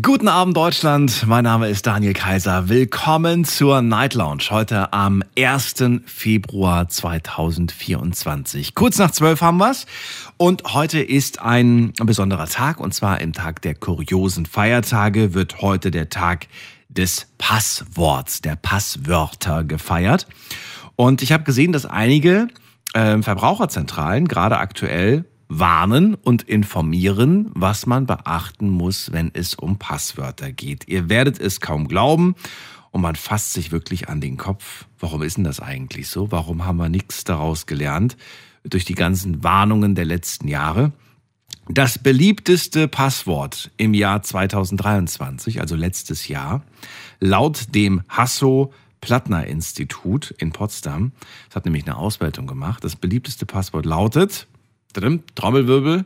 Guten 0.00 0.28
Abend 0.28 0.56
Deutschland, 0.56 1.26
mein 1.26 1.44
Name 1.44 1.68
ist 1.68 1.86
Daniel 1.86 2.14
Kaiser. 2.14 2.70
Willkommen 2.70 3.44
zur 3.44 3.82
Night 3.82 4.14
Lounge 4.14 4.44
heute 4.48 4.90
am 4.92 5.22
1. 5.36 5.74
Februar 6.06 6.88
2024. 6.88 8.74
Kurz 8.74 8.96
nach 8.96 9.10
12 9.10 9.42
haben 9.42 9.58
wir's 9.58 9.84
und 10.38 10.62
heute 10.72 11.00
ist 11.00 11.42
ein 11.42 11.92
besonderer 12.02 12.46
Tag 12.46 12.80
und 12.80 12.94
zwar 12.94 13.20
im 13.20 13.34
Tag 13.34 13.60
der 13.60 13.74
kuriosen 13.74 14.46
Feiertage 14.46 15.34
wird 15.34 15.60
heute 15.60 15.90
der 15.90 16.08
Tag 16.08 16.46
des 16.88 17.26
Passworts, 17.36 18.40
der 18.40 18.56
Passwörter 18.56 19.64
gefeiert. 19.64 20.26
Und 20.96 21.20
ich 21.20 21.32
habe 21.32 21.44
gesehen, 21.44 21.72
dass 21.72 21.84
einige 21.84 22.48
äh, 22.94 23.20
Verbraucherzentralen 23.20 24.26
gerade 24.26 24.56
aktuell 24.56 25.26
warnen 25.58 26.14
und 26.14 26.42
informieren, 26.42 27.50
was 27.54 27.86
man 27.86 28.06
beachten 28.06 28.70
muss, 28.70 29.12
wenn 29.12 29.30
es 29.34 29.54
um 29.54 29.78
Passwörter 29.78 30.50
geht. 30.50 30.88
Ihr 30.88 31.08
werdet 31.08 31.38
es 31.38 31.60
kaum 31.60 31.88
glauben 31.88 32.34
und 32.90 33.02
man 33.02 33.16
fasst 33.16 33.52
sich 33.52 33.70
wirklich 33.70 34.08
an 34.08 34.20
den 34.20 34.36
Kopf. 34.36 34.86
Warum 34.98 35.22
ist 35.22 35.36
denn 35.36 35.44
das 35.44 35.60
eigentlich 35.60 36.08
so? 36.08 36.32
Warum 36.32 36.64
haben 36.64 36.78
wir 36.78 36.88
nichts 36.88 37.24
daraus 37.24 37.66
gelernt 37.66 38.16
durch 38.64 38.84
die 38.84 38.94
ganzen 38.94 39.44
Warnungen 39.44 39.94
der 39.94 40.04
letzten 40.04 40.48
Jahre? 40.48 40.92
Das 41.68 41.98
beliebteste 41.98 42.88
Passwort 42.88 43.70
im 43.76 43.94
Jahr 43.94 44.22
2023, 44.22 45.60
also 45.60 45.76
letztes 45.76 46.28
Jahr, 46.28 46.62
laut 47.20 47.74
dem 47.74 48.02
Hasso 48.08 48.72
Plattner 49.00 49.46
Institut 49.46 50.30
in 50.38 50.52
Potsdam, 50.52 51.12
das 51.48 51.56
hat 51.56 51.64
nämlich 51.64 51.84
eine 51.84 51.96
Auswertung 51.96 52.46
gemacht, 52.46 52.84
das 52.84 52.96
beliebteste 52.96 53.46
Passwort 53.46 53.84
lautet 53.84 54.46
Trommelwirbel. 54.92 56.04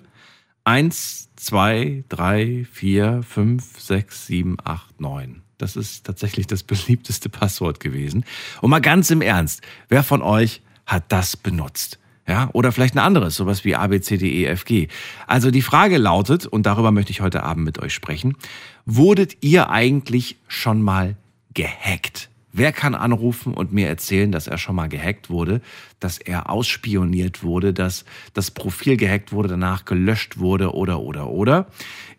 Eins, 0.65 1.29
zwei, 1.37 2.05
drei, 2.09 2.67
vier, 2.73 3.23
fünf, 3.23 3.81
sechs, 3.81 4.27
sieben, 4.27 4.57
acht, 4.65 5.01
neun. 5.01 5.43
Das 5.59 5.77
ist 5.77 6.05
tatsächlich 6.05 6.47
das 6.47 6.63
beliebteste 6.65 7.29
Passwort 7.29 7.81
gewesen. 7.81 8.25
Und 8.61 8.71
mal 8.71 8.81
ganz 8.81 9.11
im 9.11 9.23
Ernst, 9.23 9.63
wer 9.89 10.03
von 10.03 10.23
euch 10.23 10.63
hat 10.87 11.05
das 11.09 11.37
benutzt? 11.37 11.99
Ja, 12.29 12.51
oder 12.53 12.73
vielleicht 12.73 12.97
ein 12.97 13.01
anderes, 13.01 13.37
sowas 13.37 13.65
wie 13.65 13.77
ABCDEFG. 13.77 14.89
Also 15.29 15.53
die 15.53 15.63
Frage 15.63 15.97
lautet, 15.97 16.45
und 16.45 16.67
darüber 16.67 16.91
möchte 16.91 17.13
ich 17.13 17.21
heute 17.21 17.45
Abend 17.45 17.65
mit 17.65 17.79
euch 17.79 17.95
sprechen, 17.95 18.37
wurdet 18.85 19.37
ihr 19.43 19.71
eigentlich 19.71 20.37
schon 20.49 20.83
mal 20.83 21.17
gehackt? 21.55 22.29
Wer 22.57 22.73
kann 22.73 22.95
anrufen 22.95 23.53
und 23.53 23.75
mir 23.75 23.87
erzählen, 23.87 24.33
dass 24.33 24.47
er 24.47 24.57
schon 24.57 24.77
mal 24.77 24.89
gehackt 24.89 25.29
wurde, 25.29 25.61
dass 26.01 26.17
er 26.17 26.49
ausspioniert 26.49 27.43
wurde, 27.43 27.75
dass 27.75 28.07
das 28.33 28.51
Profil 28.51 28.97
gehackt 28.97 29.31
wurde, 29.31 29.51
danach 29.51 29.85
gelöscht 29.85 30.39
wurde 30.39 30.75
oder 30.75 31.01
oder 31.01 31.29
oder? 31.29 31.67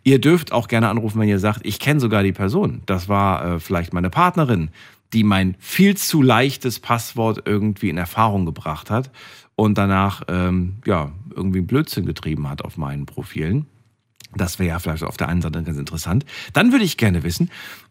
Ihr 0.04 0.22
dürft 0.22 0.52
auch 0.52 0.68
gerne 0.68 0.90
anrufen, 0.90 1.20
wenn 1.20 1.28
ihr 1.28 1.40
sagt, 1.40 1.66
ich 1.66 1.80
kenne 1.80 2.00
sogar 2.00 2.22
die 2.22 2.34
Person. 2.34 2.84
Das 2.86 3.10
war 3.10 3.56
äh, 3.56 3.60
vielleicht 3.60 3.94
meine 3.94 4.12
Partnerin, 4.12 4.70
die 5.12 5.24
mein 5.24 5.56
viel 5.58 5.98
zu 5.98 6.22
leichtes 6.22 6.80
Passwort 6.80 7.42
irgendwie 7.46 7.90
in 7.90 7.98
Erfahrung 7.98 8.46
gebracht 8.46 8.92
hat 8.92 9.10
und 9.56 9.80
danach 9.80 10.22
ähm, 10.28 10.76
ja 10.86 11.12
irgendwie 11.36 11.62
Blödsinn 11.62 12.06
getrieben 12.06 12.48
hat 12.48 12.62
auf 12.64 12.78
meinen 12.78 13.08
Profilen. 13.08 13.66
Das 14.36 14.60
wäre 14.60 14.70
ja 14.70 14.80
vielleicht 14.80 15.04
auf 15.04 15.18
der 15.18 15.30
einen 15.30 15.42
Seite 15.42 15.64
ganz 15.64 15.78
interessant. 15.78 16.26
Dann 16.54 16.72
würde 16.72 16.86
ich 16.86 16.98
gerne 16.98 17.24
wissen, 17.24 17.50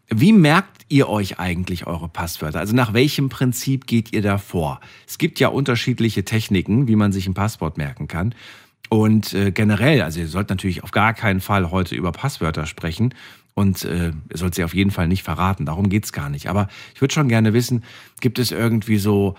wie 0.09 0.31
merkt 0.33 0.85
ihr 0.89 1.09
euch 1.09 1.39
eigentlich 1.39 1.85
eure 1.85 2.07
Passwörter? 2.07 2.59
Also 2.59 2.75
nach 2.75 2.93
welchem 2.93 3.29
Prinzip 3.29 3.87
geht 3.87 4.13
ihr 4.13 4.21
da 4.21 4.37
vor? 4.37 4.79
Es 5.07 5.17
gibt 5.17 5.39
ja 5.39 5.49
unterschiedliche 5.49 6.23
Techniken, 6.23 6.87
wie 6.87 6.95
man 6.95 7.11
sich 7.11 7.27
ein 7.27 7.33
Passwort 7.33 7.77
merken 7.77 8.07
kann. 8.07 8.33
Und 8.89 9.33
äh, 9.33 9.51
generell, 9.51 10.01
also 10.01 10.21
ihr 10.21 10.27
sollt 10.27 10.49
natürlich 10.49 10.83
auf 10.83 10.91
gar 10.91 11.13
keinen 11.13 11.41
Fall 11.41 11.71
heute 11.71 11.95
über 11.95 12.13
Passwörter 12.13 12.65
sprechen 12.65 13.13
und 13.53 13.83
äh, 13.83 14.09
ihr 14.09 14.37
sollt 14.37 14.55
sie 14.55 14.63
auf 14.63 14.73
jeden 14.73 14.91
Fall 14.91 15.09
nicht 15.09 15.23
verraten. 15.23 15.65
Darum 15.65 15.89
geht's 15.89 16.13
gar 16.13 16.29
nicht. 16.29 16.47
Aber 16.47 16.69
ich 16.95 17.01
würde 17.01 17.13
schon 17.13 17.27
gerne 17.27 17.53
wissen, 17.53 17.83
gibt 18.21 18.39
es 18.39 18.51
irgendwie 18.51 18.97
so, 18.97 19.35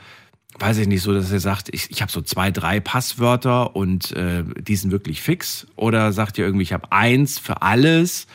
weiß 0.58 0.78
ich 0.78 0.86
nicht, 0.86 1.02
so, 1.02 1.14
dass 1.14 1.32
ihr 1.32 1.40
sagt, 1.40 1.72
ich, 1.72 1.90
ich 1.90 2.02
habe 2.02 2.12
so 2.12 2.20
zwei, 2.20 2.50
drei 2.50 2.80
Passwörter 2.80 3.74
und 3.74 4.12
äh, 4.12 4.44
die 4.60 4.76
sind 4.76 4.90
wirklich 4.90 5.22
fix? 5.22 5.66
Oder 5.76 6.12
sagt 6.12 6.36
ihr 6.36 6.44
irgendwie, 6.44 6.64
ich 6.64 6.74
habe 6.74 6.92
eins 6.92 7.38
für 7.38 7.62
alles? 7.62 8.26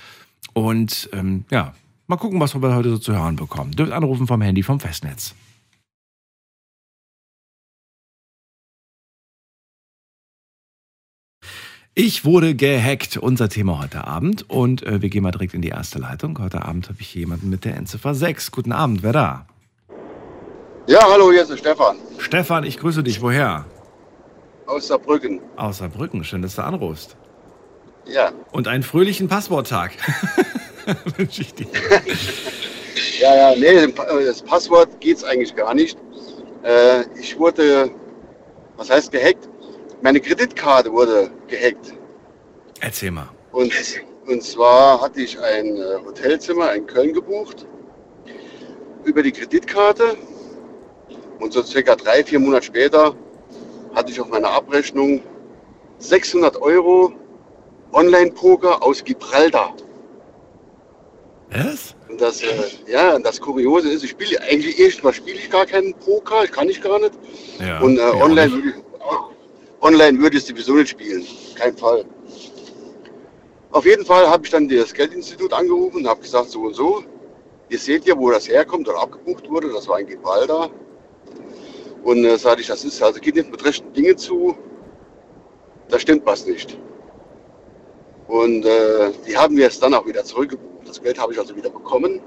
Und 0.54 1.10
ähm, 1.14 1.46
ja, 1.52 1.74
Mal 2.14 2.20
gucken, 2.20 2.40
was 2.40 2.54
wir 2.54 2.76
heute 2.76 2.92
so 2.92 3.00
zu 3.00 3.14
hören 3.14 3.38
bekommen. 3.38 3.72
Dürft 3.72 3.92
anrufen 3.92 4.28
vom 4.28 4.40
Handy 4.40 4.62
vom 4.62 4.80
Festnetz. 4.80 5.34
Ich 11.96 12.24
wurde 12.24 12.54
gehackt, 12.54 13.18
unser 13.18 13.50
Thema 13.50 13.80
heute 13.80 14.06
Abend. 14.06 14.48
Und 14.48 14.84
äh, 14.84 15.02
wir 15.02 15.10
gehen 15.10 15.24
mal 15.24 15.32
direkt 15.32 15.56
in 15.56 15.64
die 15.64 15.70
erste 15.70 15.98
Leitung. 15.98 16.38
Heute 16.38 16.64
Abend 16.64 16.88
habe 16.88 17.02
ich 17.02 17.16
jemanden 17.16 17.50
mit 17.50 17.66
der 17.66 17.78
Endziffer 17.78 18.14
6. 18.14 18.52
Guten 18.52 18.74
Abend, 18.74 19.02
wer 19.02 19.14
da? 19.14 19.48
Ja, 20.86 21.00
hallo, 21.12 21.32
hier 21.32 21.42
ist 21.42 21.58
Stefan. 21.58 21.98
Stefan, 22.20 22.64
ich 22.64 22.78
grüße 22.78 23.02
dich. 23.02 23.24
Woher? 23.24 23.66
Aus 24.68 24.86
Saarbrücken. 24.86 25.42
Aus 25.56 25.80
Saarbrücken, 25.80 26.24
schön, 26.24 26.44
dass 26.44 26.58
du 26.58 26.64
anrufst. 26.64 27.18
Ja. 28.06 28.32
Und 28.52 28.68
einen 28.68 28.84
fröhlichen 28.84 29.30
Passworttag. 29.30 29.94
wünsche 31.18 31.42
ich 31.42 31.54
dir. 31.54 31.68
ja, 33.20 33.36
ja, 33.36 33.56
nee, 33.56 33.94
das 34.26 34.42
Passwort 34.42 35.00
geht 35.00 35.18
es 35.18 35.24
eigentlich 35.24 35.56
gar 35.56 35.74
nicht. 35.74 35.98
Äh, 36.64 37.04
ich 37.20 37.38
wurde, 37.38 37.92
was 38.78 38.90
heißt 38.90 39.12
gehackt? 39.12 39.50
Meine 40.02 40.20
Kreditkarte 40.20 40.92
wurde 40.92 41.32
gehackt. 41.48 41.94
Erzähl 42.82 43.12
mal. 43.12 43.30
Und, 43.52 43.74
und 44.28 44.44
zwar 44.44 45.02
hatte 45.02 45.22
ich 45.22 45.40
ein 45.40 45.78
äh, 45.78 45.96
Hotelzimmer 46.06 46.74
in 46.74 46.86
Köln 46.88 47.14
gebucht 47.14 47.66
über 49.06 49.24
die 49.24 49.32
Kreditkarte. 49.32 50.18
Und 51.40 51.54
so 51.54 51.62
circa 51.62 51.96
drei, 51.96 52.24
vier 52.24 52.40
Monate 52.40 52.66
später 52.66 53.16
hatte 53.96 54.12
ich 54.12 54.20
auf 54.20 54.30
meiner 54.30 54.50
Abrechnung 54.50 55.22
600 56.00 56.62
Euro 56.62 57.14
Online-Poker 57.92 58.82
aus 58.82 59.04
Gibraltar. 59.04 59.76
Was? 61.54 61.96
Und 62.10 62.20
das, 62.20 62.42
äh, 62.42 62.48
ja, 62.88 63.18
das 63.20 63.40
Kuriose 63.40 63.90
ist, 63.90 64.04
ich 64.04 64.12
spiele 64.12 64.42
eigentlich 64.42 64.80
erstmal 64.80 65.14
spiele 65.14 65.38
ich 65.38 65.50
gar 65.50 65.66
keinen 65.66 65.94
Poker, 65.94 66.48
kann 66.48 66.70
ich 66.70 66.82
gar 66.82 67.00
nicht. 67.00 67.14
Ja, 67.60 67.80
und 67.82 67.98
äh, 67.98 68.02
online, 68.02 68.52
würde 68.52 68.70
ich, 68.70 68.76
online 69.82 70.20
würde 70.20 70.38
ich 70.38 70.46
sowieso 70.46 70.74
nicht 70.74 70.90
spielen. 70.90 71.26
Kein 71.56 71.78
Fall. 71.78 72.06
Auf 73.72 73.86
jeden 73.86 74.06
Fall 74.06 74.28
habe 74.28 74.46
ich 74.46 74.52
dann 74.52 74.68
das 74.68 74.94
Geldinstitut 74.94 75.54
angerufen 75.54 75.98
und 75.98 76.08
habe 76.08 76.22
gesagt, 76.22 76.50
so 76.50 76.62
und 76.62 76.76
so. 76.76 77.04
Ihr 77.70 77.80
seht 77.80 78.06
ja, 78.06 78.18
wo 78.18 78.30
das 78.30 78.48
herkommt 78.48 78.88
oder 78.88 79.02
abgebucht 79.02 79.50
wurde. 79.50 79.72
Das 79.72 79.88
war 79.88 79.98
ein 79.98 80.08
Gibraltar. 80.08 80.70
Und 82.04 82.26
äh, 82.26 82.38
sagte 82.38 82.62
ich, 82.62 82.68
das 82.68 82.84
ist, 82.84 83.02
also 83.02 83.20
geht 83.20 83.36
nicht 83.36 83.50
mit 83.50 83.64
rechten 83.64 83.92
Dingen 83.94 84.18
zu. 84.18 84.56
Da 85.90 86.00
stimmt 86.00 86.26
was 86.26 86.46
nicht. 86.46 86.78
Und 88.34 88.66
äh, 88.66 89.12
die 89.28 89.38
haben 89.38 89.56
wir 89.56 89.68
es 89.68 89.80
dann 89.80 89.94
auch 89.94 90.08
wieder 90.08 90.24
zurückgebucht. 90.24 90.88
Das 90.88 91.00
Geld 91.00 91.20
habe 91.20 91.34
ich 91.34 91.40
also 91.40 91.56
wieder 91.56 91.70
bekommen. 91.70 92.20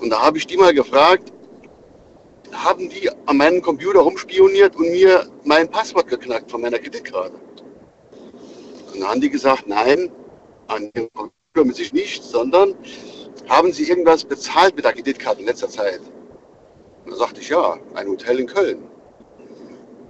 Und 0.00 0.08
da 0.08 0.22
habe 0.22 0.38
ich 0.38 0.46
die 0.46 0.56
mal 0.56 0.72
gefragt, 0.72 1.30
haben 2.52 2.88
die 2.88 3.10
an 3.26 3.36
meinem 3.36 3.60
Computer 3.60 3.98
rumspioniert 3.98 4.76
und 4.76 4.90
mir 4.90 5.26
mein 5.44 5.68
Passwort 5.70 6.08
geknackt 6.08 6.50
von 6.50 6.62
meiner 6.62 6.78
Kreditkarte? 6.78 7.34
Und 8.94 9.00
dann 9.00 9.10
haben 9.10 9.20
die 9.20 9.28
gesagt, 9.28 9.68
nein, 9.68 10.10
an 10.68 10.90
dem 10.96 11.10
Computer 11.12 11.66
mit 11.66 11.76
sich 11.76 11.92
nicht, 11.92 12.24
sondern 12.24 12.74
haben 13.46 13.74
sie 13.74 13.90
irgendwas 13.90 14.24
bezahlt 14.24 14.74
mit 14.74 14.86
der 14.86 14.94
Kreditkarte 14.94 15.40
in 15.40 15.48
letzter 15.48 15.68
Zeit? 15.68 16.00
Und 17.04 17.10
da 17.10 17.16
sagte 17.18 17.42
ich, 17.42 17.50
ja, 17.50 17.76
ein 17.92 18.08
Hotel 18.08 18.40
in 18.40 18.46
Köln. 18.46 18.78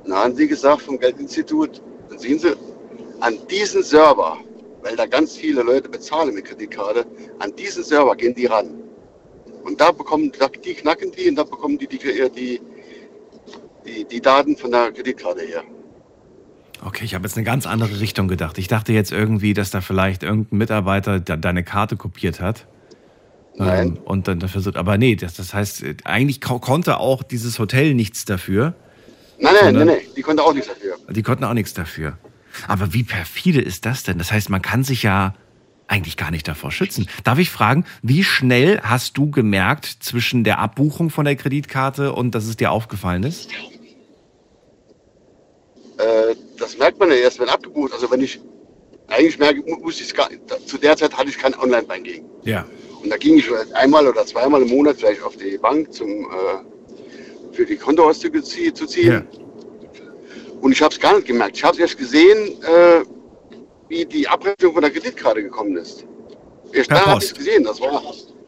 Und 0.05 0.11
dann 0.11 0.19
haben 0.19 0.37
sie 0.37 0.47
gesagt 0.47 0.83
vom 0.83 1.01
Geldinstitut, 1.01 1.83
dann 2.11 2.21
sehen 2.21 2.39
Sie, 2.39 2.55
an 3.19 3.37
diesen 3.49 3.83
Server 3.83 4.39
weil 4.83 4.97
da 4.97 5.07
ganz 5.07 5.37
viele 5.37 5.63
Leute 5.63 5.89
bezahlen 5.89 6.35
mit 6.35 6.45
Kreditkarte. 6.45 7.07
An 7.39 7.55
diesen 7.57 7.85
Server 7.85 8.15
gehen 8.17 8.35
die 8.35 8.47
ran. 8.47 8.75
Und 9.65 9.81
da 9.81 9.93
bekommen 9.93 10.33
die 10.65 10.75
knacken 10.75 11.13
die 11.13 11.29
und 11.29 11.37
da 11.37 11.45
bekommen 11.45 11.79
die 11.79 11.87
die, 11.87 11.99
die, 11.99 12.61
die, 13.85 14.05
die 14.05 14.21
Daten 14.21 14.57
von 14.57 14.71
der 14.71 14.93
Kreditkarte 14.93 15.43
her. 15.43 15.63
Okay, 16.85 17.05
ich 17.05 17.15
habe 17.15 17.27
jetzt 17.27 17.37
eine 17.37 17.45
ganz 17.45 17.67
andere 17.67 18.01
Richtung 18.01 18.29
gedacht. 18.29 18.57
Ich 18.59 18.69
dachte 18.69 18.93
jetzt 18.93 19.11
irgendwie, 19.11 19.53
dass 19.53 19.71
da 19.71 19.81
vielleicht 19.81 20.23
irgendein 20.23 20.59
Mitarbeiter 20.59 21.19
deine 21.19 21.65
Karte 21.65 21.97
kopiert 21.97 22.41
hat. 22.41 22.67
Nein. 23.57 23.89
Ähm, 23.89 23.99
und 24.05 24.29
dann 24.29 24.41
versucht, 24.41 24.77
aber 24.77 24.97
nee, 24.97 25.17
das, 25.17 25.35
das 25.35 25.53
heißt, 25.53 25.85
eigentlich 26.05 26.41
konnte 26.41 26.99
auch 26.99 27.25
dieses 27.25 27.59
Hotel 27.59 27.95
nichts 27.95 28.25
dafür. 28.25 28.75
Nein, 29.41 29.55
nein, 29.61 29.75
nein, 29.75 29.87
nein, 29.89 29.99
die 30.17 30.23
konnten 30.23 30.41
auch 30.41 30.55
nichts 30.55 30.69
dafür. 30.69 30.97
Die 31.11 31.23
konnten 31.23 31.45
auch 31.45 31.55
nichts 31.55 31.75
dafür. 31.75 32.17
Aber 32.67 32.93
wie 32.93 33.05
perfide 33.05 33.61
ist 33.61 33.87
das 33.87 34.03
denn? 34.03 34.19
Das 34.19 34.33
heißt, 34.33 34.51
man 34.51 34.63
kann 34.63 34.85
sich 34.85 35.03
ja 35.03 35.35
eigentlich 35.87 36.17
gar 36.17 36.31
nicht 36.31 36.47
davor 36.47 36.71
schützen. 36.71 37.09
Darf 37.25 37.39
ich 37.39 37.51
fragen, 37.51 37.85
wie 38.03 38.23
schnell 38.23 38.81
hast 38.83 39.17
du 39.17 39.31
gemerkt 39.31 39.87
zwischen 40.01 40.45
der 40.45 40.59
Abbuchung 40.59 41.11
von 41.11 41.25
der 41.25 41.37
Kreditkarte 41.37 42.13
und 42.13 42.35
dass 42.35 42.45
es 42.47 42.57
dir 42.57 42.71
aufgefallen 42.71 43.23
ist? 43.23 43.51
Äh, 45.97 46.35
das 46.59 46.79
merkt 46.79 46.99
man 46.99 47.09
ja 47.09 47.17
erst, 47.17 47.41
wenn 47.41 47.49
abgebucht. 47.49 47.93
Also 47.93 48.11
wenn 48.11 48.21
ich 48.21 48.39
eigentlich 49.09 49.39
merke, 49.39 49.63
muss 49.81 50.01
ich 50.01 50.15
gar, 50.15 50.29
zu 50.67 50.79
der 50.79 50.97
Zeit 50.97 51.17
hatte 51.17 51.31
ich 51.31 51.39
kein 51.39 51.55
Online-Banking. 51.55 52.25
Ja. 52.45 52.67
Und 53.03 53.11
da 53.11 53.17
ging 53.17 53.39
ich 53.39 53.47
einmal 53.75 54.07
oder 54.07 54.27
zweimal 54.27 54.63
im 54.63 54.69
Monat 54.69 54.97
vielleicht 54.99 55.23
auf 55.23 55.37
die 55.37 55.57
Bank 55.57 55.93
zum 55.93 56.09
äh, 56.09 57.55
für 57.59 57.65
die 57.65 57.77
Kontoauszüge 57.77 58.43
zu 58.43 58.87
ziehen. 58.87 59.13
Ja. 59.13 59.23
Und 60.61 60.73
ich 60.73 60.83
habe 60.83 60.93
es 60.93 61.01
gar 61.01 61.15
nicht 61.15 61.27
gemerkt. 61.27 61.57
Ich 61.57 61.65
habe 61.65 61.75
es 61.75 61.81
erst 61.81 61.99
gesehen, 61.99 62.63
äh, 62.63 63.05
wie 63.89 64.05
die 64.05 64.27
Abrechnung 64.29 64.73
von 64.73 64.83
der 64.83 64.91
Kreditkarte 64.91 65.43
gekommen 65.43 65.77
ist. 65.77 66.05
Erst 66.73 66.91
da 66.91 67.07
habe 67.07 67.23
ich 67.23 67.35
gesehen, 67.35 67.65
das 67.65 67.81
war. 67.81 68.03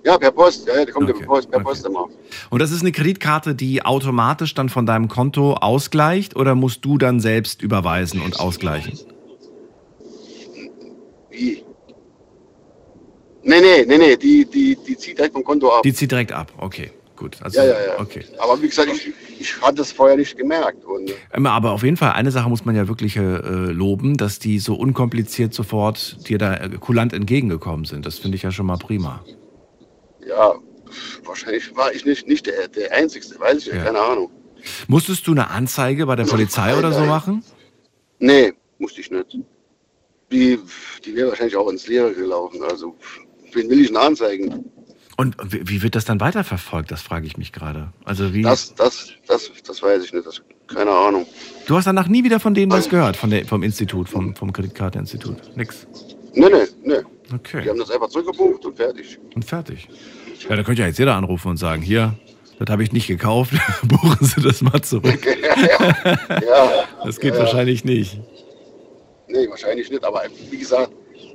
Ja, 0.04 0.16
per 0.16 0.30
Post, 0.30 0.66
ja, 0.66 0.84
der 0.84 0.92
kommt 0.92 1.10
okay. 1.10 1.18
per 1.18 1.26
Post, 1.26 1.50
per 1.50 1.58
okay. 1.58 1.68
Post 1.68 1.86
immer. 1.86 2.08
Und 2.48 2.58
das 2.58 2.70
ist 2.70 2.80
eine 2.80 2.90
Kreditkarte, 2.90 3.54
die 3.54 3.84
automatisch 3.84 4.54
dann 4.54 4.70
von 4.70 4.86
deinem 4.86 5.08
Konto 5.08 5.54
ausgleicht 5.54 6.36
oder 6.36 6.54
musst 6.54 6.84
du 6.84 6.96
dann 6.96 7.20
selbst 7.20 7.60
überweisen 7.60 8.22
und 8.22 8.40
ausgleichen? 8.40 8.98
Wie? 11.30 11.62
Nee, 13.42 13.60
nee, 13.60 13.84
nee, 13.86 13.98
nee, 13.98 14.16
die, 14.16 14.46
die, 14.46 14.76
die 14.86 14.96
zieht 14.96 15.18
direkt 15.18 15.34
vom 15.34 15.44
Konto 15.44 15.70
ab. 15.70 15.82
Die 15.82 15.92
zieht 15.92 16.10
direkt 16.10 16.32
ab, 16.32 16.52
okay. 16.58 16.92
Gut. 17.20 17.36
Also, 17.42 17.58
ja, 17.60 17.66
ja, 17.66 17.84
ja. 17.84 18.00
Okay. 18.00 18.24
Aber 18.38 18.62
wie 18.62 18.68
gesagt, 18.68 18.90
ich, 18.90 19.12
ich 19.38 19.60
hatte 19.60 19.82
es 19.82 19.92
vorher 19.92 20.16
nicht 20.16 20.38
gemerkt. 20.38 20.82
Und 20.86 21.12
ähm, 21.34 21.44
Aber 21.44 21.72
auf 21.72 21.82
jeden 21.82 21.98
Fall, 21.98 22.12
eine 22.12 22.30
Sache 22.30 22.48
muss 22.48 22.64
man 22.64 22.74
ja 22.74 22.88
wirklich 22.88 23.14
äh, 23.18 23.20
loben, 23.20 24.16
dass 24.16 24.38
die 24.38 24.58
so 24.58 24.74
unkompliziert 24.74 25.52
sofort 25.52 26.26
dir 26.30 26.38
da 26.38 26.54
äh, 26.54 26.70
kulant 26.80 27.12
entgegengekommen 27.12 27.84
sind. 27.84 28.06
Das 28.06 28.18
finde 28.18 28.36
ich 28.36 28.42
ja 28.42 28.50
schon 28.50 28.64
mal 28.64 28.78
prima. 28.78 29.22
Ja, 30.26 30.54
wahrscheinlich 31.24 31.76
war 31.76 31.92
ich 31.92 32.06
nicht, 32.06 32.26
nicht 32.26 32.46
der, 32.46 32.68
der 32.68 32.90
Einzige, 32.94 33.26
weiß 33.38 33.58
ich 33.58 33.66
ja. 33.66 33.84
keine 33.84 34.00
Ahnung. 34.00 34.30
Musstest 34.88 35.26
du 35.26 35.32
eine 35.32 35.50
Anzeige 35.50 36.06
bei 36.06 36.16
der 36.16 36.24
Polizei 36.24 36.70
nein, 36.70 36.78
oder 36.78 36.92
so 36.92 37.00
nein. 37.00 37.08
machen? 37.08 37.44
Nee, 38.18 38.54
musste 38.78 39.02
ich 39.02 39.10
nicht. 39.10 39.36
Die, 40.32 40.58
die 41.04 41.14
wäre 41.14 41.28
wahrscheinlich 41.28 41.56
auch 41.56 41.68
ins 41.68 41.86
Leere 41.86 42.14
gelaufen. 42.14 42.62
Also, 42.62 42.96
wen 43.52 43.68
will 43.68 43.82
ich 43.82 43.88
denn 43.88 43.98
anzeigen? 43.98 44.64
Und 45.20 45.36
wie 45.50 45.82
wird 45.82 45.96
das 45.96 46.06
dann 46.06 46.18
weiterverfolgt? 46.18 46.90
Das 46.90 47.02
frage 47.02 47.26
ich 47.26 47.36
mich 47.36 47.52
gerade. 47.52 47.92
Also 48.06 48.32
wie? 48.32 48.40
Das, 48.40 48.74
das, 48.74 49.10
das, 49.28 49.50
das 49.66 49.82
weiß 49.82 50.02
ich 50.02 50.14
nicht. 50.14 50.24
Das, 50.24 50.40
keine 50.66 50.92
Ahnung. 50.92 51.26
Du 51.66 51.76
hast 51.76 51.84
danach 51.84 52.08
nie 52.08 52.24
wieder 52.24 52.40
von 52.40 52.54
denen 52.54 52.72
was 52.72 52.88
gehört, 52.88 53.18
von 53.18 53.28
der, 53.28 53.44
vom 53.44 53.62
Institut, 53.62 54.08
vom, 54.08 54.34
vom 54.34 54.50
Kreditkarteninstitut? 54.50 55.54
Nix? 55.58 55.86
Nee, 56.32 56.46
nee, 56.48 56.64
nee. 56.84 57.00
Okay. 57.34 57.60
Die 57.62 57.68
haben 57.68 57.78
das 57.78 57.90
einfach 57.90 58.08
zurückgebucht 58.08 58.64
und 58.64 58.78
fertig. 58.78 59.18
Und 59.34 59.44
fertig. 59.44 59.90
Ja, 60.48 60.56
da 60.56 60.62
könnte 60.62 60.80
ja 60.80 60.88
jetzt 60.88 60.98
jeder 60.98 61.16
anrufen 61.16 61.48
und 61.48 61.58
sagen, 61.58 61.82
hier, 61.82 62.14
das 62.58 62.70
habe 62.70 62.82
ich 62.82 62.92
nicht 62.92 63.06
gekauft, 63.06 63.52
buchen 63.82 64.24
Sie 64.24 64.40
das 64.40 64.62
mal 64.62 64.80
zurück. 64.80 65.20
ja, 65.26 66.40
ja, 66.40 66.84
das 67.04 67.20
geht 67.20 67.34
ja, 67.34 67.40
wahrscheinlich 67.40 67.84
nicht. 67.84 68.18
Nee, 69.28 69.50
wahrscheinlich 69.50 69.90
nicht, 69.90 70.02
aber 70.02 70.22
wie 70.50 70.56
gesagt, 70.56 70.92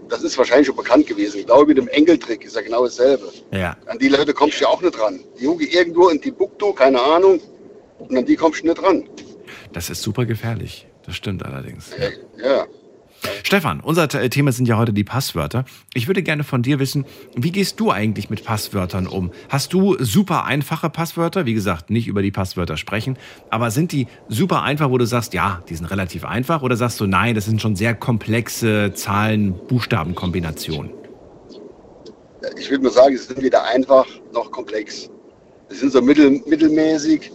das 0.09 0.23
ist 0.23 0.37
wahrscheinlich 0.37 0.67
schon 0.67 0.75
bekannt 0.75 1.07
gewesen. 1.07 1.39
Ich 1.39 1.45
glaube, 1.45 1.65
mit 1.65 1.77
dem 1.77 1.87
Engeltrick 1.87 2.43
ist 2.43 2.55
ja 2.55 2.61
genau 2.61 2.83
dasselbe. 2.83 3.31
Ja. 3.51 3.75
An 3.85 3.99
die 3.99 4.07
Leute 4.07 4.33
kommst 4.33 4.59
du 4.59 4.63
ja 4.63 4.69
auch 4.69 4.81
nicht 4.81 4.99
ran. 4.99 5.19
Die 5.39 5.43
Juge 5.43 5.65
irgendwo 5.65 6.09
in 6.09 6.21
Timbuktu, 6.21 6.73
keine 6.73 7.01
Ahnung, 7.01 7.41
und 7.99 8.17
an 8.17 8.25
die 8.25 8.35
kommst 8.35 8.63
du 8.63 8.67
nicht 8.67 8.81
ran. 8.81 9.07
Das 9.73 9.89
ist 9.89 10.01
super 10.01 10.25
gefährlich. 10.25 10.87
Das 11.05 11.15
stimmt 11.15 11.45
allerdings. 11.45 11.91
Ja. 12.37 12.49
ja. 12.49 12.67
Stefan, 13.43 13.79
unser 13.79 14.07
Thema 14.09 14.51
sind 14.51 14.67
ja 14.67 14.77
heute 14.77 14.91
die 14.91 15.03
Passwörter. 15.03 15.65
Ich 15.93 16.07
würde 16.07 16.23
gerne 16.23 16.43
von 16.43 16.61
dir 16.61 16.79
wissen, 16.79 17.05
wie 17.35 17.51
gehst 17.51 17.79
du 17.79 17.91
eigentlich 17.91 18.29
mit 18.29 18.43
Passwörtern 18.43 19.07
um? 19.07 19.31
Hast 19.49 19.71
du 19.71 19.95
super 19.99 20.45
einfache 20.45 20.89
Passwörter? 20.89 21.45
Wie 21.45 21.53
gesagt, 21.53 21.89
nicht 21.89 22.07
über 22.07 22.21
die 22.21 22.31
Passwörter 22.31 22.75
sprechen, 22.75 23.17
aber 23.49 23.71
sind 23.71 23.91
die 23.91 24.07
super 24.29 24.63
einfach, 24.63 24.89
wo 24.89 24.97
du 24.97 25.05
sagst, 25.05 25.33
ja, 25.33 25.63
die 25.69 25.75
sind 25.75 25.85
relativ 25.91 26.25
einfach? 26.25 26.63
Oder 26.63 26.75
sagst 26.75 26.99
du, 26.99 27.05
nein, 27.05 27.35
das 27.35 27.45
sind 27.45 27.61
schon 27.61 27.75
sehr 27.75 27.93
komplexe 27.93 28.93
Zahlen-Buchstaben-Kombinationen? 28.93 30.91
Ich 32.57 32.69
würde 32.69 32.83
mal 32.83 32.91
sagen, 32.91 33.17
sie 33.17 33.23
sind 33.23 33.41
weder 33.41 33.63
einfach 33.63 34.05
noch 34.33 34.51
komplex. 34.51 35.09
Sie 35.69 35.77
sind 35.77 35.91
so 35.91 36.01
mittel, 36.01 36.41
mittelmäßig 36.45 37.31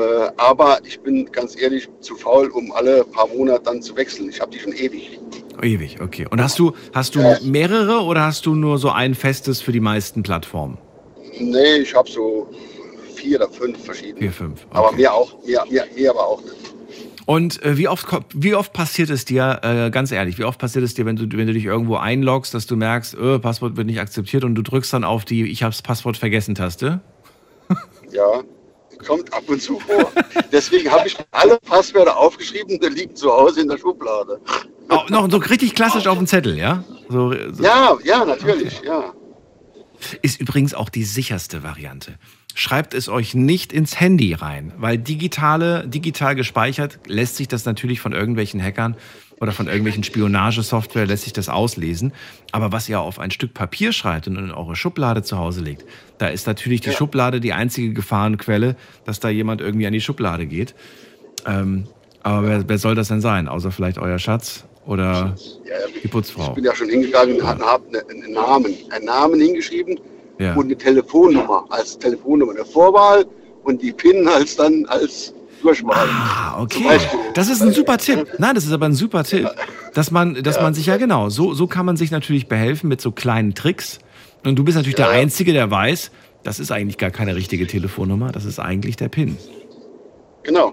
äh, 0.00 0.30
aber 0.36 0.78
ich 0.84 1.00
bin 1.00 1.30
ganz 1.30 1.60
ehrlich 1.60 1.88
zu 2.00 2.16
faul, 2.16 2.48
um 2.48 2.72
alle 2.72 3.04
paar 3.04 3.28
Monate 3.28 3.62
dann 3.64 3.82
zu 3.82 3.96
wechseln. 3.96 4.28
Ich 4.28 4.40
habe 4.40 4.50
die 4.50 4.58
schon 4.58 4.72
ewig. 4.72 5.18
Ewig, 5.62 6.00
okay. 6.00 6.26
Und 6.30 6.42
hast 6.42 6.58
du, 6.58 6.72
hast 6.92 7.14
du 7.14 7.20
äh, 7.20 7.38
mehrere 7.42 8.02
oder 8.02 8.22
hast 8.22 8.46
du 8.46 8.54
nur 8.54 8.78
so 8.78 8.90
ein 8.90 9.14
festes 9.14 9.60
für 9.60 9.72
die 9.72 9.80
meisten 9.80 10.22
Plattformen? 10.22 10.78
Nee, 11.38 11.76
ich 11.76 11.94
habe 11.94 12.10
so 12.10 12.48
vier 13.14 13.38
oder 13.38 13.48
fünf 13.48 13.84
verschiedene. 13.84 14.18
Vier, 14.18 14.32
fünf. 14.32 14.66
Okay. 14.66 14.78
Aber 14.78 14.92
mehr 14.92 15.14
auch, 15.14 15.34
mehr, 15.44 15.64
mehr, 15.70 15.86
mehr 15.94 16.10
aber 16.10 16.26
auch 16.26 16.42
nicht. 16.42 16.56
Und 17.24 17.62
äh, 17.62 17.78
wie, 17.78 17.86
oft, 17.86 18.06
wie 18.34 18.54
oft 18.54 18.72
passiert 18.72 19.10
es 19.10 19.24
dir, 19.24 19.60
äh, 19.62 19.90
ganz 19.90 20.10
ehrlich, 20.10 20.38
wie 20.38 20.44
oft 20.44 20.58
passiert 20.58 20.84
es 20.84 20.94
dir, 20.94 21.06
wenn 21.06 21.16
du, 21.16 21.24
wenn 21.36 21.46
du 21.46 21.52
dich 21.52 21.64
irgendwo 21.64 21.96
einloggst, 21.96 22.52
dass 22.52 22.66
du 22.66 22.76
merkst, 22.76 23.14
öh, 23.14 23.38
Passwort 23.38 23.76
wird 23.76 23.86
nicht 23.86 24.00
akzeptiert 24.00 24.42
und 24.44 24.56
du 24.56 24.62
drückst 24.62 24.92
dann 24.92 25.04
auf 25.04 25.24
die 25.24 25.44
Ich 25.50 25.62
hab's 25.62 25.82
Passwort 25.82 26.16
vergessen 26.16 26.54
Taste? 26.54 27.00
Ja, 28.10 28.42
kommt 29.02 29.32
ab 29.32 29.44
und 29.46 29.60
zu 29.60 29.78
vor. 29.80 30.12
Deswegen 30.50 30.90
habe 30.90 31.06
ich 31.06 31.16
alle 31.30 31.58
Passwörter 31.58 32.16
aufgeschrieben, 32.16 32.78
die 32.80 32.88
liegen 32.88 33.14
zu 33.14 33.30
Hause 33.30 33.62
in 33.62 33.68
der 33.68 33.78
Schublade. 33.78 34.40
Oh, 34.88 35.00
noch 35.08 35.30
so 35.30 35.38
richtig 35.38 35.74
klassisch 35.74 36.06
auf 36.06 36.18
dem 36.18 36.26
Zettel, 36.26 36.56
ja? 36.56 36.84
So, 37.08 37.32
so. 37.52 37.62
Ja, 37.62 37.96
ja, 38.04 38.24
natürlich, 38.24 38.78
okay. 38.78 38.88
ja. 38.88 39.12
Ist 40.20 40.40
übrigens 40.40 40.74
auch 40.74 40.88
die 40.88 41.04
sicherste 41.04 41.62
Variante. 41.62 42.18
Schreibt 42.54 42.92
es 42.92 43.08
euch 43.08 43.34
nicht 43.34 43.72
ins 43.72 43.98
Handy 43.98 44.34
rein, 44.34 44.72
weil 44.76 44.98
digitale, 44.98 45.86
digital 45.86 46.34
gespeichert 46.34 46.98
lässt 47.06 47.36
sich 47.36 47.48
das 47.48 47.64
natürlich 47.64 48.00
von 48.00 48.12
irgendwelchen 48.12 48.62
Hackern 48.62 48.96
oder 49.42 49.50
von 49.50 49.66
irgendwelchen 49.66 50.04
Spionagesoftware 50.04 51.04
lässt 51.04 51.24
sich 51.24 51.32
das 51.32 51.48
auslesen. 51.48 52.12
Aber 52.52 52.70
was 52.70 52.88
ihr 52.88 53.00
auf 53.00 53.18
ein 53.18 53.32
Stück 53.32 53.54
Papier 53.54 53.92
schreibt 53.92 54.28
und 54.28 54.36
in 54.36 54.52
eure 54.52 54.76
Schublade 54.76 55.24
zu 55.24 55.36
Hause 55.36 55.62
legt, 55.62 55.84
da 56.18 56.28
ist 56.28 56.46
natürlich 56.46 56.80
die 56.80 56.90
ja. 56.90 56.96
Schublade 56.96 57.40
die 57.40 57.52
einzige 57.52 57.92
Gefahrenquelle, 57.92 58.76
dass 59.04 59.18
da 59.18 59.28
jemand 59.30 59.60
irgendwie 59.60 59.88
an 59.88 59.92
die 59.92 60.00
Schublade 60.00 60.46
geht. 60.46 60.76
Ähm, 61.44 61.88
aber 62.22 62.46
wer, 62.46 62.68
wer, 62.68 62.78
soll 62.78 62.94
das 62.94 63.08
denn 63.08 63.20
sein? 63.20 63.48
Außer 63.48 63.72
vielleicht 63.72 63.98
euer 63.98 64.20
Schatz 64.20 64.64
oder 64.86 65.34
ja, 65.64 65.74
die 66.00 66.06
Putzfrau? 66.06 66.50
Ich 66.50 66.54
bin 66.54 66.64
ja 66.64 66.76
schon 66.76 66.88
hingegangen 66.88 67.40
und 67.40 67.44
habe 67.44 67.84
einen 68.08 68.32
Namen, 68.32 68.72
einen 68.90 69.04
Namen 69.06 69.40
hingeschrieben 69.40 69.98
und 70.38 70.66
eine 70.66 70.76
Telefonnummer 70.76 71.64
als 71.70 71.98
Telefonnummer, 71.98 72.52
eine 72.52 72.64
Vorwahl 72.64 73.26
und 73.64 73.82
die 73.82 73.92
PIN 73.92 74.28
als 74.28 74.54
dann 74.54 74.86
als 74.86 75.34
Durchmalen. 75.62 76.10
Ah, 76.10 76.60
okay. 76.60 76.98
Das 77.34 77.48
ist 77.48 77.62
ein 77.62 77.72
super 77.72 77.98
Tipp. 77.98 78.26
Nein, 78.38 78.54
das 78.54 78.64
ist 78.64 78.72
aber 78.72 78.86
ein 78.86 78.94
super 78.94 79.24
Tipp. 79.24 79.48
Dass 79.94 80.10
man, 80.10 80.42
dass 80.42 80.60
man 80.60 80.74
sich 80.74 80.86
ja 80.86 80.96
genau, 80.96 81.28
so, 81.28 81.54
so 81.54 81.66
kann 81.66 81.86
man 81.86 81.96
sich 81.96 82.10
natürlich 82.10 82.48
behelfen 82.48 82.88
mit 82.88 83.00
so 83.00 83.12
kleinen 83.12 83.54
Tricks. 83.54 83.98
Und 84.44 84.58
du 84.58 84.64
bist 84.64 84.76
natürlich 84.76 84.98
ja. 84.98 85.06
der 85.06 85.14
Einzige, 85.14 85.52
der 85.52 85.70
weiß, 85.70 86.10
das 86.42 86.58
ist 86.58 86.72
eigentlich 86.72 86.98
gar 86.98 87.10
keine 87.10 87.36
richtige 87.36 87.66
Telefonnummer, 87.66 88.32
das 88.32 88.44
ist 88.44 88.58
eigentlich 88.58 88.96
der 88.96 89.08
PIN. 89.08 89.36
Genau. 90.42 90.72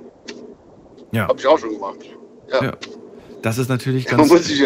Ja. 1.12 1.27
Habe 1.27 1.39
ich 1.39 1.48
auch 1.48 1.60
schon 1.60 1.74
gemacht. 1.74 2.00
Ja. 2.51 2.63
ja. 2.63 2.77
Das 3.41 3.58
ist 3.58 3.69
natürlich 3.69 4.05
ganz. 4.05 4.19
Man 4.19 4.27
muss 4.27 4.48
sich, 4.48 4.65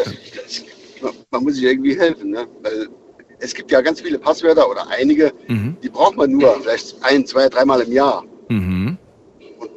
man 1.31 1.43
muss 1.43 1.55
sich 1.55 1.63
irgendwie 1.63 1.97
helfen, 1.99 2.31
ne? 2.31 2.47
Weil 2.61 2.87
es 3.39 3.53
gibt 3.53 3.71
ja 3.71 3.81
ganz 3.81 4.01
viele 4.01 4.17
Passwörter 4.17 4.69
oder 4.69 4.87
einige, 4.89 5.33
mhm. 5.47 5.75
die 5.83 5.89
braucht 5.89 6.15
man 6.15 6.31
nur 6.31 6.59
vielleicht 6.61 6.95
ein, 7.03 7.25
zwei, 7.25 7.49
dreimal 7.49 7.81
im 7.81 7.91
Jahr. 7.91 8.23
Mhm. 8.49 8.97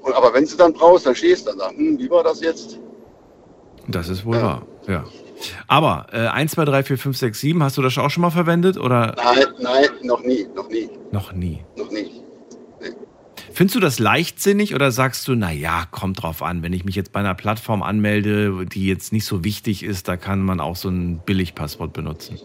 Und, 0.06 0.14
aber 0.14 0.32
wenn 0.32 0.44
du 0.44 0.56
dann 0.56 0.72
brauchst, 0.72 1.04
dann 1.04 1.16
stehst 1.16 1.46
du 1.46 1.50
dann 1.50 1.58
da. 1.58 1.70
Hm, 1.70 1.98
wie 1.98 2.08
war 2.08 2.22
das 2.22 2.40
jetzt? 2.40 2.78
Das 3.88 4.08
ist 4.08 4.24
wohl 4.24 4.36
ja. 4.36 4.42
wahr, 4.42 4.66
ja. 4.86 5.04
Aber 5.66 6.06
äh, 6.12 6.28
1, 6.28 6.52
2, 6.52 6.64
3, 6.64 6.82
4, 6.84 6.98
5, 6.98 7.16
6, 7.16 7.40
7, 7.40 7.62
hast 7.62 7.76
du 7.76 7.82
das 7.82 7.98
auch 7.98 8.08
schon 8.08 8.22
mal 8.22 8.30
verwendet? 8.30 8.78
Oder? 8.78 9.14
Nein, 9.16 9.46
nein, 9.58 9.88
noch 10.02 10.22
nie, 10.22 10.46
noch 10.54 10.68
nie. 10.68 10.88
Noch 11.10 11.32
nie. 11.32 11.64
Noch 11.76 11.90
nie. 11.90 12.22
Nee. 12.80 12.92
Findest 13.52 13.74
du 13.74 13.80
das 13.80 13.98
leichtsinnig 13.98 14.74
oder 14.76 14.92
sagst 14.92 15.26
du, 15.26 15.34
naja, 15.34 15.86
kommt 15.90 16.22
drauf 16.22 16.40
an, 16.42 16.62
wenn 16.62 16.72
ich 16.72 16.84
mich 16.84 16.94
jetzt 16.94 17.12
bei 17.12 17.20
einer 17.20 17.34
Plattform 17.34 17.82
anmelde, 17.82 18.64
die 18.66 18.86
jetzt 18.86 19.12
nicht 19.12 19.24
so 19.24 19.42
wichtig 19.42 19.82
ist, 19.82 20.06
da 20.06 20.16
kann 20.16 20.40
man 20.40 20.60
auch 20.60 20.76
so 20.76 20.88
ein 20.88 21.20
Billigpasswort 21.26 21.92
benutzen? 21.92 22.38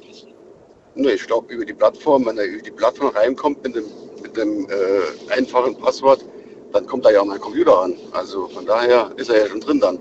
Nee, 0.96 1.12
ich 1.12 1.28
glaube, 1.28 1.54
über 1.54 1.66
die 1.66 1.74
Plattform, 1.74 2.26
wenn 2.26 2.38
er 2.40 2.46
über 2.46 2.64
die 2.64 2.72
Plattform 2.72 3.16
reinkommt 3.16 3.64
mit 3.64 3.76
dem, 3.76 3.86
mit 4.22 4.36
dem 4.36 4.68
äh, 4.68 5.34
einfachen 5.38 5.78
Passwort, 5.78 6.26
dann 6.74 6.86
kommt 6.86 7.06
da 7.06 7.12
ja 7.12 7.22
auch 7.22 7.26
mein 7.26 7.40
Computer 7.40 7.84
an. 7.84 7.94
Also 8.12 8.48
von 8.48 8.66
daher 8.66 9.12
ist 9.18 9.30
er 9.30 9.44
ja 9.44 9.48
schon 9.48 9.60
drin 9.60 9.80
dann. 9.80 10.00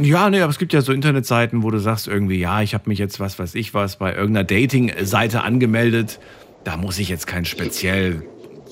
Ja, 0.00 0.30
nee, 0.30 0.40
aber 0.40 0.50
es 0.50 0.58
gibt 0.58 0.72
ja 0.72 0.80
so 0.80 0.92
Internetseiten, 0.92 1.62
wo 1.62 1.70
du 1.70 1.78
sagst 1.78 2.08
irgendwie, 2.08 2.38
ja, 2.38 2.62
ich 2.62 2.72
habe 2.74 2.88
mich 2.88 2.98
jetzt, 2.98 3.20
was 3.20 3.38
weiß 3.38 3.54
ich 3.54 3.74
was, 3.74 3.96
bei 3.96 4.14
irgendeiner 4.14 4.44
Dating-Seite 4.44 5.42
angemeldet. 5.42 6.18
Da 6.64 6.76
muss 6.76 6.98
ich 6.98 7.08
jetzt 7.08 7.26
kein 7.26 7.44
speziell 7.44 8.22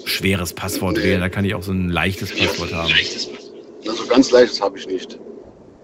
schweres 0.05 0.55
Passwort 0.55 0.97
nee. 0.97 1.03
wählen. 1.03 1.21
Da 1.21 1.29
kann 1.29 1.45
ich 1.45 1.55
auch 1.55 1.63
so 1.63 1.73
ein 1.73 1.91
leichtes 1.91 2.35
Passwort 2.35 2.73
haben. 2.73 2.93
Also 3.87 4.07
ganz 4.07 4.31
leichtes 4.31 4.61
habe 4.61 4.79
ich 4.79 4.87
nicht. 4.87 5.19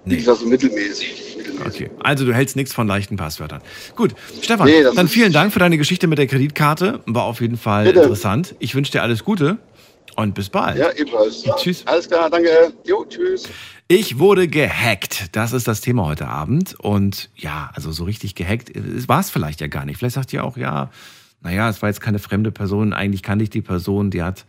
Nee. 0.07 0.17
Gesagt, 0.17 0.39
so 0.39 0.47
mittelmäßig. 0.47 1.37
mittelmäßig. 1.37 1.67
Okay, 1.67 1.91
also 2.03 2.25
du 2.25 2.33
hältst 2.33 2.57
nichts 2.57 2.73
von 2.73 2.87
leichten 2.87 3.17
Passwörtern. 3.17 3.61
Gut, 3.97 4.15
Stefan, 4.41 4.67
nee, 4.69 4.85
dann 4.95 5.09
vielen 5.09 5.33
Dank 5.33 5.53
für 5.53 5.59
deine 5.59 5.77
Geschichte 5.77 6.07
mit 6.07 6.19
der 6.19 6.29
Kreditkarte. 6.29 7.01
War 7.07 7.25
auf 7.25 7.41
jeden 7.41 7.57
Fall 7.57 7.85
Bitte. 7.87 8.01
interessant. 8.01 8.55
Ich 8.61 8.75
wünsche 8.75 8.93
dir 8.93 9.03
alles 9.03 9.25
Gute 9.25 9.59
und 10.17 10.35
bis 10.35 10.49
bald. 10.49 10.79
Ja, 10.79 10.91
ebenfalls. 10.93 11.45
Tschüss. 11.57 11.87
Alles 11.87 12.09
klar, 12.09 12.31
danke. 12.31 12.73
Jo, 12.85 13.05
tschüss. 13.09 13.49
Ich 13.89 14.19
wurde 14.19 14.49
gehackt. 14.49 15.37
Das 15.37 15.53
ist 15.53 15.69
das 15.69 15.81
Thema 15.81 16.07
heute 16.07 16.27
Abend. 16.27 16.75
Und 16.81 17.31
ja, 17.37 17.71
also 17.75 17.93
so 17.93 18.05
richtig 18.05 18.35
gehackt 18.35 18.73
war 19.09 19.21
es 19.21 19.31
vielleicht 19.31 19.61
ja 19.61 19.69
gar 19.69 19.85
nicht. 19.85 19.99
Vielleicht 19.99 20.17
sagt 20.17 20.33
ihr 20.33 20.43
auch, 20.43 20.57
ja, 20.57 20.91
naja, 21.43 21.69
es 21.69 21.83
war 21.83 21.89
jetzt 21.89 22.01
keine 22.01 22.19
fremde 22.19 22.51
Person. 22.51 22.93
Eigentlich 22.93 23.23
kannte 23.23 23.45
ich 23.45 23.51
die 23.51 23.63
Person, 23.63 24.11
die 24.11 24.23
hat 24.23 24.45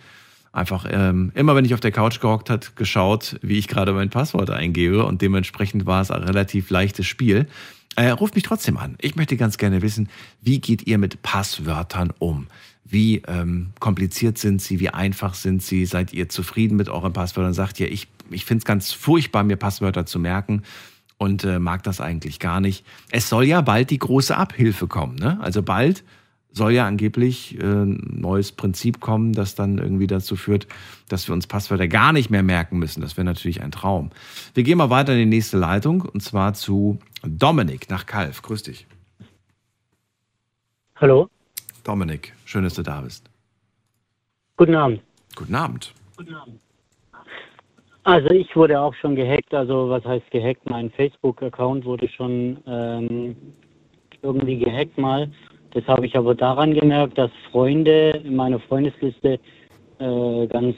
einfach 0.51 0.87
ähm, 0.89 1.31
immer, 1.35 1.55
wenn 1.55 1.65
ich 1.65 1.73
auf 1.73 1.79
der 1.79 1.91
Couch 1.91 2.19
gehockt 2.19 2.49
hat, 2.49 2.75
geschaut, 2.75 3.37
wie 3.41 3.59
ich 3.59 3.67
gerade 3.67 3.93
mein 3.93 4.09
Passwort 4.09 4.49
eingebe 4.49 5.05
und 5.05 5.21
dementsprechend 5.21 5.85
war 5.85 6.01
es 6.01 6.09
ein 6.09 6.23
relativ 6.23 6.69
leichtes 6.71 7.05
Spiel. 7.05 7.47
Äh, 7.95 8.09
ruft 8.09 8.35
mich 8.35 8.43
trotzdem 8.43 8.77
an. 8.77 8.95
Ich 9.01 9.15
möchte 9.15 9.37
ganz 9.37 9.57
gerne 9.57 9.81
wissen, 9.81 10.09
wie 10.41 10.59
geht 10.59 10.87
ihr 10.87 10.97
mit 10.97 11.21
Passwörtern 11.21 12.13
um? 12.19 12.47
Wie 12.89 13.21
ähm, 13.27 13.71
kompliziert 13.79 14.37
sind 14.37 14.61
sie? 14.61 14.79
Wie 14.79 14.89
einfach 14.89 15.33
sind 15.33 15.61
sie? 15.61 15.85
Seid 15.85 16.13
ihr 16.13 16.29
zufrieden 16.29 16.77
mit 16.77 16.89
euren 16.89 17.13
Passwörtern? 17.13 17.53
Sagt 17.53 17.79
ihr, 17.79 17.91
ich, 17.91 18.07
ich 18.29 18.45
finde 18.45 18.59
es 18.61 18.65
ganz 18.65 18.91
furchtbar, 18.93 19.43
mir 19.43 19.57
Passwörter 19.57 20.05
zu 20.05 20.19
merken 20.19 20.63
und 21.17 21.43
äh, 21.43 21.59
mag 21.59 21.83
das 21.83 21.99
eigentlich 21.99 22.39
gar 22.39 22.61
nicht. 22.61 22.85
Es 23.11 23.29
soll 23.29 23.45
ja 23.45 23.61
bald 23.61 23.89
die 23.89 23.99
große 23.99 24.35
Abhilfe 24.35 24.87
kommen. 24.87 25.15
Ne? 25.15 25.39
Also 25.41 25.63
bald 25.63 26.03
soll 26.51 26.71
ja 26.71 26.87
angeblich 26.87 27.59
äh, 27.59 27.63
ein 27.63 28.19
neues 28.19 28.51
Prinzip 28.51 28.99
kommen, 28.99 29.33
das 29.33 29.55
dann 29.55 29.77
irgendwie 29.77 30.07
dazu 30.07 30.35
führt, 30.35 30.67
dass 31.07 31.27
wir 31.27 31.33
uns 31.33 31.47
Passwörter 31.47 31.87
gar 31.87 32.13
nicht 32.13 32.29
mehr 32.29 32.43
merken 32.43 32.79
müssen. 32.79 33.01
Das 33.01 33.17
wäre 33.17 33.25
natürlich 33.25 33.61
ein 33.61 33.71
Traum. 33.71 34.11
Wir 34.53 34.63
gehen 34.63 34.77
mal 34.77 34.89
weiter 34.89 35.13
in 35.13 35.19
die 35.19 35.25
nächste 35.25 35.57
Leitung 35.57 36.01
und 36.01 36.21
zwar 36.21 36.53
zu 36.53 36.99
Dominik 37.23 37.89
nach 37.89 38.05
Kalf. 38.05 38.41
Grüß 38.41 38.63
dich. 38.63 38.87
Hallo. 40.95 41.29
Dominik, 41.83 42.33
schön, 42.47 42.63
dass 42.63 42.75
du 42.75 42.83
da 42.83 43.01
bist. 43.01 43.29
Guten 44.55 44.75
Abend. 44.75 45.01
Guten 45.35 45.55
Abend. 45.55 45.93
Guten 46.15 46.33
Abend. 46.33 46.59
Also 48.03 48.29
ich 48.29 48.55
wurde 48.55 48.79
auch 48.79 48.93
schon 48.95 49.15
gehackt. 49.15 49.53
Also 49.53 49.89
was 49.89 50.03
heißt 50.05 50.31
gehackt? 50.31 50.67
Mein 50.69 50.89
Facebook-Account 50.91 51.85
wurde 51.85 52.07
schon 52.07 52.57
ähm, 52.65 53.35
irgendwie 54.21 54.57
gehackt 54.57 54.97
mal. 54.97 55.29
Das 55.71 55.85
habe 55.87 56.05
ich 56.05 56.17
aber 56.17 56.33
daran 56.33 56.73
gemerkt, 56.73 57.17
dass 57.17 57.29
Freunde 57.51 58.21
in 58.23 58.35
meiner 58.35 58.59
Freundesliste 58.61 59.39
äh, 59.99 60.47
ganz 60.47 60.75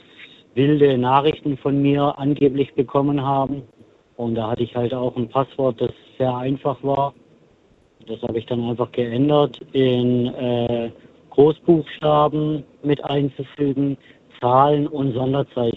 wilde 0.54 0.98
Nachrichten 0.98 1.56
von 1.56 1.80
mir 1.80 2.18
angeblich 2.18 2.74
bekommen 2.74 3.22
haben. 3.22 3.62
Und 4.16 4.34
da 4.34 4.50
hatte 4.50 4.64
ich 4.64 4.74
halt 4.74 4.92
auch 4.92 5.16
ein 5.16 5.28
Passwort, 5.28 5.80
das 5.80 5.92
sehr 6.18 6.36
einfach 6.36 6.82
war. 6.82 7.14
Das 8.06 8.20
habe 8.22 8.38
ich 8.38 8.46
dann 8.46 8.62
einfach 8.62 8.90
geändert 8.92 9.60
in 9.72 10.26
äh, 10.26 10.90
Großbuchstaben 11.30 12.64
mit 12.82 13.02
einzufügen, 13.04 13.96
Zahlen 14.40 14.86
und 14.86 15.12
Sonderzeichen. 15.14 15.76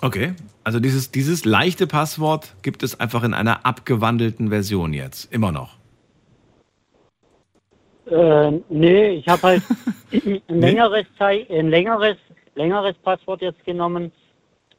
Okay, 0.00 0.34
also 0.62 0.78
dieses, 0.78 1.10
dieses 1.10 1.44
leichte 1.44 1.86
Passwort 1.86 2.54
gibt 2.62 2.82
es 2.82 3.00
einfach 3.00 3.24
in 3.24 3.34
einer 3.34 3.66
abgewandelten 3.66 4.50
Version 4.50 4.92
jetzt, 4.92 5.32
immer 5.32 5.50
noch. 5.50 5.76
Äh, 8.06 8.52
nee, 8.68 9.08
ich 9.10 9.26
habe 9.26 9.42
halt 9.42 9.62
ein 10.48 10.60
längeres, 10.60 11.06
ein 11.18 11.68
längeres, 11.68 12.16
längeres 12.54 12.94
Passwort 13.02 13.42
jetzt 13.42 13.62
genommen 13.64 14.12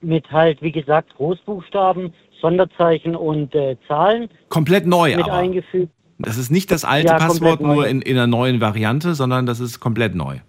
mit 0.02 0.32
halt, 0.32 0.62
wie 0.62 0.72
gesagt, 0.72 1.14
Großbuchstaben, 1.18 2.14
Sonderzeichen 2.42 3.16
und 3.16 3.54
äh, 3.54 3.76
Zahlen. 3.88 4.30
Komplett 4.48 4.88
neu 4.88 5.16
mit 5.16 5.26
aber. 5.26 5.34
eingefügt. 5.34 5.92
Das 6.20 6.38
ist 6.38 6.52
nicht 6.52 6.70
das 6.70 6.84
alte 6.84 7.14
ja, 7.14 7.18
Passwort 7.18 7.62
nur 7.62 7.88
in, 7.88 8.02
in 8.02 8.18
einer 8.18 8.28
neuen 8.28 8.60
Variante, 8.60 9.16
sondern 9.16 9.46
das 9.46 9.62
ist 9.62 9.80
komplett 9.80 10.16
neu. 10.16 10.40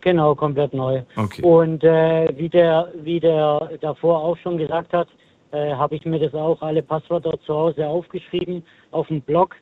Genau, 0.00 0.34
komplett 0.36 0.72
neu. 0.72 1.02
Okay. 1.16 1.42
Und 1.42 1.82
äh, 1.82 2.28
wie 2.36 2.48
der, 2.48 2.92
wie 3.02 3.18
der 3.18 3.72
davor 3.80 4.22
auch 4.22 4.36
schon 4.38 4.56
gesagt 4.56 4.92
hat, 4.92 5.08
äh, 5.50 5.74
habe 5.74 5.96
ich 5.96 6.04
mir 6.04 6.20
das 6.20 6.34
auch 6.34 6.62
alle 6.62 6.82
Passwörter 6.82 7.38
zu 7.44 7.52
Hause 7.52 7.86
aufgeschrieben 7.86 8.62
auf 8.92 9.08
dem 9.08 9.20
Blog 9.22 9.56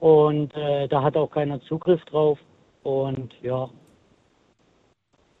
und 0.00 0.54
äh, 0.56 0.88
da 0.88 1.02
hat 1.02 1.16
auch 1.16 1.30
keiner 1.30 1.60
Zugriff 1.62 2.04
drauf. 2.06 2.38
Und 2.82 3.32
ja. 3.42 3.68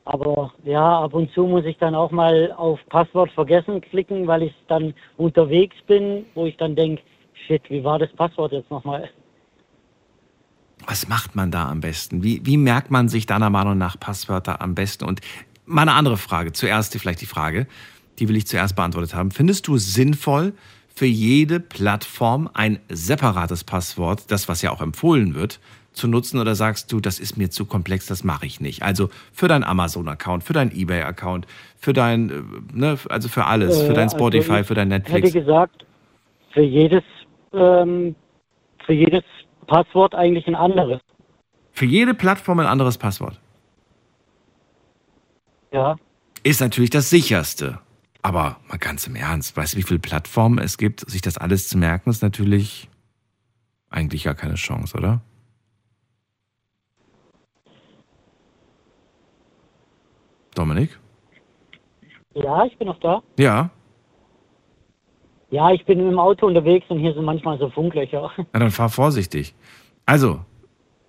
Aber 0.04 0.52
ja, 0.64 1.00
ab 1.00 1.14
und 1.14 1.32
zu 1.32 1.44
muss 1.44 1.64
ich 1.64 1.78
dann 1.78 1.94
auch 1.94 2.10
mal 2.10 2.52
auf 2.56 2.78
Passwort 2.88 3.30
vergessen 3.32 3.80
klicken, 3.80 4.26
weil 4.26 4.44
ich 4.44 4.54
dann 4.68 4.94
unterwegs 5.16 5.76
bin, 5.86 6.26
wo 6.34 6.46
ich 6.46 6.56
dann 6.56 6.76
denke, 6.76 7.02
shit, 7.46 7.62
wie 7.68 7.82
war 7.84 7.98
das 7.98 8.12
Passwort 8.12 8.52
jetzt 8.52 8.70
nochmal? 8.70 9.08
Was 10.86 11.08
macht 11.08 11.36
man 11.36 11.50
da 11.50 11.68
am 11.68 11.80
besten? 11.80 12.22
Wie, 12.22 12.40
wie 12.44 12.56
merkt 12.56 12.90
man 12.90 13.08
sich 13.08 13.26
deiner 13.26 13.50
Meinung 13.50 13.76
nach 13.76 13.98
Passwörter 14.00 14.62
am 14.62 14.74
besten? 14.74 15.04
Und 15.04 15.20
mal 15.66 15.82
eine 15.82 15.92
andere 15.92 16.16
Frage, 16.16 16.52
zuerst 16.52 16.96
vielleicht 16.98 17.20
die 17.20 17.26
Frage, 17.26 17.66
die 18.18 18.28
will 18.28 18.36
ich 18.36 18.46
zuerst 18.46 18.76
beantwortet 18.76 19.14
haben. 19.14 19.30
Findest 19.30 19.66
du 19.68 19.76
sinnvoll, 19.76 20.54
für 20.94 21.06
jede 21.06 21.60
Plattform 21.60 22.50
ein 22.52 22.80
separates 22.88 23.64
Passwort, 23.64 24.30
das 24.30 24.48
was 24.48 24.60
ja 24.60 24.70
auch 24.70 24.82
empfohlen 24.82 25.34
wird, 25.34 25.60
zu 25.92 26.08
nutzen 26.08 26.38
oder 26.38 26.54
sagst 26.54 26.92
du, 26.92 27.00
das 27.00 27.18
ist 27.18 27.36
mir 27.36 27.50
zu 27.50 27.64
komplex, 27.64 28.06
das 28.06 28.22
mache 28.22 28.46
ich 28.46 28.60
nicht? 28.60 28.82
Also 28.82 29.08
für 29.32 29.48
deinen 29.48 29.64
Amazon-Account, 29.64 30.44
für 30.44 30.52
deinen 30.52 30.70
eBay-Account, 30.72 31.46
für 31.78 31.92
dein, 31.92 32.30
äh, 32.30 32.42
ne, 32.72 32.98
also 33.08 33.28
für 33.28 33.46
alles, 33.46 33.80
für 33.80 33.94
dein 33.94 34.08
äh, 34.08 34.10
Spotify, 34.10 34.52
also 34.52 34.64
für 34.64 34.74
dein 34.74 34.88
Netflix. 34.88 35.28
Ich 35.28 35.34
hätte 35.34 35.46
gesagt, 35.46 35.86
für 36.52 36.62
jedes, 36.62 37.02
ähm, 37.52 38.14
für 38.84 38.92
jedes 38.92 39.24
Passwort 39.66 40.14
eigentlich 40.14 40.46
ein 40.46 40.54
anderes. 40.54 41.00
Für 41.72 41.86
jede 41.86 42.14
Plattform 42.14 42.60
ein 42.60 42.66
anderes 42.66 42.98
Passwort? 42.98 43.40
Ja. 45.72 45.96
Ist 46.42 46.60
natürlich 46.60 46.90
das 46.90 47.10
sicherste. 47.10 47.78
Aber 48.22 48.58
mal 48.68 48.78
ganz 48.78 49.06
im 49.06 49.16
Ernst, 49.16 49.56
weißt 49.56 49.74
du, 49.74 49.78
wie 49.78 49.82
viele 49.82 50.00
Plattformen 50.00 50.58
es 50.58 50.76
gibt? 50.76 51.08
Sich 51.08 51.22
das 51.22 51.38
alles 51.38 51.68
zu 51.68 51.78
merken, 51.78 52.10
ist 52.10 52.22
natürlich 52.22 52.88
eigentlich 53.88 54.24
gar 54.24 54.34
keine 54.34 54.54
Chance, 54.54 54.96
oder? 54.96 55.20
Dominik? 60.54 60.98
Ja, 62.34 62.64
ich 62.64 62.76
bin 62.76 62.88
noch 62.88 63.00
da. 63.00 63.22
Ja. 63.38 63.70
Ja, 65.50 65.70
ich 65.72 65.84
bin 65.84 65.98
im 66.00 66.18
Auto 66.18 66.46
unterwegs 66.46 66.86
und 66.88 66.98
hier 66.98 67.12
sind 67.12 67.24
manchmal 67.24 67.58
so 67.58 67.70
Funklöcher. 67.70 68.30
Na, 68.52 68.60
dann 68.60 68.70
fahr 68.70 68.88
vorsichtig. 68.88 69.54
Also, 70.06 70.40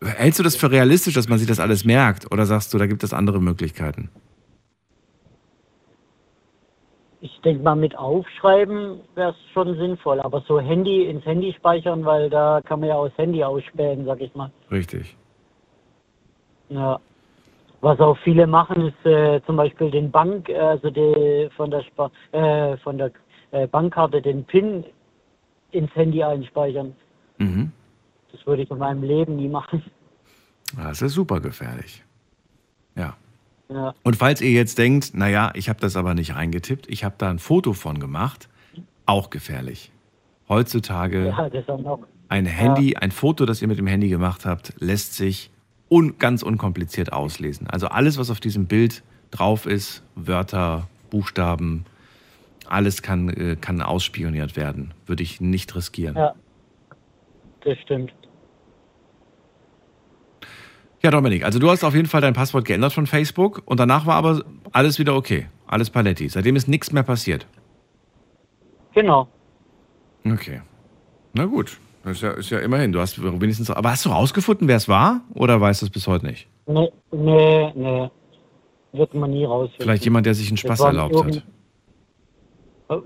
hältst 0.03 0.39
du 0.39 0.43
das 0.43 0.55
für 0.55 0.71
realistisch, 0.71 1.13
dass 1.13 1.29
man 1.29 1.37
sich 1.37 1.47
das 1.47 1.59
alles 1.59 1.85
merkt? 1.85 2.31
Oder 2.31 2.45
sagst 2.45 2.73
du, 2.73 2.77
da 2.77 2.87
gibt 2.87 3.03
es 3.03 3.13
andere 3.13 3.39
Möglichkeiten? 3.39 4.09
ich 7.21 7.39
denke 7.41 7.63
mal, 7.63 7.75
mit 7.75 7.97
Aufschreiben 7.97 8.99
wäre 9.15 9.31
es 9.31 9.51
schon 9.53 9.77
sinnvoll, 9.77 10.19
aber 10.19 10.41
so 10.47 10.59
Handy 10.59 11.05
ins 11.05 11.23
Handy 11.25 11.53
speichern, 11.53 12.03
weil 12.03 12.29
da 12.29 12.61
kann 12.63 12.79
man 12.79 12.89
ja 12.89 12.95
auch 12.95 13.07
das 13.07 13.17
Handy 13.17 13.43
ausspähen, 13.43 14.05
sag 14.05 14.21
ich 14.21 14.33
mal. 14.33 14.51
Richtig. 14.71 15.15
Ja. 16.69 16.99
Was 17.81 17.99
auch 17.99 18.17
viele 18.23 18.45
machen, 18.45 18.87
ist 18.87 19.05
äh, 19.05 19.41
zum 19.45 19.55
Beispiel 19.55 19.89
den 19.89 20.11
Bank, 20.11 20.49
also 20.49 20.89
die, 20.89 21.49
von 21.55 21.71
der, 21.71 21.79
Sp 21.81 22.09
äh, 22.31 22.77
von 22.77 22.97
der 22.97 23.11
äh, 23.51 23.67
Bankkarte 23.67 24.21
den 24.21 24.43
PIN 24.45 24.83
ins 25.71 25.93
Handy 25.95 26.23
einspeichern. 26.23 26.95
Mhm. 27.37 27.71
Das 28.31 28.45
würde 28.45 28.63
ich 28.63 28.71
in 28.71 28.77
meinem 28.77 29.03
Leben 29.03 29.35
nie 29.35 29.49
machen. 29.49 29.83
Das 30.75 31.01
ist 31.01 31.13
super 31.13 31.39
gefährlich. 31.39 32.03
Ja. 32.95 33.15
Ja. 33.69 33.93
Und 34.03 34.17
falls 34.17 34.41
ihr 34.41 34.51
jetzt 34.51 34.77
denkt, 34.77 35.13
naja, 35.13 35.51
ich 35.55 35.69
habe 35.69 35.79
das 35.79 35.95
aber 35.95 36.13
nicht 36.13 36.35
reingetippt, 36.35 36.89
ich 36.89 37.03
habe 37.03 37.15
da 37.17 37.29
ein 37.29 37.39
Foto 37.39 37.73
von 37.73 37.99
gemacht, 37.99 38.49
auch 39.05 39.29
gefährlich. 39.29 39.91
Heutzutage 40.49 41.27
ja, 41.27 41.49
ein 42.27 42.45
Handy, 42.45 42.93
ja. 42.93 42.99
ein 42.99 43.11
Foto, 43.11 43.45
das 43.45 43.61
ihr 43.61 43.69
mit 43.69 43.77
dem 43.77 43.87
Handy 43.87 44.09
gemacht 44.09 44.45
habt, 44.45 44.73
lässt 44.79 45.15
sich 45.15 45.51
un 45.89 46.17
ganz 46.17 46.43
unkompliziert 46.43 47.13
auslesen. 47.13 47.67
Also 47.67 47.87
alles, 47.87 48.17
was 48.17 48.29
auf 48.29 48.39
diesem 48.39 48.65
Bild 48.67 49.03
drauf 49.31 49.65
ist, 49.65 50.03
Wörter, 50.15 50.87
Buchstaben, 51.09 51.85
alles 52.71 53.01
kann, 53.01 53.29
äh, 53.29 53.55
kann 53.59 53.81
ausspioniert 53.81 54.55
werden. 54.55 54.93
Würde 55.05 55.23
ich 55.23 55.41
nicht 55.41 55.75
riskieren. 55.75 56.15
Ja, 56.15 56.33
das 57.63 57.77
stimmt. 57.79 58.13
Ja, 61.03 61.09
Dominik, 61.09 61.43
also 61.43 61.57
du 61.57 61.69
hast 61.69 61.83
auf 61.83 61.95
jeden 61.95 62.07
Fall 62.07 62.21
dein 62.21 62.33
Passwort 62.33 62.65
geändert 62.65 62.93
von 62.93 63.07
Facebook 63.07 63.63
und 63.65 63.79
danach 63.79 64.05
war 64.05 64.15
aber 64.15 64.43
alles 64.71 64.99
wieder 64.99 65.15
okay. 65.15 65.47
Alles 65.65 65.89
Paletti. 65.89 66.27
Seitdem 66.29 66.55
ist 66.55 66.67
nichts 66.67 66.91
mehr 66.91 67.03
passiert. 67.03 67.47
Genau. 68.93 69.27
Okay. 70.25 70.61
Na 71.33 71.45
gut. 71.45 71.79
Das 72.03 72.13
ist 72.13 72.21
ja, 72.21 72.31
ist 72.31 72.49
ja 72.49 72.59
immerhin. 72.59 72.91
Du 72.91 72.99
hast 72.99 73.21
wenigstens. 73.21 73.69
Aber 73.71 73.91
hast 73.91 74.05
du 74.05 74.09
rausgefunden, 74.09 74.67
wer 74.67 74.75
es 74.75 74.89
war? 74.89 75.21
Oder 75.33 75.61
weißt 75.61 75.81
du 75.81 75.85
es 75.85 75.91
bis 75.91 76.07
heute 76.07 76.25
nicht? 76.25 76.47
Nee, 76.67 76.91
nee, 77.11 77.71
nee. 77.75 78.09
Wird 78.91 79.13
man 79.13 79.31
nie 79.31 79.45
rausfinden. 79.45 79.83
Vielleicht 79.83 80.03
jemand, 80.03 80.25
der 80.25 80.33
sich 80.33 80.49
einen 80.49 80.57
Spaß 80.57 80.81
erlaubt 80.81 81.23
hat. 81.23 81.43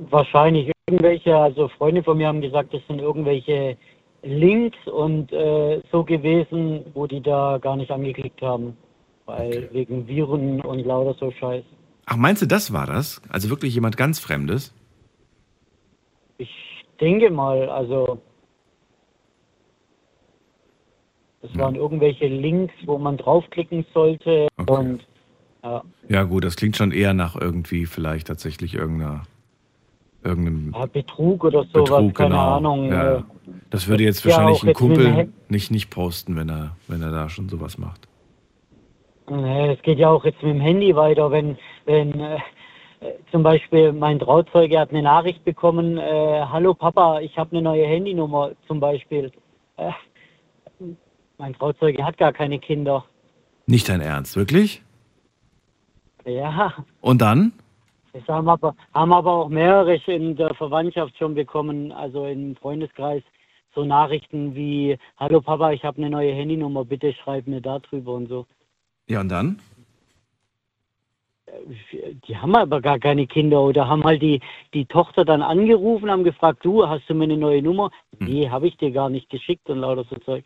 Wahrscheinlich 0.09 0.71
irgendwelche, 0.87 1.37
also 1.37 1.67
Freunde 1.67 2.03
von 2.03 2.17
mir 2.17 2.27
haben 2.27 2.41
gesagt, 2.41 2.73
das 2.73 2.81
sind 2.87 2.99
irgendwelche 2.99 3.77
Links 4.23 4.77
und 4.87 5.31
äh, 5.31 5.81
so 5.91 6.03
gewesen, 6.03 6.85
wo 6.93 7.05
die 7.05 7.21
da 7.21 7.59
gar 7.59 7.75
nicht 7.75 7.91
angeklickt 7.91 8.41
haben. 8.41 8.75
Weil 9.27 9.49
okay. 9.49 9.69
wegen 9.71 10.07
Viren 10.07 10.61
und 10.61 10.85
lauter 10.85 11.15
so 11.19 11.31
Scheiß. 11.31 11.63
Ach, 12.07 12.15
meinst 12.15 12.41
du, 12.41 12.45
das 12.47 12.73
war 12.73 12.85
das? 12.85 13.21
Also 13.29 13.49
wirklich 13.49 13.73
jemand 13.73 13.97
ganz 13.97 14.19
Fremdes? 14.19 14.73
Ich 16.37 16.49
denke 16.99 17.29
mal, 17.29 17.69
also 17.69 18.19
das 21.41 21.53
ja. 21.53 21.59
waren 21.59 21.75
irgendwelche 21.75 22.27
Links, 22.27 22.73
wo 22.85 22.97
man 22.97 23.17
draufklicken 23.17 23.85
sollte 23.93 24.47
okay. 24.57 24.73
und 24.73 25.07
ja. 25.63 25.83
Ja 26.09 26.23
gut, 26.23 26.43
das 26.43 26.55
klingt 26.55 26.75
schon 26.75 26.91
eher 26.91 27.13
nach 27.13 27.35
irgendwie 27.35 27.85
vielleicht 27.85 28.27
tatsächlich 28.27 28.75
irgendeiner 28.75 29.23
irgendeinem 30.25 30.73
ja, 30.73 30.85
Betrug 30.85 31.43
oder 31.43 31.63
sowas, 31.63 31.89
Betrug, 31.89 32.15
keine 32.15 32.29
genau. 32.29 32.55
Ahnung. 32.57 32.91
Ja. 32.91 33.17
Äh, 33.17 33.23
das 33.69 33.87
würde 33.87 34.03
jetzt 34.03 34.25
wahrscheinlich 34.25 34.63
ein 34.63 34.73
Kumpel 34.73 35.29
nicht, 35.49 35.71
nicht 35.71 35.89
posten, 35.89 36.35
wenn 36.35 36.49
er, 36.49 36.75
wenn 36.87 37.01
er 37.01 37.11
da 37.11 37.29
schon 37.29 37.49
sowas 37.49 37.77
macht. 37.77 38.07
Es 39.27 39.81
geht 39.81 39.97
ja 39.97 40.09
auch 40.09 40.23
jetzt 40.23 40.41
mit 40.43 40.53
dem 40.53 40.61
Handy 40.61 40.95
weiter, 40.95 41.31
wenn, 41.31 41.57
wenn 41.85 42.19
äh, 42.19 42.37
zum 43.31 43.43
Beispiel 43.43 43.91
mein 43.91 44.19
Trauzeuge 44.19 44.79
hat 44.79 44.91
eine 44.91 45.01
Nachricht 45.01 45.43
bekommen, 45.43 45.97
äh, 45.97 46.45
hallo 46.51 46.73
Papa, 46.73 47.19
ich 47.21 47.35
habe 47.37 47.51
eine 47.51 47.61
neue 47.61 47.85
Handynummer 47.85 48.51
zum 48.67 48.79
Beispiel. 48.79 49.31
Äh, 49.77 49.91
mein 51.37 51.53
Trauzeuge 51.53 52.03
hat 52.05 52.17
gar 52.17 52.33
keine 52.33 52.59
Kinder. 52.59 53.05
Nicht 53.67 53.89
dein 53.89 54.01
Ernst, 54.01 54.35
wirklich? 54.35 54.83
Ja. 56.25 56.73
Und 57.01 57.21
dann? 57.21 57.53
Das 58.15 58.25
haben 58.29 58.47
aber, 58.47 58.73
haben 58.93 59.11
aber 59.11 59.31
auch 59.33 59.49
mehrere 59.49 59.95
in 60.07 60.37
der 60.37 60.53
Verwandtschaft 60.55 61.17
schon 61.17 61.35
bekommen, 61.35 61.91
also 61.91 62.25
im 62.25 62.55
Freundeskreis, 62.55 63.21
so 63.73 63.83
Nachrichten 63.83 64.55
wie, 64.55 64.97
hallo 65.17 65.41
Papa, 65.41 65.73
ich 65.73 65.83
habe 65.83 65.97
eine 65.97 66.09
neue 66.09 66.33
Handynummer, 66.33 66.85
bitte 66.85 67.11
schreib 67.11 67.45
mir 67.45 67.59
da 67.59 67.79
drüber 67.79 68.13
und 68.13 68.29
so. 68.29 68.45
Ja, 69.07 69.19
und 69.19 69.27
dann? 69.27 69.59
Die 72.25 72.37
haben 72.37 72.55
aber 72.55 72.79
gar 72.79 72.99
keine 72.99 73.27
Kinder 73.27 73.61
oder 73.61 73.89
haben 73.89 74.05
halt 74.05 74.21
die, 74.21 74.39
die 74.73 74.85
Tochter 74.85 75.25
dann 75.25 75.41
angerufen, 75.41 76.09
haben 76.09 76.23
gefragt, 76.23 76.63
du, 76.63 76.87
hast 76.87 77.09
du 77.09 77.15
mir 77.15 77.25
eine 77.25 77.37
neue 77.37 77.61
Nummer? 77.61 77.91
Hm. 78.17 78.27
Nee, 78.27 78.49
habe 78.49 78.67
ich 78.67 78.77
dir 78.77 78.91
gar 78.91 79.09
nicht 79.09 79.29
geschickt 79.29 79.69
und 79.69 79.79
lauter 79.79 80.05
so 80.09 80.15
Zeug. 80.19 80.45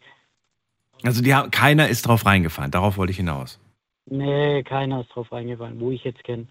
Also 1.03 1.21
die, 1.21 1.35
keiner 1.51 1.87
ist 1.87 2.07
drauf 2.07 2.25
reingefallen, 2.25 2.71
darauf 2.71 2.97
wollte 2.97 3.11
ich 3.11 3.17
hinaus. 3.17 3.59
Nee, 4.07 4.63
keiner 4.63 5.01
ist 5.01 5.09
drauf 5.09 5.31
reingefallen, 5.31 5.79
wo 5.79 5.91
ich 5.91 6.03
jetzt 6.03 6.23
kenne. 6.23 6.47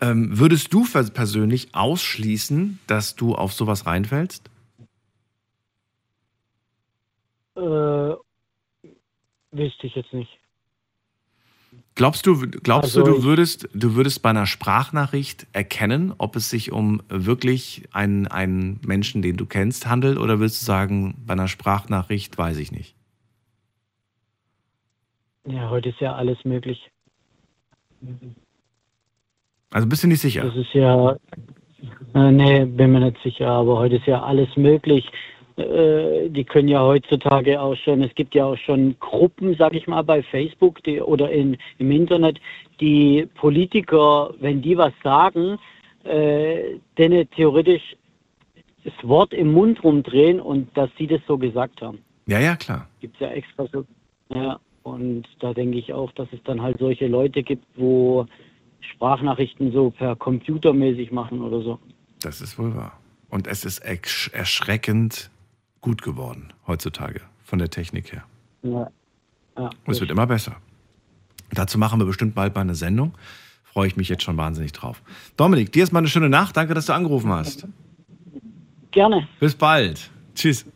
Ähm, 0.00 0.38
würdest 0.38 0.74
du 0.74 0.84
persönlich 0.84 1.74
ausschließen, 1.74 2.78
dass 2.86 3.16
du 3.16 3.34
auf 3.34 3.52
sowas 3.52 3.86
reinfällst? 3.86 4.50
Äh, 7.56 7.60
wüsste 9.52 9.86
ich 9.86 9.94
jetzt 9.94 10.12
nicht. 10.12 10.38
Glaubst 11.94 12.26
du, 12.26 12.38
glaubst 12.50 12.94
also 12.94 13.02
du, 13.04 13.16
du 13.16 13.22
würdest, 13.22 13.70
du 13.72 13.94
würdest 13.94 14.20
bei 14.20 14.28
einer 14.28 14.46
Sprachnachricht 14.46 15.46
erkennen, 15.54 16.12
ob 16.18 16.36
es 16.36 16.50
sich 16.50 16.70
um 16.70 17.02
wirklich 17.08 17.88
einen, 17.92 18.26
einen 18.26 18.80
Menschen, 18.84 19.22
den 19.22 19.38
du 19.38 19.46
kennst, 19.46 19.86
handelt, 19.86 20.18
oder 20.18 20.38
würdest 20.38 20.60
du 20.60 20.66
sagen, 20.66 21.14
bei 21.24 21.32
einer 21.32 21.48
Sprachnachricht 21.48 22.36
weiß 22.36 22.58
ich 22.58 22.70
nicht? 22.70 22.94
Ja, 25.46 25.70
heute 25.70 25.88
ist 25.88 26.00
ja 26.00 26.14
alles 26.14 26.44
möglich. 26.44 26.90
Also 29.70 29.88
bist 29.88 30.04
du 30.04 30.08
nicht 30.08 30.20
sicher? 30.20 30.44
Das 30.44 30.56
ist 30.56 30.72
ja, 30.74 31.16
äh, 32.14 32.30
nee, 32.30 32.64
bin 32.64 32.92
mir 32.92 33.00
nicht 33.00 33.22
sicher, 33.22 33.48
aber 33.48 33.78
heute 33.78 33.96
ist 33.96 34.06
ja 34.06 34.22
alles 34.22 34.48
möglich. 34.56 35.10
Äh, 35.56 36.28
die 36.28 36.44
können 36.44 36.68
ja 36.68 36.80
heutzutage 36.80 37.60
auch 37.60 37.76
schon, 37.76 38.02
es 38.02 38.14
gibt 38.14 38.34
ja 38.34 38.44
auch 38.44 38.58
schon 38.58 38.96
Gruppen, 39.00 39.56
sag 39.56 39.74
ich 39.74 39.86
mal, 39.86 40.02
bei 40.02 40.22
Facebook 40.22 40.82
die, 40.84 41.00
oder 41.00 41.30
in, 41.30 41.56
im 41.78 41.90
Internet, 41.90 42.40
die 42.80 43.26
Politiker, 43.34 44.34
wenn 44.40 44.60
die 44.60 44.76
was 44.76 44.92
sagen, 45.02 45.58
äh, 46.04 46.78
denen 46.98 47.28
theoretisch 47.30 47.96
das 48.84 48.94
Wort 49.02 49.32
im 49.34 49.52
Mund 49.52 49.82
rumdrehen 49.82 50.40
und 50.40 50.76
dass 50.76 50.90
sie 50.96 51.06
das 51.06 51.20
so 51.26 51.36
gesagt 51.36 51.80
haben. 51.80 51.98
Ja, 52.26 52.38
ja, 52.38 52.54
klar. 52.56 52.88
Gibt 53.00 53.14
es 53.14 53.20
ja 53.20 53.28
extra 53.28 53.66
so. 53.72 53.84
Ja, 54.32 54.58
und 54.82 55.24
da 55.40 55.52
denke 55.52 55.78
ich 55.78 55.92
auch, 55.92 56.12
dass 56.12 56.28
es 56.32 56.42
dann 56.44 56.62
halt 56.62 56.78
solche 56.78 57.06
Leute 57.06 57.42
gibt, 57.42 57.64
wo 57.76 58.26
Sprachnachrichten 58.94 59.72
so 59.72 59.90
per 59.90 60.16
Computer 60.16 60.72
mäßig 60.72 61.12
machen 61.12 61.40
oder 61.42 61.62
so. 61.62 61.78
Das 62.20 62.40
ist 62.40 62.58
wohl 62.58 62.74
wahr. 62.74 62.98
Und 63.28 63.46
es 63.46 63.64
ist 63.64 63.78
erschreckend 63.78 65.30
gut 65.80 66.02
geworden 66.02 66.52
heutzutage 66.66 67.20
von 67.44 67.58
der 67.58 67.70
Technik 67.70 68.12
her. 68.12 68.24
Ja. 68.62 68.90
ja 69.58 69.70
Und 69.84 69.92
es 69.92 70.00
wird 70.00 70.10
immer 70.10 70.26
besser. 70.26 70.56
Dazu 71.52 71.78
machen 71.78 72.00
wir 72.00 72.06
bestimmt 72.06 72.34
bald 72.34 72.54
mal 72.54 72.62
eine 72.62 72.74
Sendung. 72.74 73.14
Freue 73.62 73.86
ich 73.86 73.96
mich 73.96 74.08
jetzt 74.08 74.22
schon 74.22 74.36
wahnsinnig 74.36 74.72
drauf. 74.72 75.02
Dominik, 75.36 75.72
dir 75.72 75.84
ist 75.84 75.92
mal 75.92 76.00
eine 76.00 76.08
schöne 76.08 76.28
Nacht. 76.28 76.56
Danke, 76.56 76.74
dass 76.74 76.86
du 76.86 76.92
angerufen 76.92 77.30
hast. 77.30 77.66
Gerne. 78.90 79.28
Bis 79.38 79.54
bald. 79.54 80.10
Tschüss. 80.34 80.66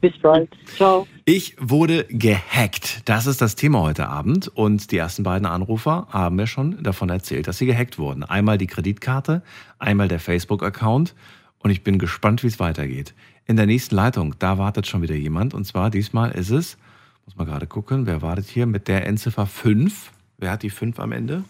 Bis 0.00 0.18
bald. 0.20 0.50
Ciao. 0.76 1.06
Ich 1.24 1.56
wurde 1.60 2.04
gehackt. 2.08 3.08
Das 3.08 3.26
ist 3.26 3.40
das 3.40 3.54
Thema 3.54 3.80
heute 3.80 4.08
Abend. 4.08 4.48
Und 4.48 4.90
die 4.90 4.96
ersten 4.96 5.22
beiden 5.22 5.46
Anrufer 5.46 6.08
haben 6.10 6.36
mir 6.36 6.46
schon 6.46 6.82
davon 6.82 7.08
erzählt, 7.08 7.46
dass 7.46 7.58
sie 7.58 7.66
gehackt 7.66 7.98
wurden. 7.98 8.24
Einmal 8.24 8.58
die 8.58 8.66
Kreditkarte, 8.66 9.42
einmal 9.78 10.08
der 10.08 10.20
Facebook-Account. 10.20 11.14
Und 11.58 11.70
ich 11.70 11.84
bin 11.84 11.98
gespannt, 11.98 12.42
wie 12.42 12.48
es 12.48 12.58
weitergeht. 12.58 13.14
In 13.46 13.56
der 13.56 13.66
nächsten 13.66 13.94
Leitung, 13.94 14.34
da 14.38 14.58
wartet 14.58 14.86
schon 14.86 15.02
wieder 15.02 15.14
jemand. 15.14 15.54
Und 15.54 15.64
zwar 15.64 15.90
diesmal 15.90 16.32
ist 16.32 16.50
es, 16.50 16.76
muss 17.24 17.36
man 17.36 17.46
gerade 17.46 17.66
gucken, 17.66 18.06
wer 18.06 18.22
wartet 18.22 18.46
hier 18.46 18.66
mit 18.66 18.88
der 18.88 19.06
Endziffer 19.06 19.46
5? 19.46 20.12
Wer 20.38 20.50
hat 20.50 20.62
die 20.62 20.70
5 20.70 20.98
am 20.98 21.12
Ende? 21.12 21.44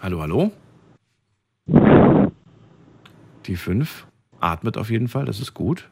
Hallo, 0.00 0.20
hallo? 0.20 0.52
Die 3.46 3.56
5 3.56 4.06
atmet 4.42 4.76
auf 4.76 4.90
jeden 4.90 5.08
Fall, 5.08 5.24
das 5.24 5.40
ist 5.40 5.54
gut. 5.54 5.88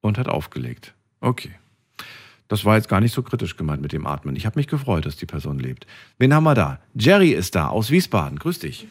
Und 0.00 0.18
hat 0.18 0.28
aufgelegt. 0.28 0.94
Okay. 1.20 1.52
Das 2.48 2.64
war 2.64 2.76
jetzt 2.76 2.88
gar 2.88 3.00
nicht 3.00 3.12
so 3.12 3.22
kritisch 3.22 3.56
gemeint 3.56 3.82
mit 3.82 3.92
dem 3.92 4.06
Atmen. 4.06 4.36
Ich 4.36 4.46
habe 4.46 4.58
mich 4.58 4.68
gefreut, 4.68 5.04
dass 5.04 5.16
die 5.16 5.26
Person 5.26 5.58
lebt. 5.58 5.86
Wen 6.18 6.32
haben 6.32 6.44
wir 6.44 6.54
da? 6.54 6.78
Jerry 6.94 7.30
ist 7.30 7.56
da 7.56 7.68
aus 7.68 7.90
Wiesbaden. 7.90 8.38
Grüß 8.38 8.60
dich. 8.60 8.86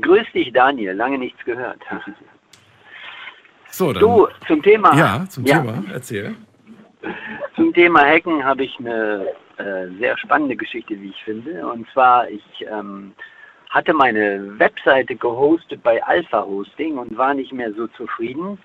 Grüß 0.00 0.26
dich, 0.32 0.52
Daniel. 0.52 0.92
Lange 0.92 1.18
nichts 1.18 1.44
gehört. 1.44 1.80
So, 3.70 3.92
dann. 3.92 4.00
Du, 4.00 4.28
zum 4.46 4.62
Thema. 4.62 4.96
Ja, 4.96 5.26
zum 5.28 5.44
ja. 5.44 5.60
Thema. 5.60 5.82
Erzähl. 5.92 6.36
Zum 7.56 7.74
Thema 7.74 8.04
Hacken 8.04 8.44
habe 8.44 8.64
ich 8.64 8.78
eine 8.78 9.26
äh, 9.56 9.88
sehr 9.98 10.16
spannende 10.18 10.56
Geschichte, 10.56 11.00
wie 11.00 11.08
ich 11.08 11.24
finde. 11.24 11.66
Und 11.66 11.88
zwar, 11.92 12.28
ich 12.30 12.42
ähm, 12.70 13.12
hatte 13.74 13.92
meine 13.92 14.56
Webseite 14.60 15.16
gehostet 15.16 15.82
bei 15.82 16.00
Alpha 16.04 16.44
Hosting 16.44 16.96
und 16.96 17.18
war 17.18 17.34
nicht 17.34 17.52
mehr 17.52 17.72
so 17.72 17.88
zufrieden. 17.88 18.56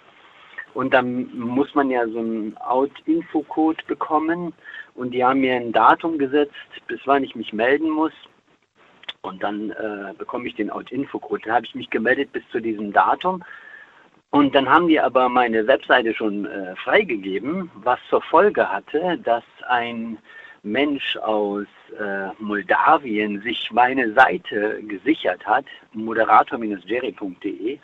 Und 0.76 0.94
dann 0.94 1.36
muss 1.36 1.74
man 1.74 1.90
ja 1.90 2.08
so 2.08 2.20
einen 2.20 2.56
Out-Info-Code 2.58 3.84
bekommen 3.88 4.54
und 4.94 5.12
die 5.12 5.26
haben 5.26 5.40
mir 5.40 5.56
ein 5.56 5.72
Datum 5.72 6.20
gesetzt, 6.20 6.54
bis 6.88 7.00
wann 7.06 7.24
ich 7.24 7.36
mich 7.36 7.52
melden 7.54 7.90
muss. 7.90 8.14
Und 9.22 9.42
dann 9.42 9.72
äh, 9.72 10.14
bekomme 10.16 10.48
ich 10.48 10.54
den 10.54 10.70
Out-Info-Code. 10.70 11.42
Dann 11.44 11.56
habe 11.56 11.66
ich 11.66 11.74
mich 11.74 11.90
gemeldet 11.90 12.32
bis 12.32 12.44
zu 12.52 12.60
diesem 12.60 12.94
Datum. 12.94 13.44
Und 14.30 14.54
dann 14.54 14.70
haben 14.70 14.88
die 14.88 15.00
aber 15.00 15.28
meine 15.28 15.66
Webseite 15.66 16.14
schon 16.14 16.46
äh, 16.46 16.76
freigegeben, 16.76 17.72
was 17.74 18.00
zur 18.12 18.22
Folge 18.22 18.70
hatte, 18.70 19.18
dass 19.24 19.44
ein 19.68 20.20
Mensch 20.64 21.18
aus 21.18 21.68
äh, 22.00 22.30
Moldawien 22.40 23.42
sich 23.42 23.72
meine 23.72 24.14
Seite 24.14 24.82
gesichert 24.84 25.46
hat, 25.46 25.66
moderator-jerry.de. 25.94 27.80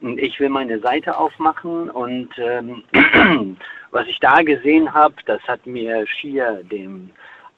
Und 0.00 0.18
ich 0.18 0.38
will 0.38 0.48
meine 0.48 0.78
Seite 0.78 1.16
aufmachen 1.18 1.90
und 1.90 2.30
ähm, 2.38 2.84
was 3.90 4.06
ich 4.06 4.18
da 4.20 4.42
gesehen 4.42 4.92
habe, 4.92 5.14
das 5.26 5.42
hat 5.48 5.66
mir 5.66 6.06
schier 6.06 6.62
den 6.64 7.10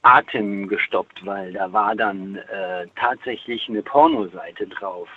Atem 0.02 0.66
gestoppt, 0.66 1.24
weil 1.26 1.52
da 1.52 1.70
war 1.72 1.94
dann 1.94 2.36
äh, 2.36 2.86
tatsächlich 2.96 3.68
eine 3.68 3.82
Pornoseite 3.82 4.66
drauf. 4.66 5.08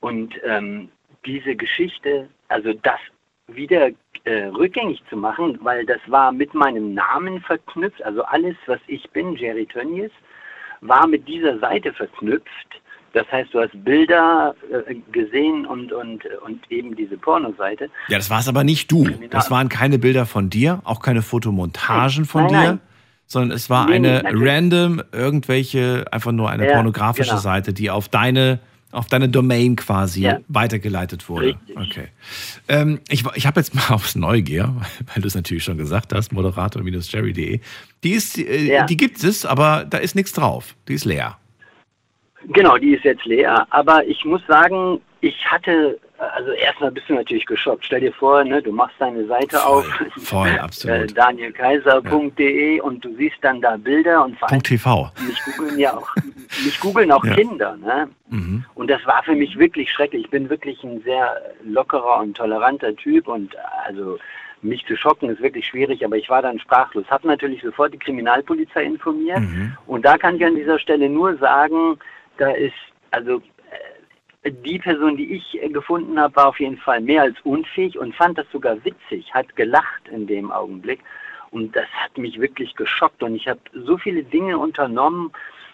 Und 0.00 0.34
ähm, 0.44 0.88
diese 1.26 1.56
Geschichte, 1.56 2.28
also 2.48 2.72
das 2.72 3.00
wieder 3.48 3.90
äh, 4.24 4.44
rückgängig 4.46 5.02
zu 5.08 5.16
machen, 5.16 5.58
weil 5.62 5.84
das 5.86 6.00
war 6.06 6.32
mit 6.32 6.54
meinem 6.54 6.94
Namen 6.94 7.40
verknüpft, 7.40 8.02
also 8.04 8.22
alles, 8.22 8.56
was 8.66 8.80
ich 8.86 9.08
bin, 9.10 9.36
Jerry 9.36 9.66
Tönnies, 9.66 10.10
war 10.80 11.06
mit 11.06 11.26
dieser 11.26 11.58
Seite 11.58 11.92
verknüpft. 11.92 12.80
Das 13.14 13.26
heißt, 13.32 13.52
du 13.54 13.60
hast 13.60 13.72
Bilder 13.84 14.54
äh, 14.70 14.94
gesehen 15.12 15.66
und, 15.66 15.92
und, 15.92 16.24
und 16.44 16.70
eben 16.70 16.94
diese 16.94 17.16
Pornoseite. 17.16 17.90
Ja, 18.08 18.18
das 18.18 18.28
war 18.30 18.40
es 18.40 18.48
aber 18.48 18.64
nicht 18.64 18.92
du. 18.92 19.08
Das 19.30 19.50
waren 19.50 19.68
keine 19.68 19.98
Bilder 19.98 20.26
von 20.26 20.50
dir, 20.50 20.80
auch 20.84 21.00
keine 21.00 21.22
Fotomontagen 21.22 22.26
von 22.26 22.42
nein, 22.42 22.50
dir, 22.50 22.56
nein. 22.56 22.80
sondern 23.26 23.56
es 23.56 23.70
war 23.70 23.86
nee, 23.86 23.96
eine 23.96 24.22
random, 24.24 25.02
irgendwelche, 25.10 26.04
einfach 26.12 26.32
nur 26.32 26.50
eine 26.50 26.68
ja, 26.68 26.74
pornografische 26.74 27.30
genau. 27.30 27.40
Seite, 27.40 27.72
die 27.72 27.90
auf 27.90 28.08
deine 28.08 28.60
auf 28.90 29.06
deine 29.06 29.28
Domain 29.28 29.76
quasi 29.76 30.22
ja. 30.22 30.38
weitergeleitet 30.48 31.28
wurde. 31.28 31.46
Richtig. 31.46 31.76
Okay. 31.76 32.08
Ähm, 32.68 33.00
ich 33.08 33.24
ich 33.34 33.46
habe 33.46 33.60
jetzt 33.60 33.74
mal 33.74 33.94
aufs 33.94 34.16
Neugier, 34.16 34.74
weil 35.12 35.22
du 35.22 35.28
es 35.28 35.34
natürlich 35.34 35.64
schon 35.64 35.78
gesagt 35.78 36.12
hast, 36.12 36.32
moderator-jerry.de. 36.32 37.60
Die 38.04 38.10
ist, 38.10 38.38
äh, 38.38 38.64
ja. 38.64 38.86
die 38.86 38.96
gibt 38.96 39.22
es, 39.22 39.44
aber 39.44 39.84
da 39.84 39.98
ist 39.98 40.14
nichts 40.14 40.32
drauf. 40.32 40.74
Die 40.88 40.94
ist 40.94 41.04
leer. 41.04 41.36
Genau, 42.46 42.78
die 42.78 42.94
ist 42.94 43.04
jetzt 43.04 43.24
leer. 43.24 43.66
Aber 43.70 44.06
ich 44.06 44.24
muss 44.24 44.40
sagen, 44.46 45.00
ich 45.20 45.36
hatte 45.46 45.98
also 46.18 46.50
erstmal 46.50 46.90
bist 46.90 47.08
du 47.08 47.14
natürlich 47.14 47.46
geschockt. 47.46 47.84
Stell 47.84 48.00
dir 48.00 48.12
vor, 48.12 48.42
ne, 48.42 48.60
du 48.60 48.72
machst 48.72 48.96
deine 48.98 49.24
Seite 49.26 49.56
voll, 49.56 49.72
auf, 49.72 49.86
voll, 50.22 50.58
absolut. 50.60 51.10
Äh, 51.10 51.14
danielkaiser.de 51.14 52.76
ja. 52.76 52.82
und 52.82 53.04
du 53.04 53.14
siehst 53.16 53.36
dann 53.42 53.60
da 53.60 53.76
Bilder 53.76 54.24
und 54.24 54.38
vor 54.38 54.50
allem 54.50 54.62
TV. 54.62 55.10
Mich 55.26 55.40
googeln 55.44 55.78
ja 55.78 55.96
auch, 55.96 56.08
mich 56.64 56.80
googeln 56.80 57.12
auch 57.12 57.24
ja. 57.24 57.34
Kinder, 57.34 57.76
ne? 57.76 58.08
Mhm. 58.28 58.64
Und 58.74 58.90
das 58.90 59.04
war 59.06 59.22
für 59.22 59.34
mich 59.34 59.58
wirklich 59.58 59.90
schrecklich. 59.92 60.24
Ich 60.24 60.30
bin 60.30 60.50
wirklich 60.50 60.82
ein 60.82 61.00
sehr 61.02 61.40
lockerer 61.64 62.18
und 62.20 62.36
toleranter 62.36 62.94
Typ 62.96 63.28
und 63.28 63.54
also 63.86 64.18
mich 64.60 64.84
zu 64.86 64.96
schocken 64.96 65.30
ist 65.30 65.40
wirklich 65.40 65.66
schwierig, 65.66 66.04
aber 66.04 66.16
ich 66.16 66.28
war 66.28 66.42
dann 66.42 66.58
sprachlos. 66.58 67.04
Habe 67.10 67.28
natürlich 67.28 67.62
sofort 67.62 67.94
die 67.94 67.98
Kriminalpolizei 67.98 68.82
informiert 68.82 69.40
mhm. 69.40 69.76
und 69.86 70.04
da 70.04 70.18
kann 70.18 70.36
ich 70.36 70.44
an 70.44 70.56
dieser 70.56 70.80
Stelle 70.80 71.08
nur 71.08 71.36
sagen, 71.36 71.98
da 72.38 72.50
ist 72.50 72.74
also 73.10 73.40
die 74.50 74.78
Person, 74.78 75.16
die 75.16 75.34
ich 75.34 75.62
äh, 75.62 75.68
gefunden 75.68 76.18
habe, 76.18 76.36
war 76.36 76.48
auf 76.48 76.60
jeden 76.60 76.78
Fall 76.78 77.00
mehr 77.00 77.22
als 77.22 77.36
unfähig 77.44 77.98
und 77.98 78.14
fand 78.14 78.38
das 78.38 78.46
sogar 78.52 78.84
witzig, 78.84 79.32
hat 79.32 79.56
gelacht 79.56 80.08
in 80.10 80.26
dem 80.26 80.50
Augenblick. 80.50 81.00
Und 81.50 81.74
das 81.74 81.86
hat 81.92 82.16
mich 82.18 82.40
wirklich 82.40 82.74
geschockt. 82.74 83.22
Und 83.22 83.34
ich 83.34 83.48
habe 83.48 83.60
so 83.72 83.96
viele 83.96 84.22
Dinge 84.22 84.58
unternommen, 84.58 85.32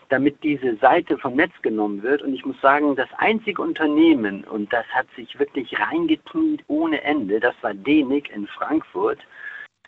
damit 0.09 0.43
diese 0.43 0.77
Seite 0.77 1.19
vom 1.19 1.35
Netz 1.35 1.53
genommen 1.63 2.03
wird. 2.03 2.23
Und 2.23 2.35
ich 2.35 2.45
muss 2.45 2.61
sagen, 2.61 2.95
das 2.95 3.09
einzige 3.19 3.61
Unternehmen, 3.61 4.45
und 4.45 4.73
das 4.73 4.87
hat 4.95 5.07
sich 5.17 5.39
wirklich 5.39 5.79
reingekniet 5.79 6.63
ohne 6.69 7.03
Ende, 7.03 7.41
das 7.41 7.55
war 7.63 7.75
Denik 7.75 8.31
in 8.31 8.47
Frankfurt, 8.47 9.19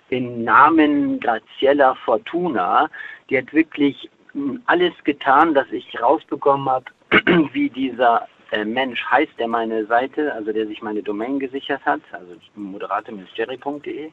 im 0.08 0.44
Namen 0.44 1.20
Graziella 1.20 1.94
Fortuna. 2.04 2.88
Die 3.28 3.38
hat 3.38 3.52
wirklich 3.52 4.10
hm, 4.32 4.62
alles 4.66 4.92
getan, 5.04 5.54
dass 5.54 5.70
ich 5.70 6.00
rausbekommen 6.00 6.68
habe, 6.68 6.86
wie 7.52 7.70
dieser 7.70 8.26
Mensch 8.64 9.04
heißt, 9.04 9.32
der 9.38 9.48
meine 9.48 9.86
Seite, 9.86 10.32
also 10.32 10.52
der 10.52 10.66
sich 10.66 10.82
meine 10.82 11.02
Domain 11.02 11.38
gesichert 11.38 11.84
hat, 11.84 12.00
also 12.12 12.34
moderateministeri.de 12.54 14.10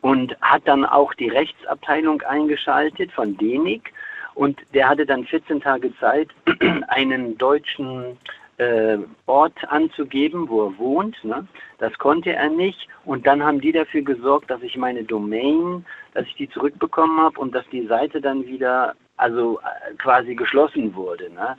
und 0.00 0.36
hat 0.40 0.62
dann 0.66 0.84
auch 0.84 1.12
die 1.14 1.28
Rechtsabteilung 1.28 2.22
eingeschaltet 2.22 3.12
von 3.12 3.36
DENIC 3.36 3.92
und 4.34 4.60
der 4.72 4.88
hatte 4.88 5.04
dann 5.04 5.24
14 5.24 5.60
Tage 5.60 5.92
Zeit, 5.98 6.28
einen 6.88 7.36
deutschen 7.38 8.16
äh, 8.58 8.98
Ort 9.26 9.56
anzugeben, 9.68 10.48
wo 10.48 10.66
er 10.66 10.78
wohnt. 10.78 11.22
Ne? 11.24 11.46
Das 11.78 11.96
konnte 11.98 12.32
er 12.32 12.48
nicht 12.48 12.88
und 13.04 13.26
dann 13.26 13.42
haben 13.42 13.60
die 13.60 13.72
dafür 13.72 14.02
gesorgt, 14.02 14.50
dass 14.50 14.62
ich 14.62 14.76
meine 14.76 15.04
Domain, 15.04 15.84
dass 16.14 16.26
ich 16.26 16.34
die 16.36 16.50
zurückbekommen 16.50 17.20
habe 17.20 17.40
und 17.40 17.54
dass 17.54 17.68
die 17.70 17.86
Seite 17.86 18.20
dann 18.20 18.46
wieder 18.46 18.94
also 19.16 19.58
äh, 19.60 19.94
quasi 19.94 20.34
geschlossen 20.34 20.94
wurde. 20.94 21.30
Ne? 21.32 21.56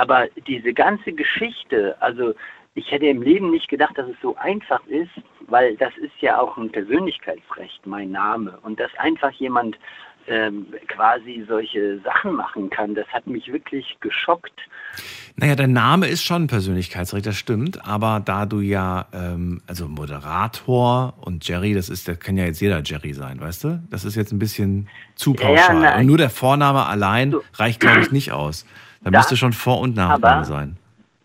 Aber 0.00 0.28
diese 0.46 0.72
ganze 0.72 1.12
Geschichte, 1.12 1.94
also 2.00 2.32
ich 2.74 2.90
hätte 2.90 3.04
im 3.04 3.20
Leben 3.20 3.50
nicht 3.50 3.68
gedacht, 3.68 3.98
dass 3.98 4.08
es 4.08 4.16
so 4.22 4.34
einfach 4.36 4.80
ist, 4.86 5.10
weil 5.48 5.76
das 5.76 5.92
ist 5.98 6.14
ja 6.22 6.40
auch 6.40 6.56
ein 6.56 6.72
Persönlichkeitsrecht, 6.72 7.86
mein 7.86 8.10
Name. 8.10 8.58
Und 8.62 8.80
dass 8.80 8.90
einfach 8.96 9.30
jemand 9.32 9.76
ähm, 10.26 10.68
quasi 10.88 11.44
solche 11.46 12.00
Sachen 12.00 12.32
machen 12.34 12.70
kann, 12.70 12.94
das 12.94 13.06
hat 13.08 13.26
mich 13.26 13.52
wirklich 13.52 13.98
geschockt. 14.00 14.58
Naja, 15.36 15.54
dein 15.54 15.74
Name 15.74 16.06
ist 16.06 16.22
schon 16.22 16.44
ein 16.44 16.46
Persönlichkeitsrecht, 16.46 17.26
das 17.26 17.36
stimmt, 17.36 17.86
aber 17.86 18.22
da 18.24 18.46
du 18.46 18.60
ja, 18.60 19.06
ähm, 19.12 19.60
also 19.66 19.86
Moderator 19.86 21.12
und 21.20 21.46
Jerry, 21.46 21.74
das 21.74 21.90
ist, 21.90 22.08
da 22.08 22.14
kann 22.14 22.38
ja 22.38 22.46
jetzt 22.46 22.60
jeder 22.60 22.80
Jerry 22.82 23.12
sein, 23.12 23.38
weißt 23.38 23.64
du? 23.64 23.82
Das 23.90 24.06
ist 24.06 24.14
jetzt 24.16 24.32
ein 24.32 24.38
bisschen 24.38 24.88
zu 25.14 25.34
pauschal. 25.34 25.82
Ja, 25.82 25.98
und 25.98 26.06
nur 26.06 26.16
der 26.16 26.30
Vorname 26.30 26.86
allein 26.86 27.34
reicht, 27.54 27.80
glaube 27.80 28.00
ich, 28.00 28.12
nicht 28.12 28.32
aus. 28.32 28.64
Da, 29.02 29.10
müsste 29.10 29.36
schon 29.36 29.52
Vor- 29.52 29.80
und 29.80 29.96
Nachname 29.96 30.44
sein. 30.44 30.76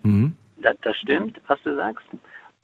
Mhm. 0.03 0.35
Das, 0.57 0.75
das 0.81 0.95
stimmt, 0.97 1.39
was 1.47 1.59
du 1.63 1.75
sagst. 1.75 2.05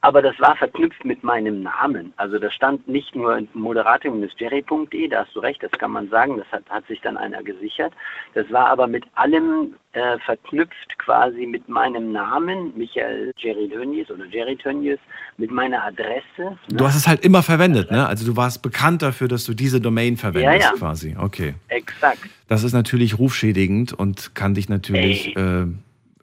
Aber 0.04 0.20
das 0.20 0.38
war 0.40 0.56
verknüpft 0.56 1.04
mit 1.04 1.22
meinem 1.22 1.62
Namen. 1.62 2.12
Also 2.16 2.40
das 2.40 2.52
stand 2.52 2.88
nicht 2.88 3.14
nur 3.14 3.40
moderatorministeri.de, 3.54 5.08
da 5.08 5.24
hast 5.24 5.36
du 5.36 5.38
recht, 5.38 5.62
das 5.62 5.70
kann 5.72 5.92
man 5.92 6.08
sagen, 6.10 6.38
das 6.38 6.46
hat, 6.50 6.64
hat 6.68 6.84
sich 6.88 7.00
dann 7.02 7.16
einer 7.16 7.40
gesichert. 7.44 7.92
Das 8.34 8.50
war 8.50 8.66
aber 8.66 8.88
mit 8.88 9.04
allem 9.14 9.74
äh, 9.92 10.18
verknüpft 10.26 10.98
quasi 10.98 11.46
mit 11.46 11.68
meinem 11.68 12.10
Namen, 12.10 12.72
Michael 12.76 13.32
Jerry 13.36 13.68
Tönnies 13.68 14.10
oder 14.10 14.24
Jerry 14.26 14.56
Tönnies, 14.56 14.98
mit 15.36 15.52
meiner 15.52 15.84
Adresse. 15.84 16.24
Ne? 16.38 16.58
Du 16.68 16.84
hast 16.84 16.96
es 16.96 17.06
halt 17.06 17.24
immer 17.24 17.44
verwendet, 17.44 17.92
ne? 17.92 18.04
Also 18.04 18.26
du 18.26 18.36
warst 18.36 18.60
bekannt 18.60 19.02
dafür, 19.02 19.28
dass 19.28 19.44
du 19.44 19.54
diese 19.54 19.80
Domain 19.80 20.16
verwendest 20.16 20.64
ja, 20.64 20.72
ja. 20.72 20.78
quasi. 20.78 21.14
Okay. 21.16 21.54
Exakt. 21.68 22.28
Das 22.48 22.64
ist 22.64 22.72
natürlich 22.72 23.20
rufschädigend 23.20 23.92
und 23.92 24.34
kann 24.34 24.54
dich 24.54 24.68
natürlich, 24.68 25.36
äh, 25.36 25.66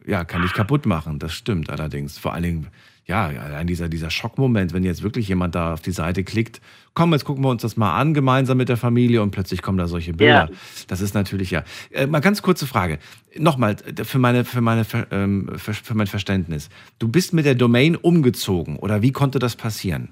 ja, 0.05 0.25
kann 0.25 0.41
dich 0.41 0.53
kaputt 0.53 0.85
machen. 0.85 1.17
Das 1.17 1.33
stimmt 1.33 1.69
allerdings. 1.69 2.17
Vor 2.17 2.33
allen 2.33 2.43
Dingen 2.43 2.67
ja, 3.09 3.25
allein 3.25 3.65
dieser, 3.65 3.89
dieser 3.89 4.11
Schockmoment, 4.11 4.71
wenn 4.71 4.83
jetzt 4.83 5.01
wirklich 5.01 5.27
jemand 5.27 5.55
da 5.55 5.73
auf 5.73 5.81
die 5.81 5.91
Seite 5.91 6.23
klickt, 6.23 6.61
komm, 6.93 7.11
jetzt 7.11 7.25
gucken 7.25 7.43
wir 7.43 7.49
uns 7.49 7.63
das 7.63 7.75
mal 7.75 7.99
an, 7.99 8.13
gemeinsam 8.13 8.57
mit 8.57 8.69
der 8.69 8.77
Familie 8.77 9.23
und 9.23 9.31
plötzlich 9.31 9.63
kommen 9.63 9.79
da 9.79 9.87
solche 9.87 10.13
Bilder. 10.13 10.47
Ja. 10.51 10.57
Das 10.87 11.01
ist 11.01 11.15
natürlich 11.15 11.49
ja. 11.49 11.63
Äh, 11.89 12.05
mal 12.05 12.19
ganz 12.19 12.43
kurze 12.43 12.67
Frage. 12.67 12.99
Nochmal, 13.35 13.77
für, 14.03 14.19
meine, 14.19 14.45
für, 14.45 14.61
meine, 14.61 14.85
ähm, 15.09 15.49
für, 15.57 15.73
für 15.73 15.95
mein 15.95 16.05
Verständnis. 16.05 16.69
Du 16.99 17.07
bist 17.07 17.33
mit 17.33 17.45
der 17.45 17.55
Domain 17.55 17.95
umgezogen 17.95 18.77
oder 18.77 19.01
wie 19.01 19.11
konnte 19.11 19.39
das 19.39 19.55
passieren? 19.55 20.09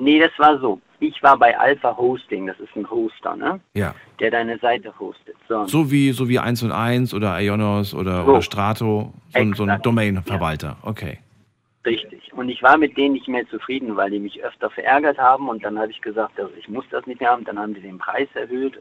Nee, 0.00 0.18
das 0.18 0.32
war 0.38 0.58
so. 0.60 0.80
Ich 1.00 1.22
war 1.22 1.38
bei 1.38 1.56
Alpha 1.58 1.94
Hosting, 1.94 2.46
das 2.46 2.58
ist 2.58 2.74
ein 2.74 2.88
Hoster, 2.88 3.36
ne? 3.36 3.60
Ja. 3.74 3.94
Der 4.18 4.30
deine 4.30 4.58
Seite 4.58 4.92
hostet. 4.98 5.36
So, 5.46 5.66
so 5.66 5.90
wie 5.90 6.12
so 6.12 6.28
wie 6.28 6.38
1 6.38 6.62
und 6.62 6.72
1 6.72 7.12
oder 7.12 7.38
Ionos 7.38 7.92
oder, 7.92 8.24
so. 8.24 8.30
oder 8.30 8.42
Strato, 8.42 9.12
so, 9.34 9.54
so 9.54 9.64
ein 9.64 9.82
Domain-Verwalter. 9.82 10.78
Ja. 10.82 10.88
Okay. 10.88 11.18
Richtig. 11.88 12.32
Und 12.32 12.48
ich 12.48 12.62
war 12.62 12.76
mit 12.78 12.96
denen 12.96 13.14
nicht 13.14 13.28
mehr 13.28 13.48
zufrieden, 13.48 13.96
weil 13.96 14.10
die 14.10 14.18
mich 14.18 14.42
öfter 14.42 14.70
verärgert 14.70 15.18
haben. 15.18 15.48
Und 15.48 15.64
dann 15.64 15.78
habe 15.78 15.90
ich 15.90 16.00
gesagt, 16.00 16.38
also 16.38 16.52
ich 16.58 16.68
muss 16.68 16.84
das 16.90 17.06
nicht 17.06 17.20
mehr 17.20 17.30
haben. 17.30 17.44
Dann 17.44 17.58
haben 17.58 17.74
die 17.74 17.80
den 17.80 17.98
Preis 17.98 18.28
erhöht, 18.34 18.80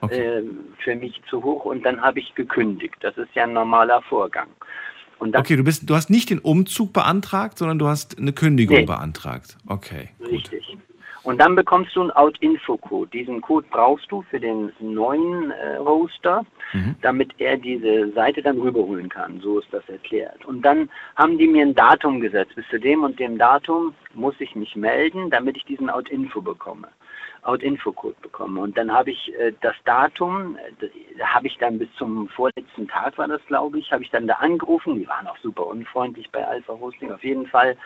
okay. 0.00 0.38
äh, 0.38 0.42
für 0.82 0.94
mich 0.96 1.20
zu 1.28 1.42
hoch. 1.42 1.64
Und 1.64 1.84
dann 1.84 2.00
habe 2.00 2.20
ich 2.20 2.34
gekündigt. 2.34 2.96
Das 3.00 3.16
ist 3.16 3.34
ja 3.34 3.44
ein 3.44 3.52
normaler 3.52 4.02
Vorgang. 4.02 4.48
okay, 5.20 5.56
du, 5.56 5.64
bist, 5.64 5.88
du 5.88 5.94
hast 5.94 6.10
nicht 6.10 6.30
den 6.30 6.38
Umzug 6.38 6.92
beantragt, 6.92 7.58
sondern 7.58 7.78
du 7.78 7.86
hast 7.88 8.18
eine 8.18 8.32
Kündigung 8.32 8.78
nee. 8.78 8.86
beantragt. 8.86 9.56
Okay. 9.66 10.10
Richtig. 10.20 10.66
Gut. 10.66 10.95
Und 11.26 11.40
dann 11.40 11.56
bekommst 11.56 11.96
du 11.96 12.02
einen 12.02 12.12
Out-Info-Code. 12.12 13.10
Diesen 13.10 13.40
Code 13.40 13.66
brauchst 13.68 14.12
du 14.12 14.22
für 14.30 14.38
den 14.38 14.72
neuen 14.78 15.50
äh, 15.50 15.76
Hoster, 15.78 16.46
mhm. 16.72 16.94
damit 17.02 17.32
er 17.38 17.56
diese 17.56 18.12
Seite 18.12 18.42
dann 18.42 18.60
rüberholen 18.60 19.08
kann. 19.08 19.40
So 19.40 19.58
ist 19.58 19.66
das 19.72 19.82
erklärt. 19.88 20.44
Und 20.44 20.62
dann 20.62 20.88
haben 21.16 21.36
die 21.36 21.48
mir 21.48 21.66
ein 21.66 21.74
Datum 21.74 22.20
gesetzt. 22.20 22.54
Bis 22.54 22.64
zu 22.68 22.78
dem 22.78 23.02
und 23.02 23.18
dem 23.18 23.38
Datum 23.38 23.92
muss 24.14 24.36
ich 24.38 24.54
mich 24.54 24.76
melden, 24.76 25.28
damit 25.28 25.56
ich 25.56 25.64
diesen 25.64 25.90
Out-Info 25.90 26.40
bekomme. 26.40 26.86
Out-Info-Code 27.42 28.16
bekomme. 28.22 28.60
Und 28.60 28.78
dann 28.78 28.92
habe 28.92 29.10
ich 29.10 29.34
äh, 29.36 29.52
das 29.62 29.74
Datum, 29.84 30.56
äh, 30.78 31.20
habe 31.24 31.48
ich 31.48 31.58
dann 31.58 31.76
bis 31.76 31.88
zum 31.98 32.28
vorletzten 32.28 32.86
Tag 32.86 33.18
war 33.18 33.26
das, 33.26 33.44
glaube 33.46 33.80
ich, 33.80 33.90
habe 33.90 34.04
ich 34.04 34.10
dann 34.10 34.28
da 34.28 34.34
angerufen. 34.34 34.94
Die 34.94 35.08
waren 35.08 35.26
auch 35.26 35.38
super 35.38 35.66
unfreundlich 35.66 36.30
bei 36.30 36.46
Alpha 36.46 36.78
Hosting. 36.78 37.10
Auf 37.10 37.24
jeden 37.24 37.48
Fall 37.48 37.76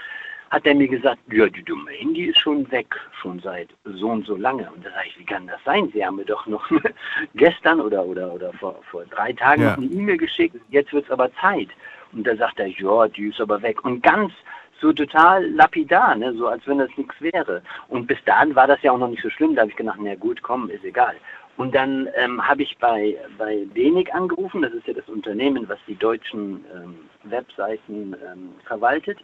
hat 0.50 0.66
er 0.66 0.74
mir 0.74 0.88
gesagt, 0.88 1.20
ja, 1.30 1.46
die 1.46 1.62
Domain, 1.62 2.12
die 2.12 2.26
ist 2.26 2.38
schon 2.38 2.68
weg, 2.72 2.94
schon 3.20 3.38
seit 3.40 3.68
so 3.84 4.08
und 4.08 4.26
so 4.26 4.36
lange. 4.36 4.68
Und 4.74 4.84
da 4.84 4.90
sage 4.90 5.06
ich, 5.08 5.18
wie 5.18 5.24
kann 5.24 5.46
das 5.46 5.62
sein? 5.64 5.90
Sie 5.94 6.04
haben 6.04 6.16
mir 6.16 6.24
doch 6.24 6.44
noch 6.46 6.68
gestern 7.34 7.80
oder, 7.80 8.04
oder, 8.04 8.34
oder 8.34 8.52
vor, 8.54 8.80
vor 8.90 9.04
drei 9.06 9.32
Tagen 9.32 9.62
ja. 9.62 9.70
noch 9.70 9.78
eine 9.78 9.86
E-Mail 9.86 10.16
geschickt, 10.16 10.56
jetzt 10.70 10.92
wird 10.92 11.04
es 11.04 11.10
aber 11.10 11.32
Zeit. 11.34 11.68
Und 12.12 12.26
da 12.26 12.34
sagt 12.34 12.58
er, 12.58 12.66
ja, 12.66 13.06
die 13.06 13.28
ist 13.28 13.40
aber 13.40 13.62
weg. 13.62 13.84
Und 13.84 14.02
ganz 14.02 14.32
so 14.80 14.92
total 14.92 15.46
lapidar, 15.50 16.16
ne? 16.16 16.34
so 16.34 16.48
als 16.48 16.66
wenn 16.66 16.78
das 16.78 16.90
nichts 16.96 17.14
wäre. 17.20 17.62
Und 17.88 18.06
bis 18.06 18.18
dahin 18.24 18.56
war 18.56 18.66
das 18.66 18.82
ja 18.82 18.90
auch 18.90 18.98
noch 18.98 19.10
nicht 19.10 19.22
so 19.22 19.30
schlimm. 19.30 19.54
Da 19.54 19.62
habe 19.62 19.70
ich 19.70 19.76
gedacht, 19.76 19.98
na 20.00 20.16
gut, 20.16 20.42
komm, 20.42 20.68
ist 20.70 20.84
egal. 20.84 21.14
Und 21.56 21.74
dann 21.74 22.08
ähm, 22.16 22.44
habe 22.44 22.62
ich 22.62 22.76
bei, 22.78 23.16
bei 23.36 23.66
Denig 23.76 24.12
angerufen, 24.14 24.62
das 24.62 24.72
ist 24.72 24.86
ja 24.86 24.94
das 24.94 25.08
Unternehmen, 25.08 25.68
was 25.68 25.78
die 25.86 25.96
deutschen 25.96 26.64
ähm, 26.74 26.96
Webseiten 27.24 28.16
ähm, 28.26 28.52
verwaltet. 28.64 29.18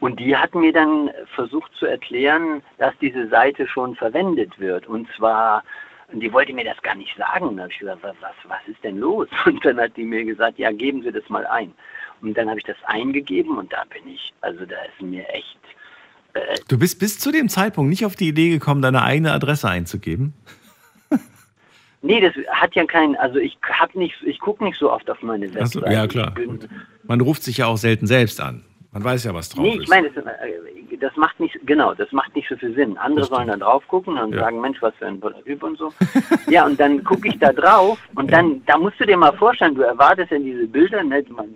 Und 0.00 0.20
die 0.20 0.36
hat 0.36 0.54
mir 0.54 0.72
dann 0.72 1.10
versucht 1.34 1.72
zu 1.78 1.86
erklären, 1.86 2.62
dass 2.78 2.94
diese 3.00 3.28
Seite 3.28 3.66
schon 3.66 3.96
verwendet 3.96 4.58
wird. 4.58 4.86
Und 4.86 5.08
zwar, 5.16 5.62
die 6.12 6.32
wollte 6.32 6.52
mir 6.52 6.64
das 6.64 6.80
gar 6.82 6.94
nicht 6.94 7.16
sagen. 7.16 7.56
Da 7.56 7.62
habe 7.64 7.72
ich 7.72 7.78
gesagt, 7.78 8.02
was, 8.02 8.14
was 8.20 8.68
ist 8.68 8.82
denn 8.84 8.98
los? 8.98 9.28
Und 9.46 9.64
dann 9.64 9.78
hat 9.80 9.96
die 9.96 10.04
mir 10.04 10.24
gesagt, 10.24 10.58
ja, 10.58 10.70
geben 10.70 11.02
Sie 11.02 11.12
das 11.12 11.28
mal 11.28 11.46
ein. 11.46 11.72
Und 12.22 12.36
dann 12.36 12.48
habe 12.48 12.58
ich 12.58 12.64
das 12.64 12.76
eingegeben 12.86 13.58
und 13.58 13.72
da 13.72 13.84
bin 13.92 14.12
ich, 14.12 14.32
also 14.40 14.64
da 14.64 14.76
ist 14.76 15.02
mir 15.02 15.28
echt. 15.28 15.58
Äh, 16.32 16.56
du 16.66 16.78
bist 16.78 16.98
bis 16.98 17.18
zu 17.18 17.30
dem 17.30 17.48
Zeitpunkt 17.48 17.90
nicht 17.90 18.06
auf 18.06 18.16
die 18.16 18.28
Idee 18.28 18.48
gekommen, 18.48 18.80
deine 18.80 19.02
eigene 19.02 19.32
Adresse 19.32 19.68
einzugeben? 19.68 20.34
Nee, 22.02 22.20
das 22.20 22.34
hat 22.52 22.76
ja 22.76 22.84
keinen, 22.84 23.16
also 23.16 23.38
ich 23.38 23.58
hab 23.62 23.96
nicht, 23.96 24.14
ich 24.22 24.38
gucke 24.38 24.62
nicht 24.62 24.78
so 24.78 24.92
oft 24.92 25.10
auf 25.10 25.20
meine 25.22 25.52
Webseite. 25.52 25.86
So, 25.86 25.92
ja, 25.92 26.06
klar. 26.06 26.34
Man 27.02 27.20
ruft 27.20 27.42
sich 27.42 27.56
ja 27.56 27.66
auch 27.66 27.78
selten 27.78 28.06
selbst 28.06 28.40
an. 28.40 28.62
Man 28.96 29.04
weiß 29.04 29.24
ja, 29.24 29.34
was 29.34 29.50
drauf 29.50 29.62
nee, 29.62 29.78
ich 29.78 29.88
meine, 29.88 30.08
das, 30.08 30.24
äh, 30.24 30.96
das, 30.98 31.14
macht 31.16 31.38
nicht, 31.38 31.54
genau, 31.66 31.92
das 31.92 32.10
macht 32.12 32.34
nicht 32.34 32.48
so 32.48 32.56
viel 32.56 32.74
Sinn. 32.74 32.96
Andere 32.96 33.26
sollen 33.26 33.48
dann 33.48 33.60
drauf 33.60 33.86
gucken 33.88 34.16
und 34.16 34.32
ja. 34.32 34.40
sagen, 34.40 34.58
Mensch, 34.58 34.80
was 34.80 34.94
für 34.94 35.04
ein 35.04 35.20
Typ 35.44 35.62
und 35.62 35.76
so. 35.76 35.92
ja, 36.48 36.64
und 36.64 36.80
dann 36.80 37.04
gucke 37.04 37.28
ich 37.28 37.38
da 37.38 37.52
drauf 37.52 37.98
und 38.14 38.32
dann, 38.32 38.64
da 38.64 38.78
musst 38.78 38.98
du 38.98 39.04
dir 39.04 39.18
mal 39.18 39.36
vorstellen, 39.36 39.74
du 39.74 39.82
erwartest 39.82 40.30
ja 40.30 40.38
diese 40.38 40.66
Bilder, 40.66 41.04
ne, 41.04 41.22
man, 41.28 41.48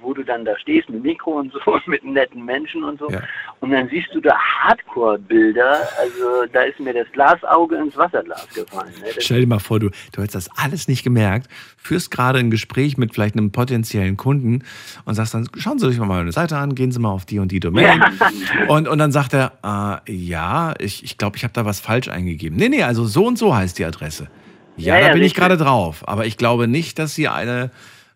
wo 0.00 0.14
du 0.14 0.24
dann 0.24 0.46
da 0.46 0.58
stehst 0.58 0.88
mit 0.88 1.02
Mikro 1.02 1.32
und 1.32 1.52
so, 1.52 1.78
mit 1.86 2.02
netten 2.04 2.42
Menschen 2.42 2.82
und 2.82 2.98
so. 2.98 3.10
Ja. 3.10 3.20
Und 3.60 3.70
dann 3.70 3.86
siehst 3.90 4.08
du 4.14 4.20
da 4.22 4.34
Hardcore-Bilder. 4.38 5.86
Also 6.00 6.46
da 6.50 6.62
ist 6.62 6.80
mir 6.80 6.94
das 6.94 7.12
Glasauge 7.12 7.76
ins 7.76 7.96
Wasserglas 7.98 8.48
gefallen. 8.54 8.94
Ne? 9.00 9.08
Stell 9.18 9.40
dir 9.40 9.46
mal 9.46 9.58
vor, 9.58 9.78
du, 9.78 9.90
du 10.12 10.22
hättest 10.22 10.36
das 10.36 10.50
alles 10.56 10.88
nicht 10.88 11.04
gemerkt, 11.04 11.48
führst 11.88 12.10
gerade 12.10 12.38
ein 12.38 12.50
Gespräch 12.50 12.98
mit 12.98 13.14
vielleicht 13.14 13.34
einem 13.34 13.50
potenziellen 13.50 14.18
Kunden 14.18 14.62
und 15.06 15.14
sagst 15.14 15.32
dann, 15.32 15.48
schauen 15.56 15.78
Sie 15.78 15.88
sich 15.88 15.98
mal 15.98 16.06
meine 16.06 16.32
Seite 16.32 16.58
an, 16.58 16.74
gehen 16.74 16.92
Sie 16.92 17.00
mal 17.00 17.10
auf 17.10 17.24
die 17.24 17.38
und 17.38 17.50
die 17.50 17.60
Domain. 17.60 18.00
Ja. 18.00 18.66
Und, 18.68 18.88
und 18.88 18.98
dann 18.98 19.10
sagt 19.10 19.32
er, 19.32 20.02
äh, 20.06 20.12
ja, 20.12 20.74
ich, 20.78 21.02
ich 21.02 21.16
glaube, 21.16 21.36
ich 21.38 21.44
habe 21.44 21.54
da 21.54 21.64
was 21.64 21.80
falsch 21.80 22.08
eingegeben. 22.08 22.58
Nee, 22.58 22.68
nee, 22.68 22.82
also 22.82 23.06
so 23.06 23.26
und 23.26 23.38
so 23.38 23.56
heißt 23.56 23.78
die 23.78 23.84
Adresse. 23.86 24.28
Ja, 24.76 24.98
ja 24.98 25.08
da 25.08 25.14
bin 25.14 25.22
ich 25.22 25.34
gerade 25.34 25.56
drauf. 25.56 26.06
Aber 26.06 26.26
ich 26.26 26.36
glaube 26.36 26.68
nicht, 26.68 26.98
dass 26.98 27.14
Sie 27.14 27.26
eine 27.26 27.70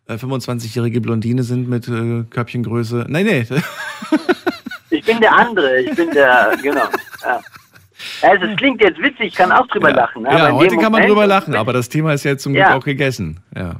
25-jährige 0.08 0.98
äh, 0.98 1.00
Blondine 1.00 1.42
sind 1.42 1.68
mit 1.68 1.88
äh, 1.88 2.24
Körbchengröße. 2.28 3.06
Nein, 3.08 3.24
nee. 3.24 3.46
ich 4.90 5.04
bin 5.04 5.20
der 5.20 5.34
andere, 5.34 5.80
ich 5.80 5.96
bin 5.96 6.10
der, 6.10 6.56
genau. 6.62 6.88
Ja. 7.24 7.40
Also 8.22 8.46
es 8.46 8.56
klingt 8.56 8.82
jetzt 8.82 9.00
witzig, 9.00 9.26
ich 9.28 9.34
kann 9.34 9.52
auch 9.52 9.66
drüber 9.68 9.90
ja. 9.90 9.96
lachen. 9.96 10.24
Ja, 10.24 10.52
heute 10.52 10.76
kann 10.76 10.92
man 10.92 11.06
drüber 11.06 11.26
lachen, 11.26 11.54
aber 11.54 11.72
das 11.72 11.88
Thema 11.88 12.12
ist 12.12 12.24
jetzt 12.24 12.42
zum 12.42 12.52
Glück 12.52 12.66
auch 12.66 12.84
gegessen. 12.84 13.40
Ja. 13.54 13.76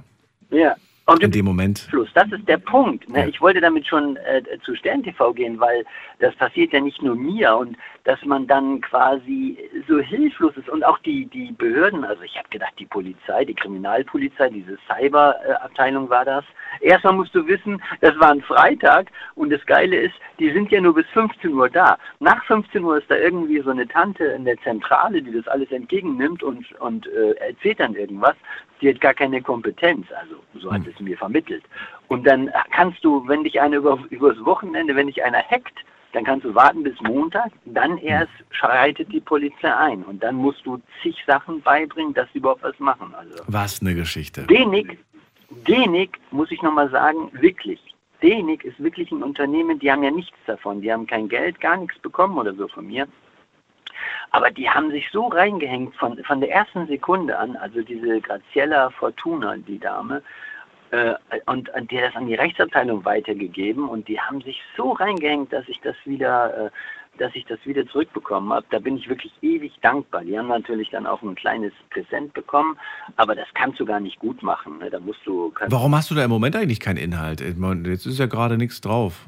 Ja, 0.50 0.76
und 1.06 1.22
in 1.22 1.30
dem 1.30 1.44
Moment. 1.44 1.80
Fluss. 1.90 2.08
Das 2.14 2.30
ist 2.30 2.46
der 2.46 2.58
Punkt. 2.58 3.08
Ne? 3.08 3.20
Ja. 3.20 3.26
Ich 3.26 3.40
wollte 3.40 3.60
damit 3.60 3.86
schon 3.86 4.16
äh, 4.16 4.42
zu 4.64 4.74
Stern 4.76 5.02
TV 5.02 5.32
gehen, 5.32 5.58
weil 5.58 5.84
das 6.20 6.34
passiert 6.36 6.72
ja 6.72 6.80
nicht 6.80 7.02
nur 7.02 7.16
mir 7.16 7.56
und 7.56 7.76
dass 8.04 8.22
man 8.24 8.46
dann 8.46 8.80
quasi 8.80 9.58
so 9.88 9.98
hilflos 9.98 10.56
ist 10.56 10.68
und 10.68 10.84
auch 10.84 10.98
die, 10.98 11.26
die 11.26 11.52
Behörden, 11.52 12.04
also 12.04 12.22
ich 12.22 12.36
habe 12.36 12.48
gedacht, 12.48 12.74
die 12.78 12.86
Polizei, 12.86 13.44
die 13.44 13.54
Kriminalpolizei, 13.54 14.50
diese 14.50 14.78
Cyberabteilung 14.86 16.10
war 16.10 16.24
das. 16.24 16.44
Erstmal 16.80 17.14
musst 17.14 17.34
du 17.34 17.46
wissen, 17.46 17.82
das 18.00 18.18
war 18.18 18.30
ein 18.30 18.42
Freitag 18.42 19.10
und 19.34 19.50
das 19.50 19.64
Geile 19.66 19.96
ist, 19.96 20.14
die 20.38 20.50
sind 20.50 20.70
ja 20.70 20.80
nur 20.80 20.94
bis 20.94 21.06
15 21.08 21.52
Uhr 21.52 21.68
da. 21.68 21.98
Nach 22.20 22.44
15 22.44 22.82
Uhr 22.82 22.98
ist 22.98 23.10
da 23.10 23.16
irgendwie 23.16 23.60
so 23.60 23.70
eine 23.70 23.86
Tante 23.86 24.24
in 24.24 24.44
der 24.44 24.58
Zentrale, 24.58 25.22
die 25.22 25.32
das 25.32 25.46
alles 25.48 25.70
entgegennimmt 25.70 26.42
und, 26.42 26.72
und 26.80 27.06
äh, 27.06 27.32
erzählt 27.32 27.80
dann 27.80 27.94
irgendwas 27.94 28.36
die 28.82 28.88
hat 28.88 29.00
gar 29.00 29.14
keine 29.14 29.40
Kompetenz, 29.40 30.08
also 30.20 30.34
so 30.54 30.72
hat 30.72 30.84
hm. 30.84 30.92
es 30.92 31.00
mir 31.00 31.16
vermittelt. 31.16 31.62
Und 32.08 32.26
dann 32.26 32.50
kannst 32.72 33.04
du, 33.04 33.26
wenn 33.28 33.44
dich 33.44 33.60
einer 33.60 33.76
über, 33.76 33.98
übers 34.10 34.44
Wochenende, 34.44 34.96
wenn 34.96 35.06
dich 35.06 35.24
einer 35.24 35.38
hackt, 35.38 35.84
dann 36.12 36.24
kannst 36.24 36.44
du 36.44 36.54
warten 36.54 36.82
bis 36.82 37.00
Montag, 37.00 37.50
dann 37.64 37.98
erst 37.98 38.32
schreitet 38.50 39.10
die 39.12 39.20
Polizei 39.20 39.74
ein 39.74 40.02
und 40.02 40.22
dann 40.22 40.36
musst 40.36 40.64
du 40.66 40.80
zig 41.02 41.16
Sachen 41.26 41.60
beibringen, 41.62 42.14
dass 42.14 42.30
sie 42.32 42.38
überhaupt 42.38 42.62
was 42.62 42.78
machen. 42.78 43.14
Also 43.14 43.34
was 43.46 43.80
eine 43.80 43.94
Geschichte. 43.94 44.46
Denig, 44.46 44.98
Denig, 45.68 46.18
muss 46.30 46.50
ich 46.50 46.62
nochmal 46.62 46.90
sagen, 46.90 47.30
wirklich. 47.32 47.80
Denig 48.22 48.64
ist 48.64 48.82
wirklich 48.82 49.10
ein 49.10 49.22
Unternehmen, 49.22 49.78
die 49.78 49.90
haben 49.90 50.02
ja 50.02 50.10
nichts 50.10 50.36
davon. 50.46 50.80
Die 50.80 50.92
haben 50.92 51.06
kein 51.06 51.28
Geld, 51.28 51.60
gar 51.60 51.76
nichts 51.76 51.98
bekommen 51.98 52.38
oder 52.38 52.54
so 52.54 52.68
von 52.68 52.86
mir. 52.86 53.08
Aber 54.30 54.50
die 54.50 54.68
haben 54.68 54.90
sich 54.90 55.08
so 55.10 55.26
reingehängt 55.26 55.94
von, 55.96 56.22
von 56.24 56.40
der 56.40 56.50
ersten 56.50 56.86
Sekunde 56.86 57.38
an, 57.38 57.56
also 57.56 57.82
diese 57.82 58.20
Graziella 58.20 58.90
Fortuna, 58.90 59.56
die 59.56 59.78
Dame, 59.78 60.22
äh, 60.92 61.14
und, 61.46 61.70
und 61.70 61.90
die 61.90 61.98
hat 61.98 62.10
das 62.10 62.16
an 62.16 62.26
die 62.26 62.34
Rechtsabteilung 62.34 63.04
weitergegeben 63.04 63.88
und 63.88 64.08
die 64.08 64.20
haben 64.20 64.42
sich 64.42 64.60
so 64.76 64.92
reingehängt, 64.92 65.52
dass 65.52 65.66
ich 65.68 65.80
das 65.80 65.96
wieder, 66.04 66.66
äh, 66.66 66.70
dass 67.18 67.34
ich 67.34 67.46
das 67.46 67.58
wieder 67.64 67.86
zurückbekommen 67.86 68.52
habe. 68.52 68.66
Da 68.70 68.78
bin 68.78 68.98
ich 68.98 69.08
wirklich 69.08 69.32
ewig 69.40 69.72
dankbar. 69.80 70.22
Die 70.22 70.38
haben 70.38 70.48
natürlich 70.48 70.90
dann 70.90 71.06
auch 71.06 71.22
ein 71.22 71.34
kleines 71.34 71.72
Präsent 71.88 72.34
bekommen, 72.34 72.78
aber 73.16 73.34
das 73.34 73.48
kannst 73.54 73.80
du 73.80 73.86
gar 73.86 74.00
nicht 74.00 74.18
gut 74.18 74.42
machen. 74.42 74.78
Ne? 74.78 74.90
Da 74.90 75.00
musst 75.00 75.20
du. 75.24 75.52
Warum 75.68 75.94
hast 75.94 76.10
du 76.10 76.14
da 76.14 76.24
im 76.24 76.30
Moment 76.30 76.56
eigentlich 76.56 76.80
keinen 76.80 76.98
Inhalt? 76.98 77.40
Jetzt 77.40 78.06
ist 78.06 78.18
ja 78.18 78.26
gerade 78.26 78.58
nichts 78.58 78.82
drauf. 78.82 79.26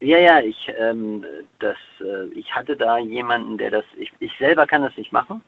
Ja, 0.00 0.18
ja, 0.18 0.40
ich, 0.40 0.70
ähm, 0.78 1.24
das, 1.58 1.76
äh, 2.00 2.26
ich 2.34 2.54
hatte 2.54 2.76
da 2.76 2.98
jemanden, 2.98 3.58
der 3.58 3.70
das, 3.70 3.84
ich, 3.96 4.12
ich 4.20 4.32
selber 4.38 4.66
kann 4.66 4.82
das 4.82 4.96
nicht 4.96 5.12
machen. 5.12 5.42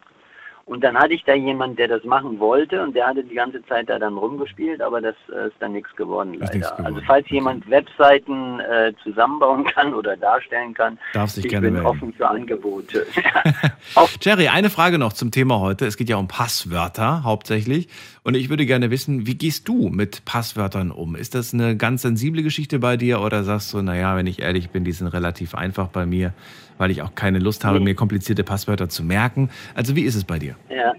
Und 0.70 0.84
dann 0.84 0.96
hatte 0.96 1.14
ich 1.14 1.24
da 1.24 1.34
jemanden, 1.34 1.74
der 1.74 1.88
das 1.88 2.04
machen 2.04 2.38
wollte 2.38 2.80
und 2.80 2.94
der 2.94 3.08
hatte 3.08 3.24
die 3.24 3.34
ganze 3.34 3.60
Zeit 3.66 3.90
da 3.90 3.98
dann 3.98 4.16
rumgespielt, 4.16 4.80
aber 4.80 5.00
das 5.00 5.16
äh, 5.28 5.48
ist 5.48 5.56
dann 5.58 5.72
nichts 5.72 5.90
geworden 5.96 6.34
leider. 6.34 6.60
Geworden. 6.60 6.86
Also 6.86 7.00
falls 7.08 7.28
jemand 7.28 7.68
Webseiten 7.68 8.60
äh, 8.60 8.92
zusammenbauen 9.02 9.64
kann 9.74 9.92
oder 9.92 10.16
darstellen 10.16 10.72
kann, 10.72 10.96
Darf 11.12 11.30
sich 11.30 11.46
ich 11.46 11.50
gerne 11.50 11.66
bin 11.66 11.74
melden. 11.74 11.88
offen 11.88 12.12
für 12.12 12.28
Angebote. 12.28 13.04
Jerry, 14.20 14.46
eine 14.46 14.70
Frage 14.70 14.98
noch 14.98 15.12
zum 15.12 15.32
Thema 15.32 15.58
heute. 15.58 15.86
Es 15.86 15.96
geht 15.96 16.08
ja 16.08 16.18
um 16.18 16.28
Passwörter 16.28 17.24
hauptsächlich. 17.24 17.88
Und 18.22 18.36
ich 18.36 18.50
würde 18.50 18.66
gerne 18.66 18.90
wissen, 18.90 19.26
wie 19.26 19.34
gehst 19.34 19.66
du 19.66 19.88
mit 19.88 20.24
Passwörtern 20.24 20.90
um? 20.90 21.16
Ist 21.16 21.34
das 21.34 21.54
eine 21.54 21.76
ganz 21.76 22.02
sensible 22.02 22.42
Geschichte 22.42 22.78
bei 22.78 22.96
dir 22.96 23.20
oder 23.20 23.44
sagst 23.44 23.72
du, 23.72 23.80
naja, 23.80 24.16
wenn 24.16 24.26
ich 24.26 24.40
ehrlich 24.40 24.70
bin, 24.70 24.84
die 24.84 24.92
sind 24.92 25.08
relativ 25.08 25.54
einfach 25.54 25.88
bei 25.88 26.06
mir? 26.06 26.34
weil 26.80 26.90
ich 26.90 27.02
auch 27.02 27.14
keine 27.14 27.38
Lust 27.38 27.66
habe, 27.66 27.78
mir 27.78 27.94
komplizierte 27.94 28.42
Passwörter 28.42 28.88
zu 28.88 29.04
merken. 29.04 29.50
Also 29.74 29.96
wie 29.96 30.04
ist 30.04 30.14
es 30.14 30.24
bei 30.24 30.38
dir? 30.38 30.56
Ja, 30.70 30.94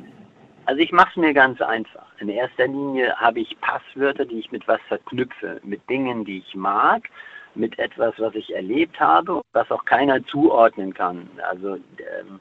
also 0.68 0.80
ich 0.80 0.92
mache 0.92 1.10
es 1.10 1.16
mir 1.16 1.34
ganz 1.34 1.60
einfach. 1.60 2.06
In 2.20 2.30
erster 2.30 2.68
Linie 2.68 3.16
habe 3.16 3.40
ich 3.40 3.60
Passwörter, 3.62 4.26
die 4.26 4.36
ich 4.36 4.52
mit 4.52 4.68
was 4.68 4.80
verknüpfe, 4.88 5.60
mit 5.64 5.82
Dingen, 5.90 6.24
die 6.24 6.38
ich 6.48 6.54
mag, 6.54 7.10
mit 7.56 7.80
etwas, 7.80 8.14
was 8.20 8.36
ich 8.36 8.54
erlebt 8.54 9.00
habe, 9.00 9.42
was 9.54 9.72
auch 9.72 9.84
keiner 9.86 10.24
zuordnen 10.28 10.94
kann. 10.94 11.28
Also 11.50 11.78
ähm, 11.78 12.40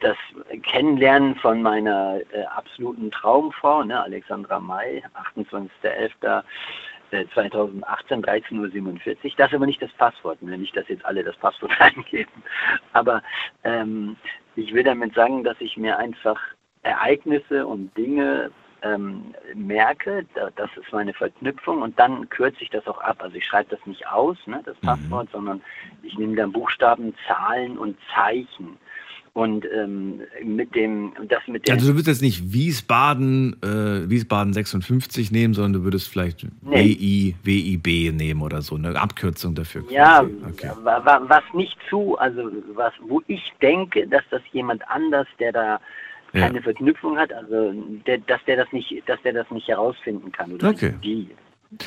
das 0.00 0.16
Kennenlernen 0.62 1.36
von 1.36 1.62
meiner 1.62 2.20
äh, 2.32 2.44
absoluten 2.44 3.10
Traumfrau, 3.10 3.84
ne, 3.84 4.02
Alexandra 4.02 4.60
May, 4.60 5.02
28.11. 5.40 6.42
2018, 7.34 8.22
13.47 8.22 8.54
Uhr. 8.54 9.32
Das 9.36 9.48
ist 9.48 9.54
aber 9.54 9.66
nicht 9.66 9.82
das 9.82 9.92
Passwort, 9.94 10.40
ne? 10.42 10.56
nicht, 10.56 10.76
dass 10.76 10.88
jetzt 10.88 11.04
alle 11.04 11.24
das 11.24 11.36
Passwort 11.36 11.72
eingeben. 11.80 12.42
Aber 12.92 13.22
ähm, 13.64 14.16
ich 14.56 14.72
will 14.72 14.84
damit 14.84 15.14
sagen, 15.14 15.42
dass 15.42 15.60
ich 15.60 15.76
mir 15.76 15.98
einfach 15.98 16.40
Ereignisse 16.82 17.66
und 17.66 17.96
Dinge 17.96 18.50
ähm, 18.82 19.34
merke, 19.54 20.26
da, 20.34 20.50
das 20.56 20.70
ist 20.76 20.92
meine 20.92 21.12
Verknüpfung 21.12 21.82
und 21.82 21.98
dann 21.98 22.28
kürze 22.30 22.62
ich 22.62 22.70
das 22.70 22.86
auch 22.86 23.00
ab. 23.00 23.18
Also 23.20 23.36
ich 23.36 23.44
schreibe 23.44 23.76
das 23.76 23.84
nicht 23.86 24.06
aus, 24.08 24.38
ne, 24.46 24.62
das 24.64 24.76
mhm. 24.80 24.86
Passwort, 24.86 25.26
mhm. 25.28 25.32
sondern 25.32 25.62
ich 26.02 26.16
nehme 26.16 26.36
dann 26.36 26.52
Buchstaben, 26.52 27.14
Zahlen 27.26 27.76
und 27.76 27.98
Zeichen 28.14 28.78
und 29.32 29.64
ähm, 29.72 30.22
mit 30.44 30.74
dem, 30.74 31.12
das 31.28 31.40
mit 31.46 31.66
dem. 31.66 31.74
Also 31.74 31.88
du 31.88 31.92
würdest 31.92 32.08
jetzt 32.08 32.22
nicht 32.22 32.52
Wiesbaden, 32.52 33.56
äh, 33.62 34.10
Wiesbaden 34.10 34.52
56 34.52 35.30
nehmen, 35.30 35.54
sondern 35.54 35.72
du 35.74 35.84
würdest 35.84 36.08
vielleicht 36.08 36.46
nee. 36.62 36.96
WI, 36.98 37.36
WIB 37.42 38.12
nehmen 38.12 38.42
oder 38.42 38.60
so, 38.62 38.76
eine 38.76 39.00
Abkürzung 39.00 39.54
dafür. 39.54 39.84
Ja, 39.88 40.22
okay. 40.48 40.70
was 40.82 41.42
nicht 41.54 41.76
zu, 41.88 42.18
also 42.18 42.50
was, 42.74 42.92
wo 43.06 43.22
ich 43.28 43.52
denke, 43.62 44.06
dass 44.08 44.22
das 44.30 44.42
jemand 44.52 44.82
anders, 44.88 45.26
der 45.38 45.52
da 45.52 45.80
keine 46.32 46.56
ja. 46.56 46.62
Verknüpfung 46.62 47.16
hat, 47.16 47.32
also 47.32 47.72
der, 48.06 48.18
dass 48.18 48.40
der 48.46 48.56
das 48.56 48.72
nicht, 48.72 49.02
dass 49.06 49.20
der 49.22 49.32
das 49.32 49.50
nicht 49.50 49.68
herausfinden 49.68 50.32
kann 50.32 50.52
oder 50.52 50.70
okay. 50.70 50.94
die. 51.02 51.28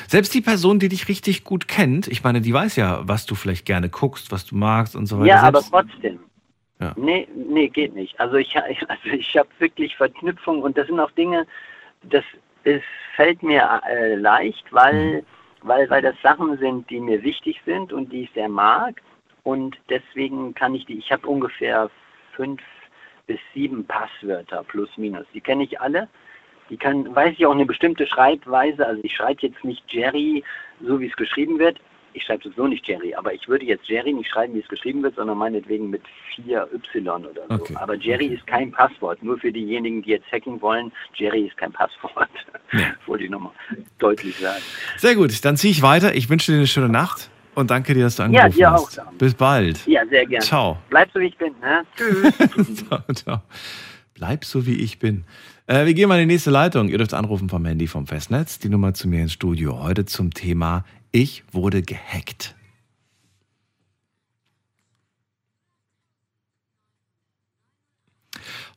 Selbst 0.08 0.32
die 0.32 0.40
Person, 0.40 0.78
die 0.78 0.88
dich 0.88 1.08
richtig 1.08 1.44
gut 1.44 1.68
kennt, 1.68 2.08
ich 2.08 2.24
meine, 2.24 2.40
die 2.40 2.54
weiß 2.54 2.76
ja, 2.76 3.06
was 3.06 3.26
du 3.26 3.34
vielleicht 3.34 3.66
gerne 3.66 3.90
guckst, 3.90 4.32
was 4.32 4.46
du 4.46 4.56
magst 4.56 4.96
und 4.96 5.06
so 5.06 5.18
weiter. 5.18 5.28
Ja, 5.28 5.40
Selbst, 5.42 5.72
aber 5.72 5.82
trotzdem. 5.82 6.20
Ja. 6.80 6.92
Nee, 6.96 7.28
nee, 7.34 7.68
geht 7.68 7.94
nicht. 7.94 8.18
Also 8.18 8.36
ich, 8.36 8.56
also 8.88 9.08
ich 9.10 9.36
habe 9.36 9.48
wirklich 9.58 9.96
Verknüpfung 9.96 10.62
und 10.62 10.76
das 10.76 10.86
sind 10.86 11.00
auch 11.00 11.10
Dinge, 11.12 11.46
das 12.02 12.24
ist, 12.64 12.84
fällt 13.16 13.42
mir 13.42 13.80
äh, 13.88 14.14
leicht, 14.16 14.64
weil, 14.72 15.22
mhm. 15.22 15.26
weil, 15.62 15.88
weil 15.90 16.02
das 16.02 16.16
Sachen 16.22 16.58
sind, 16.58 16.88
die 16.90 17.00
mir 17.00 17.22
wichtig 17.22 17.60
sind 17.64 17.92
und 17.92 18.12
die 18.12 18.24
ich 18.24 18.30
sehr 18.32 18.48
mag. 18.48 19.00
Und 19.42 19.76
deswegen 19.90 20.54
kann 20.54 20.74
ich 20.74 20.86
die, 20.86 20.98
ich 20.98 21.12
habe 21.12 21.28
ungefähr 21.28 21.90
fünf 22.34 22.62
bis 23.26 23.38
sieben 23.52 23.86
Passwörter 23.86 24.64
plus 24.64 24.88
minus. 24.96 25.26
Die 25.34 25.40
kenne 25.40 25.64
ich 25.64 25.80
alle. 25.80 26.08
Die 26.70 26.78
kann, 26.78 27.14
weiß 27.14 27.34
ich 27.36 27.44
auch 27.44 27.52
eine 27.52 27.66
bestimmte 27.66 28.06
Schreibweise. 28.06 28.86
Also 28.86 29.00
ich 29.04 29.14
schreibe 29.14 29.42
jetzt 29.42 29.62
nicht 29.64 29.84
Jerry, 29.92 30.42
so 30.80 30.98
wie 30.98 31.06
es 31.06 31.16
geschrieben 31.16 31.58
wird 31.58 31.78
ich 32.14 32.22
schreibe 32.22 32.44
sowieso 32.44 32.66
nicht 32.66 32.86
Jerry, 32.86 33.14
aber 33.14 33.34
ich 33.34 33.46
würde 33.48 33.64
jetzt 33.64 33.88
Jerry 33.88 34.12
nicht 34.12 34.30
schreiben, 34.30 34.54
wie 34.54 34.60
es 34.60 34.68
geschrieben 34.68 35.02
wird, 35.02 35.16
sondern 35.16 35.36
meinetwegen 35.36 35.90
mit 35.90 36.02
4Y 36.36 37.08
oder 37.08 37.30
so. 37.48 37.54
Okay. 37.54 37.74
Aber 37.76 37.96
Jerry 37.96 38.26
ist 38.26 38.46
kein 38.46 38.70
Passwort. 38.70 39.22
Nur 39.22 39.38
für 39.38 39.52
diejenigen, 39.52 40.02
die 40.02 40.10
jetzt 40.10 40.30
hacken 40.32 40.62
wollen, 40.62 40.92
Jerry 41.14 41.46
ist 41.46 41.56
kein 41.56 41.72
Passwort. 41.72 42.30
Ja. 42.72 42.80
Wollte 43.06 43.24
ich 43.24 43.30
nochmal 43.30 43.52
deutlich 43.98 44.36
sagen. 44.36 44.62
Sehr 44.96 45.16
gut, 45.16 45.44
dann 45.44 45.56
ziehe 45.56 45.72
ich 45.72 45.82
weiter. 45.82 46.14
Ich 46.14 46.30
wünsche 46.30 46.52
dir 46.52 46.58
eine 46.58 46.66
schöne 46.66 46.88
Nacht 46.88 47.30
und 47.54 47.70
danke 47.70 47.94
dir, 47.94 48.04
dass 48.04 48.16
du 48.16 48.22
angerufen 48.22 48.58
ja, 48.58 48.70
dir 48.70 48.72
hast. 48.72 49.00
Auch, 49.00 49.12
Bis 49.12 49.34
bald. 49.34 49.86
Ja, 49.86 50.06
sehr 50.06 50.26
gerne. 50.26 50.44
Ciao. 50.44 50.78
Bleib 50.90 51.10
so, 51.12 51.20
wie 51.20 51.26
ich 51.26 51.36
bin. 51.36 51.52
Ne? 51.60 51.84
Tschüss. 51.96 52.76
ciao, 52.88 53.00
ciao. 53.12 53.42
Bleib 54.14 54.44
so, 54.44 54.66
wie 54.66 54.80
ich 54.80 54.98
bin. 54.98 55.24
Äh, 55.66 55.86
wir 55.86 55.94
gehen 55.94 56.08
mal 56.08 56.20
in 56.20 56.28
die 56.28 56.34
nächste 56.34 56.50
Leitung. 56.50 56.88
Ihr 56.88 56.98
dürft 56.98 57.14
anrufen 57.14 57.48
vom 57.48 57.64
Handy 57.64 57.86
vom 57.86 58.06
Festnetz. 58.06 58.58
Die 58.58 58.68
Nummer 58.68 58.94
zu 58.94 59.08
mir 59.08 59.22
ins 59.22 59.32
Studio. 59.32 59.82
Heute 59.82 60.04
zum 60.04 60.32
Thema 60.32 60.84
Ich 61.16 61.44
wurde 61.52 61.82
gehackt. 61.82 62.56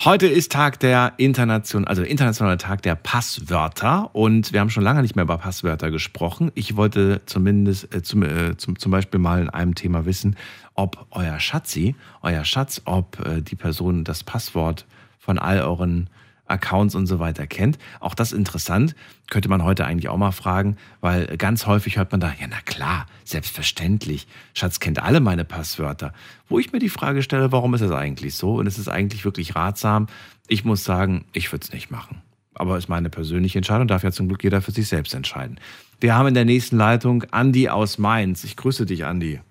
Heute 0.04 0.28
ist 0.28 0.52
Tag 0.52 0.80
der 0.80 1.14
Internation, 1.18 1.86
also 1.86 2.04
internationale 2.04 2.60
Tag 2.60 2.84
der 2.84 2.94
Passwörter 2.94 4.14
und 4.14 4.54
wir 4.54 4.60
haben 4.60 4.70
schon 4.70 4.84
lange 4.84 5.02
nicht 5.02 5.16
mehr 5.16 5.24
über 5.24 5.40
Passwörter 5.40 5.90
gesprochen. 5.90 6.52
Ich 6.54 6.76
wollte 6.76 7.24
zumindest 7.26 7.92
äh, 7.96 8.04
zum, 8.04 8.22
äh, 8.22 8.56
zum, 8.56 8.78
zum 8.78 8.92
Beispiel 8.92 9.20
mal 9.20 9.42
in 9.42 9.50
einem 9.50 9.74
Thema 9.74 10.06
wissen, 10.06 10.36
ob 10.76 11.08
euer 11.10 11.40
Schatzi, 11.40 11.96
euer 12.22 12.46
Schatz, 12.46 12.84
ob 12.86 13.20
äh, 13.26 13.42
die 13.42 13.56
Person 13.56 14.04
das 14.04 14.24
Passwort 14.24 14.86
von 15.18 15.40
all 15.40 15.62
euren 15.62 16.08
Accounts 16.48 16.96
und 16.96 17.08
so 17.08 17.20
weiter 17.20 17.48
kennt. 17.48 17.78
Auch 18.00 18.16
das 18.16 18.32
interessant, 18.32 18.96
könnte 19.30 19.50
man 19.50 19.64
heute 19.64 19.86
eigentlich 19.86 20.10
auch 20.10 20.18
mal 20.18 20.32
fragen, 20.32 20.78
weil 21.02 21.38
ganz 21.38 21.66
häufig 21.66 21.98
hört 21.98 22.12
man 22.12 22.20
da, 22.20 22.30
ja 22.40 22.48
na 22.50 22.60
klar, 22.66 23.06
selbstverständlich, 23.24 24.28
Schatz 24.54 24.80
kennt 24.80 25.02
alle 25.02 25.20
meine 25.20 25.46
Passwörter. 25.46 26.14
Wo 26.48 26.60
ich 26.60 26.72
mir 26.72 26.80
die 26.80 26.90
Frage 26.90 27.24
stelle, 27.24 27.52
warum 27.52 27.74
ist 27.74 27.82
das 27.82 27.92
eigentlich 27.92 28.36
so 28.36 28.56
und 28.56 28.68
ist 28.68 28.78
es 28.78 28.88
eigentlich 28.88 29.26
wirklich 29.26 29.56
ratsam? 29.56 30.08
Ich 30.48 30.64
muss 30.64 30.84
sagen, 30.84 31.26
ich 31.34 31.52
würde 31.52 31.64
es 31.64 31.74
nicht 31.74 31.92
machen. 31.92 32.22
Aber 32.54 32.78
ist 32.78 32.90
meine 32.90 33.10
persönliche 33.10 33.60
Entscheidung, 33.60 33.88
darf 33.88 34.04
ja 34.04 34.12
zum 34.12 34.28
Glück 34.28 34.44
jeder 34.44 34.62
für 34.62 34.72
sich 34.72 34.88
selbst 34.88 35.14
entscheiden. 35.14 35.60
Wir 36.00 36.16
haben 36.16 36.28
in 36.28 36.34
der 36.34 36.46
nächsten 36.46 36.78
Leitung 36.78 37.24
Andi 37.32 37.70
aus 37.70 37.98
Mainz. 37.98 38.44
Ich 38.44 38.56
grüße 38.56 38.86
dich, 38.86 39.06
Andi. 39.06 39.42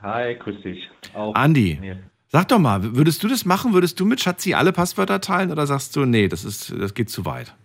Hi, 0.00 0.34
grüß 0.34 0.62
dich. 0.62 0.88
Auch 1.14 1.34
Andi, 1.34 1.78
Sag 2.32 2.46
doch 2.46 2.60
mal, 2.60 2.94
würdest 2.94 3.24
du 3.24 3.28
das 3.28 3.44
machen? 3.44 3.72
Würdest 3.72 3.98
du 3.98 4.06
mit 4.06 4.20
Schatzi 4.20 4.54
alle 4.54 4.72
Passwörter 4.72 5.20
teilen 5.20 5.50
oder 5.50 5.66
sagst 5.66 5.96
du, 5.96 6.04
nee, 6.04 6.28
das, 6.28 6.44
ist, 6.44 6.70
das 6.70 6.94
geht 6.94 7.10
zu 7.10 7.26
weit? 7.26 7.56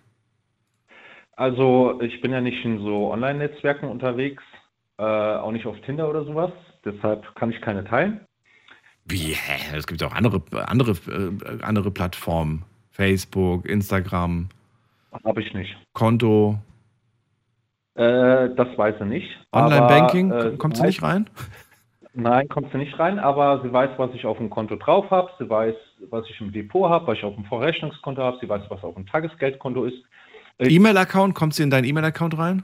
Also, 1.35 2.01
ich 2.01 2.19
bin 2.21 2.31
ja 2.31 2.41
nicht 2.41 2.65
in 2.65 2.79
so 2.79 3.11
Online-Netzwerken 3.11 3.87
unterwegs, 3.87 4.41
äh, 4.97 5.03
auch 5.03 5.51
nicht 5.51 5.67
auf 5.67 5.79
Tinder 5.81 6.09
oder 6.09 6.25
sowas. 6.25 6.51
Deshalb 6.83 7.35
kann 7.35 7.51
ich 7.51 7.61
keine 7.61 7.85
teilen. 7.85 8.21
Wie? 9.05 9.35
Hä? 9.35 9.77
Es 9.77 9.85
gibt 9.85 10.01
auch 10.01 10.15
andere, 10.15 10.41
andere, 10.67 10.93
äh, 11.11 11.61
andere 11.61 11.91
Plattformen. 11.91 12.63
Facebook, 12.89 13.67
Instagram. 13.67 14.49
Habe 15.23 15.43
ich 15.43 15.53
nicht. 15.53 15.77
Konto. 15.93 16.57
Äh, 17.93 18.49
das 18.55 18.75
weiß 18.75 18.95
ich 18.99 19.05
nicht. 19.05 19.27
Online-Banking? 19.51 20.31
Äh, 20.31 20.57
kommt 20.57 20.75
sie 20.75 20.83
nicht 20.83 21.03
rein? 21.03 21.29
Nein, 22.17 22.47
kommt 22.47 22.71
sie 22.71 22.77
nicht 22.77 22.97
rein, 22.97 23.19
aber 23.19 23.61
sie 23.61 23.71
weiß, 23.71 23.91
was 23.97 24.13
ich 24.13 24.25
auf 24.25 24.37
dem 24.37 24.49
Konto 24.49 24.77
drauf 24.77 25.11
habe, 25.11 25.29
sie 25.37 25.49
weiß, 25.49 25.75
was 26.09 26.25
ich 26.29 26.39
im 26.39 26.53
Depot 26.53 26.89
habe, 26.89 27.07
was 27.07 27.17
ich 27.17 27.23
auf 27.25 27.35
dem 27.35 27.43
Vorrechnungskonto 27.43 28.21
habe, 28.21 28.37
sie 28.39 28.47
weiß, 28.47 28.63
was 28.69 28.83
auf 28.83 28.95
dem 28.95 29.05
Tagesgeldkonto 29.05 29.83
ist. 29.83 30.01
E-Mail-Account, 30.59 31.35
kommt 31.35 31.53
sie 31.53 31.63
in 31.63 31.69
deinen 31.69 31.83
E-Mail-Account 31.83 32.37
rein? 32.37 32.63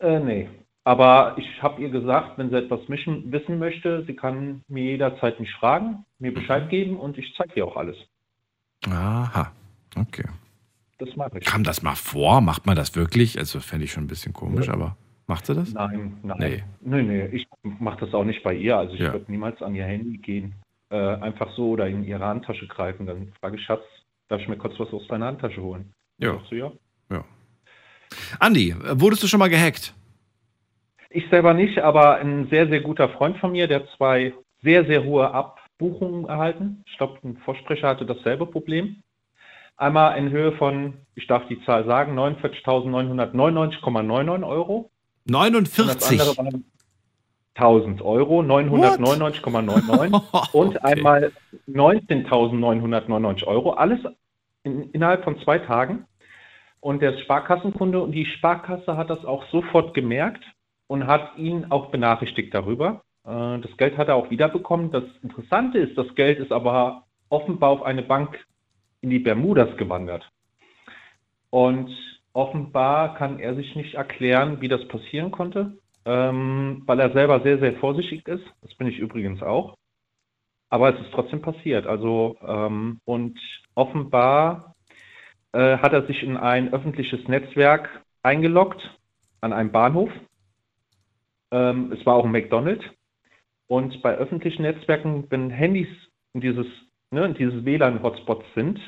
Äh, 0.00 0.20
nee. 0.20 0.48
Aber 0.84 1.34
ich 1.38 1.62
habe 1.62 1.80
ihr 1.80 1.88
gesagt, 1.88 2.36
wenn 2.36 2.50
sie 2.50 2.56
etwas 2.56 2.80
mischen, 2.88 3.32
wissen 3.32 3.58
möchte, 3.58 4.04
sie 4.06 4.14
kann 4.14 4.62
mir 4.68 4.84
jederzeit 4.84 5.40
mich 5.40 5.50
fragen, 5.54 6.04
mir 6.18 6.34
Bescheid 6.34 6.68
geben 6.68 6.98
und 6.98 7.16
ich 7.16 7.32
zeige 7.38 7.54
ihr 7.54 7.66
auch 7.66 7.76
alles. 7.76 7.96
Aha, 8.86 9.52
okay. 9.96 10.24
Das 10.98 11.16
mache 11.16 11.38
ich. 11.38 11.44
Kam 11.46 11.64
das 11.64 11.82
mal 11.82 11.94
vor? 11.94 12.42
Macht 12.42 12.66
man 12.66 12.76
das 12.76 12.94
wirklich? 12.96 13.38
Also 13.38 13.60
fände 13.60 13.86
ich 13.86 13.92
schon 13.92 14.04
ein 14.04 14.08
bisschen 14.08 14.32
komisch, 14.34 14.66
ja. 14.66 14.74
aber. 14.74 14.96
Macht 15.26 15.46
sie 15.46 15.54
das? 15.54 15.72
Nein, 15.72 16.18
nein. 16.22 16.38
Nee, 16.38 16.62
nee, 16.80 17.02
nee. 17.02 17.26
ich 17.26 17.46
mache 17.62 18.04
das 18.04 18.14
auch 18.14 18.24
nicht 18.24 18.42
bei 18.42 18.54
ihr. 18.54 18.76
Also 18.76 18.94
ich 18.94 19.00
ja. 19.00 19.12
würde 19.12 19.30
niemals 19.30 19.62
an 19.62 19.74
ihr 19.74 19.84
Handy 19.84 20.18
gehen. 20.18 20.54
Äh, 20.90 20.96
einfach 20.96 21.50
so 21.56 21.70
oder 21.70 21.88
in 21.88 22.04
ihre 22.04 22.24
Handtasche 22.24 22.66
greifen. 22.66 23.06
Dann 23.06 23.32
frage 23.40 23.56
ich, 23.56 23.62
Schatz, 23.62 23.82
darf 24.28 24.40
ich 24.40 24.48
mir 24.48 24.58
kurz 24.58 24.78
was 24.78 24.92
aus 24.92 25.06
deiner 25.08 25.26
Handtasche 25.26 25.62
holen? 25.62 25.92
Ja. 26.18 26.38
Du, 26.50 26.54
ja. 26.54 26.72
ja. 27.10 27.24
Andi, 28.40 28.74
wurdest 28.94 29.22
du 29.22 29.26
schon 29.26 29.38
mal 29.38 29.48
gehackt? 29.48 29.94
Ich 31.08 31.28
selber 31.30 31.54
nicht, 31.54 31.78
aber 31.78 32.16
ein 32.16 32.48
sehr, 32.48 32.68
sehr 32.68 32.80
guter 32.80 33.08
Freund 33.10 33.38
von 33.38 33.52
mir, 33.52 33.68
der 33.68 33.86
zwei 33.96 34.34
sehr, 34.62 34.84
sehr 34.86 35.04
hohe 35.04 35.32
Abbuchungen 35.32 36.26
erhalten. 36.26 36.82
Ich 36.86 36.96
glaube, 36.96 37.18
ein 37.24 37.36
Vorsprecher 37.38 37.88
hatte 37.88 38.06
dasselbe 38.06 38.46
Problem. 38.46 39.02
Einmal 39.76 40.16
in 40.18 40.30
Höhe 40.30 40.52
von, 40.52 40.94
ich 41.14 41.26
darf 41.26 41.46
die 41.48 41.62
Zahl 41.64 41.84
sagen, 41.86 42.18
49.999,99 42.18 44.46
Euro 44.46 44.91
49. 45.24 46.20
1000 47.54 48.00
Euro, 48.00 48.40
999,99 48.40 50.52
und 50.52 50.76
okay. 50.76 50.78
einmal 50.82 51.32
19.999 51.68 53.46
Euro. 53.46 53.72
Alles 53.72 54.00
in, 54.62 54.90
innerhalb 54.90 55.24
von 55.24 55.38
zwei 55.40 55.58
Tagen. 55.58 56.06
Und 56.80 57.00
der 57.00 57.18
Sparkassenkunde 57.18 58.02
und 58.02 58.12
die 58.12 58.26
Sparkasse 58.26 58.96
hat 58.96 59.10
das 59.10 59.24
auch 59.24 59.44
sofort 59.50 59.94
gemerkt 59.94 60.42
und 60.88 61.06
hat 61.06 61.36
ihn 61.36 61.66
auch 61.70 61.90
benachrichtigt 61.90 62.52
darüber. 62.54 63.02
Äh, 63.24 63.60
das 63.60 63.76
Geld 63.76 63.96
hat 63.96 64.08
er 64.08 64.16
auch 64.16 64.30
wiederbekommen. 64.30 64.90
Das 64.90 65.04
Interessante 65.22 65.78
ist, 65.78 65.96
das 65.96 66.12
Geld 66.14 66.38
ist 66.38 66.52
aber 66.52 67.04
offenbar 67.28 67.70
auf 67.70 67.82
eine 67.82 68.02
Bank 68.02 68.44
in 69.00 69.10
die 69.10 69.18
Bermudas 69.18 69.76
gewandert. 69.76 70.28
Und 71.50 71.90
offenbar 72.32 73.14
kann 73.14 73.38
er 73.38 73.54
sich 73.54 73.74
nicht 73.76 73.94
erklären, 73.94 74.60
wie 74.60 74.68
das 74.68 74.86
passieren 74.88 75.30
konnte, 75.30 75.78
ähm, 76.04 76.82
weil 76.86 77.00
er 77.00 77.12
selber 77.12 77.40
sehr, 77.40 77.58
sehr 77.58 77.74
vorsichtig 77.74 78.26
ist. 78.26 78.44
Das 78.62 78.74
bin 78.74 78.86
ich 78.86 78.98
übrigens 78.98 79.42
auch. 79.42 79.76
Aber 80.70 80.94
es 80.94 81.00
ist 81.00 81.12
trotzdem 81.12 81.42
passiert. 81.42 81.86
Also, 81.86 82.36
ähm, 82.46 83.00
und 83.04 83.38
offenbar 83.74 84.74
äh, 85.52 85.76
hat 85.78 85.92
er 85.92 86.06
sich 86.06 86.22
in 86.22 86.36
ein 86.36 86.72
öffentliches 86.72 87.28
Netzwerk 87.28 88.02
eingeloggt 88.22 88.80
an 89.42 89.52
einem 89.52 89.70
Bahnhof. 89.70 90.10
Ähm, 91.50 91.92
es 91.92 92.04
war 92.06 92.14
auch 92.14 92.24
ein 92.24 92.32
McDonald's. 92.32 92.84
Und 93.66 94.02
bei 94.02 94.14
öffentlichen 94.14 94.62
Netzwerken, 94.62 95.26
wenn 95.30 95.50
Handys 95.50 95.88
in 96.32 96.40
dieses, 96.40 96.66
ne, 97.10 97.26
in 97.26 97.34
dieses 97.34 97.64
WLAN-Hotspots 97.64 98.44
sind, 98.54 98.80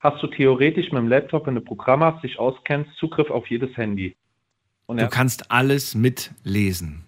hast 0.00 0.22
du 0.22 0.26
theoretisch 0.28 0.92
mit 0.92 1.00
dem 1.00 1.08
Laptop, 1.08 1.46
wenn 1.46 1.54
du 1.54 1.60
Programm 1.60 2.02
hast, 2.02 2.22
dich 2.22 2.38
auskennst, 2.38 2.90
Zugriff 2.96 3.30
auf 3.30 3.48
jedes 3.48 3.76
Handy. 3.76 4.16
Und 4.86 5.00
du 5.00 5.08
kannst 5.08 5.50
alles 5.50 5.94
mitlesen. 5.94 7.04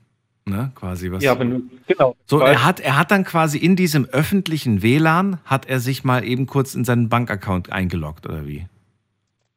Ne, 0.46 0.72
quasi 0.74 1.12
was. 1.12 1.22
Ja, 1.22 1.38
wenn 1.38 1.50
du, 1.50 1.62
genau. 1.86 2.16
So, 2.26 2.40
er 2.40 2.64
hat, 2.64 2.80
er 2.80 2.98
hat 2.98 3.10
dann 3.10 3.24
quasi 3.24 3.58
in 3.58 3.76
diesem 3.76 4.06
öffentlichen 4.06 4.82
WLAN, 4.82 5.38
hat 5.44 5.66
er 5.66 5.80
sich 5.80 6.02
mal 6.02 6.24
eben 6.24 6.46
kurz 6.46 6.74
in 6.74 6.84
seinen 6.84 7.08
Bankaccount 7.08 7.70
eingeloggt, 7.70 8.26
oder 8.26 8.46
wie? 8.46 8.66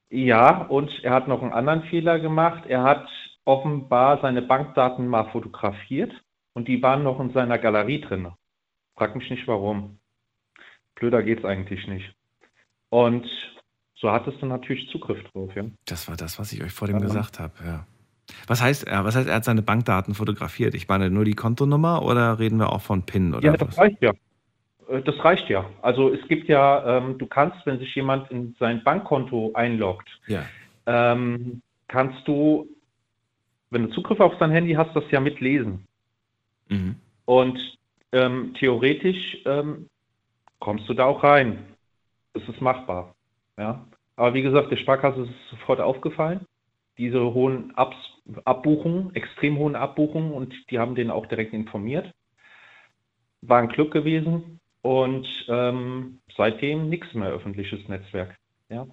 Ja, 0.10 0.65
und 0.65 0.91
er 1.04 1.13
hat 1.13 1.28
noch 1.28 1.41
einen 1.41 1.54
anderen 1.54 1.84
Fehler 1.84 2.19
gemacht. 2.19 2.65
Er 2.67 2.84
hat 2.84 3.08
offenbar 3.46 4.22
seine 4.22 4.43
Bankdaten 4.43 5.08
mal 5.08 5.32
fotografiert 5.32 6.12
und 6.54 6.67
die 6.67 6.82
waren 6.84 7.04
noch 7.04 7.19
in 7.19 7.34
seiner 7.34 7.58
Galerie 7.58 8.02
drin. 8.02 8.28
Frag 8.96 9.15
mich 9.15 9.30
nicht 9.32 9.48
warum. 9.48 9.98
Blöder 10.96 11.24
geht's 11.24 11.43
eigentlich 11.43 11.88
nicht. 11.88 12.13
Und 12.93 13.25
so 13.95 14.12
hattest 14.12 14.39
du 14.39 14.45
natürlich 14.45 14.88
Zugriff 14.91 15.17
drauf, 15.32 15.49
ja. 15.56 15.63
Das 15.88 16.08
war 16.08 16.15
das, 16.15 16.38
was 16.38 16.53
ich 16.53 16.63
euch 16.63 16.71
vor 16.71 16.88
dem 16.88 16.97
ja. 16.97 17.01
gesagt 17.01 17.39
habe, 17.39 17.51
ja. 17.65 17.88
Was 18.45 18.62
heißt, 18.62 18.86
er, 18.86 19.03
was 19.03 19.15
heißt, 19.15 19.27
er 19.27 19.34
hat 19.34 19.45
seine 19.45 19.63
Bankdaten 19.63 20.13
fotografiert? 20.13 20.75
Ich 20.75 20.88
meine, 20.88 21.10
nur 21.10 21.25
die 21.25 21.34
Kontonummer 21.34 22.03
oder 22.03 22.38
reden 22.38 22.60
wir 22.60 22.71
auch 22.71 22.82
von 22.82 23.01
PIN 23.01 23.34
oder 23.34 23.47
Ja, 23.47 23.58
das 23.58 23.69
was? 23.69 23.77
reicht 23.79 23.99
ja. 23.99 24.13
Äh, 24.89 25.01
das 25.01 25.15
reicht 25.25 25.49
ja. 25.49 25.67
Also 25.82 26.13
es 26.13 26.21
gibt 26.27 26.47
ja, 26.47 26.97
ähm, 26.99 27.17
du 27.17 27.25
kannst, 27.25 27.65
wenn 27.65 27.79
sich 27.79 27.95
jemand 27.95 28.29
in 28.29 28.56
sein 28.60 28.84
Bankkonto 28.84 29.53
einloggt, 29.56 30.10
ja. 30.27 30.43
ähm, 30.86 31.63
kannst 31.88 32.27
du, 32.27 32.67
wenn 33.71 33.88
du 33.88 33.89
Zugriff 33.89 34.19
auf 34.19 34.36
sein 34.39 34.51
Handy 34.51 34.73
hast, 34.73 34.95
das 34.95 35.06
ja 35.10 35.19
mitlesen. 35.19 35.88
Mhm. 36.69 36.97
Und 37.25 37.60
ähm, 38.12 38.53
theoretisch 38.53 39.39
ähm, 39.45 39.89
kommst 40.60 40.88
du 40.88 40.93
da 40.93 41.06
auch 41.06 41.23
rein 41.23 41.72
es 42.34 42.48
ist 42.48 42.62
machbar. 42.62 43.15
Ja. 43.58 43.86
Aber 44.15 44.34
wie 44.34 44.41
gesagt, 44.41 44.72
der 44.72 44.78
Sparkasse 44.78 45.24
ist 45.24 45.50
sofort 45.50 45.80
aufgefallen, 45.80 46.46
diese 46.98 47.34
hohen 47.34 47.76
Abs 47.76 47.95
Abbuchungen, 48.45 49.14
extrem 49.16 49.57
hohen 49.57 49.76
Abbuchungen 49.76 50.32
und 50.32 50.53
die 50.70 50.80
haben 50.80 50.95
den 50.95 51.12
auch 51.12 51.26
direkt 51.26 51.53
informiert. 51.53 52.14
War 53.41 53.60
ein 53.60 53.68
Glück 53.68 53.91
gewesen 53.91 54.62
und 54.82 55.28
ähm, 55.49 56.20
seitdem 56.38 56.88
nichts 56.89 57.14
mehr 57.14 57.30
öffentliches 57.30 57.86
Netzwerk. 57.89 58.38
Ja. 58.70 58.88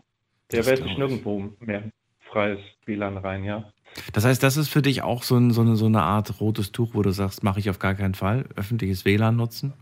Der 0.51 0.67
wählt 0.67 0.83
sich 0.83 0.99
nirgendwo 0.99 1.51
mehr 1.61 1.85
freies 2.31 2.59
WLAN 2.87 3.19
rein, 3.19 3.45
ja. 3.45 3.71
Das 4.13 4.25
heißt, 4.25 4.43
das 4.43 4.57
ist 4.57 4.69
für 4.69 4.83
dich 4.83 5.03
auch 5.03 5.23
so, 5.23 5.37
ein, 5.37 5.51
so, 5.51 5.61
eine, 5.61 5.77
so 5.77 5.87
eine 5.87 6.03
Art 6.03 6.41
rotes 6.41 6.73
Tuch, 6.73 6.91
wo 6.95 7.03
du 7.03 7.11
sagst, 7.11 7.43
mache 7.43 7.61
ich 7.61 7.71
auf 7.71 7.79
gar 7.79 7.95
keinen 7.95 8.15
Fall, 8.15 8.47
öffentliches 8.57 9.05
WLAN 9.05 9.37
nutzen? 9.37 9.75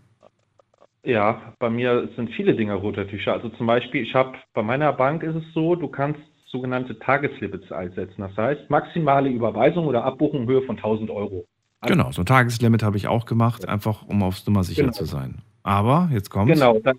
Ja, 1.09 1.55
bei 1.59 1.71
mir 1.71 2.11
sind 2.17 2.31
viele 2.33 2.55
Dinge 2.55 2.75
roter 2.75 3.09
Tücher. 3.09 3.33
Also 3.33 3.49
zum 3.49 3.67
Beispiel, 3.67 4.03
ich 4.03 4.15
habe 4.15 4.37
bei 4.53 4.63
meiner 4.63 4.93
Bank 4.93 5.23
ist 5.23 5.37
es 5.37 5.55
so, 5.55 5.75
du 5.75 5.89
kannst 5.89 6.21
sogenannte 6.49 6.99
Tageslimits 6.99 7.73
einsetzen. 7.73 8.21
Das 8.21 8.37
heißt, 8.37 8.69
maximale 8.69 9.31
Überweisung 9.31 9.87
oder 9.87 10.05
Abbuchung 10.05 10.43
in 10.43 10.49
Höhe 10.49 10.61
von 10.63 10.77
1000 10.77 11.09
Euro. 11.09 11.47
Also 11.81 11.95
genau, 11.95 12.13
so 12.13 12.21
ein 12.21 12.27
Tageslimit 12.27 12.83
habe 12.83 12.99
ich 12.99 13.09
auch 13.09 13.25
gemacht, 13.25 13.67
einfach 13.67 14.03
um 14.03 14.23
aufs 14.23 14.47
Nummer 14.47 14.65
sicher 14.65 14.83
genau. 14.83 14.93
zu 14.93 15.07
sein. 15.07 15.37
Aber 15.63 16.11
jetzt 16.13 16.29
kommt. 16.29 16.53
Genau, 16.53 16.79
dann, 16.79 16.99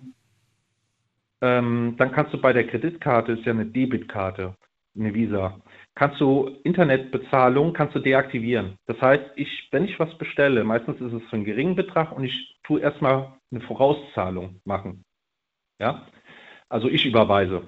ähm, 1.40 1.94
dann 1.96 2.10
kannst 2.10 2.34
du 2.34 2.40
bei 2.40 2.52
der 2.52 2.66
Kreditkarte, 2.66 3.32
ist 3.32 3.44
ja 3.44 3.52
eine 3.52 3.66
Debitkarte, 3.66 4.56
eine 4.98 5.14
Visa, 5.14 5.54
kannst 5.94 6.20
du 6.20 6.50
Internetbezahlung 6.64 7.74
kannst 7.74 7.94
du 7.94 8.00
deaktivieren. 8.00 8.74
Das 8.86 9.00
heißt, 9.00 9.24
ich, 9.36 9.68
wenn 9.70 9.84
ich 9.84 10.00
was 10.00 10.12
bestelle, 10.18 10.64
meistens 10.64 11.00
ist 11.00 11.12
es 11.12 11.22
für 11.30 11.36
einen 11.36 11.44
geringen 11.44 11.76
Betrag 11.76 12.10
und 12.10 12.24
ich 12.24 12.58
tue 12.64 12.80
erstmal 12.80 13.39
eine 13.50 13.60
Vorauszahlung 13.60 14.60
machen. 14.64 15.04
Ja, 15.78 16.06
also 16.68 16.88
ich 16.88 17.04
überweise 17.06 17.62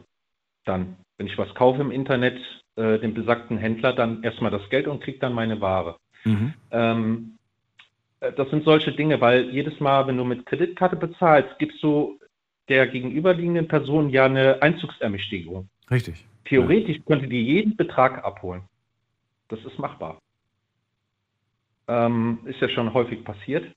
dann, 0.65 0.97
wenn 1.19 1.27
ich 1.27 1.39
was 1.39 1.55
kaufe 1.55 1.81
im 1.81 1.91
Internet, 1.91 2.39
äh, 2.77 2.99
dem 2.99 3.15
besagten 3.15 3.59
Händler 3.59 3.93
dann 3.93 4.23
erstmal 4.23 4.51
das 4.51 4.69
Geld 4.71 4.87
und 4.87 5.03
kriege 5.03 5.19
dann 5.19 5.33
meine 5.35 5.61
Ware. 5.61 5.97
Mhm. 6.25 6.55
Ähm, 6.71 7.39
äh, 8.21 8.33
das 8.33 8.49
sind 8.51 8.65
solche 8.65 8.93
Dinge, 8.93 9.21
weil 9.21 9.51
jedes 9.51 9.79
Mal, 9.81 10.07
wenn 10.07 10.17
du 10.17 10.25
mit 10.25 10.47
Kreditkarte 10.47 10.97
bezahlst, 10.97 11.59
gibst 11.59 11.83
du 11.83 12.19
der 12.69 12.87
gegenüberliegenden 12.87 13.69
Person 13.69 14.09
ja 14.11 14.25
eine 14.25 14.63
Einzugsermächtigung. 14.63 15.69
Richtig. 15.91 16.25
Theoretisch 16.45 16.99
ja. 16.99 17.03
könnte 17.07 17.29
die 17.29 17.43
jeden 17.43 17.77
Betrag 17.77 18.25
abholen. 18.25 18.63
Das 19.49 19.63
ist 19.65 19.79
machbar. 19.79 20.19
Ähm, 21.89 22.39
ist 22.45 22.61
ja 22.61 22.69
schon 22.69 22.95
häufig 22.95 23.25
passiert. 23.25 23.75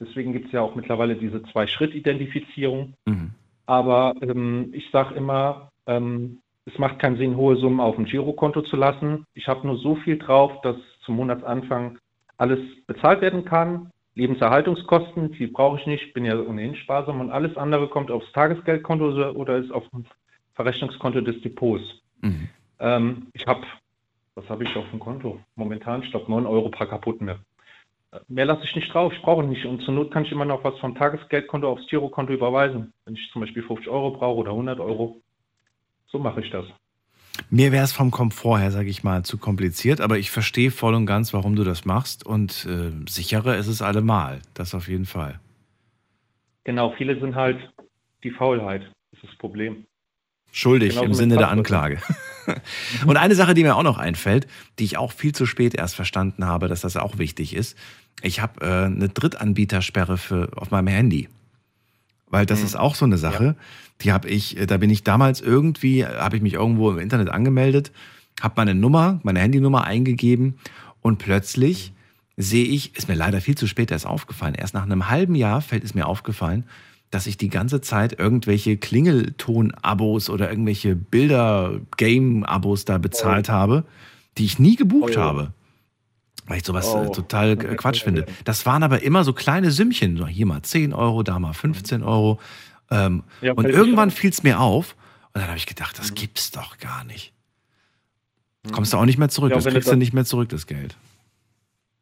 Deswegen 0.00 0.32
gibt 0.32 0.46
es 0.46 0.52
ja 0.52 0.60
auch 0.60 0.74
mittlerweile 0.74 1.16
diese 1.16 1.42
Zwei-Schritt-Identifizierung. 1.44 2.94
Mhm. 3.06 3.30
Aber 3.66 4.14
ähm, 4.20 4.70
ich 4.72 4.90
sage 4.90 5.14
immer, 5.14 5.70
ähm, 5.86 6.38
es 6.66 6.78
macht 6.78 6.98
keinen 6.98 7.16
Sinn, 7.16 7.36
hohe 7.36 7.56
Summen 7.56 7.80
auf 7.80 7.96
dem 7.96 8.04
Girokonto 8.04 8.62
zu 8.62 8.76
lassen. 8.76 9.24
Ich 9.34 9.48
habe 9.48 9.66
nur 9.66 9.78
so 9.78 9.96
viel 9.96 10.18
drauf, 10.18 10.60
dass 10.62 10.76
zum 11.04 11.16
Monatsanfang 11.16 11.98
alles 12.36 12.58
bezahlt 12.86 13.20
werden 13.20 13.44
kann. 13.44 13.90
Lebenserhaltungskosten, 14.14 15.32
die 15.32 15.46
brauche 15.46 15.78
ich 15.78 15.86
nicht, 15.86 16.14
bin 16.14 16.24
ja 16.24 16.38
ohnehin 16.38 16.74
sparsam 16.74 17.20
und 17.20 17.30
alles 17.30 17.56
andere 17.56 17.88
kommt 17.88 18.10
aufs 18.10 18.30
Tagesgeldkonto 18.32 19.30
oder 19.32 19.58
ist 19.58 19.70
auf 19.70 19.88
dem 19.90 20.06
Verrechnungskonto 20.54 21.20
des 21.20 21.40
Depots. 21.42 21.82
Mhm. 22.22 22.48
Ähm, 22.80 23.26
ich 23.34 23.46
habe, 23.46 23.62
was 24.34 24.48
habe 24.48 24.64
ich 24.64 24.74
auf 24.74 24.88
dem 24.90 25.00
Konto? 25.00 25.38
Momentan, 25.54 26.02
ich 26.02 26.10
glaube, 26.10 26.30
9 26.30 26.46
Euro 26.46 26.70
paar 26.70 26.86
kaputten 26.86 27.26
mehr. 27.26 27.38
Mehr 28.28 28.46
lasse 28.46 28.64
ich 28.64 28.74
nicht 28.74 28.92
drauf, 28.92 29.12
ich 29.12 29.22
brauche 29.22 29.44
nicht. 29.44 29.64
Und 29.66 29.82
zur 29.82 29.94
Not 29.94 30.10
kann 30.10 30.24
ich 30.24 30.32
immer 30.32 30.44
noch 30.44 30.64
was 30.64 30.78
vom 30.78 30.94
Tagesgeldkonto 30.94 31.70
aufs 31.70 31.86
Girokonto 31.88 32.32
überweisen. 32.32 32.92
Wenn 33.04 33.14
ich 33.14 33.30
zum 33.32 33.42
Beispiel 33.42 33.62
50 33.62 33.88
Euro 33.88 34.12
brauche 34.12 34.40
oder 34.40 34.50
100 34.52 34.80
Euro. 34.80 35.20
So 36.06 36.18
mache 36.18 36.40
ich 36.40 36.50
das. 36.50 36.64
Mir 37.50 37.70
wäre 37.72 37.84
es 37.84 37.92
vom 37.92 38.10
Komfort 38.10 38.60
her, 38.60 38.70
sage 38.70 38.88
ich 38.88 39.04
mal, 39.04 39.24
zu 39.24 39.38
kompliziert, 39.38 40.00
aber 40.00 40.18
ich 40.18 40.30
verstehe 40.30 40.70
voll 40.70 40.94
und 40.94 41.06
ganz, 41.06 41.34
warum 41.34 41.54
du 41.54 41.64
das 41.64 41.84
machst 41.84 42.24
und 42.24 42.66
äh, 42.66 42.90
sicherer 43.08 43.56
ist 43.56 43.66
es 43.66 43.82
allemal, 43.82 44.40
das 44.54 44.74
auf 44.74 44.88
jeden 44.88 45.04
Fall. 45.04 45.38
Genau, 46.64 46.94
viele 46.96 47.20
sind 47.20 47.34
halt 47.34 47.58
die 48.24 48.30
Faulheit, 48.30 48.82
das 49.10 49.22
ist 49.22 49.30
das 49.30 49.38
Problem. 49.38 49.86
Schuldig 50.56 50.94
genau 50.94 51.02
im 51.02 51.12
Sinne 51.12 51.36
der 51.36 51.50
Anklage. 51.50 51.98
und 53.06 53.18
eine 53.18 53.34
Sache, 53.34 53.52
die 53.52 53.62
mir 53.62 53.76
auch 53.76 53.82
noch 53.82 53.98
einfällt, 53.98 54.46
die 54.78 54.84
ich 54.84 54.96
auch 54.96 55.12
viel 55.12 55.34
zu 55.34 55.44
spät 55.44 55.74
erst 55.74 55.94
verstanden 55.94 56.46
habe, 56.46 56.66
dass 56.66 56.80
das 56.80 56.96
auch 56.96 57.18
wichtig 57.18 57.54
ist. 57.54 57.76
Ich 58.22 58.40
habe 58.40 58.62
äh, 58.62 58.86
eine 58.86 59.10
Drittanbietersperre 59.10 60.16
für, 60.16 60.48
auf 60.56 60.70
meinem 60.70 60.86
Handy. 60.86 61.28
Weil 62.30 62.46
das 62.46 62.60
mhm. 62.60 62.64
ist 62.64 62.76
auch 62.76 62.94
so 62.94 63.04
eine 63.04 63.18
Sache, 63.18 63.44
ja. 63.44 63.54
die 64.00 64.12
habe 64.12 64.30
ich, 64.30 64.56
äh, 64.56 64.64
da 64.64 64.78
bin 64.78 64.88
ich 64.88 65.04
damals 65.04 65.42
irgendwie, 65.42 66.06
habe 66.06 66.36
ich 66.36 66.42
mich 66.42 66.54
irgendwo 66.54 66.90
im 66.90 67.00
Internet 67.00 67.28
angemeldet, 67.28 67.92
habe 68.40 68.54
meine 68.56 68.74
Nummer, 68.74 69.20
meine 69.24 69.40
Handynummer 69.40 69.84
eingegeben 69.84 70.54
und 71.02 71.18
plötzlich 71.18 71.92
sehe 72.38 72.64
ich, 72.64 72.96
ist 72.96 73.08
mir 73.08 73.14
leider 73.14 73.42
viel 73.42 73.58
zu 73.58 73.66
spät 73.66 73.90
erst 73.90 74.06
aufgefallen, 74.06 74.54
erst 74.54 74.72
nach 74.72 74.84
einem 74.84 75.10
halben 75.10 75.34
Jahr 75.34 75.60
fällt 75.60 75.84
es 75.84 75.94
mir 75.94 76.06
aufgefallen, 76.06 76.64
dass 77.10 77.26
ich 77.26 77.36
die 77.36 77.48
ganze 77.48 77.80
Zeit 77.80 78.18
irgendwelche 78.18 78.76
Klingelton-Abos 78.76 80.28
oder 80.30 80.50
irgendwelche 80.50 80.96
Bilder-Game-Abos 80.96 82.84
da 82.84 82.98
bezahlt 82.98 83.48
oh. 83.48 83.52
habe, 83.52 83.84
die 84.38 84.44
ich 84.44 84.58
nie 84.58 84.76
gebucht 84.76 85.16
oh, 85.16 85.20
habe. 85.20 85.52
Weil 86.46 86.58
ich 86.58 86.64
sowas 86.64 86.86
äh, 86.86 86.96
oh. 86.96 87.12
total 87.12 87.56
Quatsch 87.56 88.02
finde. 88.02 88.26
Das 88.44 88.66
waren 88.66 88.82
aber 88.82 89.02
immer 89.02 89.24
so 89.24 89.32
kleine 89.32 89.70
Sümmchen. 89.70 90.16
So 90.16 90.26
hier 90.26 90.46
mal 90.46 90.62
10 90.62 90.92
Euro, 90.92 91.22
da 91.22 91.38
mal 91.38 91.52
15 91.52 92.02
Euro. 92.02 92.38
Ähm, 92.90 93.24
ja, 93.40 93.52
und 93.52 93.66
irgendwann 93.66 94.10
fiel 94.10 94.30
es 94.30 94.42
mir 94.42 94.60
auf. 94.60 94.96
Und 95.32 95.40
dann 95.40 95.48
habe 95.48 95.58
ich 95.58 95.66
gedacht, 95.66 95.98
das 95.98 96.10
mhm. 96.10 96.14
gibt's 96.16 96.50
doch 96.50 96.78
gar 96.78 97.04
nicht. 97.04 97.32
Kommst 98.72 98.92
du 98.92 98.96
auch 98.96 99.04
nicht 99.04 99.18
mehr 99.18 99.28
zurück. 99.28 99.50
Ja, 99.50 99.56
das 99.56 99.66
kriegst 99.66 99.90
du 99.90 99.96
nicht 99.96 100.12
mehr 100.12 100.24
zurück, 100.24 100.48
das 100.48 100.66
Geld. 100.66 100.96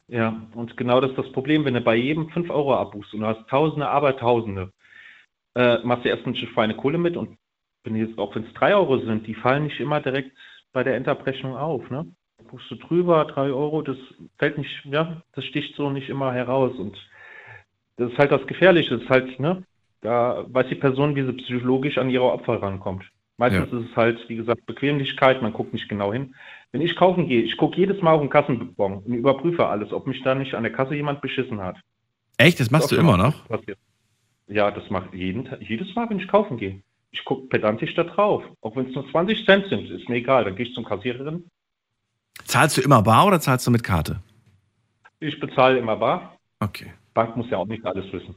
Ja, 0.08 0.40
und 0.54 0.76
genau 0.76 1.00
das 1.00 1.10
ist 1.10 1.18
das 1.18 1.32
Problem, 1.32 1.64
wenn 1.64 1.74
du 1.74 1.80
bei 1.80 1.96
jedem 1.96 2.28
5 2.28 2.50
Euro 2.50 2.76
abbuchst 2.76 3.14
und 3.14 3.20
du 3.20 3.26
hast 3.26 3.48
Tausende, 3.48 3.88
aber 3.88 4.16
Tausende, 4.16 4.70
äh, 5.54 5.78
machst 5.84 6.04
du 6.04 6.08
erst 6.08 6.26
eine 6.26 6.36
feine 6.54 6.76
Kohle 6.76 6.98
mit 6.98 7.16
und 7.16 7.36
wenn 7.84 7.96
jetzt, 7.96 8.18
auch 8.18 8.34
wenn 8.34 8.44
es 8.44 8.54
3 8.54 8.74
Euro 8.74 8.98
sind, 8.98 9.26
die 9.26 9.34
fallen 9.34 9.64
nicht 9.64 9.80
immer 9.80 10.00
direkt 10.00 10.32
bei 10.72 10.82
der 10.82 10.96
Endabrechnung 10.96 11.56
auf. 11.56 11.90
Ne? 11.90 12.06
guckst 12.54 12.70
du 12.70 12.76
drüber, 12.76 13.24
drei 13.24 13.50
Euro, 13.50 13.82
das 13.82 13.96
fällt 14.38 14.58
nicht, 14.58 14.84
ja, 14.84 15.22
das 15.32 15.44
sticht 15.44 15.74
so 15.74 15.90
nicht 15.90 16.08
immer 16.08 16.32
heraus. 16.32 16.76
Und 16.76 16.96
das 17.96 18.12
ist 18.12 18.18
halt 18.18 18.30
das 18.30 18.46
Gefährliche, 18.46 18.90
das 18.94 19.02
ist 19.02 19.10
halt, 19.10 19.40
ne, 19.40 19.64
da 20.02 20.44
weiß 20.48 20.68
die 20.68 20.76
Person, 20.76 21.16
wie 21.16 21.24
sie 21.24 21.32
psychologisch 21.32 21.98
an 21.98 22.10
ihre 22.10 22.30
Opfer 22.30 22.62
rankommt. 22.62 23.04
Meistens 23.36 23.72
ja. 23.72 23.78
ist 23.78 23.90
es 23.90 23.96
halt, 23.96 24.28
wie 24.28 24.36
gesagt, 24.36 24.64
Bequemlichkeit, 24.66 25.42
man 25.42 25.52
guckt 25.52 25.72
nicht 25.72 25.88
genau 25.88 26.12
hin. 26.12 26.36
Wenn 26.70 26.80
ich 26.80 26.94
kaufen 26.94 27.26
gehe, 27.26 27.42
ich 27.42 27.56
gucke 27.56 27.76
jedes 27.76 28.00
Mal 28.02 28.12
auf 28.12 28.20
den 28.20 28.30
Kassenbon 28.30 28.98
und 28.98 29.12
überprüfe 29.12 29.66
alles, 29.66 29.92
ob 29.92 30.06
mich 30.06 30.22
da 30.22 30.36
nicht 30.36 30.54
an 30.54 30.62
der 30.62 30.72
Kasse 30.72 30.94
jemand 30.94 31.20
beschissen 31.20 31.60
hat. 31.60 31.76
Echt? 32.36 32.60
Das 32.60 32.70
machst 32.70 32.84
das 32.84 32.90
du 32.90 32.96
immer 32.96 33.16
noch? 33.16 33.48
Passiert. 33.48 33.78
Ja, 34.46 34.70
das 34.70 34.88
macht 34.90 35.14
jeden, 35.14 35.48
jedes 35.60 35.94
Mal, 35.94 36.08
wenn 36.10 36.20
ich 36.20 36.28
kaufen 36.28 36.58
gehe. 36.58 36.82
Ich 37.10 37.24
gucke 37.24 37.46
pedantisch 37.48 37.94
da 37.94 38.04
drauf. 38.04 38.42
Auch 38.60 38.76
wenn 38.76 38.88
es 38.88 38.94
nur 38.94 39.08
20 39.10 39.44
Cent 39.46 39.68
sind, 39.68 39.88
ist 39.90 40.08
mir 40.08 40.16
egal. 40.16 40.44
Dann 40.44 40.56
gehe 40.56 40.66
ich 40.66 40.74
zum 40.74 40.84
Kassiererin, 40.84 41.44
Zahlst 42.44 42.76
du 42.76 42.82
immer 42.82 43.02
bar 43.02 43.26
oder 43.26 43.40
zahlst 43.40 43.66
du 43.66 43.70
mit 43.70 43.84
Karte? 43.84 44.20
Ich 45.20 45.38
bezahle 45.40 45.78
immer 45.78 45.96
bar. 45.96 46.38
Okay. 46.60 46.92
Bank 47.14 47.36
muss 47.36 47.50
ja 47.50 47.58
auch 47.58 47.66
nicht 47.66 47.84
alles 47.84 48.12
wissen. 48.12 48.34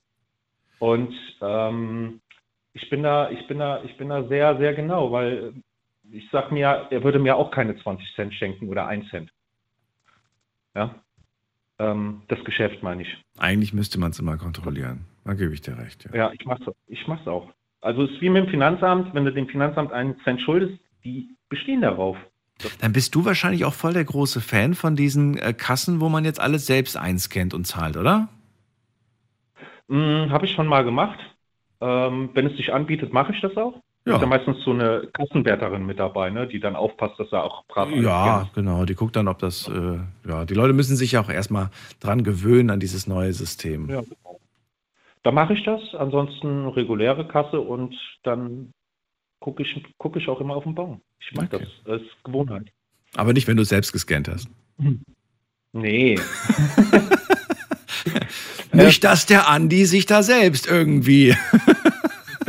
Und 0.79 1.13
ähm, 1.41 2.21
ich 2.73 2.89
bin 2.89 3.03
da, 3.03 3.29
ich 3.31 3.47
bin 3.47 3.59
da, 3.59 3.83
ich 3.83 3.97
bin 3.97 4.09
da 4.09 4.27
sehr, 4.27 4.57
sehr 4.57 4.73
genau, 4.73 5.11
weil 5.11 5.53
ich 6.11 6.29
sag 6.31 6.51
mir, 6.51 6.87
er 6.89 7.03
würde 7.03 7.19
mir 7.19 7.35
auch 7.35 7.51
keine 7.51 7.77
20 7.77 8.13
Cent 8.15 8.33
schenken 8.35 8.69
oder 8.69 8.87
1 8.87 9.09
Cent. 9.09 9.31
Ja. 10.75 10.95
Ähm, 11.79 12.21
das 12.27 12.43
Geschäft 12.43 12.83
meine 12.83 13.01
ich. 13.01 13.17
Eigentlich 13.37 13.73
müsste 13.73 13.99
man 13.99 14.11
es 14.11 14.19
immer 14.19 14.37
kontrollieren. 14.37 15.05
Da 15.27 15.33
gebe 15.33 15.53
ich 15.53 15.61
dir 15.61 15.77
recht. 15.77 16.05
Ja, 16.05 16.15
ja 16.15 16.31
ich 16.33 16.45
mache 16.45 16.63
es 16.65 16.73
ich 16.87 17.05
mach's 17.07 17.27
auch. 17.27 17.49
Also 17.81 18.03
es 18.03 18.11
ist 18.11 18.21
wie 18.21 18.29
mit 18.29 18.45
dem 18.45 18.49
Finanzamt, 18.49 19.13
wenn 19.13 19.25
du 19.25 19.31
dem 19.33 19.47
Finanzamt 19.47 19.91
einen 19.91 20.15
Cent 20.23 20.41
schuldest, 20.41 20.79
die 21.03 21.35
bestehen 21.49 21.81
darauf. 21.81 22.17
Dann 22.79 22.93
bist 22.93 23.13
du 23.13 23.25
wahrscheinlich 23.25 23.65
auch 23.65 23.73
voll 23.73 23.93
der 23.93 24.05
große 24.05 24.39
Fan 24.41 24.73
von 24.73 24.95
diesen 24.95 25.37
äh, 25.37 25.53
Kassen, 25.53 25.99
wo 25.99 26.07
man 26.09 26.23
jetzt 26.25 26.39
alles 26.39 26.65
selbst 26.65 26.97
einscannt 26.97 27.53
und 27.53 27.67
zahlt, 27.67 27.97
oder? 27.97 28.29
Hm, 29.89 30.31
Habe 30.31 30.45
ich 30.45 30.53
schon 30.53 30.67
mal 30.67 30.83
gemacht. 30.83 31.19
Ähm, 31.81 32.29
wenn 32.33 32.47
es 32.47 32.57
sich 32.57 32.73
anbietet, 32.73 33.13
mache 33.13 33.33
ich 33.33 33.41
das 33.41 33.55
auch. 33.57 33.75
Ja. 34.05 34.15
Ist 34.15 34.21
ja 34.21 34.27
meistens 34.27 34.63
so 34.63 34.71
eine 34.71 35.09
Kassenwärterin 35.13 35.85
mit 35.85 35.99
dabei, 35.99 36.29
ne, 36.29 36.47
die 36.47 36.61
dann 36.61 36.77
aufpasst, 36.77 37.19
dass 37.19 37.31
er 37.33 37.43
auch 37.43 37.65
brav 37.67 37.91
Ja, 37.91 38.39
kennt. 38.43 38.53
genau. 38.53 38.85
Die 38.85 38.95
guckt 38.95 39.17
dann, 39.17 39.27
ob 39.27 39.39
das, 39.39 39.67
äh, 39.67 39.99
ja, 40.27 40.45
die 40.45 40.53
Leute 40.53 40.71
müssen 40.73 40.95
sich 40.95 41.11
ja 41.11 41.21
auch 41.21 41.29
erstmal 41.29 41.69
dran 41.99 42.23
gewöhnen 42.23 42.69
an 42.69 42.79
dieses 42.79 43.05
neue 43.05 43.33
System. 43.33 43.89
Ja. 43.89 44.01
Da 45.27 45.33
mache 45.33 45.55
ich 45.55 45.63
das, 45.65 45.81
ansonsten 45.93 46.69
reguläre 46.69 47.27
Kasse 47.27 47.59
und 47.59 47.93
dann 48.23 48.71
gucke 49.41 49.61
ich, 49.61 49.83
guck 49.97 50.15
ich 50.15 50.29
auch 50.29 50.39
immer 50.39 50.55
auf 50.55 50.63
den 50.63 50.73
Baum. 50.73 51.01
Ich 51.19 51.33
mag 51.35 51.53
okay. 51.53 51.67
das. 51.83 51.99
Ist 51.99 52.23
Gewohnheit. 52.23 52.71
Aber 53.13 53.33
nicht, 53.33 53.45
wenn 53.45 53.57
du 53.57 53.63
es 53.63 53.67
selbst 53.67 53.91
gescannt 53.91 54.29
hast. 54.29 54.47
Nee. 55.73 56.17
nicht, 58.71 59.03
dass 59.03 59.25
der 59.25 59.49
Andi 59.49 59.83
sich 59.83 60.05
da 60.05 60.23
selbst 60.23 60.65
irgendwie 60.65 61.35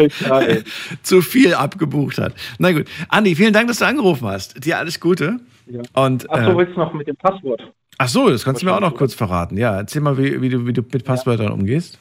zu 1.03 1.21
viel 1.21 1.55
abgebucht 1.55 2.19
hat. 2.19 2.33
Na 2.59 2.71
gut. 2.71 2.87
Andi, 3.09 3.35
vielen 3.35 3.53
Dank, 3.53 3.67
dass 3.67 3.81
du 3.81 3.87
angerufen 3.87 4.29
hast. 4.29 4.65
Dir 4.65 4.79
alles 4.79 5.01
Gute. 5.01 5.41
Ja. 5.67 5.83
Und, 5.95 6.31
Ach 6.31 6.45
so, 6.45 6.53
äh, 6.53 6.57
willst 6.57 6.77
du 6.77 6.79
noch 6.79 6.95
mit 6.95 7.09
dem 7.09 7.17
Passwort? 7.17 7.61
Ach 7.99 8.09
so, 8.09 8.31
das 8.31 8.45
kannst 8.45 8.63
du 8.63 8.67
mir 8.67 8.73
auch 8.73 8.81
noch 8.81 8.95
kurz 8.95 9.15
verraten. 9.15 9.59
Ja, 9.59 9.77
erzähl 9.77 10.01
mal, 10.01 10.17
wie, 10.17 10.41
wie, 10.41 10.49
du, 10.49 10.65
wie 10.65 10.73
du 10.73 10.83
mit 10.83 11.05
Passwörtern 11.05 11.49
ja. 11.49 11.53
umgehst. 11.53 11.99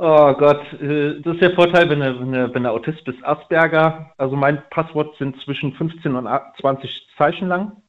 Oh 0.00 0.32
Gott, 0.34 0.60
äh, 0.80 1.20
das 1.22 1.34
ist 1.34 1.42
der 1.42 1.54
Vorteil, 1.54 1.90
wenn 1.90 1.98
du, 1.98 2.54
wenn 2.54 2.62
du, 2.62 2.70
Autist 2.70 3.04
bist, 3.04 3.18
Asperger. 3.24 4.12
Also 4.16 4.36
mein 4.36 4.62
Passwort 4.70 5.16
sind 5.18 5.40
zwischen 5.42 5.72
15 5.72 6.14
und 6.14 6.28
20 6.60 7.08
Zeichen 7.16 7.48
lang. 7.48 7.82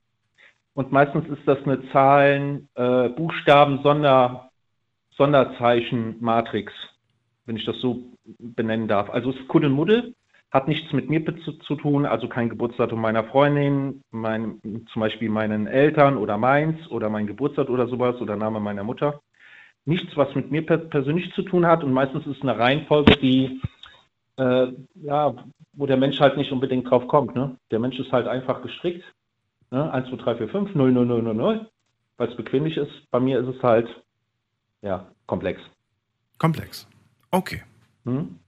Und 0.74 0.92
meistens 0.92 1.28
ist 1.28 1.48
das 1.48 1.62
eine 1.64 1.88
Zahlen, 1.92 2.68
äh, 2.74 3.10
Buchstaben, 3.10 3.82
Sonder, 3.84 4.50
Sonderzeichen-Matrix, 5.18 6.74
wenn 7.46 7.58
ich 7.58 7.66
das 7.66 7.80
so 7.80 8.00
benennen 8.40 8.88
darf. 8.88 9.12
Also 9.12 9.30
es 9.30 9.36
ist 9.36 9.48
Kuddelmuddel, 9.48 10.16
hat 10.50 10.68
nichts 10.68 10.92
mit 10.94 11.10
mir 11.10 11.24
zu, 11.44 11.54
zu, 11.60 11.76
tun, 11.76 12.08
also 12.08 12.28
kein 12.28 12.50
Geburtsdatum 12.50 13.00
meiner 13.00 13.26
Freundin, 13.26 14.02
mein, 14.10 14.60
zum 14.92 15.02
Beispiel 15.02 15.30
meinen 15.30 15.68
Eltern 15.68 16.18
oder 16.18 16.40
meins 16.40 16.90
oder 16.90 17.10
mein 17.10 17.28
Geburtsdatum 17.28 17.76
oder 17.76 17.88
sowas 17.88 18.20
oder 18.20 18.36
Name 18.36 18.60
meiner 18.60 18.84
Mutter 18.84 19.22
nichts, 19.86 20.16
was 20.16 20.34
mit 20.36 20.52
mir 20.52 20.66
persönlich 20.66 21.34
zu 21.34 21.42
tun 21.42 21.66
hat 21.66 21.84
und 21.84 21.94
meistens 21.94 22.26
ist 22.28 22.38
es 22.38 22.42
eine 22.42 22.58
Reihenfolge, 22.58 23.16
die 23.18 23.62
äh, 24.38 24.72
ja, 24.96 25.36
wo 25.74 25.86
der 25.86 25.98
Mensch 25.98 26.20
halt 26.20 26.38
nicht 26.38 26.52
unbedingt 26.52 26.90
drauf 26.90 27.08
kommt. 27.08 27.36
Ne? 27.36 27.58
Der 27.72 27.80
Mensch 27.80 28.00
ist 28.00 28.12
halt 28.12 28.28
einfach 28.28 28.62
gestrickt. 28.62 29.04
Ne? 29.72 29.92
1, 29.92 30.10
2, 30.10 30.16
3, 30.16 30.36
4, 30.38 30.50
5, 30.50 30.76
0, 30.76 30.92
0, 30.92 31.06
0, 31.06 31.24
0, 31.24 31.34
0, 31.34 31.70
weil 32.18 32.30
es 32.30 32.36
bequemlich 32.36 32.78
ist. 32.78 32.92
Bei 33.12 33.20
mir 33.20 33.40
ist 33.40 33.56
es 33.56 33.62
halt, 33.62 33.88
ja, 34.82 35.08
komplex. 35.28 35.62
Komplex. 36.38 36.88
Okay. 37.32 37.64
Hm? 38.06 38.40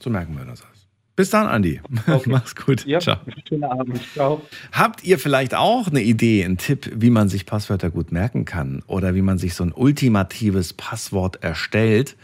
So 0.00 0.10
merken 0.10 0.36
wir 0.36 0.44
das 0.44 0.64
alles. 0.64 0.75
Bis 1.16 1.30
dann, 1.30 1.46
Andi. 1.46 1.80
Okay. 2.06 2.30
Mach's 2.30 2.54
gut. 2.54 2.84
Ja, 2.86 3.00
Ciao. 3.00 3.16
Schönen 3.48 3.64
Abend. 3.64 4.00
Ciao. 4.12 4.42
Habt 4.70 5.02
ihr 5.02 5.18
vielleicht 5.18 5.54
auch 5.54 5.88
eine 5.88 6.02
Idee, 6.02 6.44
einen 6.44 6.58
Tipp, 6.58 6.92
wie 6.94 7.10
man 7.10 7.28
sich 7.28 7.46
Passwörter 7.46 7.90
gut 7.90 8.12
merken 8.12 8.44
kann 8.44 8.82
oder 8.86 9.14
wie 9.14 9.22
man 9.22 9.38
sich 9.38 9.54
so 9.54 9.64
ein 9.64 9.72
ultimatives 9.72 10.74
Passwort 10.74 11.42
erstellt? 11.42 12.16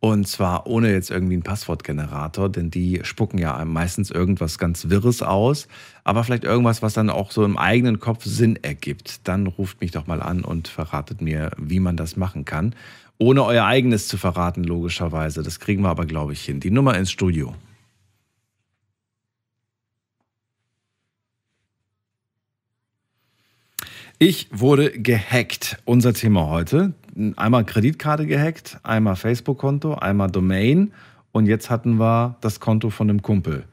Und 0.00 0.28
zwar 0.28 0.66
ohne 0.66 0.92
jetzt 0.92 1.10
irgendwie 1.10 1.32
einen 1.32 1.42
Passwortgenerator, 1.42 2.50
denn 2.50 2.70
die 2.70 3.00
spucken 3.04 3.38
ja 3.38 3.64
meistens 3.64 4.10
irgendwas 4.10 4.58
ganz 4.58 4.90
Wirres 4.90 5.22
aus, 5.22 5.66
aber 6.04 6.22
vielleicht 6.24 6.44
irgendwas, 6.44 6.82
was 6.82 6.92
dann 6.92 7.08
auch 7.08 7.30
so 7.30 7.42
im 7.42 7.56
eigenen 7.56 8.00
Kopf 8.00 8.22
Sinn 8.24 8.58
ergibt. 8.62 9.26
Dann 9.26 9.46
ruft 9.46 9.80
mich 9.80 9.92
doch 9.92 10.06
mal 10.06 10.20
an 10.20 10.44
und 10.44 10.68
verratet 10.68 11.22
mir, 11.22 11.52
wie 11.56 11.80
man 11.80 11.96
das 11.96 12.16
machen 12.18 12.44
kann. 12.44 12.74
Ohne 13.16 13.44
euer 13.44 13.64
eigenes 13.64 14.06
zu 14.06 14.18
verraten, 14.18 14.62
logischerweise. 14.62 15.42
Das 15.42 15.58
kriegen 15.58 15.82
wir 15.82 15.88
aber, 15.88 16.04
glaube 16.04 16.34
ich, 16.34 16.42
hin. 16.42 16.60
Die 16.60 16.70
Nummer 16.70 16.98
ins 16.98 17.10
Studio. 17.10 17.54
Ich 24.18 24.48
wurde 24.52 24.90
gehackt. 24.92 25.78
Unser 25.84 26.14
Thema 26.14 26.48
heute. 26.48 26.94
Einmal 27.36 27.64
Kreditkarte 27.64 28.26
gehackt, 28.26 28.78
einmal 28.82 29.16
Facebook-Konto, 29.16 29.94
einmal 29.94 30.30
Domain 30.30 30.92
und 31.32 31.46
jetzt 31.46 31.70
hatten 31.70 31.98
wir 31.98 32.36
das 32.40 32.60
Konto 32.60 32.90
von 32.90 33.08
einem 33.08 33.22
Kumpel. 33.22 33.64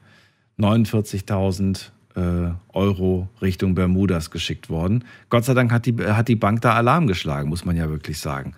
49.000 0.58 1.90
äh, 2.14 2.52
Euro 2.72 3.28
Richtung 3.40 3.74
Bermudas 3.74 4.30
geschickt 4.30 4.68
worden. 4.68 5.04
Gott 5.28 5.44
sei 5.44 5.54
Dank 5.54 5.72
hat 5.72 5.86
die, 5.86 5.96
hat 5.96 6.28
die 6.28 6.36
Bank 6.36 6.60
da 6.60 6.74
Alarm 6.74 7.06
geschlagen, 7.06 7.48
muss 7.48 7.64
man 7.64 7.76
ja 7.76 7.88
wirklich 7.88 8.18
sagen. 8.18 8.54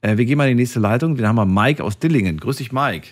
Äh, 0.00 0.16
wir 0.16 0.24
gehen 0.24 0.38
mal 0.38 0.48
in 0.48 0.56
die 0.56 0.62
nächste 0.62 0.80
Leitung. 0.80 1.18
Wir 1.18 1.28
haben 1.28 1.36
wir 1.36 1.46
Mike 1.46 1.82
aus 1.82 1.98
Dillingen. 1.98 2.38
Grüß 2.38 2.56
dich, 2.56 2.72
Mike. 2.72 3.08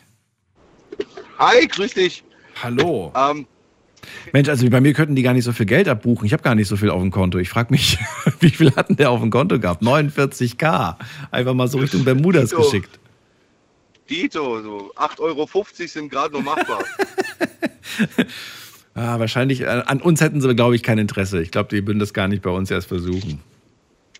Hi, 1.39 1.67
grüß 1.67 1.95
dich. 1.95 2.25
Hallo. 2.63 3.13
Ähm, 3.17 3.47
Mensch, 4.33 4.49
also 4.49 4.69
bei 4.69 4.81
mir 4.81 4.93
könnten 4.93 5.15
die 5.15 5.23
gar 5.23 5.35
nicht 5.35 5.45
so 5.45 5.53
viel 5.53 5.67
Geld 5.67 5.89
abbuchen. 5.89 6.27
Ich 6.27 6.33
habe 6.33 6.43
gar 6.43 6.55
nicht 6.55 6.69
so 6.69 6.77
viel 6.77 6.91
auf 6.91 7.01
dem 7.01 7.11
Konto. 7.11 7.39
Ich 7.39 7.49
frage 7.49 7.73
mich, 7.73 7.99
wie 8.41 8.51
viel 8.51 8.75
hatten 8.75 8.97
der 8.97 9.11
auf 9.11 9.21
dem 9.21 9.31
Konto 9.31 9.59
gehabt? 9.59 9.83
49k. 9.83 10.97
Einfach 11.31 11.55
mal 11.55 11.69
so 11.69 11.79
Richtung 11.79 12.05
Bermudas 12.05 12.51
Dito. 12.51 12.63
geschickt. 12.63 12.99
Dito, 14.09 14.63
so 14.63 14.93
8,50 14.97 15.21
Euro 15.21 15.49
sind 15.87 16.11
gerade 16.11 16.35
noch 16.35 16.43
machbar. 16.43 16.85
ah, 18.95 19.19
wahrscheinlich, 19.19 19.63
äh, 19.63 19.83
an 19.87 20.01
uns 20.01 20.21
hätten 20.21 20.41
sie, 20.41 20.55
glaube 20.55 20.77
ich, 20.77 20.83
kein 20.83 20.99
Interesse. 20.99 21.41
Ich 21.41 21.51
glaube, 21.51 21.71
die 21.71 21.87
würden 21.87 21.99
das 21.99 22.13
gar 22.13 22.29
nicht 22.29 22.43
bei 22.43 22.51
uns 22.51 22.71
erst 22.71 22.89
versuchen. 22.89 23.41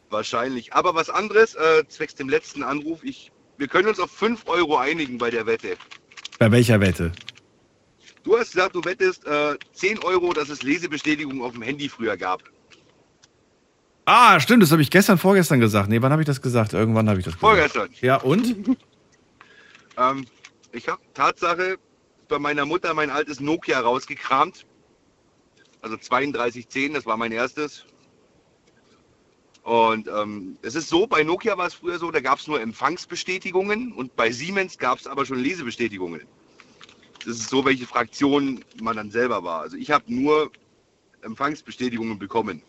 Wahrscheinlich. 0.09 0.73
Aber 0.73 0.95
was 0.95 1.11
anderes, 1.11 1.55
äh, 1.55 1.87
zwecks 1.89 2.15
dem 2.15 2.29
letzten 2.29 2.63
Anruf, 2.63 3.03
ich, 3.03 3.31
wir 3.59 3.69
können 3.69 3.89
uns 3.89 4.01
auf 4.01 4.11
5 4.11 4.47
Euro 4.47 4.79
einigen 4.79 5.19
bei 5.19 5.31
der 5.31 5.45
Wette. 5.47 5.77
Bei 6.39 6.51
welcher 6.51 6.81
Wette? 6.81 7.13
Du 8.25 8.39
hast 8.39 8.53
gesagt, 8.53 8.75
du 8.75 8.83
wettest 8.85 9.27
äh, 9.27 9.57
10 9.75 10.03
Euro, 10.03 10.33
dass 10.33 10.49
es 10.49 10.63
Lesebestätigung 10.63 11.43
auf 11.43 11.53
dem 11.53 11.63
Handy 11.63 11.91
früher 11.91 12.17
gab. 12.17 12.43
Ah, 14.07 14.41
stimmt, 14.41 14.63
das 14.63 14.73
habe 14.73 14.83
ich 14.83 14.91
gestern, 14.91 15.19
vorgestern 15.19 15.61
gesagt. 15.61 15.91
Nee, 15.91 16.01
wann 16.01 16.11
habe 16.11 16.23
ich 16.23 16.27
das 16.27 16.41
gesagt? 16.41 16.73
Irgendwann 16.73 17.09
habe 17.09 17.19
ich 17.19 17.25
das 17.27 17.35
gesagt. 17.35 17.55
Vorgestern. 17.55 17.91
Ja, 18.01 18.17
und? 18.17 18.47
ähm, 19.99 20.27
ich 20.73 20.89
habe 20.89 21.03
Tatsache 21.13 21.79
bei 22.29 22.39
meiner 22.39 22.65
Mutter 22.65 22.95
mein 22.95 23.11
altes 23.11 23.41
Nokia 23.41 23.81
rausgekramt. 23.81 24.67
Also 25.83 25.97
3210, 25.97 26.95
das 26.95 27.05
war 27.05 27.19
mein 27.19 27.33
erstes. 27.33 27.85
Und 29.63 30.09
ähm, 30.09 30.57
es 30.63 30.75
ist 30.75 30.89
so, 30.89 31.07
bei 31.07 31.23
Nokia 31.25 31.59
war 31.59 31.67
es 31.67 31.75
früher 31.75 31.99
so, 31.99 32.11
da 32.11 32.21
gab 32.21 32.39
es 32.39 32.47
nur 32.47 32.61
Empfangsbestätigungen 32.61 33.93
und 33.93 34.17
bei 34.17 34.31
Siemens 34.31 34.79
gab 34.79 34.99
es 34.99 35.07
aber 35.07 35.27
schon 35.27 35.39
Lesebestätigungen 35.39 36.23
das 37.25 37.39
ist 37.39 37.49
so, 37.49 37.65
welche 37.65 37.87
Fraktion 37.87 38.65
man 38.81 38.97
dann 38.97 39.11
selber 39.11 39.43
war. 39.43 39.63
Also 39.63 39.77
ich 39.77 39.91
habe 39.91 40.05
nur 40.09 40.51
Empfangsbestätigungen 41.23 42.19
bekommen. 42.19 42.63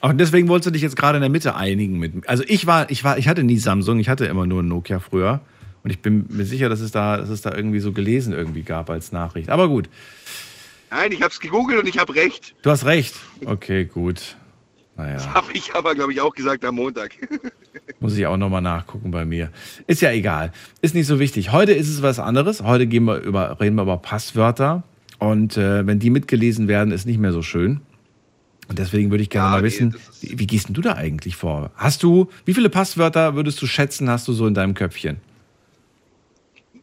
Und 0.00 0.18
deswegen 0.18 0.48
wolltest 0.48 0.66
du 0.66 0.70
dich 0.70 0.82
jetzt 0.82 0.96
gerade 0.96 1.16
in 1.16 1.22
der 1.22 1.30
Mitte 1.30 1.56
einigen 1.56 1.98
mit. 1.98 2.28
Also 2.28 2.44
ich 2.46 2.66
war, 2.66 2.90
ich 2.90 3.02
war, 3.02 3.18
ich 3.18 3.26
hatte 3.26 3.42
nie 3.42 3.58
Samsung, 3.58 3.98
ich 3.98 4.08
hatte 4.08 4.26
immer 4.26 4.46
nur 4.46 4.62
Nokia 4.62 5.00
früher. 5.00 5.40
Und 5.82 5.90
ich 5.90 6.00
bin 6.00 6.26
mir 6.28 6.44
sicher, 6.44 6.68
dass 6.68 6.80
es 6.80 6.90
da, 6.90 7.16
dass 7.16 7.28
es 7.28 7.42
da 7.42 7.54
irgendwie 7.54 7.80
so 7.80 7.92
gelesen 7.92 8.32
irgendwie 8.32 8.62
gab 8.62 8.90
als 8.90 9.12
Nachricht. 9.12 9.48
Aber 9.48 9.68
gut. 9.68 9.88
Nein, 10.90 11.12
ich 11.12 11.22
habe 11.22 11.32
es 11.32 11.40
gegoogelt 11.40 11.80
und 11.80 11.88
ich 11.88 11.98
habe 11.98 12.14
recht. 12.14 12.54
Du 12.62 12.70
hast 12.70 12.84
recht. 12.84 13.14
Okay, 13.44 13.84
gut. 13.84 14.36
Naja. 14.98 15.14
Das 15.14 15.28
habe 15.28 15.52
ich 15.52 15.74
aber, 15.76 15.94
glaube 15.94 16.12
ich, 16.12 16.20
auch 16.20 16.34
gesagt 16.34 16.64
am 16.64 16.74
Montag. 16.74 17.12
Muss 18.00 18.18
ich 18.18 18.26
auch 18.26 18.36
nochmal 18.36 18.62
nachgucken 18.62 19.12
bei 19.12 19.24
mir. 19.24 19.50
Ist 19.86 20.02
ja 20.02 20.10
egal. 20.10 20.52
Ist 20.82 20.96
nicht 20.96 21.06
so 21.06 21.20
wichtig. 21.20 21.52
Heute 21.52 21.72
ist 21.72 21.88
es 21.88 22.02
was 22.02 22.18
anderes. 22.18 22.64
Heute 22.64 22.88
gehen 22.88 23.04
wir 23.04 23.18
über, 23.18 23.60
reden 23.60 23.76
wir 23.76 23.82
über 23.82 23.96
Passwörter. 23.96 24.82
Und 25.20 25.56
äh, 25.56 25.86
wenn 25.86 26.00
die 26.00 26.10
mitgelesen 26.10 26.66
werden, 26.66 26.92
ist 26.92 27.06
nicht 27.06 27.20
mehr 27.20 27.32
so 27.32 27.42
schön. 27.42 27.80
Und 28.66 28.80
deswegen 28.80 29.10
würde 29.10 29.22
ich 29.22 29.30
gerne 29.30 29.46
ja, 29.46 29.50
mal 29.52 29.62
wissen, 29.62 29.94
nee, 30.20 30.30
wie, 30.30 30.40
wie, 30.40 30.46
gehst 30.48 30.66
du 30.70 30.82
da 30.82 30.94
eigentlich 30.94 31.36
vor? 31.36 31.70
Hast 31.76 32.02
du, 32.02 32.28
wie 32.44 32.52
viele 32.52 32.68
Passwörter 32.68 33.36
würdest 33.36 33.62
du 33.62 33.66
schätzen, 33.66 34.10
hast 34.10 34.26
du 34.26 34.32
so 34.32 34.48
in 34.48 34.54
deinem 34.54 34.74
Köpfchen? 34.74 35.20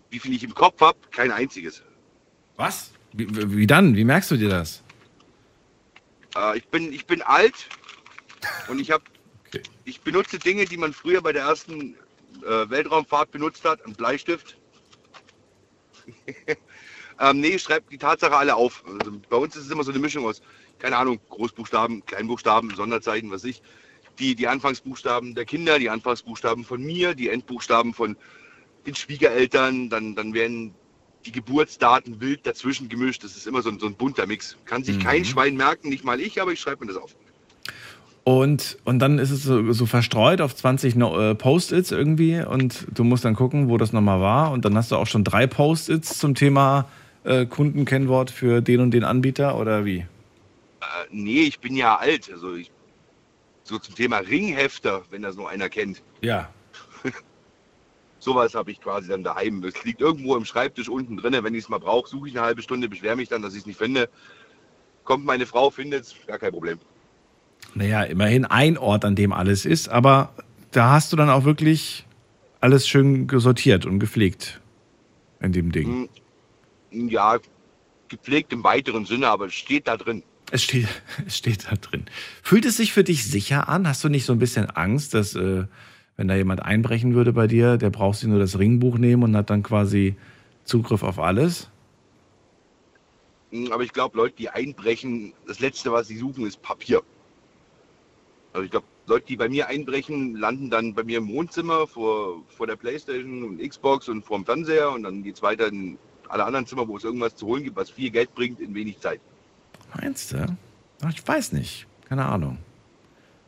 Wie 0.10 0.20
viel 0.20 0.34
ich 0.34 0.44
im 0.44 0.56
Kopf 0.56 0.80
habe? 0.80 0.98
Kein 1.12 1.32
einziges. 1.32 1.84
Was? 2.56 2.92
Wie, 3.12 3.28
wie, 3.58 3.68
dann? 3.68 3.98
Wie 3.98 4.06
merkst 4.06 4.32
du 4.32 4.38
dir 4.38 4.50
das? 4.50 4.82
Äh, 6.38 6.58
ich, 6.58 6.68
bin, 6.70 6.94
ich 6.94 7.06
bin 7.06 7.22
alt 7.22 7.54
und 8.68 8.80
ich 8.80 8.92
habe 8.92 9.04
Okay. 9.56 9.62
Ich 9.86 10.02
benutze 10.02 10.40
Dinge, 10.40 10.66
die 10.66 10.78
man 10.78 10.94
früher 10.94 11.22
bei 11.22 11.32
der 11.32 11.44
ersten 11.44 11.96
äh, 12.46 12.70
Weltraumfahrt 12.70 13.32
benutzt 13.32 13.64
hat, 13.64 13.86
ein 13.86 13.94
Bleistift. 13.94 14.58
ähm, 17.20 17.40
nee, 17.40 17.50
ich 17.50 17.64
schreibe 17.64 17.86
die 17.92 17.98
Tatsache 17.98 18.36
alle 18.36 18.56
auf. 18.56 18.84
Also 19.00 19.20
bei 19.30 19.38
uns 19.38 19.56
ist 19.56 19.66
es 19.66 19.72
immer 19.72 19.84
so 19.84 19.92
eine 19.92 20.00
Mischung 20.00 20.26
aus, 20.26 20.42
keine 20.80 20.98
Ahnung, 20.98 21.20
Großbuchstaben, 21.30 22.06
Kleinbuchstaben, 22.06 22.76
Sonderzeichen, 22.76 23.32
was 23.32 23.44
ich. 23.44 23.62
Die, 24.20 24.36
die 24.36 24.48
Anfangsbuchstaben 24.48 25.36
der 25.36 25.46
Kinder, 25.46 25.78
die 25.78 25.90
Anfangsbuchstaben 25.90 26.64
von 26.64 26.82
mir, 26.82 27.16
die 27.16 27.30
Endbuchstaben 27.30 27.94
von 27.94 28.16
den 28.86 28.96
Schwiegereltern, 28.96 29.90
dann, 29.90 30.16
dann 30.16 30.34
werden 30.34 30.74
die 31.26 31.34
Geburtsdaten 31.34 32.22
wild 32.22 32.46
dazwischen 32.46 32.88
gemischt. 32.88 33.24
Das 33.24 33.36
ist 33.36 33.46
immer 33.48 33.62
so 33.62 33.70
ein, 33.70 33.80
so 33.80 33.88
ein 33.88 33.96
bunter 33.96 34.26
Mix. 34.26 34.58
Kann 34.66 34.84
sich 34.84 34.98
mhm. 34.98 35.04
kein 35.04 35.26
Schwein 35.26 35.58
merken, 35.58 35.90
nicht 35.90 36.06
mal 36.06 36.22
ich, 36.22 36.42
aber 36.42 36.54
ich 36.54 36.62
schreibe 36.62 36.86
mir 36.86 36.94
das 36.94 37.02
auf. 37.02 37.16
Und, 38.26 38.80
und 38.86 38.98
dann 38.98 39.20
ist 39.20 39.30
es 39.30 39.44
so, 39.44 39.72
so 39.72 39.86
verstreut 39.86 40.42
auf 40.42 40.56
20 40.56 40.96
äh, 40.96 41.36
Post-its 41.36 41.92
irgendwie 41.92 42.42
und 42.42 42.88
du 42.92 43.04
musst 43.04 43.24
dann 43.24 43.36
gucken, 43.36 43.70
wo 43.70 43.78
das 43.78 43.94
nochmal 43.94 44.20
war. 44.20 44.52
Und 44.52 44.66
dann 44.66 44.76
hast 44.76 44.92
du 44.92 44.96
auch 44.96 45.06
schon 45.06 45.24
drei 45.24 45.46
Post-its 45.46 46.18
zum 46.18 46.34
Thema 46.34 46.90
äh, 47.24 47.46
Kundenkennwort 47.46 48.32
für 48.32 48.62
den 48.62 48.80
und 48.80 48.92
den 48.92 49.04
Anbieter 49.04 49.60
oder 49.60 49.86
wie? 49.86 49.98
Äh, 49.98 50.06
nee, 51.12 51.42
ich 51.42 51.60
bin 51.60 51.76
ja 51.76 51.98
alt. 51.98 52.32
Also 52.34 52.56
ich, 52.56 52.72
so 53.62 53.78
zum 53.78 53.94
Thema 53.94 54.18
Ringhefter, 54.18 55.04
wenn 55.12 55.22
das 55.22 55.36
nur 55.36 55.48
einer 55.48 55.70
kennt. 55.70 56.02
Ja. 56.22 56.50
Sowas 58.18 58.56
habe 58.56 58.72
ich 58.72 58.82
quasi 58.82 59.08
dann 59.08 59.24
daheim. 59.24 59.62
Das 59.62 59.84
liegt 59.84 60.02
irgendwo 60.02 60.36
im 60.36 60.46
Schreibtisch 60.46 60.90
unten 60.90 61.18
drin. 61.18 61.38
Wenn 61.44 61.54
ich 61.54 61.66
es 61.66 61.70
mal 61.70 61.80
brauche, 61.80 62.10
suche 62.10 62.30
ich 62.30 62.36
eine 62.36 62.48
halbe 62.48 62.64
Stunde, 62.64 62.90
beschwere 62.90 63.18
mich 63.18 63.30
dann, 63.30 63.44
dass 63.44 63.54
ich 63.54 63.60
es 63.60 63.66
nicht 63.68 63.78
finde. 63.78 64.10
Kommt 65.04 65.26
meine 65.26 65.46
Frau, 65.46 65.70
findet 65.70 66.06
es, 66.06 66.16
gar 66.26 66.40
kein 66.40 66.52
Problem. 66.52 66.80
Naja, 67.76 68.04
immerhin 68.04 68.46
ein 68.46 68.78
Ort, 68.78 69.04
an 69.04 69.16
dem 69.16 69.34
alles 69.34 69.66
ist, 69.66 69.90
aber 69.90 70.34
da 70.72 70.92
hast 70.92 71.12
du 71.12 71.18
dann 71.18 71.30
auch 71.30 71.44
wirklich 71.44 72.06
alles 72.62 72.88
schön 72.88 73.28
gesortiert 73.28 73.86
und 73.86 74.00
gepflegt 74.00 74.62
in 75.42 75.52
dem 75.52 75.72
Ding. 75.74 76.10
Hm, 76.92 77.10
ja, 77.10 77.38
gepflegt 78.08 78.54
im 78.54 78.64
weiteren 78.64 79.06
Sinne, 79.06 79.28
aber 79.28 79.48
es 79.48 79.54
steht 79.54 79.90
da 79.90 79.98
drin. 79.98 80.24
Es 80.52 80.64
steht, 80.64 80.88
es 81.28 81.38
steht 81.38 81.68
da 81.70 81.76
drin. 81.76 82.06
Fühlt 82.42 82.66
es 82.66 82.78
sich 82.78 82.94
für 82.94 83.04
dich 83.04 83.26
sicher 83.26 83.68
an? 83.68 83.88
Hast 83.88 84.04
du 84.06 84.10
nicht 84.10 84.26
so 84.26 84.32
ein 84.32 84.40
bisschen 84.40 84.70
Angst, 84.70 85.14
dass, 85.14 85.36
äh, 85.36 85.66
wenn 86.16 86.30
da 86.30 86.36
jemand 86.36 86.62
einbrechen 86.62 87.14
würde 87.14 87.34
bei 87.34 87.48
dir, 87.48 87.76
der 87.76 87.90
braucht 87.90 88.20
sich 88.20 88.30
nur 88.30 88.40
das 88.40 88.58
Ringbuch 88.58 88.98
nehmen 88.98 89.24
und 89.24 89.36
hat 89.36 89.50
dann 89.50 89.64
quasi 89.64 90.16
Zugriff 90.64 91.04
auf 91.04 91.20
alles? 91.20 91.70
Hm, 93.52 93.70
aber 93.74 93.84
ich 93.84 93.92
glaube, 93.92 94.16
Leute, 94.16 94.36
die 94.38 94.50
einbrechen, 94.50 95.34
das 95.46 95.60
Letzte, 95.60 95.92
was 95.92 96.08
sie 96.08 96.18
suchen, 96.18 96.46
ist 96.46 96.62
Papier. 96.62 97.04
Also 98.56 98.64
ich 98.64 98.72
glaube, 98.72 98.88
Leute, 99.08 99.26
die 99.26 99.36
bei 99.36 99.50
mir 99.50 99.68
einbrechen, 99.68 100.38
landen 100.38 100.70
dann 100.70 100.94
bei 100.94 101.04
mir 101.04 101.18
im 101.18 101.28
Wohnzimmer 101.28 101.88
vor, 101.88 102.42
vor 102.48 102.66
der 102.66 102.78
Playstation 102.78 103.44
und 103.44 103.60
Xbox 103.60 104.08
und 104.08 104.24
vor 104.24 104.38
dem 104.38 104.46
Fernseher 104.46 104.92
und 104.92 105.04
dann 105.04 105.24
geht 105.24 105.36
es 105.36 105.42
weiter 105.42 105.68
in 105.68 105.98
alle 106.30 106.46
anderen 106.46 106.66
Zimmer, 106.66 106.88
wo 106.88 106.96
es 106.96 107.04
irgendwas 107.04 107.36
zu 107.36 107.48
holen 107.48 107.66
gibt, 107.66 107.76
was 107.76 107.90
viel 107.90 108.12
Geld 108.12 108.34
bringt 108.34 108.62
in 108.62 108.74
wenig 108.74 108.98
Zeit. 109.02 109.20
Meinst 109.94 110.32
du? 110.32 110.58
Ach, 111.04 111.12
ich 111.12 111.28
weiß 111.28 111.52
nicht. 111.52 111.86
Keine 112.08 112.24
Ahnung. 112.24 112.58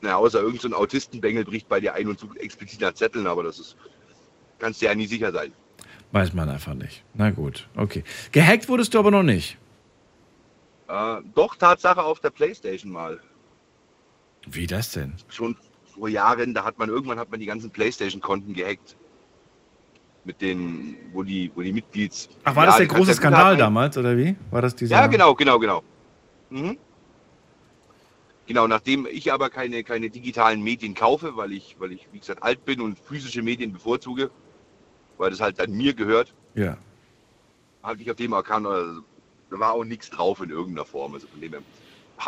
Na, 0.01 0.17
außer 0.17 0.41
irgendein 0.41 0.71
so 0.71 0.77
Autistenbengel 0.77 1.45
bricht 1.45 1.69
bei 1.69 1.79
dir 1.79 1.93
ein 1.93 2.09
und 2.09 2.19
sucht 2.19 2.35
explizit 2.35 2.81
nach 2.81 2.93
Zetteln, 2.93 3.27
aber 3.27 3.43
das 3.43 3.59
ist, 3.59 3.77
kannst 4.59 4.81
du 4.81 4.87
ja 4.87 4.93
nie 4.93 5.07
sicher 5.07 5.31
sein. 5.31 5.53
Weiß 6.11 6.33
man 6.33 6.49
einfach 6.49 6.73
nicht. 6.73 7.05
Na 7.13 7.31
gut, 7.31 7.69
okay. 7.77 8.03
Gehackt 8.33 8.67
wurdest 8.67 8.93
du 8.93 8.99
aber 8.99 9.11
noch 9.11 9.23
nicht. 9.23 9.57
Äh, 10.89 11.21
doch, 11.33 11.55
Tatsache 11.55 12.03
auf 12.03 12.19
der 12.19 12.31
Playstation 12.31 12.91
mal. 12.91 13.21
Wie 14.49 14.67
das 14.67 14.91
denn? 14.91 15.13
Schon 15.29 15.55
vor 15.93 16.09
Jahren, 16.09 16.53
da 16.53 16.63
hat 16.63 16.77
man 16.77 16.89
irgendwann 16.89 17.19
hat 17.19 17.29
man 17.31 17.39
die 17.39 17.45
ganzen 17.45 17.69
Playstation-Konten 17.71 18.53
gehackt. 18.53 18.95
Mit 20.23 20.41
den, 20.41 20.97
wo 21.13 21.23
die, 21.23 21.51
wo 21.55 21.61
die 21.61 21.71
Mitglieds. 21.71 22.27
Ach, 22.43 22.55
war 22.55 22.63
ja, 22.65 22.69
das 22.71 22.77
der 22.77 22.87
große 22.87 23.13
Skandal 23.13 23.43
Daten- 23.51 23.59
damals, 23.59 23.97
oder 23.97 24.17
wie? 24.17 24.35
War 24.51 24.61
das 24.61 24.75
dieser? 24.75 24.95
Ja, 24.95 25.07
genau, 25.07 25.33
genau, 25.33 25.57
genau. 25.57 25.83
Mhm. 26.49 26.77
Genau, 28.45 28.67
nachdem 28.67 29.05
ich 29.09 29.31
aber 29.31 29.49
keine, 29.49 29.83
keine 29.83 30.09
digitalen 30.09 30.61
Medien 30.61 30.93
kaufe, 30.95 31.35
weil 31.35 31.51
ich, 31.53 31.75
weil 31.79 31.91
ich, 31.91 32.07
wie 32.11 32.19
gesagt, 32.19 32.43
alt 32.43 32.63
bin 32.65 32.79
und 32.81 32.97
physische 32.99 33.41
Medien 33.41 33.73
bevorzuge, 33.73 34.29
weil 35.17 35.31
das 35.31 35.41
halt 35.41 35.59
an 35.59 35.71
mir 35.71 35.93
gehört, 35.93 36.33
Ja. 36.55 36.77
habe 37.83 38.01
ich 38.01 38.09
auf 38.09 38.15
dem 38.17 38.33
Account, 38.33 38.67
also, 38.67 39.01
da 39.49 39.59
war 39.59 39.73
auch 39.73 39.83
nichts 39.83 40.09
drauf 40.09 40.41
in 40.41 40.49
irgendeiner 40.49 40.85
Form. 40.85 41.13
Also 41.13 41.27
von 41.27 41.39
dem 41.41 41.51
her. 41.51 41.61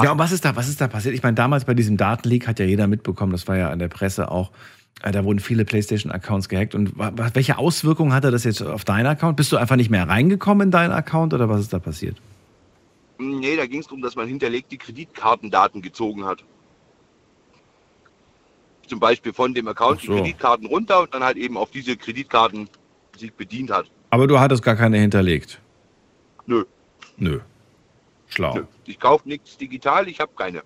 Ja, 0.01 0.11
und 0.11 0.19
was 0.19 0.31
ist 0.31 0.45
da, 0.45 0.55
was 0.55 0.69
ist 0.69 0.79
da 0.81 0.87
passiert? 0.87 1.15
Ich 1.15 1.23
meine, 1.23 1.35
damals 1.35 1.65
bei 1.65 1.73
diesem 1.73 1.97
Datenleak 1.97 2.47
hat 2.47 2.59
ja 2.59 2.65
jeder 2.65 2.87
mitbekommen, 2.87 3.31
das 3.31 3.47
war 3.47 3.57
ja 3.57 3.69
an 3.69 3.79
der 3.79 3.87
Presse 3.87 4.29
auch, 4.29 4.51
äh, 5.01 5.11
da 5.11 5.23
wurden 5.23 5.39
viele 5.39 5.65
PlayStation-Accounts 5.65 6.47
gehackt. 6.47 6.75
Und 6.75 6.93
welche 7.33 7.57
Auswirkungen 7.57 8.13
hatte 8.13 8.31
das 8.31 8.43
jetzt 8.43 8.61
auf 8.61 8.85
deinen 8.85 9.07
Account? 9.07 9.37
Bist 9.37 9.51
du 9.51 9.57
einfach 9.57 9.75
nicht 9.75 9.89
mehr 9.89 10.07
reingekommen 10.07 10.67
in 10.67 10.71
deinen 10.71 10.91
Account 10.91 11.33
oder 11.33 11.49
was 11.49 11.61
ist 11.61 11.73
da 11.73 11.79
passiert? 11.79 12.17
Nee, 13.17 13.57
da 13.57 13.65
ging 13.65 13.81
es 13.81 13.87
darum, 13.87 14.01
dass 14.01 14.15
man 14.15 14.27
hinterlegte 14.27 14.77
Kreditkartendaten 14.77 15.81
gezogen 15.81 16.25
hat. 16.25 16.43
Zum 18.87 18.99
Beispiel 18.99 19.33
von 19.33 19.53
dem 19.53 19.67
Account 19.67 20.01
so. 20.01 20.13
die 20.13 20.19
Kreditkarten 20.19 20.67
runter 20.67 21.01
und 21.01 21.13
dann 21.13 21.23
halt 21.23 21.37
eben 21.37 21.57
auf 21.57 21.71
diese 21.71 21.97
Kreditkarten 21.97 22.69
sich 23.17 23.33
bedient 23.33 23.71
hat. 23.71 23.89
Aber 24.09 24.27
du 24.27 24.39
hattest 24.39 24.63
gar 24.63 24.75
keine 24.75 24.97
hinterlegt. 24.97 25.59
Nö, 26.45 26.63
Nö. 27.17 27.39
Schlau. 28.29 28.55
nö. 28.55 28.63
Ich 28.89 28.99
kaufe 28.99 29.29
nichts 29.29 29.55
digital, 29.55 30.07
ich 30.07 30.19
habe 30.19 30.31
keine. 30.35 30.63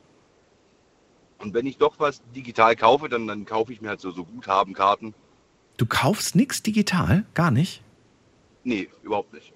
Und 1.40 1.54
wenn 1.54 1.66
ich 1.66 1.78
doch 1.78 2.00
was 2.00 2.22
digital 2.34 2.74
kaufe, 2.78 3.10
dann, 3.10 3.28
dann 3.28 3.44
kaufe 3.44 3.74
ich 3.74 3.82
mir 3.82 3.90
halt 3.90 4.00
so, 4.00 4.12
so 4.12 4.24
Guthabenkarten. 4.24 5.14
Du 5.76 5.86
kaufst 5.86 6.34
nichts 6.34 6.64
digital? 6.64 7.26
Gar 7.34 7.52
nicht? 7.52 7.84
Nee, 8.64 8.88
überhaupt 9.04 9.34
nicht. 9.34 9.52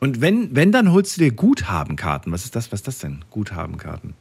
Und 0.00 0.20
wenn, 0.20 0.54
wenn, 0.54 0.70
dann 0.70 0.92
holst 0.92 1.16
du 1.16 1.22
dir 1.22 1.32
Guthabenkarten. 1.32 2.30
Was 2.30 2.44
ist 2.44 2.56
das? 2.56 2.72
Was 2.72 2.80
ist 2.80 2.88
das 2.88 2.98
denn? 2.98 3.24
Guthabenkarten. 3.30 4.14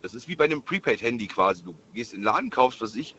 Das 0.00 0.14
ist 0.14 0.28
wie 0.28 0.36
bei 0.36 0.44
einem 0.44 0.62
Prepaid-Handy 0.62 1.26
quasi. 1.26 1.64
Du 1.64 1.74
gehst 1.94 2.12
in 2.12 2.20
den 2.20 2.26
Laden, 2.26 2.50
kaufst, 2.50 2.80
was 2.80 2.94
ich, 2.94 3.16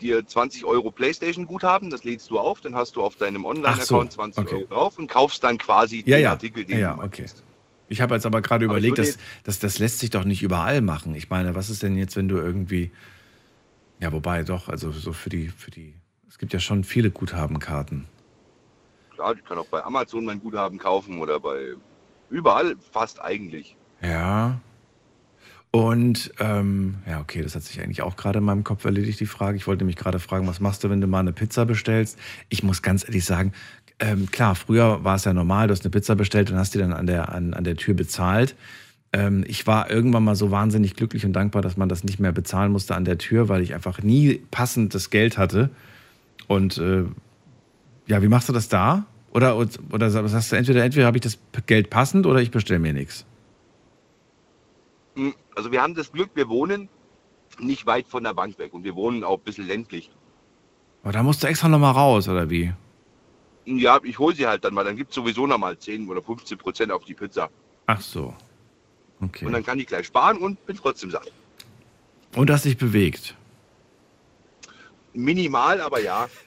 dir 0.00 0.26
20 0.26 0.64
Euro 0.64 0.90
Playstation-Guthaben, 0.90 1.90
das 1.90 2.04
lädst 2.04 2.30
du 2.30 2.38
auf, 2.38 2.62
dann 2.62 2.74
hast 2.74 2.96
du 2.96 3.02
auf 3.02 3.16
deinem 3.16 3.44
Online-Account 3.44 4.12
so, 4.12 4.16
20 4.16 4.42
okay. 4.42 4.54
Euro 4.54 4.66
drauf 4.68 4.98
und 4.98 5.08
kaufst 5.08 5.44
dann 5.44 5.58
quasi 5.58 5.98
Ja, 6.06 6.16
den 6.16 6.22
ja. 6.22 6.30
Artikel, 6.30 6.64
den 6.64 6.78
Ja, 6.78 6.94
du 6.94 7.02
okay. 7.02 7.22
möchtest. 7.22 7.45
Ich 7.88 8.00
habe 8.00 8.14
jetzt 8.14 8.26
aber 8.26 8.42
gerade 8.42 8.64
überlegt, 8.64 8.98
dass, 8.98 9.18
dass 9.44 9.58
das 9.58 9.78
lässt 9.78 10.00
sich 10.00 10.10
doch 10.10 10.24
nicht 10.24 10.42
überall 10.42 10.80
machen. 10.80 11.14
Ich 11.14 11.30
meine, 11.30 11.54
was 11.54 11.70
ist 11.70 11.82
denn 11.82 11.96
jetzt, 11.96 12.16
wenn 12.16 12.28
du 12.28 12.36
irgendwie. 12.36 12.90
Ja, 14.00 14.12
wobei 14.12 14.42
doch, 14.42 14.68
also 14.68 14.90
so 14.92 15.12
für 15.12 15.30
die, 15.30 15.48
für 15.48 15.70
die. 15.70 15.94
Es 16.28 16.38
gibt 16.38 16.52
ja 16.52 16.60
schon 16.60 16.84
viele 16.84 17.10
Guthabenkarten. 17.10 18.06
Klar, 19.14 19.34
ich 19.34 19.44
kann 19.44 19.56
auch 19.56 19.68
bei 19.68 19.82
Amazon 19.82 20.24
mein 20.24 20.40
Guthaben 20.40 20.78
kaufen 20.78 21.18
oder 21.20 21.40
bei 21.40 21.74
überall 22.28 22.76
fast 22.92 23.22
eigentlich. 23.22 23.76
Ja. 24.02 24.60
Und 25.70 26.32
ähm, 26.38 26.96
ja, 27.06 27.20
okay, 27.20 27.42
das 27.42 27.54
hat 27.54 27.62
sich 27.62 27.80
eigentlich 27.80 28.02
auch 28.02 28.16
gerade 28.16 28.38
in 28.38 28.44
meinem 28.44 28.64
Kopf 28.64 28.84
erledigt, 28.84 29.20
die 29.20 29.26
Frage. 29.26 29.56
Ich 29.56 29.66
wollte 29.66 29.84
mich 29.84 29.96
gerade 29.96 30.18
fragen, 30.18 30.46
was 30.46 30.60
machst 30.60 30.84
du, 30.84 30.90
wenn 30.90 31.00
du 31.00 31.06
mal 31.06 31.20
eine 31.20 31.32
Pizza 31.32 31.66
bestellst? 31.66 32.18
Ich 32.48 32.62
muss 32.62 32.82
ganz 32.82 33.04
ehrlich 33.04 33.24
sagen, 33.24 33.52
ähm, 33.98 34.30
klar, 34.30 34.54
früher 34.54 35.04
war 35.04 35.16
es 35.16 35.24
ja 35.24 35.32
normal, 35.32 35.68
du 35.68 35.72
hast 35.72 35.84
eine 35.84 35.90
Pizza 35.90 36.14
bestellt 36.16 36.50
und 36.50 36.58
hast 36.58 36.74
die 36.74 36.78
dann 36.78 36.92
an 36.92 37.06
der, 37.06 37.32
an, 37.32 37.54
an 37.54 37.64
der 37.64 37.76
Tür 37.76 37.94
bezahlt. 37.94 38.54
Ähm, 39.12 39.44
ich 39.46 39.66
war 39.66 39.90
irgendwann 39.90 40.24
mal 40.24 40.34
so 40.34 40.50
wahnsinnig 40.50 40.94
glücklich 40.96 41.24
und 41.24 41.32
dankbar, 41.32 41.62
dass 41.62 41.76
man 41.76 41.88
das 41.88 42.04
nicht 42.04 42.20
mehr 42.20 42.32
bezahlen 42.32 42.72
musste 42.72 42.94
an 42.94 43.04
der 43.04 43.18
Tür, 43.18 43.48
weil 43.48 43.62
ich 43.62 43.74
einfach 43.74 44.02
nie 44.02 44.42
passend 44.50 44.94
das 44.94 45.10
Geld 45.10 45.38
hatte. 45.38 45.70
Und 46.48 46.76
äh, 46.78 47.04
ja, 48.06 48.22
wie 48.22 48.28
machst 48.28 48.48
du 48.48 48.52
das 48.52 48.68
da? 48.68 49.06
Oder, 49.30 49.56
oder 49.56 50.10
sagst 50.10 50.52
du, 50.52 50.56
entweder, 50.56 50.84
entweder 50.84 51.06
habe 51.06 51.16
ich 51.16 51.22
das 51.22 51.38
Geld 51.66 51.90
passend 51.90 52.26
oder 52.26 52.40
ich 52.40 52.50
bestelle 52.50 52.80
mir 52.80 52.92
nichts. 52.92 53.24
Hm, 55.14 55.34
Also 55.54 55.72
wir 55.72 55.82
haben 55.82 55.94
das 55.94 56.12
Glück, 56.12 56.30
wir 56.34 56.48
wohnen 56.48 56.88
nicht 57.58 57.86
weit 57.86 58.06
von 58.08 58.24
der 58.24 58.34
Bank 58.34 58.58
weg 58.58 58.74
und 58.74 58.84
wir 58.84 58.94
wohnen 58.94 59.24
auch 59.24 59.38
ein 59.38 59.44
bisschen 59.44 59.66
ländlich. 59.66 60.10
Aber 61.02 61.12
da 61.12 61.22
musst 61.22 61.42
du 61.42 61.46
extra 61.46 61.68
nochmal 61.68 61.92
raus, 61.92 62.28
oder 62.28 62.50
wie? 62.50 62.72
Ja, 63.66 64.00
ich 64.02 64.18
hole 64.18 64.34
sie 64.34 64.46
halt 64.46 64.64
dann 64.64 64.74
mal. 64.74 64.84
Dann 64.84 64.96
gibt 64.96 65.10
es 65.10 65.14
sowieso 65.14 65.46
noch 65.46 65.58
mal 65.58 65.76
10 65.78 66.08
oder 66.08 66.22
15 66.22 66.56
Prozent 66.56 66.92
auf 66.92 67.04
die 67.04 67.14
Pizza. 67.14 67.50
Ach 67.86 68.00
so. 68.00 68.34
Okay. 69.20 69.44
Und 69.44 69.52
dann 69.52 69.64
kann 69.64 69.78
ich 69.78 69.86
gleich 69.86 70.06
sparen 70.06 70.38
und 70.38 70.64
bin 70.66 70.76
trotzdem 70.76 71.10
satt. 71.10 71.30
Und 72.34 72.50
hast 72.50 72.64
dich 72.64 72.76
bewegt. 72.76 73.34
Minimal, 75.12 75.80
aber 75.80 76.00
ja. 76.00 76.28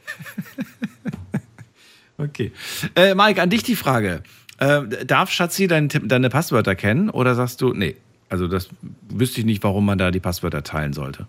Okay. 2.20 2.52
Äh, 2.96 3.16
Mike, 3.16 3.42
an 3.42 3.50
dich 3.50 3.64
die 3.64 3.78
Frage. 3.78 4.24
Äh, 4.58 5.06
darf 5.06 5.32
Schatzi 5.32 5.68
dein, 5.68 5.88
deine 5.88 6.30
Passwörter 6.30 6.76
kennen 6.76 7.10
oder 7.10 7.34
sagst 7.34 7.62
du, 7.62 7.74
nee, 7.74 7.96
also 8.28 8.48
das 8.48 8.70
wüsste 9.10 9.40
ich 9.40 9.46
nicht, 9.46 9.64
warum 9.64 9.86
man 9.86 9.98
da 9.98 10.12
die 10.12 10.20
Passwörter 10.20 10.64
teilen 10.64 10.92
sollte. 10.92 11.28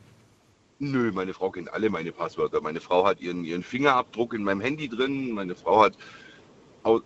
Nö, 0.83 1.13
meine 1.13 1.35
Frau 1.35 1.51
kennt 1.51 1.73
alle 1.73 1.91
meine 1.91 2.11
Passwörter. 2.11 2.63
Meine 2.63 2.81
Frau 2.81 3.05
hat 3.05 3.21
ihren, 3.21 3.45
ihren 3.45 3.63
Fingerabdruck 3.63 4.33
in 4.33 4.43
meinem 4.43 4.63
Handy 4.63 4.89
drin. 4.89 5.31
Meine 5.33 5.55
Frau 5.55 5.83
hat 5.83 5.97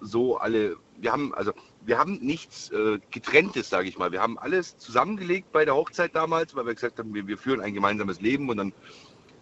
so 0.01 0.37
alle. 0.37 0.77
Wir 0.99 1.11
haben 1.11 1.35
also 1.35 1.53
wir 1.85 1.99
haben 1.99 2.21
nichts 2.21 2.71
äh, 2.71 3.01
getrenntes, 3.11 3.69
sage 3.69 3.89
ich 3.89 3.99
mal. 3.99 4.13
Wir 4.13 4.23
haben 4.23 4.39
alles 4.39 4.79
zusammengelegt 4.79 5.51
bei 5.51 5.65
der 5.65 5.75
Hochzeit 5.75 6.15
damals, 6.15 6.55
weil 6.55 6.67
wir 6.67 6.75
gesagt 6.75 7.01
haben, 7.01 7.13
wir, 7.15 7.27
wir 7.27 7.37
führen 7.37 7.61
ein 7.61 7.75
gemeinsames 7.75 8.21
Leben 8.21 8.49
und 8.49 8.59
dann 8.59 8.73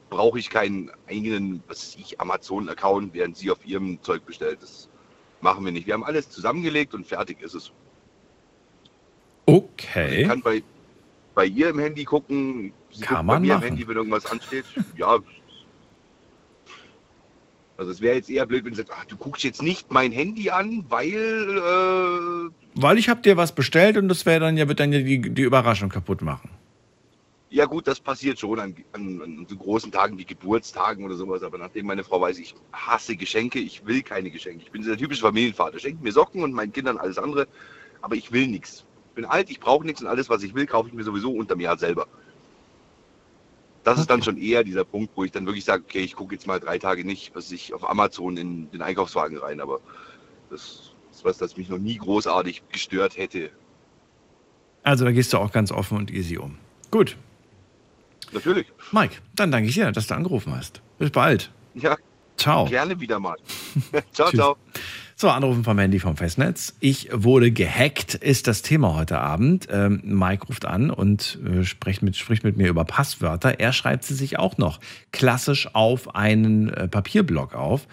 brauche 0.09 0.39
ich 0.39 0.49
keinen 0.49 0.91
eigenen, 1.09 1.63
was 1.69 1.95
ich, 1.97 2.19
Amazon-Account, 2.19 3.13
während 3.13 3.37
sie 3.37 3.51
auf 3.51 3.65
ihrem 3.67 4.01
Zeug 4.03 4.25
bestellt. 4.25 4.63
Das 4.63 4.89
machen 5.43 5.63
wir 5.65 5.73
nicht. 5.73 5.87
Wir 5.87 5.93
haben 5.95 6.05
alles 6.05 6.31
zusammengelegt 6.31 6.95
und 6.95 7.07
fertig 7.07 7.43
ist 7.43 7.55
es. 7.55 7.67
Ich 7.67 9.55
Okay. 9.55 10.25
kann 10.25 10.41
bei, 10.41 10.63
bei 11.35 11.47
ihr 11.47 11.71
im 11.71 11.79
Handy 11.79 12.05
gucken. 12.05 12.73
Sie 12.91 13.03
Kann 13.03 13.17
guckt 13.19 13.27
man 13.27 13.37
bei 13.37 13.41
mir 13.41 13.55
machen. 13.55 13.63
im 13.63 13.69
Handy, 13.71 13.89
wenn 13.89 13.97
irgendwas 13.97 14.27
ansteht. 14.27 14.65
Ja. 14.97 15.19
Also 17.79 17.91
es 17.91 18.01
wäre 18.01 18.15
jetzt 18.17 18.31
eher 18.31 18.47
blöd, 18.47 18.65
wenn 18.65 18.75
sie 18.75 18.83
sagt, 18.83 18.93
ach, 18.95 19.05
du 19.07 19.17
guckst 19.17 19.43
jetzt 19.43 19.63
nicht 19.63 19.91
mein 19.91 20.13
Handy 20.13 20.51
an, 20.51 20.85
weil 20.89 21.09
äh, 21.09 22.51
Weil 22.81 22.99
ich 22.99 23.09
habe 23.09 23.23
dir 23.23 23.37
was 23.37 23.55
bestellt 23.55 23.97
und 23.97 24.09
das 24.09 24.25
wäre 24.27 24.41
dann 24.41 24.57
ja, 24.57 24.69
wird 24.69 24.79
dann 24.79 24.93
ja 24.93 25.01
die, 25.01 25.21
die 25.21 25.43
Überraschung 25.43 25.89
kaputt 25.89 26.21
machen. 26.23 26.51
ja 27.51 27.65
gut, 27.65 27.87
das 27.89 27.99
passiert 27.99 28.39
schon 28.39 28.61
an, 28.61 28.77
an, 28.93 29.21
an 29.23 29.47
so 29.49 29.57
großen 29.57 29.91
Tagen 29.91 30.17
wie 30.19 30.25
Geburtstagen 30.25 31.05
oder 31.05 31.17
sowas. 31.17 31.43
Aber 31.43 31.59
nachdem 31.59 31.87
meine 31.87 32.05
Frau 32.05 32.21
weiß, 32.21 32.39
ich 32.39 32.55
hasse 32.73 33.17
Geschenke, 33.17 33.59
ich 33.59 33.85
will 33.87 34.03
keine 34.03 34.31
Geschenke. 34.31 34.63
Ich 34.65 34.71
bin 34.71 34.83
der 34.83 34.97
typische 34.97 35.23
Familienvater. 35.23 35.79
Schenkt 35.79 36.03
mir 36.03 36.13
Socken 36.13 36.45
und 36.45 36.53
meinen 36.53 36.73
Kindern 36.73 36.99
alles 36.99 37.19
andere, 37.19 37.49
aber 38.03 38.15
ich 38.17 38.31
will 38.33 38.47
nichts. 38.47 38.85
Ich 39.13 39.17
bin 39.17 39.27
alt, 39.27 39.51
ich 39.51 39.61
brauche 39.61 39.85
nichts 39.85 40.01
und 40.01 40.07
alles, 40.09 40.31
was 40.31 40.43
ich 40.43 40.55
will, 40.55 40.65
kaufe 40.65 40.89
ich 40.89 40.95
mir 40.95 41.05
sowieso 41.05 41.33
unter 41.33 41.55
mir 41.55 41.77
selber. 41.77 42.07
Das 43.85 43.99
ist 43.99 44.09
dann 44.09 44.23
schon 44.23 44.39
eher 44.39 44.65
dieser 44.65 44.85
Punkt, 44.85 45.13
wo 45.15 45.23
ich 45.23 45.31
dann 45.31 45.45
wirklich 45.45 45.67
sage, 45.67 45.83
okay, 45.87 45.99
ich 45.99 46.17
gucke 46.17 46.35
jetzt 46.35 46.47
mal 46.47 46.59
drei 46.59 46.79
Tage 46.79 47.05
nicht, 47.05 47.35
was 47.35 47.53
ich 47.53 47.75
auf 47.75 47.87
Amazon 47.91 48.39
in 48.39 48.71
den 48.71 48.81
Einkaufswagen 48.81 49.37
rein, 49.37 49.61
aber 49.61 49.81
das 50.49 50.93
ist 51.13 51.25
was, 51.27 51.37
das 51.37 51.59
mich 51.59 51.69
noch 51.69 51.77
nie 51.77 51.99
großartig 51.99 52.63
gestört 52.73 53.19
hätte. 53.19 53.51
Also 54.83 55.05
da 55.05 55.13
gehst 55.13 55.35
du 55.35 55.37
auch 55.37 55.53
ganz 55.53 55.73
offen 55.73 55.99
und 55.99 56.11
easy 56.11 56.39
um. 56.39 56.57
Gut. 56.91 57.19
Natürlich. 58.33 58.67
Mike, 58.93 59.17
dann 59.37 59.51
danke 59.53 59.69
ich 59.69 59.75
dir, 59.75 59.93
dass 59.93 60.07
du 60.07 60.15
angerufen 60.15 60.57
hast. 60.57 60.81
Bis 60.99 61.11
bald. 61.11 61.53
Ja, 61.75 61.99
Ciao. 62.39 62.65
gerne 62.65 62.99
wieder 62.99 63.21
mal. 63.21 63.37
ciao, 64.15 64.31
ciao. 64.33 64.57
So, 65.23 65.31
Anrufen 65.31 65.63
vom 65.63 65.79
Handy 65.79 66.01
vom 66.01 66.17
Festnetz. 66.17 66.75
Ich 66.81 67.09
wurde 67.13 67.53
gehackt, 67.53 68.17
ist 68.17 68.49
das 68.49 68.63
Thema 68.63 68.97
heute 68.97 69.21
Abend. 69.21 69.69
Ähm, 69.71 70.01
Mike 70.03 70.49
ruft 70.49 70.65
an 70.65 70.91
und 70.91 71.39
äh, 71.47 71.63
spricht, 71.63 72.03
mit, 72.03 72.17
spricht 72.17 72.43
mit 72.43 72.57
mir 72.57 72.69
über 72.69 72.85
Passwörter. 72.85 73.61
Er 73.61 73.73
schreibt 73.73 74.03
sie 74.03 74.15
sich 74.15 74.41
auch 74.41 74.59
noch 74.59 74.81
klassisch 75.13 75.73
auf 75.77 76.17
einen 76.17 76.71
äh, 76.71 76.89
Papierblock 76.89 77.55
auf. 77.55 77.87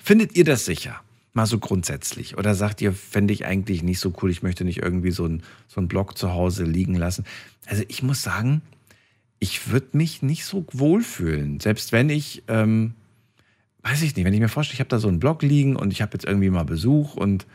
Findet 0.00 0.36
ihr 0.36 0.44
das 0.44 0.66
sicher? 0.66 1.00
Mal 1.32 1.46
so 1.46 1.58
grundsätzlich. 1.58 2.38
Oder 2.38 2.54
sagt 2.54 2.80
ihr, 2.80 2.92
fände 2.92 3.34
ich 3.34 3.44
eigentlich 3.44 3.82
nicht 3.82 3.98
so 3.98 4.14
cool, 4.22 4.30
ich 4.30 4.44
möchte 4.44 4.64
nicht 4.64 4.78
irgendwie 4.80 5.10
so 5.10 5.24
einen 5.24 5.42
so 5.66 5.80
einen 5.80 5.88
Block 5.88 6.16
zu 6.16 6.32
Hause 6.32 6.62
liegen 6.62 6.94
lassen. 6.94 7.24
Also 7.66 7.82
ich 7.88 8.04
muss 8.04 8.22
sagen, 8.22 8.62
ich 9.40 9.72
würde 9.72 9.96
mich 9.96 10.22
nicht 10.22 10.44
so 10.44 10.64
wohlfühlen. 10.70 11.58
Selbst 11.58 11.90
wenn 11.90 12.08
ich, 12.08 12.44
ähm, 12.46 12.94
weiß 13.82 14.02
ich 14.02 14.14
nicht, 14.16 14.24
wenn 14.24 14.34
ich 14.34 14.40
mir 14.40 14.48
vorstelle, 14.48 14.74
ich 14.74 14.80
habe 14.80 14.90
da 14.90 14.98
so 14.98 15.08
einen 15.08 15.20
Block 15.20 15.42
liegen 15.42 15.76
und 15.76 15.92
ich 15.92 16.02
habe 16.02 16.12
jetzt 16.14 16.24
irgendwie 16.24 16.50
mal 16.50 16.64
Besuch 16.64 17.14
und 17.14 17.46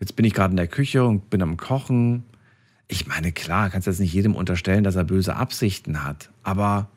jetzt 0.00 0.16
bin 0.16 0.24
ich 0.24 0.34
gerade 0.34 0.52
in 0.52 0.56
der 0.56 0.68
Küche 0.68 1.04
und 1.04 1.30
bin 1.30 1.42
am 1.42 1.56
Kochen. 1.56 2.24
Ich 2.88 3.06
meine, 3.06 3.32
klar, 3.32 3.70
kannst 3.70 3.86
jetzt 3.86 4.00
nicht 4.00 4.12
jedem 4.12 4.34
unterstellen, 4.34 4.84
dass 4.84 4.96
er 4.96 5.04
böse 5.04 5.36
Absichten 5.36 6.04
hat, 6.04 6.30
aber 6.42 6.88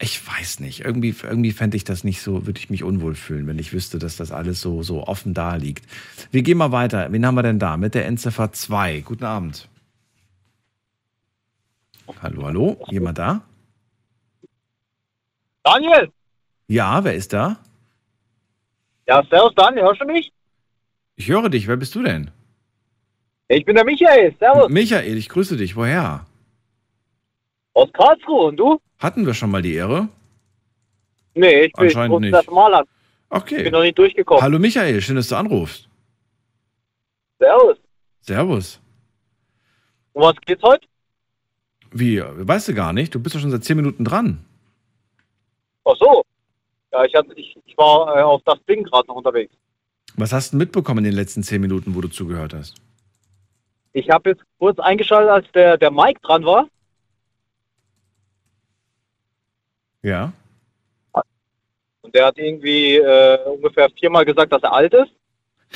ich 0.00 0.26
weiß 0.26 0.60
nicht. 0.60 0.80
Irgendwie, 0.80 1.14
irgendwie 1.22 1.52
fände 1.52 1.76
ich 1.76 1.84
das 1.84 2.04
nicht 2.04 2.20
so, 2.20 2.46
würde 2.46 2.58
ich 2.58 2.68
mich 2.68 2.82
unwohl 2.82 3.14
fühlen, 3.14 3.46
wenn 3.46 3.58
ich 3.58 3.72
wüsste, 3.72 3.98
dass 3.98 4.16
das 4.16 4.32
alles 4.32 4.60
so, 4.60 4.82
so 4.82 5.06
offen 5.06 5.34
da 5.34 5.54
liegt. 5.54 5.86
Wir 6.30 6.42
gehen 6.42 6.58
mal 6.58 6.72
weiter. 6.72 7.12
Wen 7.12 7.24
haben 7.24 7.36
wir 7.36 7.42
denn 7.42 7.58
da? 7.58 7.76
Mit 7.76 7.94
der 7.94 8.06
Endziffer 8.06 8.52
2. 8.52 9.00
Guten 9.00 9.24
Abend. 9.24 9.68
Hallo, 12.22 12.44
hallo? 12.44 12.86
Jemand 12.90 13.18
da? 13.18 13.42
Daniel! 15.62 16.12
Ja, 16.66 17.04
wer 17.04 17.14
ist 17.14 17.32
da? 17.32 17.58
Ja, 19.06 19.22
servus 19.30 19.54
Daniel, 19.54 19.84
hörst 19.84 20.00
du 20.00 20.06
mich? 20.06 20.32
Ich 21.16 21.28
höre 21.28 21.48
dich. 21.48 21.68
Wer 21.68 21.76
bist 21.76 21.94
du 21.94 22.02
denn? 22.02 22.30
Ich 23.48 23.64
bin 23.64 23.76
der 23.76 23.84
Michael. 23.84 24.34
Servus. 24.38 24.68
Michael, 24.70 25.16
ich 25.16 25.28
grüße 25.28 25.56
dich. 25.56 25.76
Woher? 25.76 26.26
Aus 27.74 27.92
Karlsruhe. 27.92 28.46
Und 28.46 28.56
du? 28.56 28.80
Hatten 28.98 29.26
wir 29.26 29.34
schon 29.34 29.50
mal 29.50 29.62
die 29.62 29.74
Ehre? 29.74 30.08
Nee, 31.34 31.64
ich 31.66 31.72
bin 31.74 31.84
Anscheinend 31.86 32.20
nicht. 32.20 32.32
das 32.34 32.46
Mal 32.46 32.72
an. 32.74 32.84
Okay. 33.28 33.56
Ich 33.58 33.62
bin 33.64 33.72
noch 33.72 33.82
nicht 33.82 33.98
durchgekommen. 33.98 34.42
Hallo 34.42 34.58
Michael, 34.58 35.00
schön, 35.00 35.16
dass 35.16 35.28
du 35.28 35.36
anrufst. 35.36 35.88
Servus. 37.38 37.76
Servus. 38.20 38.80
Um 40.12 40.22
was 40.22 40.36
geht's 40.46 40.62
heute? 40.62 40.86
Wie? 41.90 42.22
Weißt 42.24 42.68
du 42.68 42.74
gar 42.74 42.92
nicht? 42.92 43.14
Du 43.14 43.20
bist 43.20 43.34
doch 43.34 43.40
schon 43.40 43.50
seit 43.50 43.64
zehn 43.64 43.76
Minuten 43.76 44.04
dran. 44.04 44.44
Ach 45.84 45.94
so. 45.98 46.24
Ja, 46.94 47.04
ich, 47.04 47.14
hatte, 47.16 47.34
ich, 47.34 47.56
ich 47.66 47.76
war 47.76 48.16
äh, 48.16 48.22
auf 48.22 48.40
das 48.44 48.64
Ding 48.66 48.84
gerade 48.84 49.08
noch 49.08 49.16
unterwegs. 49.16 49.52
Was 50.16 50.32
hast 50.32 50.52
du 50.52 50.56
mitbekommen 50.56 50.98
in 50.98 51.10
den 51.10 51.14
letzten 51.14 51.42
zehn 51.42 51.60
Minuten, 51.60 51.96
wo 51.96 52.00
du 52.00 52.06
zugehört 52.06 52.54
hast? 52.54 52.76
Ich 53.92 54.08
habe 54.10 54.30
jetzt 54.30 54.42
kurz 54.60 54.78
eingeschaltet, 54.78 55.30
als 55.30 55.52
der, 55.52 55.76
der 55.76 55.90
Mike 55.90 56.20
dran 56.22 56.44
war. 56.44 56.68
Ja. 60.02 60.32
Und 62.02 62.14
der 62.14 62.26
hat 62.26 62.38
irgendwie 62.38 62.96
äh, 62.96 63.38
ungefähr 63.44 63.90
viermal 63.98 64.24
gesagt, 64.24 64.52
dass 64.52 64.62
er 64.62 64.72
alt 64.72 64.94
ist. 64.94 65.10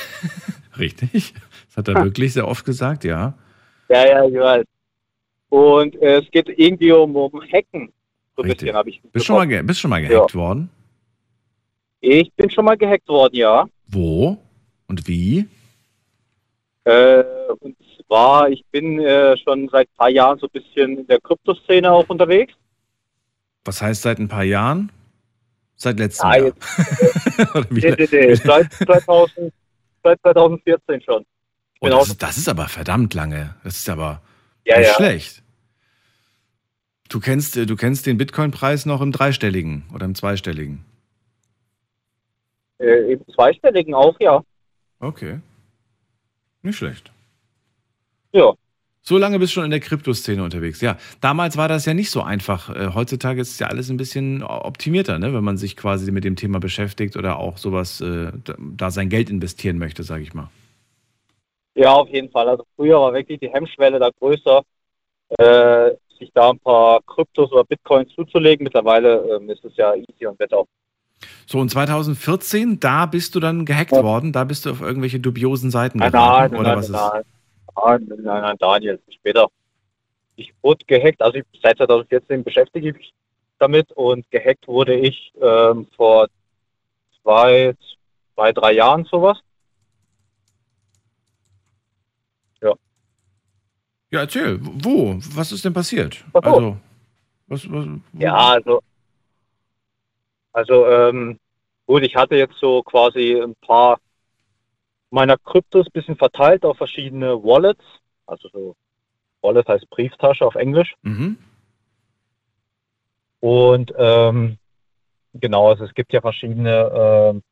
Richtig. 0.78 1.34
Das 1.66 1.78
hat 1.78 1.88
er 1.88 2.04
wirklich 2.04 2.32
sehr 2.32 2.46
oft 2.46 2.64
gesagt, 2.64 3.02
ja. 3.02 3.34
Ja, 3.88 4.06
ja, 4.06 4.24
ich 4.24 4.34
weiß. 4.34 4.64
Und 5.48 5.96
äh, 6.00 6.18
es 6.18 6.30
geht 6.30 6.48
irgendwie 6.48 6.92
um, 6.92 7.16
um 7.16 7.42
Hacken. 7.42 7.92
So 8.36 8.44
ein 8.44 8.50
bisschen 8.50 8.76
habe 8.76 8.90
ich. 8.90 9.02
Bist 9.10 9.26
schon 9.26 9.34
mal, 9.34 9.64
bist 9.64 9.80
schon 9.80 9.90
mal 9.90 10.00
gehackt 10.06 10.36
worden? 10.36 10.70
Ich 12.00 12.32
bin 12.34 12.50
schon 12.50 12.64
mal 12.64 12.76
gehackt 12.76 13.08
worden, 13.08 13.36
ja. 13.36 13.66
Wo? 13.86 14.38
Und 14.86 15.06
wie? 15.08 15.46
Äh, 16.84 17.24
und 17.58 17.76
zwar, 18.06 18.48
ich 18.48 18.64
bin 18.70 19.00
äh, 19.00 19.36
schon 19.38 19.68
seit 19.68 19.88
ein 19.88 19.96
paar 19.96 20.08
Jahren 20.08 20.38
so 20.38 20.46
ein 20.46 20.52
bisschen 20.52 20.98
in 20.98 21.06
der 21.06 21.20
Kryptoszene 21.20 21.90
auch 21.90 22.08
unterwegs. 22.08 22.54
Was 23.64 23.82
heißt 23.82 24.02
seit 24.02 24.18
ein 24.18 24.28
paar 24.28 24.44
Jahren? 24.44 24.90
Seit 25.76 25.98
letztem 25.98 26.30
Ja, 26.30 26.36
Jahr. 26.36 26.46
jetzt, 26.46 27.70
nee, 27.70 27.94
nee, 27.98 28.08
nee, 28.10 28.34
seit, 28.34 28.72
2000, 28.72 29.52
seit 30.02 30.20
2014 30.22 31.02
schon. 31.02 31.24
Oh, 31.80 31.86
bin 31.86 31.90
das, 31.90 32.08
ist, 32.08 32.22
das 32.22 32.38
ist 32.38 32.48
aber 32.48 32.68
verdammt 32.68 33.14
lange. 33.14 33.54
Das 33.62 33.76
ist 33.76 33.88
aber 33.88 34.22
ja, 34.64 34.78
nicht 34.78 34.88
ja. 34.88 34.94
schlecht. 34.94 35.42
Du 37.08 37.20
kennst, 37.20 37.56
äh, 37.56 37.66
du 37.66 37.76
kennst 37.76 38.06
den 38.06 38.18
Bitcoin-Preis 38.18 38.86
noch 38.86 39.00
im 39.00 39.12
dreistelligen 39.12 39.84
oder 39.94 40.06
im 40.06 40.14
zweistelligen. 40.14 40.84
Äh, 42.78 43.12
Im 43.12 43.26
zweistelligen 43.34 43.94
auch, 43.94 44.16
ja. 44.20 44.42
Okay. 45.00 45.40
Nicht 46.62 46.76
schlecht. 46.76 47.10
Ja. 48.32 48.52
So 49.02 49.16
lange 49.16 49.38
bist 49.38 49.52
du 49.52 49.54
schon 49.54 49.64
in 49.64 49.70
der 49.70 49.80
Kryptoszene 49.80 50.42
unterwegs. 50.42 50.80
Ja, 50.82 50.98
damals 51.20 51.56
war 51.56 51.66
das 51.68 51.86
ja 51.86 51.94
nicht 51.94 52.10
so 52.10 52.20
einfach. 52.20 52.68
Äh, 52.74 52.90
Heutzutage 52.94 53.40
ist 53.40 53.58
ja 53.58 53.68
alles 53.68 53.88
ein 53.90 53.96
bisschen 53.96 54.42
optimierter, 54.42 55.18
ne? 55.18 55.32
wenn 55.32 55.44
man 55.44 55.56
sich 55.56 55.76
quasi 55.76 56.10
mit 56.12 56.24
dem 56.24 56.36
Thema 56.36 56.60
beschäftigt 56.60 57.16
oder 57.16 57.38
auch 57.38 57.56
sowas, 57.56 58.00
äh, 58.00 58.32
da- 58.76 58.90
sein 58.90 59.08
Geld 59.08 59.30
investieren 59.30 59.78
möchte, 59.78 60.02
sage 60.02 60.22
ich 60.22 60.34
mal. 60.34 60.50
Ja, 61.74 61.92
auf 61.94 62.08
jeden 62.08 62.30
Fall. 62.30 62.48
Also 62.48 62.64
früher 62.76 63.00
war 63.00 63.12
wirklich 63.14 63.40
die 63.40 63.48
Hemmschwelle 63.50 63.98
da 63.98 64.10
größer, 64.18 64.62
äh, 65.38 65.90
sich 66.18 66.30
da 66.34 66.50
ein 66.50 66.58
paar 66.58 67.00
Kryptos 67.06 67.50
oder 67.52 67.64
Bitcoins 67.64 68.12
zuzulegen. 68.14 68.64
Mittlerweile 68.64 69.36
ähm, 69.36 69.48
ist 69.48 69.64
es 69.64 69.76
ja 69.76 69.94
easy 69.94 70.26
und 70.26 70.38
wird 70.38 70.52
auch. 70.52 70.66
So, 71.46 71.58
und 71.58 71.70
2014, 71.70 72.80
da 72.80 73.06
bist 73.06 73.34
du 73.34 73.40
dann 73.40 73.64
gehackt 73.64 73.92
Ja. 73.92 74.02
worden, 74.02 74.32
da 74.32 74.44
bist 74.44 74.66
du 74.66 74.70
auf 74.70 74.80
irgendwelche 74.80 75.20
dubiosen 75.20 75.70
Seiten 75.70 75.98
Nein, 75.98 76.12
geraten, 76.12 76.54
nein, 76.54 76.60
oder 76.60 76.68
nein, 76.70 76.78
was 76.78 76.88
nein, 76.90 77.10
nein, 77.84 78.06
nein, 78.08 78.18
nein, 78.22 78.42
nein, 78.42 78.56
Daniel, 78.58 79.00
später. 79.10 79.48
Ich 80.36 80.54
wurde 80.62 80.84
gehackt, 80.86 81.20
also 81.20 81.38
ich, 81.38 81.44
seit 81.62 81.78
2014 81.78 82.44
beschäftige 82.44 82.90
ich 82.90 82.94
mich 82.94 83.14
damit 83.58 83.90
und 83.92 84.30
gehackt 84.30 84.68
wurde 84.68 84.94
ich 84.94 85.32
ähm, 85.40 85.88
vor 85.96 86.28
zwei, 87.22 87.74
zwei, 88.34 88.52
drei 88.52 88.72
Jahren 88.72 89.04
sowas. 89.04 89.38
Ja, 94.10 94.20
erzähl, 94.20 94.58
wo? 94.62 95.16
Was 95.34 95.52
ist 95.52 95.64
denn 95.64 95.74
passiert? 95.74 96.24
Also, 96.32 96.78
was, 97.46 97.70
was, 97.70 97.86
Ja, 98.14 98.34
also, 98.34 98.80
also 100.52 100.86
ähm, 100.86 101.38
gut, 101.86 102.02
ich 102.02 102.16
hatte 102.16 102.36
jetzt 102.36 102.58
so 102.60 102.82
quasi 102.82 103.40
ein 103.40 103.54
paar 103.56 103.98
meiner 105.10 105.36
Kryptos 105.38 105.88
bisschen 105.90 106.16
verteilt 106.16 106.64
auf 106.64 106.76
verschiedene 106.76 107.42
Wallets. 107.42 107.84
Also 108.26 108.48
so 108.50 108.76
Wallet 109.42 109.68
heißt 109.68 109.88
Brieftasche 109.90 110.46
auf 110.46 110.54
Englisch. 110.54 110.94
Mhm. 111.02 111.38
Und 113.40 113.92
ähm, 113.96 114.58
genau, 115.34 115.68
also 115.68 115.84
es 115.84 115.94
gibt 115.94 116.12
ja 116.12 116.20
verschiedene, 116.20 116.90
ähm, 116.92 117.42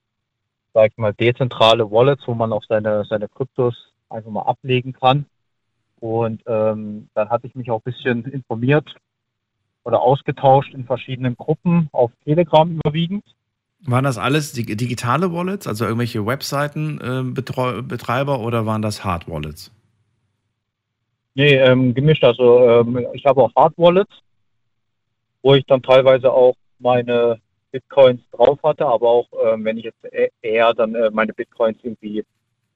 sag 0.74 0.90
ich 0.90 0.98
mal, 0.98 1.14
dezentrale 1.14 1.90
Wallets, 1.90 2.26
wo 2.26 2.34
man 2.34 2.52
auch 2.52 2.64
seine, 2.68 3.04
seine 3.04 3.28
Kryptos 3.28 3.92
einfach 4.08 4.30
mal 4.30 4.42
ablegen 4.42 4.92
kann. 4.92 5.26
Und 6.00 6.42
ähm, 6.46 7.08
dann 7.14 7.30
hatte 7.30 7.46
ich 7.46 7.54
mich 7.54 7.70
auch 7.70 7.80
ein 7.80 7.92
bisschen 7.92 8.24
informiert 8.26 8.94
oder 9.86 10.02
ausgetauscht 10.02 10.74
in 10.74 10.84
verschiedenen 10.84 11.36
Gruppen 11.36 11.88
auf 11.92 12.10
Telegram 12.24 12.68
überwiegend. 12.68 13.24
Waren 13.84 14.02
das 14.02 14.18
alles 14.18 14.52
dig- 14.52 14.76
digitale 14.76 15.32
Wallets, 15.32 15.68
also 15.68 15.84
irgendwelche 15.84 16.26
Webseiten-Betreiber 16.26 18.40
oder 18.40 18.66
waren 18.66 18.82
das 18.82 19.04
Hard 19.04 19.28
Wallets? 19.28 19.70
Nee, 21.34 21.54
ähm, 21.54 21.94
gemischt. 21.94 22.24
Also 22.24 22.68
ähm, 22.68 23.06
ich 23.12 23.24
habe 23.26 23.44
auch 23.44 23.54
Hard 23.54 23.74
Wallets, 23.76 24.10
wo 25.42 25.54
ich 25.54 25.64
dann 25.66 25.82
teilweise 25.82 26.32
auch 26.32 26.56
meine 26.80 27.38
Bitcoins 27.70 28.22
drauf 28.32 28.58
hatte, 28.64 28.86
aber 28.86 29.08
auch 29.08 29.28
ähm, 29.44 29.64
wenn 29.64 29.78
ich 29.78 29.84
jetzt 29.84 30.04
e- 30.10 30.30
eher 30.42 30.74
dann 30.74 30.96
äh, 30.96 31.10
meine 31.12 31.32
Bitcoins 31.32 31.78
irgendwie 31.84 32.24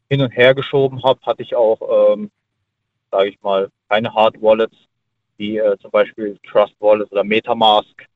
hin 0.09 0.21
und 0.21 0.31
her 0.31 0.55
geschoben 0.55 1.03
habe, 1.03 1.19
hatte 1.23 1.43
ich 1.43 1.57
auch, 1.57 2.13
ähm, 2.13 2.31
sage 3.11 3.31
ich 3.31 3.43
mal, 3.43 3.69
keine 3.89 4.15
Hard 4.15 4.41
Wallets, 4.41 4.77
wie 5.41 5.57
äh, 5.57 5.77
zum 5.79 5.91
Beispiel 5.91 6.39
Trust 6.47 6.75
Wallet 6.81 7.11
oder 7.11 7.25
MetaMask. 7.25 8.07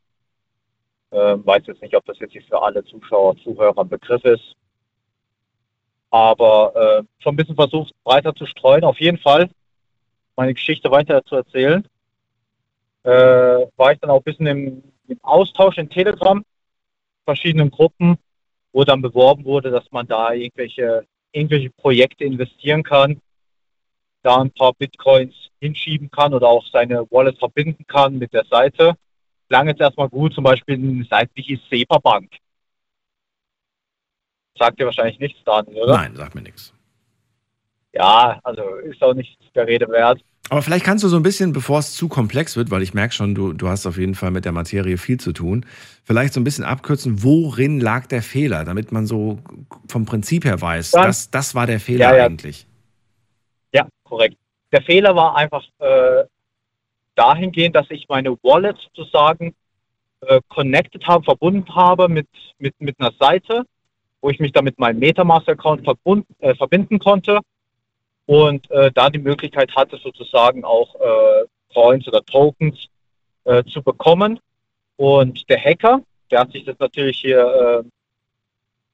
Ähm, 1.11 1.45
weiß 1.45 1.63
jetzt 1.67 1.81
nicht, 1.81 1.97
ob 1.97 2.05
das 2.05 2.19
jetzt 2.19 2.33
hier 2.33 2.43
für 2.43 2.63
alle 2.63 2.85
Zuschauer, 2.85 3.37
Zuhörer 3.39 3.81
ein 3.81 3.89
Begriff 3.89 4.23
ist. 4.25 4.55
Aber 6.11 6.73
äh, 6.77 7.23
schon 7.23 7.33
ein 7.33 7.37
bisschen 7.37 7.57
versucht, 7.57 7.93
breiter 8.05 8.35
zu 8.35 8.47
streuen. 8.47 8.85
Auf 8.85 9.01
jeden 9.01 9.19
Fall 9.19 9.49
meine 10.37 10.55
Geschichte 10.55 10.91
weiter 10.91 11.25
zu 11.25 11.37
erzählen, 11.37 11.87
äh, 13.05 13.11
war 13.11 13.93
ich 13.93 14.01
dann 14.01 14.11
auch 14.11 14.19
ein 14.19 14.25
bisschen 14.25 14.47
im, 14.47 14.83
im 15.09 15.19
Austausch 15.23 15.79
in 15.79 15.89
Telegram, 15.89 16.45
verschiedenen 17.25 17.71
Gruppen, 17.71 18.19
wo 18.73 18.85
dann 18.85 19.01
beworben 19.01 19.45
wurde, 19.45 19.71
dass 19.71 19.91
man 19.93 20.07
da 20.07 20.33
irgendwelche, 20.33 21.07
irgendwelche 21.33 21.71
Projekte 21.71 22.25
investieren 22.25 22.83
kann, 22.83 23.21
da 24.25 24.41
ein 24.41 24.51
paar 24.51 24.73
Bitcoins 24.73 25.35
hinschieben 25.61 26.11
kann 26.11 26.35
oder 26.35 26.49
auch 26.49 26.65
seine 26.73 27.07
Wallet 27.11 27.39
verbinden 27.39 27.87
kann 27.87 28.19
mit 28.19 28.33
der 28.33 28.45
Seite. 28.51 28.95
Klang 29.49 29.69
jetzt 29.69 29.81
erstmal 29.81 30.09
gut, 30.09 30.35
zum 30.35 30.45
Beispiel 30.45 30.75
eine 30.75 31.05
Seite 31.05 31.31
wie 31.35 31.43
hieß 31.43 31.61
SEPA 31.71 31.99
Bank. 31.99 32.31
Sagt 34.59 34.81
dir 34.81 34.87
wahrscheinlich 34.87 35.19
nichts, 35.19 35.39
Daniel, 35.45 35.83
oder? 35.83 35.95
Nein, 35.95 36.17
sagt 36.17 36.35
mir 36.35 36.43
nichts. 36.43 36.73
Ja, 37.93 38.41
also 38.43 38.63
ist 38.77 39.03
auch 39.03 39.15
nicht 39.15 39.37
der 39.55 39.67
Rede 39.67 39.89
wert. 39.89 40.21
Aber 40.51 40.63
vielleicht 40.63 40.85
kannst 40.85 41.03
du 41.05 41.09
so 41.09 41.17
ein 41.17 41.23
bisschen, 41.23 41.53
bevor 41.53 41.79
es 41.79 41.95
zu 41.95 42.09
komplex 42.09 42.57
wird, 42.57 42.71
weil 42.71 42.83
ich 42.83 42.93
merke 42.93 43.15
schon, 43.15 43.35
du, 43.35 43.53
du 43.53 43.69
hast 43.69 43.87
auf 43.87 43.97
jeden 43.97 44.15
Fall 44.15 44.31
mit 44.31 44.45
der 44.45 44.53
Materie 44.53 44.99
viel 44.99 45.19
zu 45.19 45.33
tun, 45.33 45.65
vielleicht 46.05 46.35
so 46.35 46.41
ein 46.41 46.45
bisschen 46.45 46.65
abkürzen, 46.65 47.23
worin 47.23 47.81
lag 47.81 48.07
der 48.07 48.23
Fehler, 48.23 48.65
damit 48.65 48.93
man 48.93 49.07
so 49.07 49.39
vom 49.89 50.05
Prinzip 50.05 50.45
her 50.45 50.61
weiß, 50.61 50.93
Dann- 50.93 51.05
das, 51.05 51.31
das 51.31 51.55
war 51.55 51.67
der 51.67 51.81
Fehler 51.81 52.11
Ja, 52.11 52.17
ja. 52.17 52.25
eigentlich. 52.27 52.67
Korrekt. 54.15 54.37
Der 54.71 54.81
Fehler 54.83 55.17
war 55.17 55.35
einfach 55.35 55.65
äh, 55.81 56.23
dahingehend, 57.17 57.75
dass 57.75 57.91
ich 57.91 58.09
meine 58.09 58.31
Wallet 58.45 58.79
sozusagen 58.95 59.57
äh, 60.21 60.41
connected 60.49 61.05
habe, 61.09 61.25
verbunden 61.25 61.75
habe 61.75 62.09
mit, 62.09 62.29
mit, 62.59 62.81
mit 62.81 62.95
einer 63.01 63.11
Seite, 63.19 63.65
wo 64.21 64.31
ich 64.31 64.39
mich 64.39 64.53
dann 64.53 64.67
mit 64.67 64.79
meinem 64.79 65.01
Metamask-Account 65.01 65.85
äh, 66.39 66.55
verbinden 66.55 67.01
konnte 67.01 67.41
und 68.27 68.71
äh, 68.71 68.93
da 68.95 69.11
die 69.11 69.19
Möglichkeit 69.19 69.75
hatte, 69.75 69.97
sozusagen 69.97 70.65
auch 70.65 70.95
äh, 70.95 71.47
Coins 71.75 72.07
oder 72.07 72.25
Tokens 72.25 72.87
äh, 73.43 73.65
zu 73.65 73.83
bekommen. 73.83 74.39
Und 74.95 75.51
der 75.51 75.59
Hacker, 75.59 76.03
der 76.31 76.39
hat 76.39 76.53
sich 76.53 76.65
das 76.65 76.79
natürlich 76.79 77.19
hier, 77.19 77.83
äh, 77.85 77.89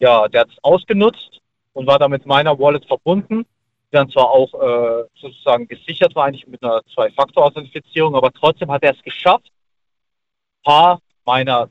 ja, 0.03 0.29
der 0.29 0.41
hat 0.41 0.49
es 0.49 0.65
ausgenutzt 0.65 1.43
und 1.75 1.87
war 1.87 1.99
dann 1.99 2.11
mit 2.11 2.25
meiner 2.25 2.59
Wallet 2.59 2.87
verbunden, 2.87 3.45
die 3.91 3.97
dann 3.97 4.11
zwar 4.11 4.31
auch 4.31 4.55
äh, 4.55 5.05
sozusagen 5.21 5.67
gesichert 5.67 6.15
war, 6.15 6.27
eigentlich 6.27 6.47
mit 6.47 6.63
einer 6.63 6.83
Zwei-Faktor-Authentifizierung, 6.95 8.15
aber 8.15 8.33
trotzdem 8.33 8.71
hat 8.71 8.83
er 8.83 8.93
es 8.95 9.03
geschafft, 9.03 9.47
ein 9.47 10.63
paar 10.65 11.01
meiner 11.25 11.69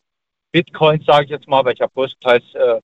Bitcoins, 0.51 1.05
sage 1.05 1.26
ich 1.26 1.32
jetzt 1.32 1.47
mal, 1.47 1.63
weil 1.63 1.74
ich 1.74 1.82
habe 1.82 1.93
größtenteils 1.93 2.55
äh, 2.55 2.82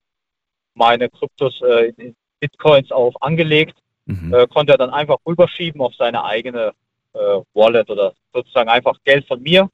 meine 0.74 1.08
Kryptos 1.08 1.60
äh, 1.62 1.92
in 1.96 2.14
Bitcoins 2.40 2.90
auf 2.92 3.14
angelegt, 3.20 3.76
mhm. 4.06 4.32
äh, 4.32 4.46
konnte 4.46 4.72
er 4.72 4.78
dann 4.78 4.90
einfach 4.90 5.16
rüberschieben 5.26 5.80
auf 5.80 5.94
seine 5.94 6.24
eigene 6.24 6.72
äh, 7.12 7.40
Wallet 7.54 7.90
oder 7.90 8.14
sozusagen 8.32 8.68
einfach 8.68 8.96
Geld 9.04 9.26
von 9.26 9.42
mir 9.42 9.68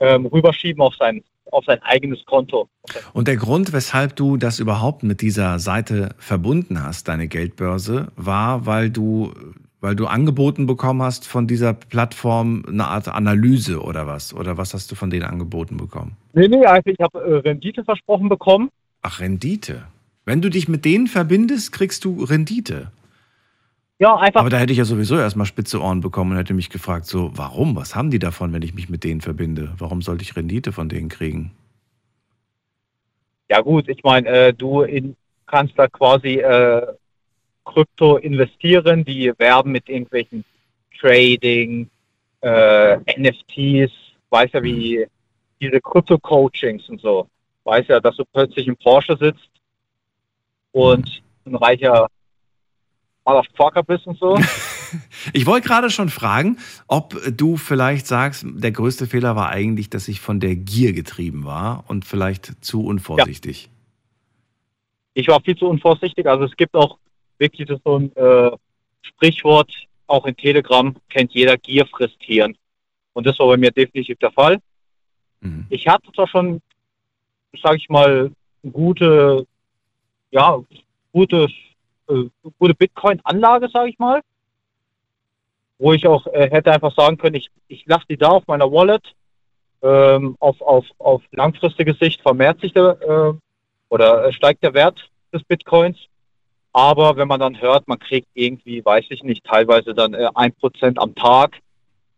ähm, 0.00 0.26
rüberschieben 0.26 0.82
auf 0.82 0.94
sein, 0.96 1.22
auf 1.52 1.64
sein 1.64 1.82
eigenes 1.82 2.24
Konto. 2.24 2.68
Und 3.12 3.28
der 3.28 3.36
Grund, 3.36 3.72
weshalb 3.72 4.16
du 4.16 4.36
das 4.36 4.58
überhaupt 4.58 5.02
mit 5.02 5.20
dieser 5.20 5.58
Seite 5.58 6.14
verbunden 6.18 6.82
hast, 6.82 7.08
deine 7.08 7.28
Geldbörse, 7.28 8.08
war, 8.16 8.66
weil 8.66 8.90
du, 8.90 9.32
weil 9.80 9.94
du 9.94 10.06
angeboten 10.06 10.66
bekommen 10.66 11.02
hast 11.02 11.26
von 11.26 11.46
dieser 11.46 11.74
Plattform 11.74 12.64
eine 12.66 12.86
Art 12.86 13.08
Analyse 13.08 13.80
oder 13.80 14.06
was? 14.06 14.34
Oder 14.34 14.56
was 14.56 14.74
hast 14.74 14.90
du 14.90 14.94
von 14.94 15.10
denen 15.10 15.24
angeboten 15.24 15.76
bekommen? 15.76 16.16
Nee, 16.32 16.48
nee, 16.48 16.64
also 16.64 16.88
ich 16.90 17.00
habe 17.00 17.18
äh, 17.20 17.34
Rendite 17.36 17.84
versprochen 17.84 18.28
bekommen. 18.28 18.70
Ach, 19.02 19.20
Rendite. 19.20 19.82
Wenn 20.24 20.40
du 20.40 20.48
dich 20.48 20.68
mit 20.68 20.84
denen 20.84 21.08
verbindest, 21.08 21.72
kriegst 21.72 22.04
du 22.04 22.22
Rendite. 22.22 22.92
Ja, 23.98 24.16
einfach. 24.16 24.40
Aber 24.40 24.50
da 24.50 24.58
hätte 24.58 24.72
ich 24.72 24.78
ja 24.78 24.84
sowieso 24.84 25.16
erstmal 25.16 25.46
spitze 25.46 25.80
Ohren 25.80 26.00
bekommen 26.00 26.32
und 26.32 26.38
hätte 26.38 26.54
mich 26.54 26.70
gefragt, 26.70 27.06
so, 27.06 27.30
warum? 27.34 27.76
Was 27.76 27.94
haben 27.94 28.10
die 28.10 28.18
davon, 28.18 28.52
wenn 28.52 28.62
ich 28.62 28.74
mich 28.74 28.88
mit 28.88 29.04
denen 29.04 29.20
verbinde? 29.20 29.72
Warum 29.78 30.02
sollte 30.02 30.22
ich 30.22 30.34
Rendite 30.34 30.72
von 30.72 30.88
denen 30.88 31.08
kriegen? 31.08 31.52
Ja 33.48 33.60
gut, 33.60 33.88
ich 33.88 34.02
meine, 34.02 34.28
äh, 34.28 34.52
du 34.52 34.82
in, 34.82 35.14
kannst 35.46 35.78
da 35.78 35.86
quasi 35.86 36.36
äh, 36.36 36.86
Krypto 37.64 38.16
investieren, 38.16 39.04
die 39.04 39.32
werben 39.38 39.72
mit 39.72 39.88
irgendwelchen 39.88 40.44
Trading, 40.98 41.88
äh, 42.40 42.96
NFTs, 42.96 43.92
weiß 44.30 44.50
ja 44.52 44.62
wie 44.62 44.98
mhm. 44.98 45.10
diese 45.60 45.80
Krypto-Coachings 45.80 46.88
und 46.88 47.00
so. 47.00 47.28
Weiß 47.64 47.86
ja, 47.88 48.00
dass 48.00 48.16
du 48.16 48.24
plötzlich 48.24 48.66
im 48.66 48.76
Porsche 48.76 49.16
sitzt 49.16 49.50
und 50.72 51.22
mhm. 51.44 51.54
ein 51.54 51.56
reicher 51.56 52.08
Motherfucker 53.24 53.82
bist 53.82 54.06
und 54.06 54.18
so. 54.18 54.38
Ich 55.32 55.46
wollte 55.46 55.68
gerade 55.68 55.88
schon 55.88 56.10
fragen, 56.10 56.58
ob 56.86 57.18
du 57.26 57.56
vielleicht 57.56 58.06
sagst, 58.06 58.44
der 58.46 58.72
größte 58.72 59.06
Fehler 59.06 59.36
war 59.36 59.48
eigentlich, 59.48 59.88
dass 59.88 60.06
ich 60.06 60.20
von 60.20 60.38
der 60.38 60.54
Gier 60.54 60.92
getrieben 60.92 61.44
war 61.46 61.84
und 61.88 62.04
vielleicht 62.04 62.62
zu 62.62 62.84
unvorsichtig. 62.84 63.64
Ja. 63.64 63.70
Ich 65.14 65.28
war 65.28 65.40
viel 65.40 65.56
zu 65.56 65.66
unvorsichtig. 65.66 66.26
Also 66.26 66.44
es 66.44 66.56
gibt 66.56 66.74
auch 66.74 66.98
wirklich 67.38 67.68
so 67.84 67.98
ein 67.98 68.14
äh, 68.16 68.50
Sprichwort, 69.02 69.72
auch 70.06 70.26
in 70.26 70.36
Telegram 70.36 70.94
kennt 71.08 71.32
jeder 71.32 71.56
Gier 71.56 71.86
frisst 71.86 72.18
Hirn. 72.20 72.56
Und 73.14 73.26
das 73.26 73.38
war 73.38 73.46
bei 73.46 73.56
mir 73.56 73.70
definitiv 73.70 74.18
der 74.18 74.32
Fall. 74.32 74.58
Mhm. 75.40 75.66
Ich 75.70 75.86
hatte 75.88 76.10
zwar 76.12 76.28
schon, 76.28 76.60
sage 77.62 77.76
ich 77.76 77.88
mal, 77.88 78.30
gute, 78.70 79.46
ja, 80.30 80.58
gute 81.12 81.48
äh, 82.12 82.50
gute 82.58 82.74
Bitcoin-Anlage, 82.74 83.68
sage 83.68 83.90
ich 83.90 83.98
mal, 83.98 84.20
wo 85.78 85.92
ich 85.92 86.06
auch 86.06 86.26
äh, 86.28 86.50
hätte 86.50 86.72
einfach 86.72 86.94
sagen 86.94 87.18
können, 87.18 87.36
ich, 87.36 87.50
ich 87.68 87.84
lasse 87.86 88.06
die 88.08 88.16
da 88.16 88.28
auf 88.28 88.46
meiner 88.46 88.70
Wallet. 88.70 89.14
Ähm, 89.84 90.36
auf, 90.38 90.60
auf, 90.60 90.86
auf 90.98 91.22
langfristige 91.32 91.94
Sicht 91.94 92.20
vermehrt 92.20 92.60
sich 92.60 92.72
der 92.72 93.00
äh, 93.00 93.32
oder 93.88 94.32
steigt 94.32 94.62
der 94.62 94.74
Wert 94.74 95.10
des 95.32 95.42
Bitcoins. 95.42 95.98
Aber 96.72 97.16
wenn 97.16 97.28
man 97.28 97.40
dann 97.40 97.60
hört, 97.60 97.88
man 97.88 97.98
kriegt 97.98 98.28
irgendwie, 98.34 98.84
weiß 98.84 99.06
ich 99.10 99.22
nicht, 99.22 99.44
teilweise 99.44 99.92
dann 99.92 100.14
äh, 100.14 100.28
ein 100.34 100.50
äh, 100.50 100.54
Prozent 100.54 100.98
am 100.98 101.14
Tag, 101.14 101.58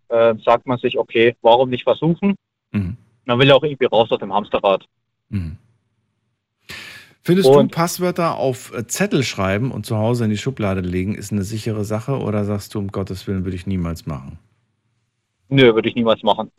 äh, 0.08 0.34
sagt 0.44 0.66
man 0.66 0.78
sich, 0.78 0.98
okay, 0.98 1.34
warum 1.42 1.70
nicht 1.70 1.84
versuchen? 1.84 2.36
Mhm. 2.70 2.96
Man 3.24 3.38
will 3.38 3.48
ja 3.48 3.54
auch 3.54 3.64
irgendwie 3.64 3.86
raus 3.86 4.10
aus 4.10 4.18
dem 4.18 4.32
Hamsterrad. 4.32 4.84
Mhm. 5.30 5.56
Findest 7.24 7.48
und, 7.48 7.72
du, 7.72 7.74
Passwörter 7.74 8.36
auf 8.36 8.74
äh, 8.74 8.86
Zettel 8.86 9.22
schreiben 9.22 9.70
und 9.70 9.86
zu 9.86 9.96
Hause 9.96 10.24
in 10.24 10.30
die 10.30 10.36
Schublade 10.36 10.82
legen, 10.82 11.14
ist 11.14 11.32
eine 11.32 11.42
sichere 11.42 11.84
Sache 11.84 12.18
oder 12.18 12.44
sagst 12.44 12.74
du, 12.74 12.78
um 12.78 12.88
Gottes 12.88 13.26
Willen, 13.26 13.44
würde 13.44 13.56
ich 13.56 13.66
niemals 13.66 14.04
machen? 14.04 14.38
Nö, 15.48 15.74
würde 15.74 15.88
ich 15.88 15.94
niemals 15.94 16.22
machen. 16.22 16.50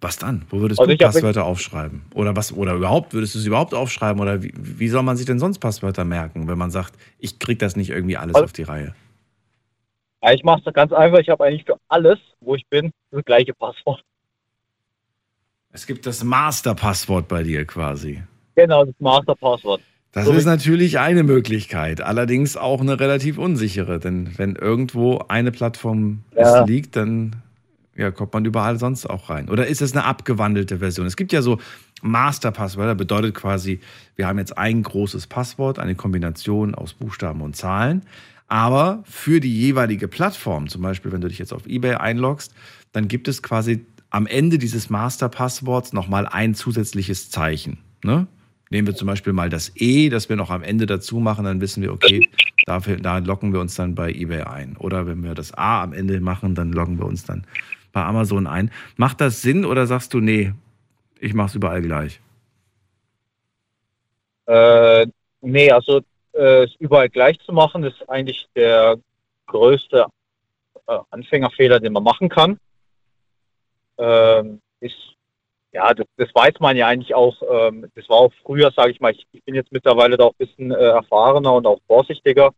Was 0.00 0.18
dann? 0.18 0.44
Wo 0.50 0.60
würdest 0.60 0.80
also 0.80 0.92
du 0.92 0.98
Passwörter 0.98 1.44
aufschreiben? 1.44 2.02
Oder 2.14 2.36
was, 2.36 2.52
oder 2.52 2.74
überhaupt, 2.74 3.12
würdest 3.12 3.34
du 3.34 3.40
sie 3.40 3.48
überhaupt 3.48 3.74
aufschreiben? 3.74 4.20
Oder 4.20 4.42
wie, 4.42 4.52
wie 4.54 4.88
soll 4.88 5.02
man 5.02 5.16
sich 5.16 5.26
denn 5.26 5.40
sonst 5.40 5.58
Passwörter 5.58 6.04
merken, 6.04 6.46
wenn 6.46 6.58
man 6.58 6.70
sagt, 6.70 6.94
ich 7.18 7.40
krieg 7.40 7.58
das 7.58 7.74
nicht 7.74 7.90
irgendwie 7.90 8.16
alles 8.16 8.36
also, 8.36 8.44
auf 8.44 8.52
die 8.52 8.62
Reihe? 8.62 8.94
Ja, 10.22 10.32
ich 10.32 10.44
mache 10.44 10.62
es 10.64 10.72
ganz 10.74 10.92
einfach. 10.92 11.18
Ich 11.18 11.28
habe 11.28 11.44
eigentlich 11.44 11.64
für 11.64 11.78
alles, 11.88 12.18
wo 12.40 12.54
ich 12.54 12.66
bin, 12.68 12.92
das 13.10 13.24
gleiche 13.24 13.52
Passwort. 13.52 14.04
Es 15.72 15.86
gibt 15.86 16.06
das 16.06 16.22
Master-Passwort 16.22 17.26
bei 17.26 17.42
dir 17.42 17.64
quasi. 17.64 18.22
Genau, 18.56 18.84
das 18.84 18.94
Masterpasswort. 18.98 19.80
Das 20.12 20.26
so 20.26 20.32
ist 20.32 20.44
natürlich 20.44 21.00
eine 21.00 21.24
Möglichkeit, 21.24 22.00
allerdings 22.00 22.56
auch 22.56 22.80
eine 22.80 23.00
relativ 23.00 23.36
unsichere, 23.36 23.98
denn 23.98 24.30
wenn 24.36 24.54
irgendwo 24.54 25.24
eine 25.26 25.50
Plattform 25.50 26.22
ja. 26.36 26.64
liegt, 26.64 26.94
dann 26.94 27.42
ja, 27.96 28.12
kommt 28.12 28.32
man 28.32 28.44
überall 28.44 28.78
sonst 28.78 29.06
auch 29.06 29.28
rein. 29.28 29.48
Oder 29.48 29.66
ist 29.66 29.82
es 29.82 29.92
eine 29.92 30.04
abgewandelte 30.04 30.78
Version? 30.78 31.06
Es 31.06 31.16
gibt 31.16 31.32
ja 31.32 31.42
so 31.42 31.58
Masterpasswörter, 32.02 32.94
bedeutet 32.94 33.34
quasi, 33.34 33.80
wir 34.14 34.26
haben 34.26 34.38
jetzt 34.38 34.56
ein 34.56 34.82
großes 34.82 35.26
Passwort, 35.26 35.78
eine 35.78 35.94
Kombination 35.94 36.74
aus 36.74 36.92
Buchstaben 36.92 37.40
und 37.40 37.56
Zahlen. 37.56 38.02
Aber 38.46 39.02
für 39.04 39.40
die 39.40 39.58
jeweilige 39.58 40.06
Plattform, 40.06 40.68
zum 40.68 40.82
Beispiel, 40.82 41.12
wenn 41.12 41.22
du 41.22 41.28
dich 41.28 41.38
jetzt 41.38 41.52
auf 41.52 41.66
eBay 41.66 41.94
einloggst, 41.94 42.54
dann 42.92 43.08
gibt 43.08 43.26
es 43.26 43.42
quasi 43.42 43.84
am 44.10 44.26
Ende 44.26 44.58
dieses 44.58 44.90
Masterpassworts 44.90 45.92
nochmal 45.92 46.26
ein 46.26 46.54
zusätzliches 46.54 47.30
Zeichen. 47.30 47.78
Ne? 48.04 48.28
Nehmen 48.70 48.86
wir 48.86 48.94
zum 48.94 49.06
Beispiel 49.06 49.32
mal 49.32 49.50
das 49.50 49.72
E, 49.76 50.08
das 50.08 50.28
wir 50.28 50.36
noch 50.36 50.50
am 50.50 50.62
Ende 50.62 50.86
dazu 50.86 51.20
machen, 51.20 51.44
dann 51.44 51.60
wissen 51.60 51.82
wir, 51.82 51.92
okay, 51.92 52.28
dafür, 52.66 52.96
da 52.96 53.18
locken 53.18 53.52
wir 53.52 53.60
uns 53.60 53.74
dann 53.74 53.94
bei 53.94 54.10
eBay 54.10 54.42
ein. 54.42 54.76
Oder 54.78 55.06
wenn 55.06 55.22
wir 55.22 55.34
das 55.34 55.52
A 55.54 55.82
am 55.82 55.92
Ende 55.92 56.20
machen, 56.20 56.54
dann 56.54 56.72
loggen 56.72 56.98
wir 56.98 57.06
uns 57.06 57.24
dann 57.24 57.46
bei 57.92 58.02
Amazon 58.02 58.46
ein. 58.46 58.70
Macht 58.96 59.20
das 59.20 59.42
Sinn 59.42 59.64
oder 59.64 59.86
sagst 59.86 60.14
du, 60.14 60.20
nee, 60.20 60.52
ich 61.20 61.34
mache 61.34 61.48
es 61.48 61.54
überall 61.54 61.82
gleich? 61.82 62.20
Äh, 64.46 65.06
nee, 65.40 65.70
also 65.70 66.00
äh, 66.32 66.64
es 66.64 66.74
überall 66.78 67.08
gleich 67.08 67.38
zu 67.40 67.52
machen, 67.52 67.84
ist 67.84 68.08
eigentlich 68.08 68.46
der 68.54 68.98
größte 69.46 70.06
äh, 70.86 70.98
Anfängerfehler, 71.10 71.80
den 71.80 71.92
man 71.92 72.02
machen 72.02 72.28
kann. 72.28 72.58
Ähm, 73.96 74.60
ist 74.80 75.13
ja, 75.74 75.92
das, 75.92 76.06
das 76.16 76.28
weiß 76.32 76.54
man 76.60 76.76
ja 76.76 76.86
eigentlich 76.86 77.14
auch. 77.14 77.36
Ähm, 77.50 77.90
das 77.96 78.08
war 78.08 78.18
auch 78.18 78.32
früher, 78.44 78.70
sage 78.70 78.92
ich 78.92 79.00
mal, 79.00 79.12
ich, 79.12 79.26
ich, 79.32 79.42
bin 79.44 79.56
jetzt 79.56 79.72
mittlerweile 79.72 80.16
da 80.16 80.24
auch 80.24 80.34
ein 80.38 80.46
bisschen 80.46 80.70
äh, 80.70 80.74
erfahrener 80.74 81.52
und 81.52 81.66
auch 81.66 81.80
vorsichtiger 81.88 82.52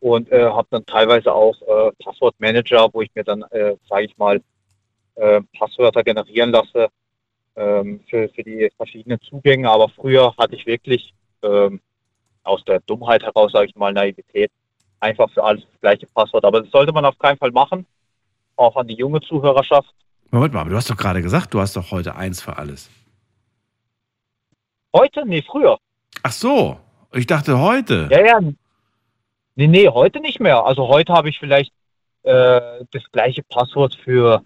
und 0.00 0.30
äh, 0.32 0.44
habe 0.44 0.66
dann 0.70 0.84
teilweise 0.84 1.32
auch 1.32 1.54
äh, 1.62 1.92
Passwortmanager, 2.02 2.88
wo 2.92 3.00
ich 3.02 3.14
mir 3.14 3.22
dann, 3.22 3.42
äh, 3.50 3.76
sage 3.88 4.06
ich 4.06 4.18
mal, 4.18 4.42
äh, 5.14 5.40
Passwörter 5.56 6.02
generieren 6.02 6.50
lasse 6.50 6.88
ähm, 7.54 8.00
für, 8.08 8.28
für 8.28 8.42
die 8.42 8.70
verschiedenen 8.76 9.20
Zugänge. 9.20 9.70
Aber 9.70 9.88
früher 9.88 10.34
hatte 10.36 10.56
ich 10.56 10.66
wirklich 10.66 11.14
ähm, 11.42 11.80
aus 12.42 12.64
der 12.64 12.80
Dummheit 12.80 13.22
heraus, 13.22 13.52
sage 13.52 13.66
ich 13.66 13.76
mal, 13.76 13.92
Naivität, 13.92 14.50
einfach 14.98 15.30
für 15.30 15.44
alles 15.44 15.62
das 15.70 15.80
gleiche 15.80 16.06
Passwort. 16.08 16.44
Aber 16.44 16.62
das 16.62 16.70
sollte 16.70 16.92
man 16.92 17.04
auf 17.04 17.18
keinen 17.18 17.38
Fall 17.38 17.52
machen, 17.52 17.86
auch 18.56 18.74
an 18.74 18.88
die 18.88 18.96
junge 18.96 19.20
Zuhörerschaft. 19.20 19.94
Moment 20.30 20.52
mal, 20.52 20.60
aber 20.60 20.70
du 20.70 20.76
hast 20.76 20.90
doch 20.90 20.96
gerade 20.96 21.22
gesagt, 21.22 21.54
du 21.54 21.60
hast 21.60 21.76
doch 21.76 21.90
heute 21.90 22.16
eins 22.16 22.42
für 22.42 22.56
alles. 22.58 22.90
Heute? 24.94 25.26
Nee, 25.26 25.42
früher. 25.42 25.78
Ach 26.22 26.32
so, 26.32 26.78
ich 27.12 27.26
dachte 27.26 27.58
heute. 27.58 28.08
Ja, 28.10 28.24
ja. 28.24 28.40
Nee, 29.54 29.66
nee, 29.66 29.88
heute 29.88 30.20
nicht 30.20 30.40
mehr. 30.40 30.64
Also 30.64 30.88
heute 30.88 31.12
habe 31.12 31.28
ich 31.28 31.38
vielleicht 31.38 31.72
äh, 32.22 32.60
das 32.92 33.02
gleiche 33.12 33.42
Passwort 33.42 33.98
für, 34.04 34.42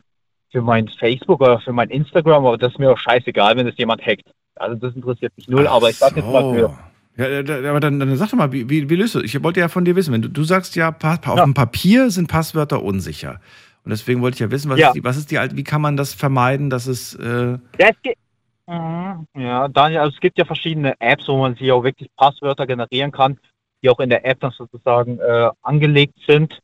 für 0.51 0.63
mein 0.63 0.89
Facebook 0.89 1.41
oder 1.41 1.61
für 1.61 1.73
mein 1.73 1.91
Instagram, 1.91 2.47
aber 2.47 2.59
das 2.59 2.73
ist 2.73 2.79
mir 2.79 2.91
auch 2.91 2.99
scheißegal, 2.99 3.57
wenn 3.57 3.67
das 3.67 3.77
jemand 3.77 4.05
hackt. 4.07 4.31
Also 4.55 4.77
das 4.77 4.95
interessiert 4.95 5.33
mich 5.37 5.49
null, 5.49 5.67
Ach 5.67 5.75
aber 5.75 5.91
ich 5.91 5.97
sag 5.97 6.11
so. 6.11 6.17
jetzt 6.17 6.29
mal 6.29 6.55
für. 6.55 6.79
Ja, 7.17 7.71
aber 7.71 7.81
dann, 7.81 8.01
dann 8.01 8.17
sag 8.17 8.31
doch 8.31 8.39
mal, 8.39 8.53
wie, 8.53 8.71
wie, 8.71 8.89
wie 8.89 8.97
löst 8.97 9.15
du? 9.15 9.21
Ich 9.21 9.43
wollte 9.43 9.61
ja 9.61 9.69
von 9.69 9.85
dir 9.85 9.97
wissen, 9.97 10.15
wenn 10.15 10.23
du, 10.23 10.29
du 10.29 10.45
sagst 10.45 10.77
ja, 10.77 10.89
auf 10.89 11.03
ja. 11.03 11.45
dem 11.45 11.53
Papier 11.53 12.11
sind 12.11 12.29
Passwörter 12.29 12.83
unsicher. 12.83 13.39
Und 13.85 13.91
deswegen 13.91 14.23
wollte 14.23 14.37
ich 14.37 14.41
ja 14.41 14.51
wissen, 14.51 14.71
was, 14.71 14.79
ja. 14.79 14.89
Ist, 14.89 14.95
die, 14.95 15.05
was 15.05 15.17
ist 15.17 15.31
die 15.31 15.39
alte, 15.39 15.57
wie 15.57 15.65
kann 15.65 15.81
man 15.81 15.97
das 15.97 16.15
vermeiden, 16.15 16.71
dass 16.71 16.87
es. 16.87 17.15
Äh 17.15 17.53
ja, 17.53 17.59
es 17.79 18.01
gibt, 18.03 18.19
mhm. 18.67 19.27
ja, 19.35 19.69
Daniel, 19.69 20.01
also 20.01 20.15
es 20.15 20.21
gibt 20.21 20.39
ja 20.39 20.45
verschiedene 20.45 20.95
Apps, 21.01 21.27
wo 21.27 21.39
man 21.39 21.57
sich 21.57 21.71
auch 21.73 21.83
wirklich 21.83 22.09
Passwörter 22.17 22.67
generieren 22.67 23.11
kann, 23.11 23.39
die 23.83 23.91
auch 23.91 23.99
in 23.99 24.11
der 24.11 24.25
App 24.25 24.41
dann 24.41 24.53
sozusagen 24.53 25.19
äh, 25.19 25.51
angelegt 25.63 26.15
sind, 26.27 26.61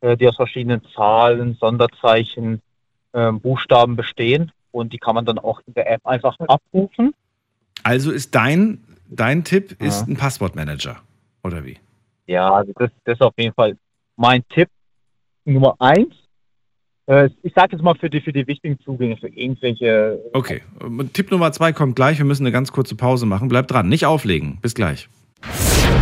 äh, 0.00 0.16
die 0.16 0.26
aus 0.26 0.36
verschiedenen 0.36 0.82
Zahlen, 0.94 1.56
Sonderzeichen, 1.60 2.62
ähm, 3.12 3.40
Buchstaben 3.40 3.96
bestehen. 3.96 4.52
und 4.70 4.92
die 4.92 4.98
kann 4.98 5.14
man 5.14 5.24
dann 5.24 5.38
auch 5.38 5.60
in 5.66 5.74
der 5.74 5.90
App 5.90 6.06
einfach 6.06 6.36
abrufen. 6.40 7.14
Also 7.82 8.10
ist 8.10 8.34
dein, 8.34 8.84
dein 9.08 9.44
Tipp 9.44 9.76
ja. 9.80 9.86
ist 9.86 10.06
ein 10.06 10.16
Passwortmanager, 10.16 10.96
oder 11.42 11.64
wie? 11.64 11.78
Ja, 12.26 12.52
also 12.52 12.72
das, 12.76 12.90
das 13.04 13.14
ist 13.14 13.22
auf 13.22 13.32
jeden 13.38 13.54
Fall 13.54 13.76
mein 14.16 14.46
Tipp 14.48 14.68
Nummer 15.44 15.74
eins. 15.78 16.14
Äh, 17.08 17.30
ich 17.42 17.54
sage 17.54 17.72
jetzt 17.72 17.82
mal 17.82 17.94
für 17.94 18.10
die, 18.10 18.20
für 18.20 18.32
die 18.32 18.46
wichtigen 18.46 18.78
Zugänge, 18.80 19.16
für 19.16 19.28
irgendwelche. 19.28 20.20
Okay, 20.34 20.60
Tipp 21.14 21.30
Nummer 21.30 21.50
zwei 21.52 21.72
kommt 21.72 21.96
gleich. 21.96 22.18
Wir 22.18 22.26
müssen 22.26 22.44
eine 22.44 22.52
ganz 22.52 22.70
kurze 22.70 22.94
Pause 22.94 23.24
machen. 23.24 23.48
Bleib 23.48 23.66
dran, 23.66 23.88
nicht 23.88 24.04
auflegen. 24.04 24.58
Bis 24.60 24.74
gleich. 24.74 25.08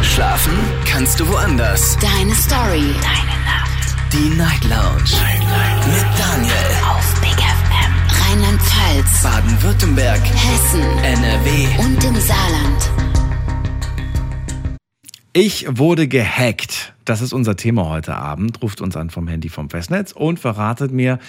Schlafen 0.03 0.53
kannst 0.85 1.21
du 1.21 1.29
woanders. 1.29 1.97
Deine 1.99 2.35
Story. 2.35 2.93
Deine 3.01 3.37
Nacht. 3.45 3.97
Die 4.13 4.37
Night 4.37 4.65
Lounge. 4.65 5.05
Night, 5.23 5.41
Night. 5.41 5.87
Mit 5.87 6.07
Daniel. 6.19 6.53
Auf 6.91 7.21
Big 7.21 7.39
FM. 7.39 7.93
Rheinland-Pfalz. 8.23 9.23
Baden-Württemberg. 9.23 10.21
Hessen. 10.21 10.83
NRW. 11.05 11.85
Und 11.85 12.05
im 12.05 12.15
Saarland. 12.17 12.91
Ich 15.33 15.67
wurde 15.69 16.09
gehackt. 16.09 16.96
Das 17.07 17.23
ist 17.23 17.33
unser 17.33 17.57
Thema 17.57 17.89
heute 17.89 18.17
Abend. 18.17 18.61
Ruft 18.63 18.81
uns 18.81 18.97
an 18.97 19.11
vom 19.11 19.29
Handy 19.29 19.49
vom 19.49 19.71
Festnetz 19.71 20.11
und 20.11 20.41
verratet 20.41 20.91
mir, 20.91 21.21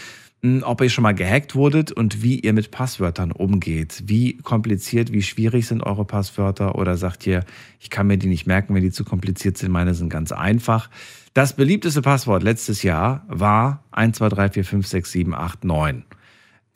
hm, 0.42 0.64
ob 0.66 0.82
ihr 0.82 0.90
schon 0.90 1.04
mal 1.04 1.14
gehackt 1.14 1.54
wurdet 1.54 1.92
und 1.92 2.24
wie 2.24 2.40
ihr 2.40 2.54
mit 2.54 2.72
Passwörtern 2.72 3.32
umgeht. 3.32 4.02
Wie 4.08 4.38
kompliziert, 4.38 5.14
wie 5.14 5.22
schwierig 5.22 5.68
sind 5.68 5.84
eure 5.84 6.04
Passwörter 6.04 6.80
oder 6.80 6.98
sagt 6.98 7.28
ihr, 7.28 7.44
ich 7.80 7.92
kann 7.92 8.08
mir 8.08 8.18
die 8.18 8.26
nicht 8.26 8.48
merken, 8.48 8.74
wenn 8.74 8.82
die 8.82 8.90
zu 8.90 9.06
kompliziert 9.06 9.60
sind. 9.60 9.72
Meine 9.72 9.94
sind 9.94 10.10
ganz 10.10 10.32
einfach. 10.32 10.90
Das 11.36 11.56
beliebteste 11.56 12.02
Passwort 12.02 12.42
letztes 12.42 12.82
Jahr 12.82 13.24
war 13.28 13.84
123456789. 13.94 16.02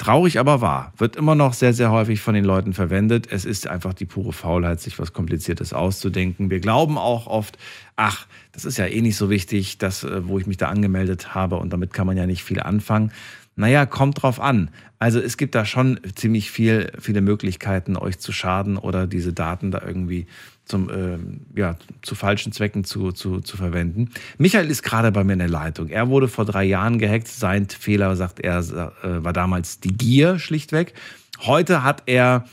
Traurig 0.02 0.40
aber 0.40 0.62
wahr, 0.62 0.94
wird 0.98 1.16
immer 1.16 1.36
noch 1.36 1.54
sehr, 1.54 1.74
sehr 1.74 1.92
häufig 1.92 2.22
von 2.22 2.34
den 2.34 2.44
Leuten 2.44 2.74
verwendet. 2.74 3.28
Es 3.30 3.46
ist 3.46 3.68
einfach 3.68 3.94
die 3.94 4.06
pure 4.06 4.34
Faulheit, 4.34 4.82
sich 4.82 4.98
was 4.98 5.14
Kompliziertes 5.14 5.74
auszudenken. 5.74 6.50
Wir 6.50 6.60
glauben 6.60 6.98
auch 6.98 7.28
oft, 7.28 7.60
ach, 7.98 8.26
das 8.52 8.66
ist 8.66 8.80
ja 8.80 8.88
eh 8.88 9.00
nicht 9.04 9.16
so 9.16 9.30
wichtig, 9.30 9.78
das, 9.78 10.04
äh, 10.04 10.28
wo 10.28 10.40
ich 10.40 10.48
mich 10.48 10.58
da 10.58 10.70
angemeldet 10.70 11.36
habe 11.36 11.58
und 11.58 11.72
damit 11.72 11.94
kann 11.94 12.08
man 12.08 12.18
ja 12.18 12.26
nicht 12.26 12.44
viel 12.44 12.62
anfangen. 12.62 13.12
Naja, 13.56 13.86
kommt 13.86 14.24
drauf 14.24 14.40
an. 14.40 14.72
Also 14.98 15.20
es 15.20 15.38
gibt 15.38 15.54
da 15.54 15.66
schon 15.66 16.00
ziemlich 16.16 16.50
viel, 16.50 16.92
viele 16.98 17.22
Möglichkeiten, 17.22 17.96
euch 17.96 18.18
zu 18.18 18.32
schaden 18.32 18.78
oder 18.78 19.06
diese 19.06 19.34
Daten 19.34 19.70
da 19.70 19.84
irgendwie 19.86 20.26
zum, 20.72 20.90
äh, 20.90 21.60
ja, 21.60 21.76
zu 22.02 22.16
falschen 22.16 22.52
Zwecken 22.52 22.84
zu, 22.84 23.12
zu, 23.12 23.42
zu 23.42 23.58
verwenden. 23.58 24.10
Michael 24.38 24.72
ist 24.72 24.82
gerade 24.82 25.12
bei 25.12 25.24
mir 25.24 25.34
in 25.34 25.40
der 25.40 25.50
Leitung. 25.50 25.90
Er 25.90 26.10
wurde 26.10 26.28
vor 26.28 26.46
drei 26.46 26.64
Jahren 26.64 26.98
gehackt. 26.98 27.28
Sein 27.28 27.68
Fehler, 27.70 28.16
sagt 28.16 28.40
er, 28.40 28.60
äh, 28.60 29.24
war 29.24 29.34
damals 29.34 29.80
die 29.80 29.94
Gier 29.96 30.40
schlichtweg. 30.40 30.94
Heute 31.42 31.84
hat 31.84 32.04
er 32.06 32.46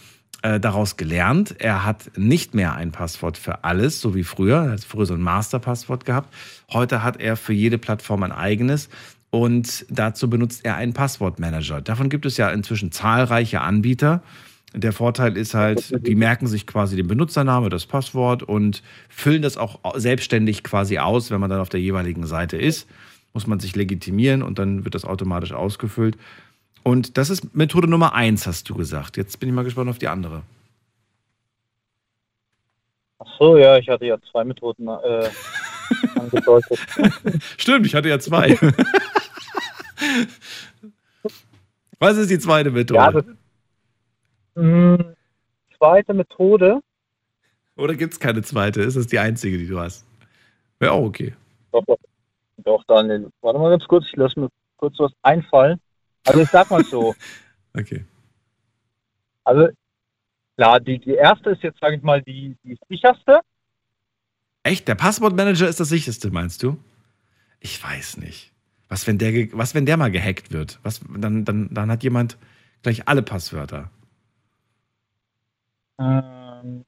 äh, 0.42 0.60
daraus 0.60 0.96
gelernt. 0.96 1.54
Er 1.58 1.84
hat 1.84 2.10
nicht 2.16 2.54
mehr 2.54 2.74
ein 2.74 2.92
Passwort 2.92 3.38
für 3.38 3.64
alles, 3.64 4.00
so 4.00 4.14
wie 4.14 4.24
früher. 4.24 4.64
Er 4.64 4.70
hat 4.72 4.84
früher 4.84 5.06
so 5.06 5.14
ein 5.14 5.22
Masterpasswort 5.22 6.04
gehabt. 6.04 6.34
Heute 6.72 7.02
hat 7.02 7.20
er 7.20 7.36
für 7.36 7.52
jede 7.52 7.78
Plattform 7.78 8.24
ein 8.24 8.32
eigenes. 8.32 8.88
Und 9.30 9.86
dazu 9.90 10.28
benutzt 10.28 10.64
er 10.64 10.76
einen 10.76 10.92
Passwortmanager. 10.92 11.82
Davon 11.82 12.08
gibt 12.08 12.26
es 12.26 12.36
ja 12.36 12.50
inzwischen 12.50 12.92
zahlreiche 12.92 13.60
Anbieter. 13.60 14.22
Der 14.74 14.92
Vorteil 14.92 15.36
ist 15.36 15.54
halt, 15.54 16.06
die 16.06 16.14
merken 16.14 16.46
sich 16.46 16.66
quasi 16.66 16.94
den 16.94 17.06
Benutzername, 17.06 17.70
das 17.70 17.86
Passwort 17.86 18.42
und 18.42 18.82
füllen 19.08 19.40
das 19.40 19.56
auch 19.56 19.78
selbstständig 19.96 20.62
quasi 20.62 20.98
aus, 20.98 21.30
wenn 21.30 21.40
man 21.40 21.48
dann 21.48 21.60
auf 21.60 21.70
der 21.70 21.80
jeweiligen 21.80 22.26
Seite 22.26 22.58
ist. 22.58 22.86
Muss 23.32 23.46
man 23.46 23.60
sich 23.60 23.74
legitimieren 23.76 24.42
und 24.42 24.58
dann 24.58 24.84
wird 24.84 24.94
das 24.94 25.04
automatisch 25.06 25.52
ausgefüllt. 25.52 26.18
Und 26.82 27.16
das 27.16 27.30
ist 27.30 27.54
Methode 27.54 27.88
Nummer 27.88 28.14
eins, 28.14 28.46
hast 28.46 28.68
du 28.68 28.74
gesagt. 28.74 29.16
Jetzt 29.16 29.40
bin 29.40 29.48
ich 29.48 29.54
mal 29.54 29.64
gespannt 29.64 29.88
auf 29.88 29.98
die 29.98 30.08
andere. 30.08 30.42
Ach 33.18 33.26
so, 33.38 33.56
ja, 33.56 33.78
ich 33.78 33.88
hatte 33.88 34.04
ja 34.06 34.16
zwei 34.30 34.44
Methoden 34.44 34.86
äh, 34.88 35.30
angedeutet. 36.18 36.78
Stimmt, 37.56 37.86
ich 37.86 37.94
hatte 37.94 38.08
ja 38.08 38.18
zwei. 38.18 38.58
Was 41.98 42.16
ist 42.16 42.30
die 42.30 42.38
zweite 42.38 42.70
Methode? 42.70 43.00
Ja, 43.00 43.10
das, 43.10 43.24
hm, 44.58 45.14
zweite 45.76 46.14
Methode. 46.14 46.80
Oder 47.76 47.94
gibt 47.94 48.14
es 48.14 48.20
keine 48.20 48.42
zweite? 48.42 48.82
Ist 48.82 48.96
das 48.96 49.06
die 49.06 49.18
einzige, 49.18 49.56
die 49.56 49.68
du 49.68 49.78
hast? 49.78 50.04
Wäre 50.80 50.92
auch 50.92 51.04
okay. 51.04 51.34
Doch, 51.70 51.84
doch, 52.58 52.84
Daniel. 52.84 53.30
Warte 53.40 53.58
mal 53.58 53.70
ganz 53.70 53.84
kurz, 53.86 54.04
ich 54.08 54.16
lasse 54.16 54.40
mir 54.40 54.48
kurz 54.76 54.98
was 54.98 55.12
einfallen. 55.22 55.80
Also 56.26 56.40
ich 56.40 56.48
sag 56.48 56.70
mal 56.70 56.84
so. 56.84 57.14
okay. 57.74 58.04
Also 59.44 59.68
klar, 60.56 60.80
die, 60.80 60.98
die 60.98 61.14
erste 61.14 61.50
ist 61.50 61.62
jetzt, 61.62 61.78
sage 61.80 61.96
ich 61.96 62.02
mal, 62.02 62.20
die, 62.22 62.56
die 62.64 62.76
sicherste. 62.88 63.40
Echt? 64.64 64.88
Der 64.88 64.96
Passwortmanager 64.96 65.68
ist 65.68 65.78
das 65.78 65.88
sicherste, 65.88 66.30
meinst 66.30 66.62
du? 66.62 66.76
Ich 67.60 67.82
weiß 67.82 68.18
nicht. 68.18 68.52
Was, 68.88 69.06
wenn 69.06 69.18
der, 69.18 69.32
was, 69.52 69.74
wenn 69.74 69.86
der 69.86 69.96
mal 69.96 70.10
gehackt 70.10 70.52
wird? 70.52 70.80
Was, 70.82 71.00
dann, 71.16 71.44
dann, 71.44 71.72
dann 71.72 71.90
hat 71.90 72.02
jemand 72.02 72.38
gleich 72.82 73.06
alle 73.06 73.22
Passwörter. 73.22 73.90
Ähm, 75.98 76.84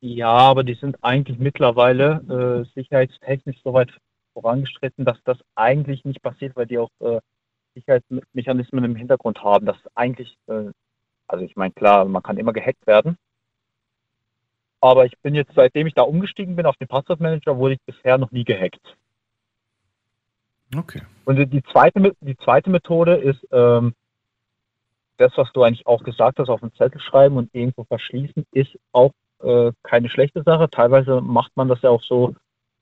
ja, 0.00 0.30
aber 0.30 0.64
die 0.64 0.74
sind 0.74 1.02
eigentlich 1.02 1.38
mittlerweile 1.38 2.66
äh, 2.66 2.74
sicherheitstechnisch 2.74 3.60
so 3.64 3.72
weit 3.72 3.90
vorangeschritten, 4.32 5.04
dass 5.04 5.18
das 5.24 5.38
eigentlich 5.54 6.04
nicht 6.04 6.22
passiert, 6.22 6.54
weil 6.56 6.66
die 6.66 6.78
auch 6.78 6.90
äh, 7.00 7.20
Sicherheitsmechanismen 7.74 8.84
im 8.84 8.96
Hintergrund 8.96 9.42
haben. 9.42 9.66
Das 9.66 9.76
eigentlich, 9.94 10.36
äh, 10.46 10.70
also 11.26 11.44
ich 11.44 11.56
meine, 11.56 11.72
klar, 11.72 12.04
man 12.04 12.22
kann 12.22 12.38
immer 12.38 12.52
gehackt 12.52 12.86
werden. 12.86 13.16
Aber 14.80 15.06
ich 15.06 15.18
bin 15.18 15.34
jetzt, 15.34 15.52
seitdem 15.56 15.88
ich 15.88 15.94
da 15.94 16.02
umgestiegen 16.02 16.54
bin 16.54 16.66
auf 16.66 16.76
den 16.76 16.86
Passwortmanager, 16.86 17.58
wurde 17.58 17.74
ich 17.74 17.80
bisher 17.84 18.16
noch 18.16 18.30
nie 18.30 18.44
gehackt. 18.44 18.96
Okay. 20.76 21.02
Und 21.24 21.36
die 21.52 21.62
zweite, 21.64 22.14
die 22.20 22.36
zweite 22.36 22.70
Methode 22.70 23.16
ist, 23.16 23.44
ähm, 23.50 23.94
das, 25.18 25.32
was 25.36 25.52
du 25.52 25.62
eigentlich 25.62 25.86
auch 25.86 26.02
gesagt 26.02 26.38
hast, 26.38 26.48
auf 26.48 26.60
den 26.60 26.72
Zettel 26.74 27.00
schreiben 27.00 27.36
und 27.36 27.54
irgendwo 27.54 27.84
verschließen, 27.84 28.44
ist 28.52 28.78
auch 28.92 29.12
äh, 29.42 29.72
keine 29.82 30.08
schlechte 30.08 30.42
Sache. 30.42 30.70
Teilweise 30.70 31.20
macht 31.20 31.52
man 31.56 31.68
das 31.68 31.82
ja 31.82 31.90
auch 31.90 32.02
so 32.02 32.34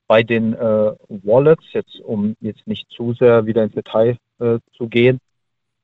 bei 0.07 0.23
den 0.23 0.53
äh, 0.53 0.93
Wallets, 1.09 1.65
jetzt 1.73 1.99
um 2.01 2.35
jetzt 2.39 2.65
nicht 2.65 2.89
zu 2.89 3.13
sehr 3.13 3.45
wieder 3.45 3.63
ins 3.63 3.73
Detail 3.73 4.17
äh, 4.39 4.59
zu 4.75 4.87
gehen, 4.87 5.19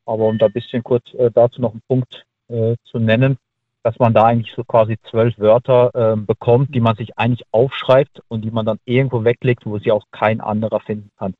aber 0.06 0.26
um 0.26 0.38
da 0.38 0.46
ein 0.46 0.54
bisschen 0.54 0.84
kurz 0.84 1.14
äh, 1.14 1.30
dazu 1.32 1.62
noch 1.62 1.72
einen 1.72 1.84
Punkt 1.88 2.26
äh, 2.48 2.76
zu 2.86 3.00
nennen, 3.00 3.38
dass 3.84 4.00
man 4.00 4.14
da 4.14 4.24
eigentlich 4.24 4.54
so 4.56 4.64
quasi 4.64 4.98
zwölf 5.10 5.38
Wörter 5.38 5.92
äh, 5.94 6.16
bekommt, 6.16 6.74
die 6.74 6.80
man 6.80 6.96
sich 6.96 7.18
eigentlich 7.18 7.46
aufschreibt 7.52 8.22
und 8.30 8.42
die 8.46 8.52
man 8.52 8.66
dann 8.66 8.80
irgendwo 8.86 9.26
weglegt, 9.26 9.66
wo 9.66 9.78
sie 9.78 9.92
auch 9.92 10.06
kein 10.12 10.40
anderer 10.40 10.80
finden 10.80 11.12
kann. 11.18 11.34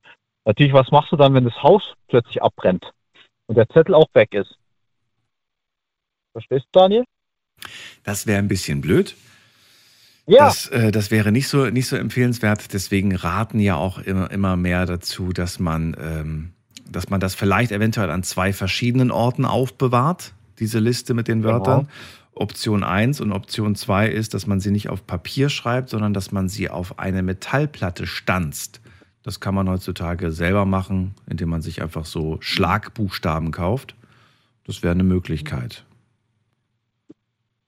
Natürlich, 0.46 0.74
was 0.74 0.92
machst 0.92 1.12
du 1.14 1.16
dann, 1.16 1.34
wenn 1.34 1.46
das 1.46 1.64
Haus 1.64 1.94
plötzlich 2.10 2.44
abbrennt 2.44 2.92
und 3.48 3.58
der 3.58 3.70
Zettel 3.70 3.96
auch 3.96 4.10
weg 4.14 4.34
ist? 4.34 4.58
Verstehst 6.34 6.66
du, 6.72 6.80
Daniel? 6.80 7.04
Das 8.04 8.28
wäre 8.28 8.40
ein 8.40 8.48
bisschen 8.48 8.82
blöd. 8.82 9.16
Ja. 10.26 10.46
Das, 10.46 10.68
äh, 10.68 10.92
das 10.92 11.12
wäre 11.12 11.32
nicht 11.32 11.48
so, 11.48 11.70
nicht 11.70 11.88
so 11.88 11.96
empfehlenswert. 11.96 12.74
Deswegen 12.74 13.16
raten 13.16 13.60
ja 13.60 13.76
auch 13.76 14.00
immer, 14.00 14.32
immer 14.32 14.56
mehr 14.56 14.86
dazu, 14.86 15.34
dass 15.34 15.60
man, 15.60 15.96
ähm, 16.00 16.54
dass 16.90 17.10
man 17.10 17.20
das 17.20 17.36
vielleicht 17.36 17.72
eventuell 17.72 18.10
an 18.10 18.24
zwei 18.24 18.54
verschiedenen 18.54 19.12
Orten 19.12 19.46
aufbewahrt, 19.46 20.34
diese 20.60 20.80
Liste 20.80 21.14
mit 21.14 21.28
den 21.28 21.42
genau. 21.42 21.54
Wörtern. 21.54 21.80
Genau. 21.82 21.92
Option 22.36 22.84
1 22.84 23.22
und 23.22 23.32
Option 23.32 23.76
2 23.76 24.10
ist, 24.10 24.34
dass 24.34 24.48
man 24.48 24.60
sie 24.60 24.72
nicht 24.72 24.90
auf 24.90 25.06
Papier 25.06 25.50
schreibt, 25.50 25.90
sondern 25.90 26.14
dass 26.14 26.32
man 26.32 26.50
sie 26.50 26.70
auf 26.70 26.98
eine 26.98 27.22
Metallplatte 27.22 28.08
stanzt. 28.08 28.82
Das 29.22 29.40
kann 29.40 29.54
man 29.54 29.70
heutzutage 29.70 30.32
selber 30.32 30.66
machen, 30.66 31.14
indem 31.30 31.50
man 31.50 31.62
sich 31.62 31.82
einfach 31.82 32.06
so 32.06 32.38
Schlagbuchstaben 32.42 33.52
kauft. 33.52 33.96
Das 34.66 34.82
wäre 34.82 34.94
eine 34.94 35.04
Möglichkeit. 35.04 35.86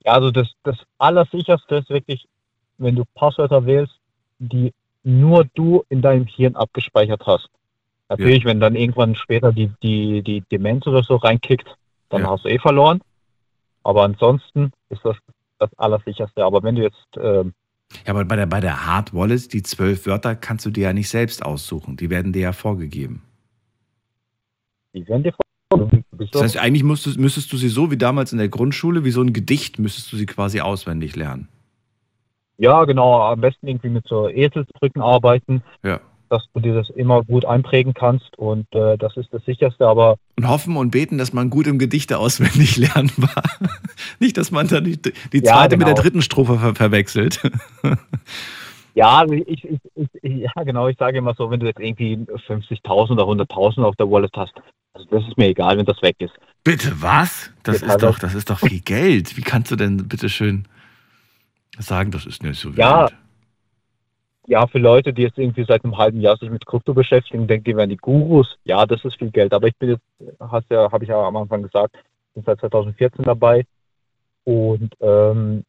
Ja, 0.06 0.12
also 0.12 0.30
das, 0.30 0.48
das 0.62 0.76
Allersicherste 0.98 1.76
ist 1.76 1.90
wirklich, 1.90 2.26
wenn 2.78 2.94
du 2.94 3.04
Passwörter 3.14 3.66
wählst, 3.66 3.98
die 4.38 4.72
nur 5.02 5.44
du 5.54 5.84
in 5.88 6.00
deinem 6.00 6.26
Hirn 6.26 6.56
abgespeichert 6.56 7.26
hast. 7.26 7.48
Natürlich, 8.08 8.44
ja. 8.44 8.50
wenn 8.50 8.60
dann 8.60 8.76
irgendwann 8.76 9.16
später 9.16 9.52
die, 9.52 9.70
die, 9.82 10.22
die 10.22 10.42
Demenz 10.52 10.86
oder 10.86 11.02
so 11.02 11.16
reinkickt, 11.16 11.76
dann 12.08 12.22
ja. 12.22 12.30
hast 12.30 12.44
du 12.44 12.48
eh 12.48 12.58
verloren. 12.58 13.00
Aber 13.82 14.04
ansonsten 14.04 14.72
ist 14.90 15.04
das 15.04 15.16
das 15.58 15.70
Allersicherste. 15.78 16.44
Aber 16.44 16.62
wenn 16.62 16.76
du 16.76 16.82
jetzt. 16.82 17.06
Ähm, 17.16 17.54
ja, 18.04 18.12
aber 18.12 18.24
bei 18.24 18.36
der, 18.36 18.46
bei 18.46 18.60
der 18.60 18.86
Hard 18.86 19.14
Wallet, 19.14 19.52
die 19.52 19.62
zwölf 19.62 20.06
Wörter 20.06 20.34
kannst 20.34 20.66
du 20.66 20.70
dir 20.70 20.84
ja 20.84 20.92
nicht 20.92 21.08
selbst 21.08 21.44
aussuchen. 21.44 21.96
Die 21.96 22.10
werden 22.10 22.32
dir 22.32 22.42
ja 22.42 22.52
vorgegeben. 22.52 23.22
Die 24.92 25.06
werden 25.06 25.22
dir 25.22 25.32
vorgegeben. 25.32 25.45
Das 25.70 26.42
heißt, 26.42 26.58
eigentlich 26.58 26.84
müsstest, 26.84 27.18
müsstest 27.18 27.52
du 27.52 27.56
sie 27.56 27.68
so 27.68 27.90
wie 27.90 27.96
damals 27.96 28.32
in 28.32 28.38
der 28.38 28.48
Grundschule, 28.48 29.04
wie 29.04 29.10
so 29.10 29.20
ein 29.20 29.32
Gedicht, 29.32 29.78
müsstest 29.78 30.12
du 30.12 30.16
sie 30.16 30.26
quasi 30.26 30.60
auswendig 30.60 31.16
lernen. 31.16 31.48
Ja, 32.58 32.84
genau. 32.84 33.20
Am 33.22 33.40
besten 33.40 33.66
irgendwie 33.66 33.88
mit 33.90 34.06
so 34.06 34.28
Eselsbrücken 34.28 35.02
arbeiten. 35.02 35.62
Ja. 35.82 36.00
dass 36.28 36.42
du 36.54 36.60
dir 36.60 36.74
das 36.74 36.90
immer 36.90 37.22
gut 37.22 37.44
einprägen 37.44 37.94
kannst 37.94 38.36
und 38.36 38.66
äh, 38.74 38.98
das 38.98 39.16
ist 39.16 39.32
das 39.32 39.44
sicherste, 39.44 39.86
aber. 39.86 40.16
Und 40.36 40.48
hoffen 40.48 40.76
und 40.76 40.90
beten, 40.90 41.18
dass 41.18 41.32
man 41.32 41.50
gut 41.50 41.68
im 41.68 41.78
Gedichte 41.78 42.18
auswendig 42.18 42.76
lernen 42.94 43.12
war. 43.16 43.44
nicht, 44.18 44.36
dass 44.36 44.50
man 44.50 44.66
dann 44.66 44.84
die, 44.84 45.00
die 45.00 45.42
zweite 45.42 45.46
ja, 45.46 45.66
genau. 45.66 45.78
mit 45.78 45.86
der 45.88 45.94
dritten 46.02 46.22
Strophe 46.22 46.58
ver 46.58 46.74
verwechselt. 46.74 47.40
ja, 48.94 49.24
ich, 49.30 49.64
ich, 49.64 49.78
ich, 49.94 50.08
ja, 50.22 50.62
genau, 50.64 50.88
ich 50.88 50.98
sage 50.98 51.18
immer 51.18 51.34
so, 51.34 51.50
wenn 51.50 51.60
du 51.60 51.66
jetzt 51.66 51.80
irgendwie 51.80 52.16
50.000 52.16 53.12
oder 53.12 53.24
100.000 53.24 53.82
auf 53.84 53.94
der 53.94 54.10
Wallet 54.10 54.32
hast, 54.36 54.54
also 54.96 55.08
das 55.10 55.28
ist 55.28 55.36
mir 55.36 55.48
egal, 55.48 55.76
wenn 55.78 55.86
das 55.86 56.00
weg 56.02 56.16
ist. 56.18 56.34
Bitte 56.64 57.00
was? 57.00 57.52
Das 57.62 57.82
ist 57.82 58.02
doch, 58.02 58.18
das 58.18 58.34
ist 58.34 58.50
doch 58.50 58.58
viel 58.58 58.80
Geld. 58.80 59.36
Wie 59.36 59.42
kannst 59.42 59.70
du 59.70 59.76
denn 59.76 60.08
bitte 60.08 60.28
schön 60.28 60.66
sagen, 61.78 62.10
das 62.10 62.26
ist 62.26 62.42
nicht 62.42 62.58
so 62.58 62.70
wild? 62.70 62.78
Ja, 62.78 63.08
ja, 64.48 64.66
für 64.66 64.78
Leute, 64.78 65.12
die 65.12 65.22
jetzt 65.22 65.38
irgendwie 65.38 65.64
seit 65.64 65.84
einem 65.84 65.98
halben 65.98 66.20
Jahr 66.20 66.36
sich 66.36 66.50
mit 66.50 66.64
Krypto 66.66 66.94
beschäftigen, 66.94 67.48
denken, 67.48 67.64
die 67.64 67.76
wären 67.76 67.90
die 67.90 67.96
Gurus. 67.96 68.58
Ja, 68.64 68.86
das 68.86 69.04
ist 69.04 69.18
viel 69.18 69.30
Geld. 69.30 69.52
Aber 69.52 69.66
ich 69.66 69.76
bin 69.76 69.90
jetzt, 69.90 70.02
hast 70.40 70.70
ja, 70.70 70.90
habe 70.90 71.04
ich 71.04 71.10
ja 71.10 71.20
am 71.20 71.36
Anfang 71.36 71.62
gesagt, 71.62 71.96
bin 72.34 72.44
seit 72.44 72.60
2014 72.60 73.24
dabei. 73.24 73.66
Und 74.44 74.94
ähm, 75.00 75.64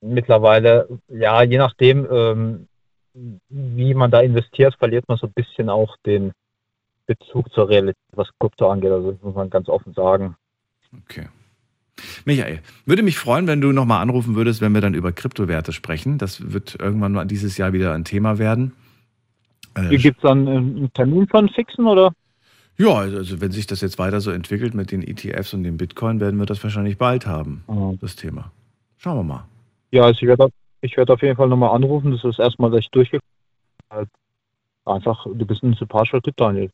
mittlerweile, 0.00 0.88
ja, 1.08 1.42
je 1.42 1.58
nachdem, 1.58 2.06
ähm, 2.10 2.68
wie 3.48 3.94
man 3.94 4.12
da 4.12 4.20
investiert, 4.20 4.76
verliert 4.76 5.08
man 5.08 5.18
so 5.18 5.26
ein 5.26 5.32
bisschen 5.32 5.68
auch 5.68 5.96
den 6.06 6.32
Bezug 7.10 7.52
zur 7.52 7.68
Realität, 7.68 7.96
was 8.12 8.28
Krypto 8.38 8.70
angeht. 8.70 8.92
Also 8.92 9.10
das 9.10 9.22
muss 9.22 9.34
man 9.34 9.50
ganz 9.50 9.68
offen 9.68 9.92
sagen. 9.94 10.36
Okay. 11.04 11.26
Michael, 12.24 12.60
würde 12.86 13.02
mich 13.02 13.18
freuen, 13.18 13.48
wenn 13.48 13.60
du 13.60 13.72
nochmal 13.72 14.00
anrufen 14.00 14.36
würdest, 14.36 14.60
wenn 14.60 14.72
wir 14.72 14.80
dann 14.80 14.94
über 14.94 15.10
Kryptowerte 15.10 15.72
sprechen. 15.72 16.18
Das 16.18 16.52
wird 16.52 16.76
irgendwann 16.78 17.12
mal 17.12 17.24
dieses 17.24 17.58
Jahr 17.58 17.72
wieder 17.72 17.94
ein 17.94 18.04
Thema 18.04 18.38
werden. 18.38 18.72
Äh, 19.74 19.96
Gibt 19.96 20.18
es 20.18 20.22
dann 20.22 20.46
einen 20.46 20.92
Termin 20.92 21.26
von 21.26 21.48
fixen 21.48 21.86
oder? 21.86 22.12
Ja, 22.78 22.94
also 22.94 23.40
wenn 23.40 23.50
sich 23.50 23.66
das 23.66 23.80
jetzt 23.80 23.98
weiter 23.98 24.20
so 24.20 24.30
entwickelt 24.30 24.74
mit 24.74 24.92
den 24.92 25.02
ETFs 25.02 25.52
und 25.52 25.64
dem 25.64 25.76
Bitcoin, 25.76 26.20
werden 26.20 26.38
wir 26.38 26.46
das 26.46 26.62
wahrscheinlich 26.62 26.96
bald 26.96 27.26
haben, 27.26 27.64
mhm. 27.66 27.98
das 28.00 28.14
Thema. 28.14 28.52
Schauen 28.98 29.18
wir 29.18 29.24
mal. 29.24 29.44
Ja, 29.90 30.04
also 30.04 30.22
ich 30.22 30.28
werde 30.28 30.48
ich 30.80 30.96
werd 30.96 31.10
auf 31.10 31.20
jeden 31.22 31.36
Fall 31.36 31.48
nochmal 31.48 31.74
anrufen. 31.74 32.12
Das 32.12 32.24
ist 32.24 32.38
erstmal, 32.38 32.72
ich 32.78 32.88
durchgekommen 32.90 33.26
Einfach, 34.86 35.24
du 35.24 35.46
bist 35.46 35.62
ein 35.62 35.74
sympathischer 35.74 36.22
Typ, 36.22 36.36
Daniel. 36.36 36.70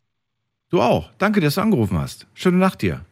Du 0.68 0.82
auch. 0.82 1.10
Danke, 1.18 1.40
dass 1.40 1.54
du 1.54 1.60
angerufen 1.60 1.96
hast. 1.96 2.26
Schöne 2.34 2.58
Nacht 2.58 2.82
dir. 2.82 3.04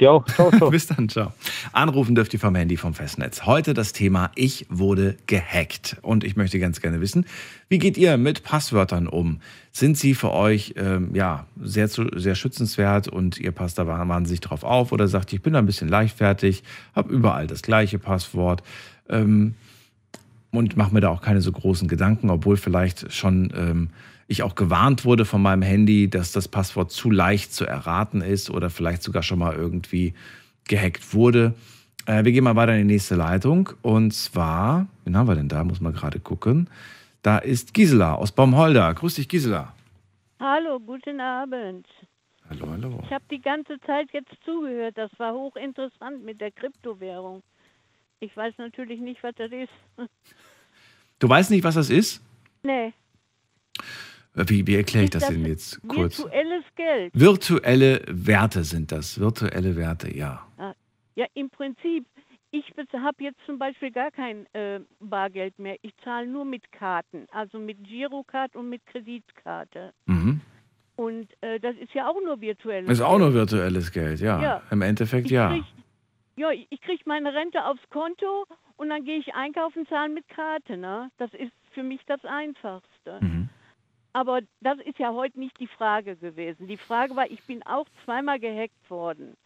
Dir 0.00 0.12
auch. 0.12 0.26
Ciao, 0.26 0.50
ciao. 0.50 0.70
Bis 0.70 0.86
dann, 0.86 1.08
ciao. 1.08 1.32
Anrufen 1.72 2.14
dürft 2.14 2.34
ihr 2.34 2.40
vom 2.40 2.54
Handy 2.54 2.76
vom 2.76 2.94
Festnetz. 2.94 3.46
Heute 3.46 3.74
das 3.74 3.92
Thema 3.92 4.30
Ich 4.34 4.66
wurde 4.68 5.16
gehackt. 5.26 5.96
Und 6.02 6.24
ich 6.24 6.36
möchte 6.36 6.58
ganz 6.58 6.80
gerne 6.80 7.00
wissen, 7.00 7.26
wie 7.68 7.78
geht 7.78 7.96
ihr 7.96 8.16
mit 8.16 8.42
Passwörtern 8.42 9.06
um? 9.06 9.40
Sind 9.72 9.96
sie 9.96 10.14
für 10.14 10.32
euch 10.32 10.74
ähm, 10.76 11.14
ja, 11.14 11.46
sehr, 11.60 11.88
sehr 11.88 12.34
schützenswert 12.34 13.08
und 13.08 13.38
ihr 13.38 13.52
passt 13.52 13.78
da 13.78 13.86
wahnsinnig 13.86 14.40
drauf 14.40 14.64
auf? 14.64 14.92
Oder 14.92 15.06
sagt, 15.06 15.32
ich 15.32 15.42
bin 15.42 15.52
da 15.52 15.58
ein 15.58 15.66
bisschen 15.66 15.88
leichtfertig, 15.88 16.64
habe 16.94 17.12
überall 17.12 17.46
das 17.46 17.62
gleiche 17.62 17.98
Passwort 17.98 18.62
ähm, 19.08 19.54
und 20.50 20.76
mache 20.76 20.92
mir 20.92 21.00
da 21.00 21.08
auch 21.10 21.22
keine 21.22 21.40
so 21.40 21.52
großen 21.52 21.88
Gedanken, 21.88 22.30
obwohl 22.30 22.56
vielleicht 22.56 23.12
schon... 23.12 23.52
Ähm, 23.56 23.90
ich 24.28 24.42
auch 24.42 24.54
gewarnt 24.54 25.04
wurde 25.06 25.24
von 25.24 25.42
meinem 25.42 25.62
Handy, 25.62 26.08
dass 26.08 26.32
das 26.32 26.48
Passwort 26.48 26.92
zu 26.92 27.10
leicht 27.10 27.52
zu 27.52 27.64
erraten 27.64 28.20
ist 28.20 28.50
oder 28.50 28.68
vielleicht 28.68 29.02
sogar 29.02 29.22
schon 29.22 29.38
mal 29.38 29.56
irgendwie 29.56 30.14
gehackt 30.68 31.14
wurde. 31.14 31.54
Äh, 32.06 32.24
wir 32.24 32.32
gehen 32.32 32.44
mal 32.44 32.54
weiter 32.54 32.74
in 32.74 32.86
die 32.86 32.94
nächste 32.94 33.16
Leitung. 33.16 33.70
Und 33.80 34.12
zwar, 34.12 34.86
wen 35.04 35.16
haben 35.16 35.28
wir 35.28 35.34
denn 35.34 35.48
da? 35.48 35.64
Muss 35.64 35.80
man 35.80 35.94
gerade 35.94 36.20
gucken. 36.20 36.68
Da 37.22 37.38
ist 37.38 37.72
Gisela 37.72 38.14
aus 38.14 38.30
Baumholder. 38.30 38.92
Grüß 38.92 39.14
dich, 39.14 39.28
Gisela. 39.28 39.72
Hallo, 40.38 40.78
guten 40.78 41.20
Abend. 41.20 41.86
Hallo, 42.50 42.68
hallo. 42.70 43.00
Ich 43.04 43.10
habe 43.10 43.24
die 43.30 43.40
ganze 43.40 43.80
Zeit 43.80 44.08
jetzt 44.12 44.30
zugehört. 44.44 44.96
Das 44.98 45.10
war 45.18 45.32
hochinteressant 45.32 46.22
mit 46.22 46.40
der 46.40 46.50
Kryptowährung. 46.52 47.42
Ich 48.20 48.36
weiß 48.36 48.54
natürlich 48.58 49.00
nicht, 49.00 49.22
was 49.22 49.34
das 49.36 49.50
ist. 49.52 50.08
Du 51.18 51.28
weißt 51.28 51.50
nicht, 51.50 51.64
was 51.64 51.74
das 51.74 51.90
ist? 51.90 52.22
Nee. 52.62 52.92
Wie, 54.46 54.66
wie 54.66 54.76
erkläre 54.76 55.04
ich 55.04 55.10
das, 55.10 55.22
das, 55.22 55.32
denn 55.32 55.44
jetzt 55.46 55.80
kurz? 55.88 56.18
Virtuelles 56.18 56.64
Geld. 56.76 57.12
Virtuelle 57.14 58.02
Werte 58.08 58.64
sind 58.64 58.92
das. 58.92 59.18
Virtuelle 59.18 59.76
Werte, 59.76 60.14
ja. 60.14 60.46
Ah, 60.56 60.74
ja, 61.16 61.26
im 61.34 61.50
Prinzip. 61.50 62.06
Ich 62.50 62.64
habe 62.94 63.24
jetzt 63.24 63.38
zum 63.44 63.58
Beispiel 63.58 63.90
gar 63.90 64.10
kein 64.10 64.46
äh, 64.54 64.80
Bargeld 65.00 65.58
mehr. 65.58 65.76
Ich 65.82 65.92
zahle 66.02 66.26
nur 66.26 66.46
mit 66.46 66.72
Karten, 66.72 67.26
also 67.30 67.58
mit 67.58 67.84
Girocard 67.84 68.56
und 68.56 68.70
mit 68.70 68.86
Kreditkarte. 68.86 69.92
Mhm. 70.06 70.40
Und 70.96 71.28
äh, 71.42 71.60
das 71.60 71.76
ist 71.76 71.92
ja 71.92 72.08
auch 72.08 72.18
nur 72.24 72.40
virtuelles 72.40 72.86
Geld. 72.86 72.98
Ist 72.98 73.02
auch 73.02 73.18
nur 73.18 73.34
virtuelles 73.34 73.92
Geld, 73.92 74.20
ja. 74.20 74.42
ja. 74.42 74.62
Im 74.70 74.80
Endeffekt 74.80 75.26
ich 75.26 75.32
ja. 75.32 75.50
Krieg, 75.50 75.64
ja, 76.36 76.50
ich 76.50 76.80
kriege 76.80 77.02
meine 77.04 77.34
Rente 77.34 77.64
aufs 77.66 77.82
Konto 77.90 78.46
und 78.76 78.88
dann 78.88 79.04
gehe 79.04 79.18
ich 79.18 79.34
einkaufen, 79.34 79.86
zahlen 79.88 80.14
mit 80.14 80.26
Karte. 80.28 80.76
Ne? 80.76 81.10
Das 81.18 81.32
ist 81.34 81.52
für 81.72 81.82
mich 81.82 82.00
das 82.06 82.24
Einfachste. 82.24 83.18
Mhm. 83.20 83.48
Aber 84.18 84.40
das 84.60 84.80
ist 84.80 84.98
ja 84.98 85.12
heute 85.12 85.38
nicht 85.38 85.60
die 85.60 85.68
Frage 85.68 86.16
gewesen. 86.16 86.66
Die 86.66 86.76
Frage 86.76 87.14
war, 87.14 87.30
ich 87.30 87.40
bin 87.44 87.62
auch 87.62 87.86
zweimal 88.04 88.40
gehackt 88.40 88.90
worden. 88.90 89.36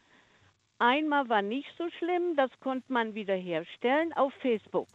Einmal 0.78 1.28
war 1.28 1.42
nicht 1.42 1.70
so 1.76 1.90
schlimm, 1.98 2.36
das 2.36 2.50
konnte 2.58 2.90
man 2.90 3.14
wiederherstellen 3.14 4.14
auf 4.14 4.32
Facebook. 4.40 4.88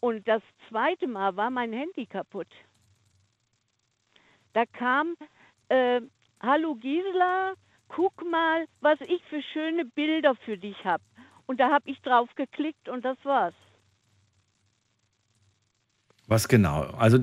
Und 0.00 0.26
das 0.26 0.42
zweite 0.70 1.06
Mal 1.08 1.36
war 1.36 1.50
mein 1.50 1.74
Handy 1.74 2.06
kaputt. 2.06 2.48
Da 4.54 4.64
kam, 4.64 5.14
äh, 5.68 6.00
hallo 6.40 6.74
Gisela, 6.76 7.52
guck 7.88 8.24
mal, 8.24 8.64
was 8.80 8.98
ich 9.02 9.22
für 9.24 9.42
schöne 9.42 9.84
Bilder 9.84 10.36
für 10.36 10.56
dich 10.56 10.82
habe. 10.86 11.04
Und 11.44 11.60
da 11.60 11.70
habe 11.70 11.90
ich 11.90 12.00
drauf 12.00 12.34
geklickt 12.34 12.88
und 12.88 13.04
das 13.04 13.22
war's. 13.26 13.65
Was 16.28 16.48
genau? 16.48 16.88
Also, 16.98 17.18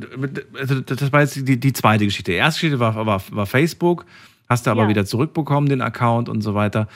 also, 0.58 0.80
das 0.82 1.12
war 1.12 1.22
jetzt 1.22 1.48
die, 1.48 1.60
die 1.60 1.74
zweite 1.74 2.06
Geschichte. 2.06 2.32
Die 2.32 2.38
erste 2.38 2.62
Geschichte 2.62 2.80
war, 2.80 3.06
war, 3.06 3.22
war 3.32 3.46
Facebook, 3.46 4.06
hast 4.50 4.66
du 4.66 4.72
aber 4.72 4.84
ja. 4.84 4.90
wieder 4.90 5.06
zurückbekommen, 5.06 5.68
den 5.68 5.82
Account 5.82 6.30
und 6.30 6.42
so 6.42 6.56
weiter. 6.56 6.88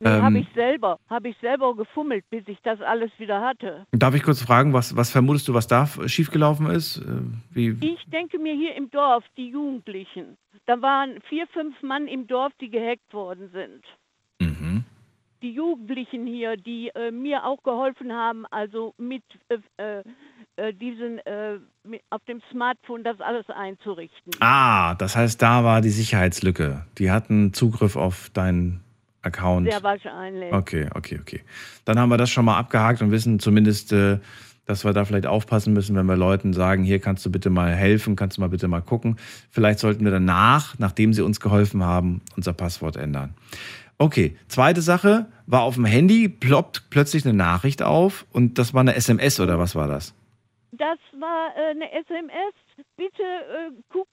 Nee, 0.00 0.08
ähm, 0.08 0.22
habe 0.22 0.38
ich 0.38 0.48
selber, 0.54 0.98
habe 1.08 1.28
ich 1.28 1.36
selber 1.40 1.76
gefummelt, 1.76 2.24
bis 2.28 2.42
ich 2.48 2.58
das 2.64 2.80
alles 2.80 3.12
wieder 3.18 3.40
hatte. 3.40 3.86
Darf 3.92 4.14
ich 4.16 4.24
kurz 4.24 4.42
fragen, 4.42 4.72
was, 4.72 4.96
was 4.96 5.10
vermutest 5.10 5.46
du, 5.46 5.54
was 5.54 5.68
da 5.68 5.86
schiefgelaufen 6.06 6.66
ist? 6.66 6.98
Äh, 6.98 7.04
wie? 7.50 7.76
Ich 7.80 8.04
denke 8.10 8.40
mir 8.40 8.54
hier 8.54 8.74
im 8.74 8.90
Dorf, 8.90 9.22
die 9.36 9.50
Jugendlichen. 9.50 10.36
Da 10.66 10.82
waren 10.82 11.20
vier, 11.28 11.46
fünf 11.48 11.80
Mann 11.82 12.08
im 12.08 12.26
Dorf, 12.26 12.52
die 12.60 12.70
gehackt 12.70 13.14
worden 13.14 13.50
sind. 13.52 13.84
Mhm. 14.40 14.84
Die 15.42 15.52
Jugendlichen 15.52 16.26
hier, 16.26 16.56
die 16.56 16.90
äh, 16.94 17.10
mir 17.10 17.44
auch 17.44 17.62
geholfen 17.62 18.12
haben, 18.12 18.46
also 18.46 18.94
mit 18.96 19.24
äh, 19.48 19.58
äh 19.76 20.02
äh, 20.56 20.74
diesen 20.74 21.18
äh, 21.20 21.58
auf 22.10 22.22
dem 22.28 22.42
Smartphone 22.50 23.02
das 23.04 23.18
alles 23.20 23.46
einzurichten. 23.48 24.34
Ah, 24.40 24.94
das 24.96 25.16
heißt, 25.16 25.40
da 25.40 25.64
war 25.64 25.80
die 25.80 25.88
Sicherheitslücke. 25.88 26.84
Die 26.98 27.10
hatten 27.10 27.54
Zugriff 27.54 27.96
auf 27.96 28.28
deinen 28.34 28.84
Account. 29.22 29.70
Sehr 29.70 29.82
wahrscheinlich. 29.82 30.52
Okay, 30.52 30.90
okay, 30.94 31.18
okay. 31.20 31.40
Dann 31.86 31.98
haben 31.98 32.10
wir 32.10 32.18
das 32.18 32.28
schon 32.28 32.44
mal 32.44 32.58
abgehakt 32.58 33.00
und 33.00 33.10
wissen 33.10 33.38
zumindest, 33.38 33.94
äh, 33.94 34.18
dass 34.66 34.84
wir 34.84 34.92
da 34.92 35.06
vielleicht 35.06 35.26
aufpassen 35.26 35.72
müssen, 35.72 35.96
wenn 35.96 36.06
wir 36.06 36.16
Leuten 36.16 36.52
sagen, 36.52 36.84
hier 36.84 37.00
kannst 37.00 37.24
du 37.24 37.32
bitte 37.32 37.48
mal 37.48 37.74
helfen, 37.74 38.14
kannst 38.14 38.36
du 38.36 38.42
mal 38.42 38.48
bitte 38.48 38.68
mal 38.68 38.82
gucken. 38.82 39.16
Vielleicht 39.50 39.78
sollten 39.78 40.04
wir 40.04 40.12
danach, 40.12 40.78
nachdem 40.78 41.14
sie 41.14 41.22
uns 41.22 41.40
geholfen 41.40 41.82
haben, 41.82 42.20
unser 42.36 42.52
Passwort 42.52 42.96
ändern. 42.96 43.34
Okay, 44.02 44.36
zweite 44.48 44.82
Sache, 44.82 45.26
war 45.46 45.62
auf 45.62 45.76
dem 45.76 45.84
Handy, 45.84 46.28
ploppt 46.28 46.90
plötzlich 46.90 47.24
eine 47.24 47.34
Nachricht 47.34 47.82
auf 47.82 48.26
und 48.32 48.58
das 48.58 48.74
war 48.74 48.80
eine 48.80 48.96
SMS 48.96 49.38
oder 49.38 49.58
was 49.58 49.74
war 49.74 49.86
das? 49.86 50.14
das 50.72 50.98
war 51.18 51.54
äh, 51.56 51.70
eine 51.70 51.92
SMS. 51.92 52.54
Bitte 52.96 53.22
äh, 53.22 53.70
guck, 53.90 54.08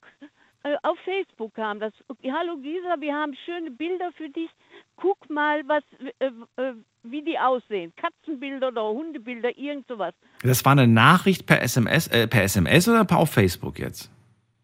äh, 0.64 0.76
auf 0.84 0.98
Facebook 1.06 1.56
kam 1.56 1.80
das. 1.80 1.94
Hallo 2.24 2.58
Gisa, 2.58 3.00
wir 3.00 3.14
haben 3.14 3.34
schöne 3.46 3.72
Bilder 3.72 4.12
für 4.16 4.30
dich. 4.30 4.50
Guck 4.98 5.30
mal, 5.30 5.62
was, 5.68 5.84
äh, 6.20 6.28
äh, 6.62 6.74
wie 7.04 7.24
die 7.24 7.40
aussehen. 7.40 7.94
Katzenbilder 7.96 8.68
oder 8.68 8.90
Hundebilder, 8.90 9.58
irgend 9.58 9.88
sowas. 9.88 10.14
Das 10.44 10.64
war 10.66 10.74
eine 10.74 10.88
Nachricht 10.88 11.46
per 11.46 11.62
SMS, 11.62 12.08
äh, 12.08 12.28
per 12.28 12.44
SMS 12.44 12.88
oder 12.88 13.06
auf 13.18 13.32
Facebook 13.32 13.80
jetzt? 13.80 14.12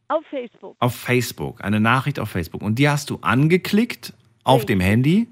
Auf 0.07 0.25
Facebook. 0.27 0.75
Auf 0.79 0.95
Facebook, 0.95 1.63
eine 1.63 1.79
Nachricht 1.79 2.19
auf 2.19 2.29
Facebook. 2.29 2.61
Und 2.61 2.77
die 2.77 2.89
hast 2.89 3.09
du 3.09 3.17
angeklickt 3.21 4.13
auf 4.45 4.61
Richtig. 4.61 4.67
dem 4.67 4.79
Handy? 4.79 5.27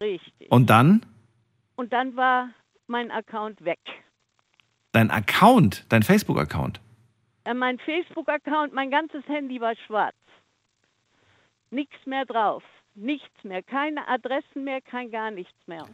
Richtig. 0.00 0.50
Und 0.50 0.70
dann? 0.70 1.04
Und 1.76 1.92
dann 1.92 2.16
war 2.16 2.48
mein 2.86 3.10
Account 3.10 3.62
weg. 3.64 3.80
Dein 4.92 5.10
Account, 5.10 5.84
dein 5.88 6.02
Facebook-Account? 6.02 6.80
Äh, 7.44 7.54
mein 7.54 7.78
Facebook-Account, 7.78 8.72
mein 8.72 8.90
ganzes 8.90 9.26
Handy 9.26 9.60
war 9.60 9.74
schwarz. 9.86 10.14
Nichts 11.70 11.96
mehr 12.06 12.24
drauf. 12.24 12.62
Nichts 12.94 13.42
mehr. 13.42 13.62
Keine 13.62 14.06
Adressen 14.08 14.64
mehr, 14.64 14.80
kein 14.80 15.10
gar 15.10 15.30
nichts 15.30 15.58
mehr. 15.66 15.86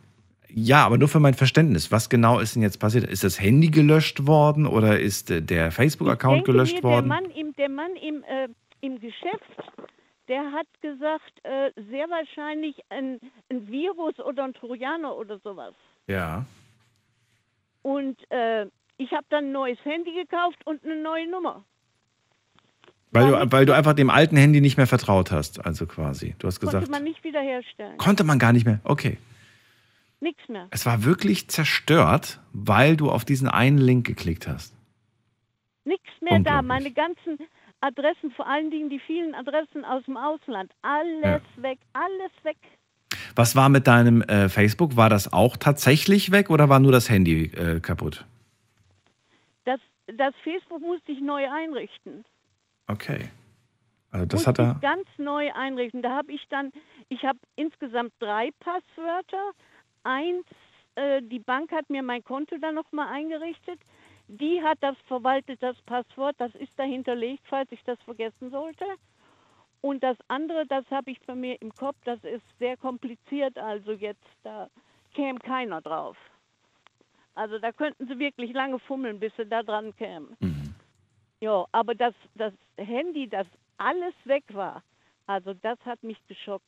Ja, 0.49 0.85
aber 0.85 0.99
nur 0.99 1.09
für 1.09 1.21
mein 1.21 1.35
Verständnis. 1.35 1.93
Was 1.93 2.09
genau 2.09 2.39
ist 2.41 2.55
denn 2.55 2.63
jetzt 2.63 2.79
passiert? 2.79 3.05
Ist 3.05 3.23
das 3.23 3.41
Handy 3.41 3.69
gelöscht 3.69 4.27
worden 4.27 4.67
oder 4.67 4.99
ist 4.99 5.31
äh, 5.31 5.43
der 5.43 5.71
Facebook-Account 5.71 6.45
gelöscht 6.45 6.77
mir, 6.77 6.83
worden? 6.83 7.09
Der 7.09 7.21
Mann 7.21 7.31
im, 7.31 7.55
der 7.55 7.69
Mann 7.69 7.97
im, 7.97 8.25
äh, 8.25 8.49
im 8.81 8.99
Geschäft, 8.99 9.45
der 10.29 10.53
hat 10.53 10.67
gesagt, 10.81 11.33
äh, 11.43 11.73
sehr 11.91 12.09
wahrscheinlich 12.09 12.77
ein, 12.91 13.19
ein 13.51 13.69
Virus 13.69 14.19
oder 14.19 14.45
ein 14.45 14.55
Trojaner 14.55 15.17
oder 15.17 15.39
sowas. 15.39 15.75
Ja. 16.07 16.45
Und 17.83 18.19
äh, 18.31 18.67
ich 18.99 19.13
habe 19.13 19.25
dann 19.31 19.47
ein 19.47 19.53
neues 19.53 19.79
Handy 19.85 20.13
gekauft 20.13 20.59
und 20.67 20.85
eine 20.85 20.97
neue 20.97 21.29
Nummer. 21.31 21.65
Weil 23.11 23.31
du, 23.31 23.53
weil 23.53 23.65
du 23.65 23.73
einfach 23.73 23.95
dem 23.95 24.11
alten 24.11 24.37
Handy 24.37 24.61
nicht 24.61 24.77
mehr 24.77 24.87
vertraut 24.87 25.31
hast, 25.31 25.65
also 25.65 25.87
quasi. 25.87 26.35
Du 26.39 26.47
hast 26.47 26.61
gesagt. 26.61 26.85
Konnte 26.85 26.91
man 26.91 27.05
nicht 27.05 27.25
wiederherstellen. 27.25 27.97
Konnte 27.97 28.23
man 28.23 28.39
gar 28.39 28.53
nicht 28.53 28.67
mehr. 28.67 28.81
Okay. 28.85 29.17
Nichts 30.21 30.47
mehr. 30.49 30.67
Es 30.71 30.85
war 30.85 31.05
wirklich 31.05 31.49
zerstört, 31.49 32.41
weil 32.53 32.97
du 32.97 33.11
auf 33.11 33.25
diesen 33.25 33.49
einen 33.49 33.79
Link 33.79 34.07
geklickt 34.07 34.47
hast. 34.47 34.75
Nichts 35.85 36.11
mehr 36.21 36.41
da. 36.41 36.61
Meine 36.61 36.91
ganzen 36.91 37.39
Adressen, 37.81 38.31
vor 38.33 38.47
allen 38.47 38.71
Dingen 38.71 38.91
die 38.91 38.99
vielen 38.99 39.35
Adressen 39.35 39.85
aus 39.85 40.05
dem 40.05 40.17
Ausland, 40.17 40.73
alles 40.83 41.43
ja. 41.57 41.63
weg, 41.63 41.79
alles 41.93 42.33
weg. 42.43 42.57
Was 43.37 43.55
war 43.55 43.69
mit 43.69 43.87
deinem 43.87 44.23
äh, 44.23 44.49
Facebook? 44.49 44.97
War 44.97 45.09
das 45.09 45.33
auch 45.33 45.57
tatsächlich 45.57 46.33
weg 46.33 46.51
oder 46.51 46.69
war 46.69 46.81
nur 46.81 46.93
das 46.93 47.09
Handy 47.09 47.45
äh, 47.45 47.81
kaputt? 47.81 48.25
Das, 49.65 49.81
das 50.07 50.35
Facebook 50.43 50.81
musste 50.81 51.13
ich 51.13 51.21
neu 51.21 51.49
einrichten. 51.51 52.25
Okay. 52.89 53.31
Also 54.11 54.27
das 54.27 54.47
hat 54.47 54.59
er 54.59 54.79
ganz 54.81 55.07
neu 55.19 55.53
einrichten. 55.53 56.03
Da 56.03 56.17
habe 56.17 56.33
ich 56.33 56.43
dann, 56.49 56.73
ich 57.09 57.25
habe 57.25 57.39
insgesamt 57.57 58.13
drei 58.19 58.51
Passwörter. 58.61 59.53
Eins, 60.03 60.47
äh, 60.95 61.21
die 61.23 61.39
Bank 61.39 61.71
hat 61.73 61.91
mir 61.91 62.03
mein 62.03 62.25
Konto 62.25 62.57
dann 62.59 62.75
nochmal 62.75 63.09
eingerichtet. 63.09 63.79
Die 64.29 64.63
hat 64.63 64.79
das 64.81 64.97
verwaltet, 65.07 65.63
das 65.63 65.77
Passwort. 65.83 66.37
Das 66.39 66.55
ist 66.55 66.73
da 66.77 66.85
hinterlegt, 66.85 67.43
falls 67.49 67.71
ich 67.73 67.83
das 67.85 67.99
vergessen 68.05 68.51
sollte. 68.51 68.85
Und 69.81 70.03
das 70.03 70.17
andere, 70.29 70.67
das 70.67 70.85
habe 70.91 71.11
ich 71.11 71.21
bei 71.23 71.35
mir 71.35 71.61
im 71.63 71.75
Kopf. 71.75 71.97
Das 72.05 72.23
ist 72.25 72.43
sehr 72.59 72.77
kompliziert. 72.77 73.59
Also 73.59 73.93
jetzt, 73.93 74.25
da 74.43 74.69
käme 75.15 75.39
keiner 75.39 75.81
drauf. 75.81 76.17
Also 77.35 77.59
da 77.59 77.73
könnten 77.73 78.07
sie 78.07 78.19
wirklich 78.19 78.53
lange 78.53 78.79
fummeln, 78.81 79.21
bis 79.21 79.33
sie 79.37 79.47
da 79.47 79.63
dran 79.63 79.95
kämen. 79.97 80.37
Mhm. 80.41 80.75
Ja, 81.41 81.67
aber 81.71 81.95
das, 81.95 82.15
das 82.35 82.53
Handy, 82.77 83.29
das 83.29 83.47
alles 83.77 84.15
weg 84.25 84.43
war, 84.53 84.83
also 85.27 85.55
das 85.55 85.79
hat 85.85 86.03
mich 86.03 86.19
geschockt. 86.27 86.65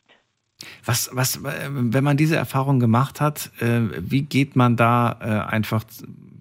Was, 0.85 1.11
was, 1.13 1.43
wenn 1.43 2.05
man 2.05 2.17
diese 2.17 2.37
Erfahrung 2.37 2.79
gemacht 2.79 3.21
hat, 3.21 3.51
äh, 3.61 3.89
wie 3.99 4.23
geht 4.23 4.57
man 4.57 4.77
da 4.77 5.19
äh, 5.21 5.53
einfach, 5.53 5.85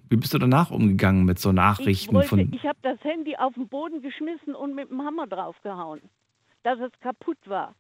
wie 0.10 0.18
bist 0.18 0.34
du 0.34 0.40
danach 0.40 0.72
umgegangen 0.72 1.24
mit 1.26 1.40
so 1.40 1.52
Nachrichten 1.52 2.10
ich 2.10 2.14
wollte, 2.14 2.28
von. 2.30 2.54
Ich 2.54 2.66
habe 2.66 2.80
das 2.82 3.02
Handy 3.04 3.36
auf 3.36 3.54
den 3.54 3.68
Boden 3.68 4.02
geschmissen 4.02 4.56
und 4.56 4.76
mit 4.76 4.90
dem 4.90 5.04
Hammer 5.04 5.28
draufgehauen, 5.28 6.02
dass 6.64 6.80
es 6.80 6.92
kaputt 7.00 7.38
war. 7.46 7.76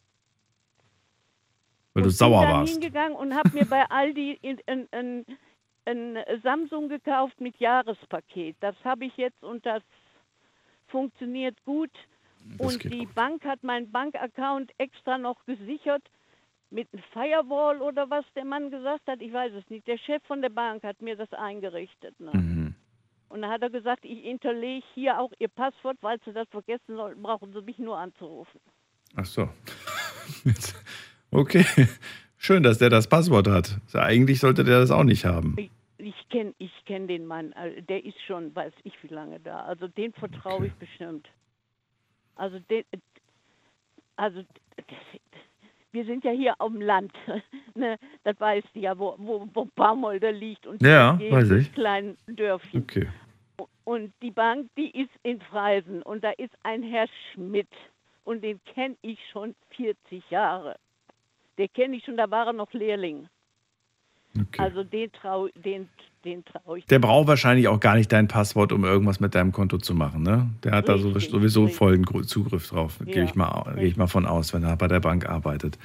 Weil 1.94 2.04
du 2.04 2.12
sauer 2.12 2.42
bin 2.42 2.50
dann 2.50 2.60
warst. 2.60 2.74
hingegangen 2.74 3.18
und 3.18 3.36
habe 3.36 3.50
mir 3.50 3.66
bei 3.66 3.90
Aldi 3.90 4.40
ein 5.86 6.18
Samsung 6.44 6.88
gekauft 6.88 7.42
mit 7.42 7.58
Jahrespaket. 7.58 8.56
Das 8.60 8.76
habe 8.84 9.06
ich 9.06 9.18
jetzt 9.18 9.44
und 9.44 9.66
das 9.66 9.82
funktioniert 10.88 11.58
gut. 11.66 11.92
Das 12.58 12.76
und 12.76 12.84
die 12.84 13.06
gut. 13.06 13.16
Bank 13.16 13.44
hat 13.44 13.64
meinen 13.64 13.92
Bankaccount 13.92 14.72
extra 14.78 15.18
noch 15.18 15.44
gesichert 15.46 16.04
mit 16.72 16.88
einem 16.94 17.04
Firewall 17.14 17.82
oder 17.82 18.10
was 18.10 18.26
der 18.36 18.46
Mann 18.46 18.70
gesagt 18.70 19.08
hat. 19.08 19.22
Ich 19.22 19.34
weiß 19.34 19.54
es 19.54 19.70
nicht. 19.70 19.88
Der 19.88 19.98
Chef 19.98 20.22
von 20.28 20.42
der 20.42 20.50
Bank 20.50 20.84
hat 20.84 21.02
mir 21.02 21.16
das 21.16 21.32
eingerichtet. 21.34 22.20
Ne? 22.20 22.32
Mhm. 22.34 22.76
Und 23.30 23.42
dann 23.42 23.52
hat 23.52 23.62
er 23.62 23.70
gesagt, 23.70 24.06
ich 24.06 24.24
hinterlege 24.24 24.86
hier 24.94 25.20
auch 25.20 25.32
Ihr 25.40 25.48
Passwort, 25.48 25.98
weil 26.02 26.20
Sie 26.26 26.34
das 26.34 26.48
vergessen 26.50 26.96
sollten, 26.96 27.22
brauchen 27.22 27.54
Sie 27.54 27.62
mich 27.62 27.78
nur 27.78 27.98
anzurufen. 27.98 28.60
Ach 29.16 29.26
so. 29.26 29.50
okay. 31.32 31.66
Schön, 32.38 32.64
dass 32.64 32.78
der 32.78 32.90
das 32.90 33.08
Passwort 33.08 33.48
hat. 33.48 33.78
Eigentlich 33.94 34.40
sollte 34.40 34.64
der 34.64 34.80
das 34.80 34.92
auch 34.92 35.04
nicht 35.04 35.26
haben. 35.26 35.56
Ich, 35.58 35.72
ich 35.98 36.30
kenne 36.30 36.54
ich 36.58 36.72
kenn 36.86 37.08
den 37.08 37.26
Mann, 37.26 37.54
also 37.54 37.82
der 37.82 38.04
ist 38.04 38.20
schon, 38.26 38.56
weiß 38.56 38.74
ich 38.84 38.94
wie 39.04 39.14
lange 39.14 39.40
da. 39.40 39.62
Also 39.62 39.88
den 39.88 40.14
vertraue 40.14 40.56
Okay. 40.56 40.68
ich 40.68 40.74
bestimmt. 40.74 41.30
Also 42.36 42.60
den, 42.60 42.84
also 44.16 44.44
wir 45.92 46.06
sind 46.06 46.24
ja 46.24 46.32
hier 46.32 46.54
auf 46.60 46.72
dem 46.72 46.82
Land, 46.82 47.12
ne? 47.76 47.98
das 48.24 48.40
weißt 48.40 48.68
du 48.74 48.80
ja, 48.80 48.98
wo, 48.98 49.16
wo, 49.18 49.48
wo 49.54 49.66
Baumolder 49.76 50.32
liegt 50.32 50.68
und 50.68 50.82
Ja, 50.82 51.20
weiß 51.20 51.52
ich. 51.52 51.74
kleinen 51.74 52.18
Dörfchen. 52.28 52.84
Okay. 52.84 53.08
Und 53.84 54.14
die 54.22 54.32
Bank, 54.32 54.70
die 54.78 54.92
ist 54.92 55.10
in 55.24 55.42
Freisen 55.42 56.04
und 56.04 56.24
da 56.24 56.32
ist 56.32 56.54
ein 56.64 56.84
Herr 56.84 57.08
Schmidt 57.34 57.68
und 58.24 58.44
den 58.44 58.60
kenne 58.66 58.96
ich 59.02 59.20
schon 59.32 59.56
40 59.72 60.30
Jahre. 60.30 60.76
Der 61.58 61.68
kenne 61.68 61.98
ich 61.98 62.06
schon, 62.06 62.16
da 62.16 62.30
war 62.30 62.48
er 62.48 62.54
noch 62.54 62.72
Lehrling. 62.74 63.28
Okay. 64.36 64.62
Also 64.62 64.84
den 64.84 65.12
traue 65.12 65.52
den, 65.54 65.88
den 66.26 66.44
trau 66.46 66.76
ich. 66.76 66.86
Der 66.86 67.00
braucht 67.00 67.28
wahrscheinlich 67.28 67.68
auch 67.68 67.80
gar 67.80 67.96
nicht 67.96 68.12
dein 68.12 68.28
Passwort, 68.28 68.72
um 68.72 68.84
irgendwas 68.84 69.20
mit 69.20 69.36
deinem 69.36 69.52
Konto 69.52 69.78
zu 69.78 69.94
machen, 69.94 70.24
ne? 70.24 70.50
Der 70.64 70.74
hat 70.74 70.90
da 70.90 70.94
Richtig, 70.94 71.30
sowieso 71.30 71.64
richtig. 71.64 71.78
vollen 71.78 72.06
Zugriff 72.26 72.70
drauf, 72.70 73.00
gehe 73.06 73.16
Ja, 73.16 73.24
ich, 73.24 73.36
mal, 73.36 73.74
gehe 73.76 73.88
ich 73.88 73.98
mal 73.98 74.08
von 74.08 74.26
aus, 74.26 74.54
wenn 74.54 74.64
er 74.64 74.76
bei 74.76 74.88
der 74.88 75.00
Bank 75.00 75.28
arbeitet. 75.28 75.78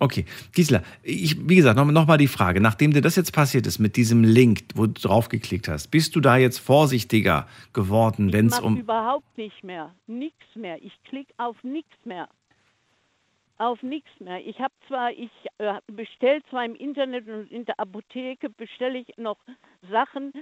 Okay, 0.00 0.24
Gisela, 0.52 0.82
ich, 1.02 1.48
wie 1.48 1.54
gesagt, 1.54 1.76
nochmal 1.76 1.94
noch 1.94 2.06
mal 2.06 2.16
die 2.16 2.26
Frage, 2.26 2.60
nachdem 2.60 2.92
dir 2.92 3.00
das 3.00 3.14
jetzt 3.14 3.32
passiert 3.32 3.66
ist 3.66 3.78
mit 3.78 3.96
diesem 3.96 4.24
Link, 4.24 4.64
wo 4.74 4.86
du 4.86 4.92
draufgeklickt 4.92 5.68
hast, 5.68 5.88
bist 5.88 6.16
du 6.16 6.20
da 6.20 6.36
jetzt 6.36 6.58
vorsichtiger 6.58 7.46
geworden, 7.72 8.32
wenn 8.32 8.48
es 8.48 8.58
um... 8.58 8.76
überhaupt 8.76 9.38
nicht 9.38 9.62
mehr, 9.62 9.94
nichts 10.06 10.44
mehr. 10.56 10.82
Ich 10.82 10.92
klicke 11.04 11.32
auf 11.36 11.56
nichts 11.62 11.94
mehr. 12.04 12.28
Auf 13.58 13.82
nichts 13.82 14.10
mehr. 14.18 14.44
Ich 14.44 14.58
habe 14.60 14.74
zwar, 14.88 15.12
ich 15.12 15.30
äh, 15.58 15.74
bestelle 15.86 16.42
zwar 16.50 16.64
im 16.64 16.74
Internet 16.74 17.28
und 17.28 17.50
in 17.50 17.64
der 17.64 17.78
Apotheke 17.78 18.50
bestelle 18.50 18.98
ich 18.98 19.16
noch 19.16 19.38
Sachen, 19.90 20.32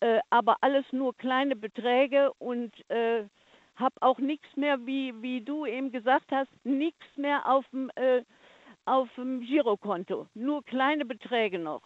äh, 0.00 0.20
aber 0.30 0.56
alles 0.62 0.84
nur 0.90 1.14
kleine 1.14 1.56
Beträge 1.56 2.32
und 2.38 2.72
äh, 2.90 3.24
habe 3.76 3.94
auch 4.00 4.18
nichts 4.18 4.48
mehr, 4.56 4.86
wie, 4.86 5.12
wie 5.20 5.42
du 5.42 5.66
eben 5.66 5.92
gesagt 5.92 6.30
hast, 6.30 6.50
nichts 6.64 7.04
mehr 7.16 7.46
auf 7.46 7.66
dem 7.72 7.90
äh, 7.96 8.22
auf 8.86 9.08
dem 9.16 9.40
Girokonto. 9.40 10.26
Nur 10.34 10.62
kleine 10.64 11.04
Beträge 11.04 11.58
noch. 11.58 11.82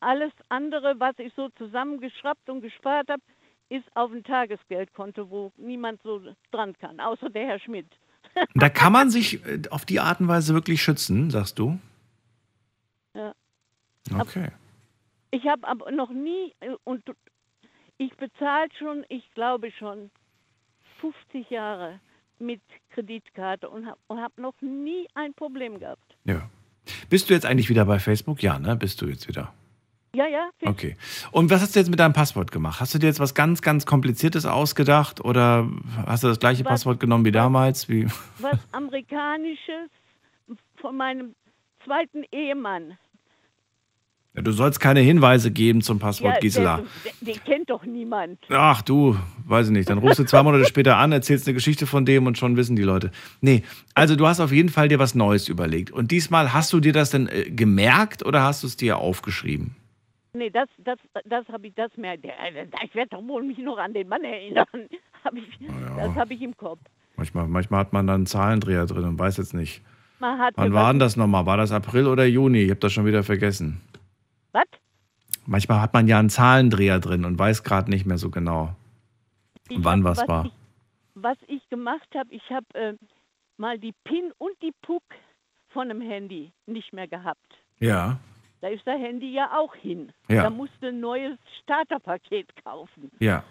Alles 0.00 0.32
andere, 0.48 0.98
was 1.00 1.18
ich 1.18 1.32
so 1.34 1.48
zusammengeschraubt 1.50 2.48
und 2.48 2.60
gespart 2.60 3.08
habe, 3.08 3.22
ist 3.68 3.84
auf 3.96 4.10
dem 4.10 4.22
Tagesgeldkonto, 4.22 5.28
wo 5.30 5.52
niemand 5.56 6.00
so 6.02 6.20
dran 6.52 6.76
kann, 6.78 7.00
außer 7.00 7.30
der 7.30 7.46
Herr 7.46 7.58
Schmidt. 7.58 7.88
Da 8.54 8.68
kann 8.68 8.92
man 8.92 9.10
sich 9.10 9.44
äh, 9.46 9.62
auf 9.70 9.84
die 9.84 10.00
Art 10.00 10.20
und 10.20 10.28
Weise 10.28 10.54
wirklich 10.54 10.82
schützen, 10.82 11.30
sagst 11.30 11.58
du? 11.58 11.78
Ja. 13.14 13.34
Okay. 14.14 14.48
Ich 15.30 15.46
habe 15.46 15.66
aber 15.66 15.90
noch 15.90 16.10
nie, 16.10 16.54
äh, 16.60 16.74
und 16.84 17.02
ich 17.98 18.14
bezahle 18.16 18.68
schon, 18.78 19.04
ich 19.08 19.30
glaube 19.34 19.70
schon 19.72 20.10
50 21.00 21.50
Jahre 21.50 22.00
mit 22.38 22.60
Kreditkarte 22.90 23.68
und 23.68 23.86
habe 23.86 23.98
hab 24.10 24.36
noch 24.38 24.60
nie 24.60 25.06
ein 25.14 25.34
Problem 25.34 25.78
gehabt. 25.78 26.16
Ja. 26.24 26.50
Bist 27.08 27.28
du 27.28 27.34
jetzt 27.34 27.46
eigentlich 27.46 27.68
wieder 27.68 27.84
bei 27.84 27.98
Facebook? 27.98 28.42
Ja, 28.42 28.58
ne? 28.58 28.76
Bist 28.76 29.00
du 29.00 29.06
jetzt 29.06 29.28
wieder? 29.28 29.52
Ja, 30.16 30.26
ja, 30.26 30.48
Okay. 30.64 30.96
Und 31.30 31.50
was 31.50 31.60
hast 31.60 31.74
du 31.76 31.78
jetzt 31.80 31.90
mit 31.90 32.00
deinem 32.00 32.14
Passwort 32.14 32.50
gemacht? 32.50 32.80
Hast 32.80 32.94
du 32.94 32.98
dir 32.98 33.06
jetzt 33.06 33.20
was 33.20 33.34
ganz, 33.34 33.60
ganz 33.60 33.84
Kompliziertes 33.84 34.46
ausgedacht 34.46 35.20
oder 35.22 35.68
hast 36.06 36.22
du 36.24 36.28
das 36.28 36.38
gleiche 36.38 36.64
Was- 36.64 36.70
Passwort 36.70 37.00
genommen 37.00 37.26
wie 37.26 37.32
damals? 37.32 37.88
Wie? 37.90 38.06
was 38.38 38.58
Amerikanisches 38.72 39.90
von 40.80 40.96
meinem 40.96 41.34
zweiten 41.84 42.24
Ehemann. 42.32 42.96
Ja, 44.34 44.42
du 44.42 44.52
sollst 44.52 44.80
keine 44.80 45.00
Hinweise 45.00 45.50
geben 45.50 45.80
zum 45.80 45.98
Passwort, 45.98 46.40
Gisela. 46.40 46.76
Der, 47.04 47.12
der, 47.22 47.34
den 47.34 47.44
kennt 47.44 47.70
doch 47.70 47.84
niemand. 47.86 48.38
Ach 48.50 48.82
du, 48.82 49.16
weiß 49.46 49.68
ich 49.68 49.72
nicht. 49.72 49.88
Dann 49.88 49.96
rufst 49.98 50.18
du 50.18 50.24
zwei 50.24 50.42
Monate 50.42 50.66
später 50.66 50.98
an, 50.98 51.10
erzählst 51.12 51.46
eine 51.46 51.54
Geschichte 51.54 51.86
von 51.86 52.04
dem 52.04 52.26
und 52.26 52.36
schon 52.36 52.54
wissen 52.56 52.76
die 52.76 52.82
Leute. 52.82 53.10
Nee, 53.40 53.62
also 53.94 54.14
du 54.14 54.26
hast 54.26 54.40
auf 54.40 54.52
jeden 54.52 54.68
Fall 54.68 54.88
dir 54.88 54.98
was 54.98 55.14
Neues 55.14 55.48
überlegt. 55.48 55.90
Und 55.90 56.10
diesmal 56.10 56.52
hast 56.52 56.70
du 56.74 56.80
dir 56.80 56.92
das 56.92 57.10
denn 57.10 57.28
äh, 57.28 57.50
gemerkt 57.50 58.26
oder 58.26 58.42
hast 58.42 58.62
du 58.62 58.66
es 58.66 58.76
dir 58.76 58.98
aufgeschrieben? 58.98 59.74
Nee, 60.36 60.50
das, 60.50 60.68
das, 60.78 60.98
das 61.24 61.46
habe 61.48 61.66
ich, 61.68 61.74
das 61.74 61.96
mehr. 61.96 62.16
Der, 62.16 62.34
ich 62.84 62.94
werde 62.94 63.10
doch 63.16 63.26
wohl 63.26 63.42
mich 63.42 63.58
noch 63.58 63.78
an 63.78 63.94
den 63.94 64.08
Mann 64.08 64.22
erinnern. 64.24 64.66
Hab 65.24 65.34
ich, 65.34 65.44
Das 65.96 66.14
habe 66.14 66.34
ich 66.34 66.42
im 66.42 66.56
Kopf. 66.56 66.80
Manchmal, 67.16 67.48
manchmal 67.48 67.80
hat 67.80 67.92
man 67.92 68.06
dann 68.06 68.16
einen 68.16 68.26
Zahlendreher 68.26 68.86
drin 68.86 69.04
und 69.04 69.18
weiß 69.18 69.38
jetzt 69.38 69.54
nicht. 69.54 69.82
Man 70.18 70.38
hat 70.38 70.54
Wann 70.56 70.72
war 70.72 70.84
was- 70.84 70.90
denn 70.92 70.98
das 71.00 71.16
nochmal? 71.16 71.46
War 71.46 71.56
das 71.56 71.72
April 71.72 72.06
oder 72.06 72.24
Juni? 72.26 72.58
Ich 72.62 72.70
habe 72.70 72.80
das 72.80 72.92
schon 72.92 73.06
wieder 73.06 73.22
vergessen. 73.22 73.80
Was? 74.52 74.66
Manchmal 75.46 75.80
hat 75.80 75.92
man 75.94 76.06
ja 76.08 76.18
einen 76.18 76.30
Zahlendreher 76.30 76.98
drin 77.00 77.24
und 77.24 77.38
weiß 77.38 77.62
gerade 77.62 77.90
nicht 77.90 78.04
mehr 78.06 78.18
so 78.18 78.30
genau, 78.30 78.74
Ich 79.68 79.78
wann 79.82 80.04
hab- 80.04 80.16
was 80.18 80.28
war. 80.28 80.46
Ich, 80.46 80.52
was 81.14 81.38
ich 81.48 81.68
gemacht 81.70 82.08
habe, 82.14 82.32
ich 82.34 82.42
habe 82.50 82.66
äh, 82.74 82.94
mal 83.56 83.78
die 83.78 83.92
PIN 84.04 84.32
und 84.38 84.52
die 84.62 84.72
PUC 84.82 85.02
von 85.70 85.90
einem 85.90 86.00
Handy 86.02 86.52
nicht 86.66 86.92
mehr 86.92 87.08
gehabt. 87.08 87.58
Ja. 87.78 88.18
Da 88.66 88.72
ist 88.72 88.84
das 88.84 88.98
Handy 88.98 89.32
ja 89.32 89.56
auch 89.56 89.76
hin. 89.76 90.12
Ja. 90.28 90.42
Da 90.42 90.50
musst 90.50 90.72
du 90.80 90.88
ein 90.88 90.98
neues 90.98 91.38
Starterpaket 91.62 92.48
kaufen. 92.64 93.12
Ja. 93.20 93.44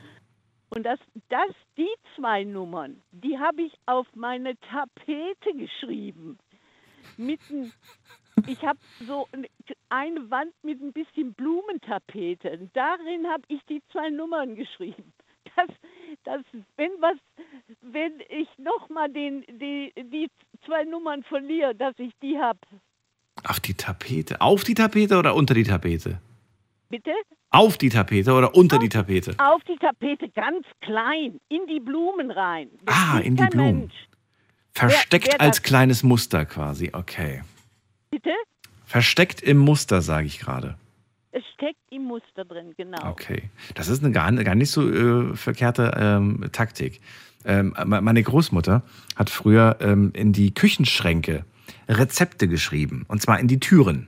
Und 0.71 0.83
das, 0.85 0.99
das, 1.29 1.55
die 1.77 1.87
zwei 2.17 2.43
Nummern, 2.43 3.01
die 3.11 3.39
habe 3.39 3.61
ich 3.61 3.71
auf 3.85 4.07
meine 4.13 4.59
Tapete 4.59 5.53
geschrieben. 5.53 6.37
Mitten, 7.15 7.71
ich 8.45 8.61
habe 8.65 8.77
so 9.07 9.29
eine 9.87 10.29
Wand 10.29 10.53
mit 10.63 10.81
ein 10.81 10.91
bisschen 10.91 11.33
Blumentapete. 11.33 12.69
Darin 12.73 13.25
habe 13.31 13.43
ich 13.47 13.63
die 13.69 13.81
zwei 13.93 14.09
Nummern 14.09 14.55
geschrieben. 14.55 15.13
Das, 15.55 15.69
das, 16.25 16.41
wenn 16.75 16.91
was, 16.99 17.15
wenn 17.79 18.19
ich 18.27 18.49
nochmal 18.57 19.09
den, 19.09 19.45
die, 19.47 19.93
die 19.95 20.29
zwei 20.65 20.83
Nummern 20.83 21.23
verliere, 21.23 21.73
dass 21.73 21.97
ich 21.97 22.11
die 22.21 22.37
habe. 22.37 22.59
Auf 23.45 23.59
die 23.59 23.73
Tapete. 23.73 24.41
Auf 24.41 24.63
die 24.63 24.73
Tapete 24.73 25.17
oder 25.17 25.35
unter 25.35 25.53
die 25.53 25.63
Tapete? 25.63 26.19
Bitte? 26.89 27.11
Auf 27.51 27.77
die 27.77 27.89
Tapete 27.89 28.33
oder 28.33 28.53
unter 28.55 28.79
die 28.79 28.89
Tapete? 28.89 29.35
Auf 29.37 29.61
die 29.63 29.77
Tapete, 29.77 30.27
ganz 30.29 30.65
klein, 30.81 31.39
in 31.49 31.65
die 31.67 31.79
Blumen 31.79 32.31
rein. 32.31 32.67
Das 32.85 32.95
Ah, 32.95 33.19
in 33.19 33.35
die 33.35 33.45
Blumen. 33.45 33.79
Mensch. 33.79 33.93
Versteckt 34.73 35.27
wer 35.31 35.41
als 35.41 35.57
das- 35.57 35.63
kleines 35.63 36.03
Muster 36.03 36.45
quasi. 36.45 36.89
Okay. 36.93 37.41
Bitte? 38.11 38.31
Versteckt 38.85 39.41
im 39.41 39.57
Muster, 39.57 40.01
sage 40.01 40.27
ich 40.27 40.39
gerade. 40.39 40.77
Es 41.31 41.43
steckt 41.53 41.79
im 41.91 42.03
Muster 42.03 42.45
drin, 42.45 42.73
genau. 42.77 43.09
Okay. 43.09 43.49
Das 43.73 43.87
ist 43.89 44.03
eine 44.03 44.11
gar, 44.13 44.31
gar 44.33 44.55
nicht 44.55 44.71
so 44.71 44.89
äh, 44.89 45.35
verkehrte 45.35 45.91
ähm, 45.97 46.45
Taktik. 46.51 47.01
Ähm, 47.45 47.75
me- 47.85 48.01
meine 48.01 48.21
Großmutter 48.23 48.83
hat 49.15 49.29
früher 49.29 49.77
ähm, 49.81 50.11
in 50.13 50.33
die 50.33 50.53
Küchenschränke 50.53 51.45
Rezepte 51.87 52.47
geschrieben. 52.47 53.05
Und 53.07 53.21
zwar 53.21 53.39
in 53.39 53.47
die 53.47 53.59
Türen. 53.59 54.07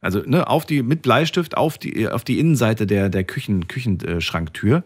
Also 0.00 0.20
ne, 0.20 0.46
auf 0.46 0.64
die, 0.64 0.82
mit 0.82 1.02
Bleistift 1.02 1.56
auf 1.56 1.78
die, 1.78 2.08
auf 2.08 2.24
die 2.24 2.38
Innenseite 2.38 2.86
der, 2.86 3.08
der 3.08 3.24
Küchen, 3.24 3.66
Küchenschranktür. 3.66 4.84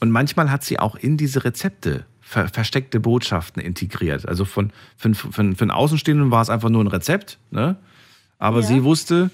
Und 0.00 0.10
manchmal 0.10 0.50
hat 0.50 0.64
sie 0.64 0.78
auch 0.78 0.96
in 0.96 1.16
diese 1.16 1.44
Rezepte 1.44 2.06
ver 2.20 2.48
versteckte 2.48 2.98
Botschaften 2.98 3.62
integriert. 3.62 4.26
Also 4.26 4.44
von, 4.44 4.72
für, 4.96 5.14
für, 5.14 5.30
für 5.30 5.42
einen 5.42 5.70
Außenstehenden 5.70 6.30
war 6.30 6.42
es 6.42 6.50
einfach 6.50 6.70
nur 6.70 6.82
ein 6.82 6.88
Rezept. 6.88 7.38
Ne? 7.50 7.76
Aber 8.38 8.62
sie 8.62 8.82
wusste, 8.82 9.30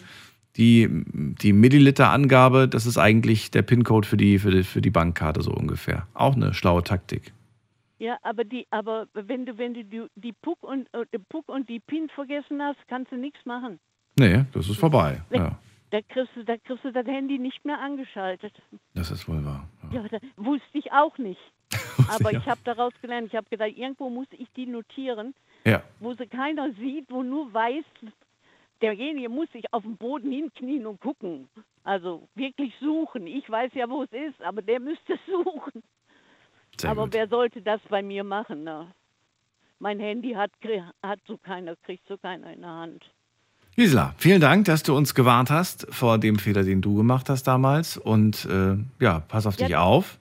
die, 0.57 0.89
die 0.91 1.53
Milliliter-Angabe, 1.53 2.69
das 2.69 2.87
ist 2.87 2.99
eigentlich 2.99 3.51
der 3.51 3.63
PIN-Code 3.63 4.07
für 4.07 4.17
die, 4.17 4.39
für, 4.39 4.51
die, 4.51 4.65
für 4.65 4.83
die 4.83 4.91
Bankkarte 4.91 5.43
so 5.43 5.51
ungefähr. 5.51 6.07
Auch 6.15 6.37
eine 6.37 6.53
schlaue 6.53 6.83
Taktik. 6.83 7.33
Ja, 8.03 8.19
aber 8.23 8.43
die, 8.43 8.67
aber 8.71 9.07
wenn 9.15 9.47
du, 9.47 9.57
wenn 9.59 9.75
du 9.75 9.85
die, 9.85 10.05
die 10.17 10.33
Puck 10.33 10.61
und 10.65 10.93
äh, 10.93 11.07
Puck 11.29 11.49
und 11.49 11.69
die 11.69 11.79
Pin 11.79 12.09
vergessen 12.09 12.61
hast, 12.61 12.79
kannst 12.89 13.13
du 13.13 13.17
nichts 13.17 13.39
machen. 13.47 13.79
Nee, 14.19 14.45
das 14.53 14.69
ist 14.69 14.81
vorbei. 14.81 15.23
Ja, 15.31 15.57
Da 15.91 16.03
kriegst 16.03 16.35
du, 16.35 16.43
da 16.45 16.57
kriegst 16.57 16.85
du 16.85 16.91
das 16.91 17.07
Handy 17.07 17.39
nicht 17.39 17.65
mehr 17.65 17.79
angeschaltet. 17.79 18.53
das 18.95 19.13
ist 19.13 19.29
wohl 19.29 19.45
wahr. 19.45 19.69
Ja, 19.93 20.03
das 20.09 20.21
wusste 20.37 20.79
ich 20.79 20.91
auch 20.91 21.17
nicht. 21.19 21.41
Aber 22.11 22.33
ich 22.33 22.45
habe 22.47 22.61
daraus 22.65 22.93
gelernt, 23.01 23.29
ich 23.29 23.37
habe 23.37 23.49
gedacht, 23.49 23.71
irgendwo 23.77 24.11
muss 24.11 24.27
ich 24.33 24.49
die 24.57 24.67
notieren, 24.67 25.33
Ja. 25.65 25.85
wo 26.01 26.13
sie 26.15 26.27
keiner 26.27 26.73
sieht, 26.73 27.09
wo 27.09 27.23
nur 27.23 27.55
weiß, 27.55 27.85
derjenige 28.81 29.29
muss 29.29 29.49
sich 29.53 29.73
auf 29.73 29.85
den 29.85 29.97
Boden 29.97 30.33
hinknien 30.33 30.87
und 30.87 31.01
gucken. 31.01 31.49
Also 31.85 32.29
wirklich 32.35 32.75
suchen. 32.81 33.29
Ich 33.29 33.49
weiß 33.49 33.73
ja, 33.75 33.89
wo 33.89 34.03
es 34.03 34.13
ist, 34.13 34.43
aber 34.43 34.61
der 34.61 34.81
müsste 34.81 35.17
suchen. 35.27 35.85
Sehr 36.81 36.91
aber 36.91 37.05
gut. 37.05 37.15
wer 37.15 37.29
sollte 37.29 37.63
das 37.63 37.81
bei 37.89 38.03
mir 38.03 38.25
machen? 38.25 38.65
Ne? 38.65 38.87
Mein 39.79 39.99
Handy 40.01 40.33
hat, 40.33 40.51
hat 41.03 41.21
so 41.27 41.37
keiner, 41.39 41.77
kriegt 41.77 42.07
so 42.09 42.17
keiner 42.17 42.53
in 42.53 42.61
der 42.61 42.71
Hand. 42.71 43.05
Gisela, 43.77 44.15
vielen 44.19 44.41
Dank, 44.41 44.67
dass 44.67 44.83
du 44.83 44.95
uns 44.95 45.15
gewarnt 45.15 45.51
hast 45.51 45.87
vor 45.95 46.19
dem 46.19 46.39
Fehler, 46.39 46.63
den 46.63 46.83
du 46.83 46.95
gemacht 46.97 47.29
hast 47.31 47.45
damals. 47.45 47.97
Und 47.97 48.45
äh, 48.45 48.77
ja, 49.03 49.21
pass 49.29 49.47
auf 49.47 49.57
dich 49.57 49.69
Ja. 49.69 49.81
auf. 49.83 50.19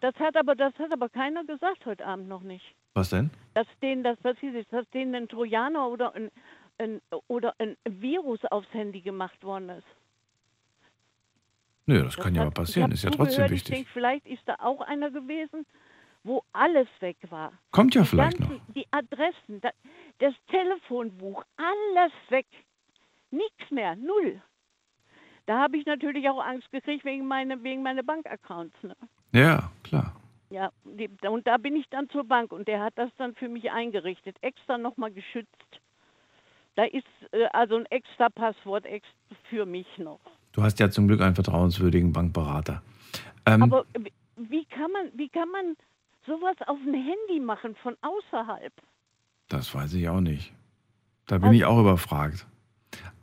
Das 0.00 0.14
hat 0.16 0.36
aber, 0.36 0.56
das 0.56 0.74
hat 0.80 0.92
aber 0.92 1.08
keiner 1.08 1.44
gesagt 1.44 1.86
heute 1.86 2.04
Abend 2.04 2.28
noch 2.28 2.42
nicht. 2.42 2.64
Was 2.94 3.10
denn? 3.10 3.30
dass 3.54 3.66
denen 3.82 4.02
das 4.02 4.18
passiert 4.18 4.54
ist, 4.54 4.72
dass 4.72 4.88
denen 4.90 5.14
ein 5.14 5.28
Trojaner 5.28 5.86
oder 5.88 6.14
ein, 6.14 6.30
ein, 6.78 7.00
oder 7.28 7.54
ein 7.58 7.76
Virus 7.88 8.40
aufs 8.50 8.66
Handy 8.72 9.00
gemacht 9.00 9.42
worden 9.44 9.68
ist. 9.68 9.86
Nö, 11.92 12.04
das 12.04 12.16
kann 12.16 12.34
ja 12.34 12.44
mal 12.44 12.50
passieren. 12.50 12.90
Ist 12.90 13.04
ja 13.04 13.10
trotzdem 13.10 13.50
wichtig. 13.50 13.74
denke, 13.74 13.90
vielleicht 13.92 14.26
ist 14.26 14.42
da 14.46 14.56
auch 14.60 14.80
einer 14.80 15.10
gewesen, 15.10 15.66
wo 16.24 16.42
alles 16.52 16.88
weg 17.00 17.18
war. 17.28 17.52
Kommt 17.70 17.94
ja 17.94 18.02
die 18.02 18.08
vielleicht 18.08 18.38
ganzen, 18.38 18.60
Die 18.74 18.86
Adressen, 18.90 19.60
da, 19.60 19.70
das 20.18 20.34
Telefonbuch, 20.48 21.44
alles 21.56 22.12
weg. 22.30 22.46
Nichts 23.30 23.70
mehr, 23.70 23.94
null. 23.96 24.40
Da 25.46 25.58
habe 25.58 25.76
ich 25.76 25.84
natürlich 25.84 26.28
auch 26.30 26.42
Angst 26.42 26.70
gekriegt 26.70 27.04
wegen 27.04 27.26
meiner 27.26 27.62
wegen 27.62 27.82
meiner 27.82 28.02
Bankaccounts. 28.02 28.74
Ne? 28.82 28.96
Ja, 29.32 29.70
klar. 29.82 30.16
Ja, 30.50 30.70
und 31.28 31.46
da 31.46 31.56
bin 31.56 31.76
ich 31.76 31.88
dann 31.90 32.08
zur 32.10 32.24
Bank 32.24 32.52
und 32.52 32.68
der 32.68 32.80
hat 32.80 32.92
das 32.96 33.10
dann 33.16 33.34
für 33.34 33.48
mich 33.48 33.70
eingerichtet, 33.70 34.36
extra 34.42 34.78
nochmal 34.78 35.10
geschützt. 35.10 35.80
Da 36.74 36.84
ist 36.84 37.06
äh, 37.32 37.46
also 37.52 37.76
ein 37.76 37.86
extra 37.86 38.28
Passwort 38.30 38.86
ex 38.86 39.06
für 39.50 39.66
mich 39.66 39.86
noch. 39.98 40.20
Du 40.52 40.62
hast 40.62 40.78
ja 40.80 40.90
zum 40.90 41.08
Glück 41.08 41.20
einen 41.20 41.34
vertrauenswürdigen 41.34 42.12
Bankberater. 42.12 42.82
Ähm, 43.46 43.62
Aber 43.64 43.84
wie- 44.36 44.64
kann 44.66 44.90
man, 44.92 45.06
wie 45.14 45.28
kann 45.28 45.48
man 45.50 45.76
sowas 46.26 46.56
auf 46.66 46.78
ein 46.86 46.94
Handy 46.94 47.40
machen 47.40 47.74
von 47.82 47.96
außerhalb? 48.02 48.72
Das 49.48 49.74
weiß 49.74 49.94
ich 49.94 50.08
auch 50.08 50.20
nicht. 50.20 50.52
Da 51.26 51.38
bin 51.38 51.52
ich 51.52 51.64
auch 51.64 51.78
überfragt. 51.80 52.46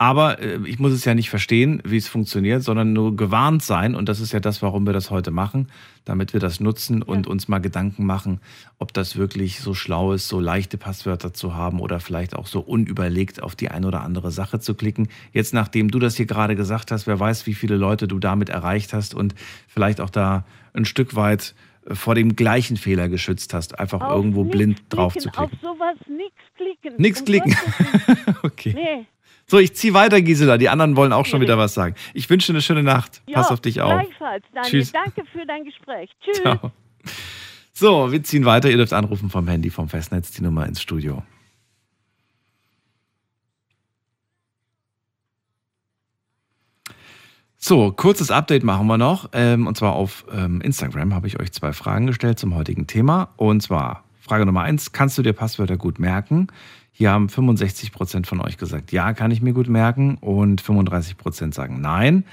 Aber 0.00 0.40
äh, 0.40 0.58
ich 0.64 0.78
muss 0.78 0.92
es 0.92 1.04
ja 1.04 1.14
nicht 1.14 1.28
verstehen, 1.28 1.82
wie 1.84 1.98
es 1.98 2.08
funktioniert, 2.08 2.62
sondern 2.62 2.94
nur 2.94 3.16
gewarnt 3.16 3.62
sein. 3.62 3.94
Und 3.94 4.08
das 4.08 4.18
ist 4.18 4.32
ja 4.32 4.40
das, 4.40 4.62
warum 4.62 4.86
wir 4.86 4.94
das 4.94 5.10
heute 5.10 5.30
machen, 5.30 5.68
damit 6.06 6.32
wir 6.32 6.40
das 6.40 6.58
nutzen 6.58 7.02
und 7.02 7.26
uns 7.26 7.48
mal 7.48 7.58
Gedanken 7.58 8.06
machen, 8.06 8.40
ob 8.78 8.94
das 8.94 9.16
wirklich 9.16 9.60
so 9.60 9.74
schlau 9.74 10.14
ist, 10.14 10.26
so 10.26 10.40
leichte 10.40 10.78
Passwörter 10.78 11.34
zu 11.34 11.54
haben 11.54 11.80
oder 11.80 12.00
vielleicht 12.00 12.34
auch 12.34 12.46
so 12.46 12.60
unüberlegt 12.60 13.42
auf 13.42 13.54
die 13.54 13.70
eine 13.70 13.86
oder 13.88 14.00
andere 14.00 14.30
Sache 14.30 14.58
zu 14.58 14.74
klicken. 14.74 15.08
Jetzt, 15.34 15.52
nachdem 15.52 15.90
du 15.90 15.98
das 15.98 16.16
hier 16.16 16.24
gerade 16.24 16.56
gesagt 16.56 16.92
hast, 16.92 17.06
wer 17.06 17.20
weiß, 17.20 17.46
wie 17.46 17.54
viele 17.54 17.76
Leute 17.76 18.08
du 18.08 18.18
damit 18.18 18.48
erreicht 18.48 18.94
hast 18.94 19.14
und 19.14 19.34
vielleicht 19.68 20.00
auch 20.00 20.08
da 20.08 20.46
ein 20.72 20.86
Stück 20.86 21.14
weit 21.14 21.54
äh, 21.86 21.94
vor 21.94 22.14
dem 22.14 22.36
gleichen 22.36 22.78
Fehler 22.78 23.10
geschützt 23.10 23.52
hast, 23.52 23.78
einfach 23.78 24.00
Auf 24.00 24.16
irgendwo 24.16 24.44
blind 24.44 24.82
drauf 24.88 25.12
klicken, 25.12 25.30
zu 25.30 25.38
klicken. 25.38 25.58
Auf 25.66 25.74
sowas 25.74 25.96
nichts 26.08 26.40
klicken. 26.56 26.94
Um 26.96 27.24
klicken. 27.26 27.56
Okay. 28.42 28.72
Nee. 28.74 29.06
So, 29.50 29.58
ich 29.58 29.74
ziehe 29.74 29.94
weiter, 29.94 30.22
Gisela. 30.22 30.58
Die 30.58 30.68
anderen 30.68 30.94
wollen 30.94 31.12
auch 31.12 31.26
schon 31.26 31.40
wieder 31.40 31.58
was 31.58 31.74
sagen. 31.74 31.96
Ich 32.14 32.30
wünsche 32.30 32.52
eine 32.52 32.62
schöne 32.62 32.84
Nacht. 32.84 33.20
Ja, 33.26 33.34
Pass 33.34 33.50
auf 33.50 33.60
dich 33.60 33.80
auf. 33.80 33.90
Gleichfalls, 33.90 34.44
Daniel. 34.54 34.70
Tschüss. 34.70 34.92
Danke 34.92 35.24
für 35.32 35.44
dein 35.44 35.64
Gespräch. 35.64 36.08
Tschüss. 36.24 36.40
Ciao. 36.40 36.70
So, 37.72 38.12
wir 38.12 38.22
ziehen 38.22 38.44
weiter. 38.44 38.70
Ihr 38.70 38.76
dürft 38.76 38.92
anrufen 38.92 39.28
vom 39.28 39.48
Handy, 39.48 39.70
vom 39.70 39.88
Festnetz, 39.88 40.30
die 40.30 40.42
Nummer 40.44 40.66
ins 40.66 40.80
Studio. 40.80 41.24
So, 47.56 47.90
kurzes 47.90 48.30
Update 48.30 48.62
machen 48.62 48.86
wir 48.86 48.98
noch. 48.98 49.30
Ähm, 49.32 49.66
und 49.66 49.76
zwar 49.76 49.94
auf 49.94 50.26
ähm, 50.32 50.60
Instagram 50.60 51.12
habe 51.12 51.26
ich 51.26 51.40
euch 51.40 51.50
zwei 51.50 51.72
Fragen 51.72 52.06
gestellt 52.06 52.38
zum 52.38 52.54
heutigen 52.54 52.86
Thema. 52.86 53.32
Und 53.36 53.64
zwar 53.64 54.04
Frage 54.20 54.46
Nummer 54.46 54.62
eins: 54.62 54.92
Kannst 54.92 55.18
du 55.18 55.22
dir 55.22 55.32
Passwörter 55.32 55.76
gut 55.76 55.98
merken? 55.98 56.46
Hier 57.00 57.12
haben 57.12 57.30
65 57.30 57.92
Prozent 57.92 58.26
von 58.26 58.42
euch 58.42 58.58
gesagt, 58.58 58.92
ja, 58.92 59.14
kann 59.14 59.30
ich 59.30 59.40
mir 59.40 59.54
gut 59.54 59.68
merken. 59.68 60.18
Und 60.20 60.60
35 60.60 61.16
Prozent 61.16 61.54
sagen 61.54 61.80
nein. 61.80 62.26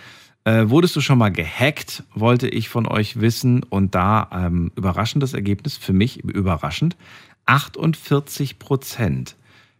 Äh, 0.43 0.65
wurdest 0.67 0.93
du 0.97 0.99
schon 0.99 1.17
mal 1.17 1.31
gehackt, 1.31 2.03
wollte 2.13 2.49
ich 2.49 2.67
von 2.67 2.85
euch 2.85 3.21
wissen. 3.21 3.63
Und 3.63 3.95
da 3.95 4.27
ähm, 4.29 4.73
überraschendes 4.75 5.33
Ergebnis, 5.33 5.77
für 5.77 5.93
mich 5.93 6.21
überraschend, 6.21 6.97
48 7.45 8.59
Prozent. 8.59 9.37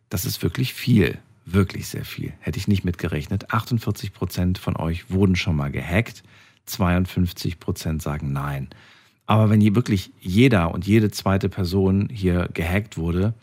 Das 0.07 0.23
ist 0.23 0.41
wirklich 0.41 0.73
viel, 0.73 1.17
wirklich 1.43 1.89
sehr 1.89 2.05
viel. 2.05 2.31
Hätte 2.39 2.57
ich 2.57 2.69
nicht 2.69 2.85
mitgerechnet. 2.85 3.51
48 3.51 4.13
Prozent 4.13 4.57
von 4.57 4.77
euch 4.77 5.11
wurden 5.11 5.35
schon 5.35 5.57
mal 5.57 5.69
gehackt. 5.69 6.23
52 6.65 7.59
Prozent 7.59 8.01
sagen 8.01 8.31
nein. 8.31 8.69
Aber 9.25 9.49
wenn 9.49 9.59
hier 9.59 9.75
wirklich 9.75 10.11
jeder 10.21 10.73
und 10.73 10.87
jede 10.87 11.11
zweite 11.11 11.49
Person 11.49 12.07
hier 12.09 12.47
gehackt 12.53 12.97
wurde, 12.97 13.33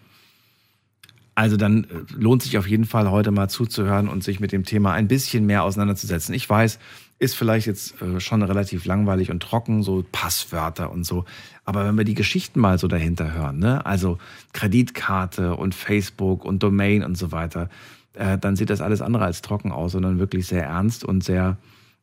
also 1.35 1.57
dann 1.57 1.85
äh, 1.85 1.87
lohnt 2.17 2.43
sich 2.43 2.59
auf 2.59 2.69
jeden 2.69 2.85
Fall 2.85 3.11
heute 3.11 3.31
mal 3.31 3.49
zuzuhören 3.49 4.09
und 4.09 4.23
sich 4.23 4.41
mit 4.41 4.53
dem 4.53 4.65
Thema 4.65 4.93
ein 4.93 5.09
bisschen 5.09 5.47
mehr 5.47 5.65
auseinanderzusetzen. 5.65 6.35
Ich 6.35 6.49
weiß, 6.49 6.79
ist 7.19 7.35
vielleicht 7.35 7.67
jetzt 7.67 8.01
äh, 8.03 8.21
schon 8.21 8.43
relativ 8.43 8.85
langweilig 8.85 9.31
und 9.31 9.43
trocken, 9.43 9.83
so 9.83 10.05
Passwörter 10.13 10.91
und 10.91 11.05
so. 11.05 11.25
Aber 11.65 11.85
wenn 11.87 11.97
wir 11.97 12.05
die 12.05 12.15
Geschichten 12.15 12.61
mal 12.61 12.79
so 12.79 12.89
dahinter 12.89 13.33
hören, 13.33 13.59
ne? 13.59 13.85
also 13.87 14.19
Kreditkarte 14.53 15.57
und 15.57 15.75
Facebook 15.75 16.45
und 16.45 16.63
Domain 16.63 17.03
und 17.03 17.17
so 17.17 17.33
weiter, 17.33 17.69
äh, 18.15 18.39
dann 18.39 18.57
sieht 18.57 18.71
das 18.71 18.81
alles 18.81 19.03
andere 19.03 19.25
als 19.25 19.43
trocken 19.43 19.73
aus, 19.73 19.93
sondern 19.93 20.19
wirklich 20.19 20.47
sehr 20.47 20.65
ernst 20.65 21.05
und 21.05 21.25
sehr 21.25 21.57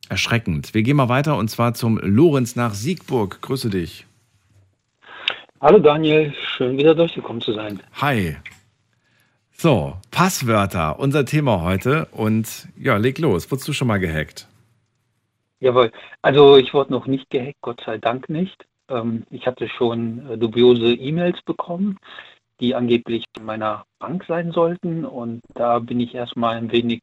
erschreckend. 0.08 0.74
Wir 0.74 0.82
gehen 0.82 0.96
mal 0.96 1.08
weiter 1.08 1.36
und 1.36 1.48
zwar 1.48 1.74
zum 1.74 1.98
Lorenz 1.98 2.56
nach 2.56 2.74
Siegburg. 2.74 3.40
Grüße 3.40 3.70
dich. 3.70 4.06
Hallo 5.60 5.78
Daniel, 5.78 6.34
schön 6.56 6.76
wieder 6.76 6.94
durchgekommen 6.94 7.40
zu 7.40 7.54
sein. 7.54 7.80
Hi. 8.00 8.36
So, 9.62 9.94
Passwörter, 10.10 10.98
unser 10.98 11.24
Thema 11.24 11.62
heute. 11.62 12.06
Und 12.10 12.66
ja, 12.76 12.96
leg 12.96 13.20
los. 13.20 13.48
Wurdest 13.48 13.68
du 13.68 13.72
schon 13.72 13.86
mal 13.86 14.00
gehackt? 14.00 14.48
Jawohl. 15.60 15.92
Also 16.20 16.56
ich 16.56 16.74
wurde 16.74 16.90
noch 16.90 17.06
nicht 17.06 17.30
gehackt, 17.30 17.60
Gott 17.60 17.80
sei 17.86 17.98
Dank 17.98 18.28
nicht. 18.28 18.66
Ähm, 18.88 19.22
ich 19.30 19.46
hatte 19.46 19.68
schon 19.68 20.28
äh, 20.28 20.36
dubiose 20.36 20.92
E-Mails 20.92 21.40
bekommen, 21.42 21.96
die 22.58 22.74
angeblich 22.74 23.24
von 23.36 23.46
meiner 23.46 23.84
Bank 24.00 24.24
sein 24.26 24.50
sollten. 24.50 25.04
Und 25.04 25.42
da 25.54 25.78
bin 25.78 26.00
ich 26.00 26.12
erstmal 26.12 26.56
ein 26.56 26.72
wenig 26.72 27.02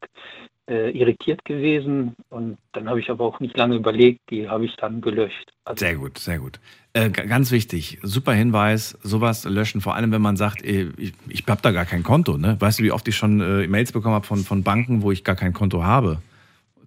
äh, 0.70 0.90
irritiert 0.90 1.44
gewesen. 1.44 2.14
Und 2.30 2.56
dann 2.72 2.88
habe 2.88 3.00
ich 3.00 3.10
aber 3.10 3.24
auch 3.24 3.40
nicht 3.40 3.56
lange 3.56 3.76
überlegt, 3.76 4.20
die 4.30 4.48
habe 4.48 4.64
ich 4.64 4.76
dann 4.76 5.00
gelöscht. 5.00 5.52
Also, 5.64 5.84
sehr 5.84 5.96
gut, 5.96 6.18
sehr 6.18 6.38
gut. 6.38 6.60
Äh, 6.92 7.10
ganz 7.10 7.50
wichtig, 7.50 7.98
super 8.02 8.32
Hinweis, 8.32 8.98
sowas 9.02 9.44
löschen, 9.44 9.80
vor 9.80 9.94
allem 9.94 10.12
wenn 10.12 10.22
man 10.22 10.36
sagt, 10.36 10.64
äh, 10.64 10.90
ich, 10.96 11.12
ich 11.28 11.44
habe 11.46 11.60
da 11.62 11.72
gar 11.72 11.84
kein 11.84 12.02
Konto. 12.02 12.38
Ne? 12.38 12.56
Weißt 12.58 12.78
du, 12.78 12.84
wie 12.84 12.92
oft 12.92 13.06
ich 13.08 13.16
schon 13.16 13.40
äh, 13.40 13.64
E-Mails 13.64 13.92
bekommen 13.92 14.14
habe 14.14 14.26
von, 14.26 14.38
von 14.38 14.62
Banken, 14.62 15.02
wo 15.02 15.12
ich 15.12 15.24
gar 15.24 15.36
kein 15.36 15.52
Konto 15.52 15.84
habe? 15.84 16.22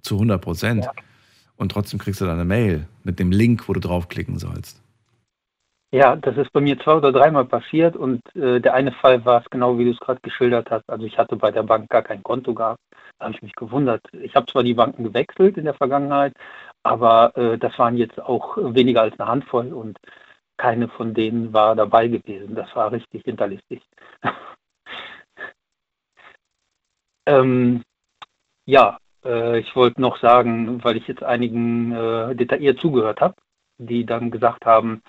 Zu 0.01 0.15
100 0.15 0.41
Prozent. 0.41 0.85
Ja. 0.85 0.91
Und 1.55 1.71
trotzdem 1.71 1.99
kriegst 1.99 2.19
du 2.19 2.25
dann 2.25 2.35
eine 2.35 2.45
Mail 2.45 2.87
mit 3.03 3.19
dem 3.19 3.31
Link, 3.31 3.69
wo 3.69 3.73
du 3.73 3.79
draufklicken 3.79 4.39
sollst. 4.39 4.82
Ja, 5.93 6.15
das 6.15 6.35
ist 6.37 6.51
bei 6.51 6.59
mir 6.59 6.79
zwei 6.79 6.95
oder 6.95 7.11
dreimal 7.11 7.45
passiert 7.45 7.95
und 7.95 8.19
äh, 8.35 8.59
der 8.59 8.73
eine 8.73 8.91
Fall 8.93 9.23
war 9.25 9.41
es 9.41 9.49
genau, 9.51 9.77
wie 9.77 9.85
du 9.85 9.91
es 9.91 9.99
gerade 9.99 10.19
geschildert 10.21 10.71
hast. 10.71 10.89
Also 10.89 11.05
ich 11.05 11.19
hatte 11.19 11.35
bei 11.35 11.51
der 11.51 11.61
Bank 11.61 11.87
gar 11.91 12.01
kein 12.01 12.23
Konto 12.23 12.55
gehabt. 12.55 12.81
Da 13.19 13.25
habe 13.25 13.35
ich 13.35 13.43
mich 13.43 13.53
gewundert. 13.53 14.01
Ich 14.11 14.33
habe 14.35 14.47
zwar 14.47 14.63
die 14.63 14.73
Banken 14.73 15.03
gewechselt 15.03 15.55
in 15.55 15.65
der 15.65 15.75
Vergangenheit, 15.75 16.33
aber 16.81 17.37
äh, 17.37 17.59
das 17.59 17.77
waren 17.77 17.95
jetzt 17.95 18.19
auch 18.19 18.57
weniger 18.57 19.01
als 19.03 19.19
eine 19.19 19.29
Handvoll 19.29 19.71
und 19.71 19.99
keine 20.57 20.87
von 20.89 21.13
denen 21.13 21.53
war 21.53 21.75
dabei 21.75 22.07
gewesen. 22.07 22.55
Das 22.55 22.75
war 22.75 22.91
richtig 22.91 23.21
hinterlistig. 23.25 23.83
ähm, 27.27 27.83
ja, 28.65 28.97
äh, 29.23 29.59
ich 29.59 29.75
wollte 29.75 30.01
noch 30.01 30.17
sagen, 30.19 30.83
weil 30.83 30.97
ich 30.97 31.07
jetzt 31.07 31.23
einigen 31.23 31.91
äh, 31.91 32.35
detailliert 32.35 32.79
zugehört 32.79 33.21
habe, 33.21 33.35
die 33.77 34.05
dann 34.07 34.31
gesagt 34.31 34.65
haben, 34.65 35.03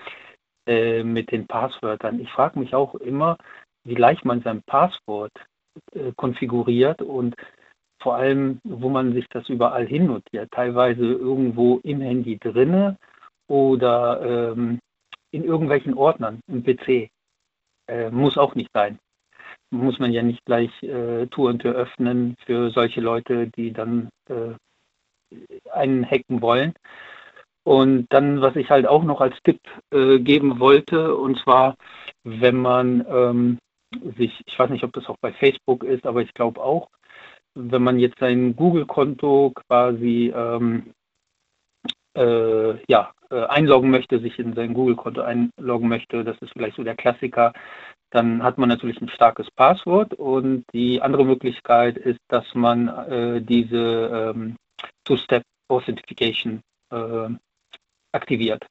äh, 0.66 1.02
mit 1.02 1.30
den 1.30 1.46
Passwörtern. 1.46 2.20
Ich 2.20 2.30
frage 2.30 2.58
mich 2.58 2.74
auch 2.74 2.94
immer, 2.96 3.38
wie 3.84 3.94
leicht 3.94 4.24
man 4.24 4.42
sein 4.42 4.62
Passwort 4.66 5.32
äh, 5.92 6.12
konfiguriert 6.16 7.02
und 7.02 7.34
vor 8.00 8.16
allem, 8.16 8.60
wo 8.64 8.90
man 8.90 9.14
sich 9.14 9.26
das 9.30 9.48
überall 9.48 9.86
hin 9.86 10.06
notiert. 10.06 10.50
Teilweise 10.50 11.04
irgendwo 11.04 11.78
im 11.82 12.00
Handy 12.00 12.38
drinne 12.38 12.98
oder 13.48 14.52
ähm, 14.52 14.78
in 15.30 15.44
irgendwelchen 15.44 15.94
Ordnern 15.94 16.40
im 16.46 16.62
PC. 16.62 17.10
Äh, 17.88 18.10
muss 18.10 18.38
auch 18.38 18.54
nicht 18.54 18.70
sein. 18.72 18.98
Muss 19.70 19.98
man 19.98 20.12
ja 20.12 20.22
nicht 20.22 20.44
gleich 20.44 20.70
äh, 20.82 21.26
Tour 21.26 21.50
und 21.50 21.60
Tür 21.60 21.74
öffnen 21.74 22.36
für 22.44 22.70
solche 22.70 23.00
Leute, 23.00 23.48
die 23.48 23.72
dann 23.72 24.10
äh, 24.28 24.54
einen 25.72 26.04
hacken 26.08 26.40
wollen. 26.40 26.74
Und 27.64 28.06
dann, 28.10 28.40
was 28.42 28.56
ich 28.56 28.70
halt 28.70 28.86
auch 28.86 29.04
noch 29.04 29.20
als 29.20 29.36
Tipp 29.42 29.60
äh, 29.90 30.18
geben 30.18 30.60
wollte, 30.60 31.16
und 31.16 31.38
zwar, 31.40 31.76
wenn 32.22 32.56
man 32.56 33.04
ähm, 33.08 33.58
sich, 34.18 34.42
ich 34.46 34.58
weiß 34.58 34.70
nicht, 34.70 34.84
ob 34.84 34.92
das 34.92 35.06
auch 35.06 35.16
bei 35.20 35.32
Facebook 35.32 35.82
ist, 35.82 36.06
aber 36.06 36.20
ich 36.22 36.34
glaube 36.34 36.62
auch, 36.62 36.88
wenn 37.54 37.82
man 37.82 37.98
jetzt 37.98 38.18
sein 38.18 38.54
Google-Konto 38.56 39.52
quasi 39.54 40.32
ähm, 40.34 40.92
äh, 42.14 42.74
ja, 42.86 43.12
äh, 43.30 43.44
einloggen 43.46 43.90
möchte, 43.90 44.20
sich 44.20 44.38
in 44.38 44.54
sein 44.54 44.74
Google-Konto 44.74 45.22
einloggen 45.22 45.88
möchte, 45.88 46.24
das 46.24 46.36
ist 46.38 46.52
vielleicht 46.52 46.76
so 46.76 46.84
der 46.84 46.96
Klassiker, 46.96 47.52
dann 48.10 48.42
hat 48.42 48.58
man 48.58 48.68
natürlich 48.68 49.00
ein 49.00 49.08
starkes 49.08 49.50
Passwort. 49.50 50.14
Und 50.14 50.64
die 50.72 51.02
andere 51.02 51.24
Möglichkeit 51.24 51.96
ist, 51.96 52.20
dass 52.28 52.44
man 52.54 52.88
äh, 52.88 53.42
diese 53.42 54.34
ähm, 54.34 54.56
Two-Step 55.04 55.42
Authentification 58.14 58.14
äh, 58.14 58.16
aktiviert. 58.16 58.66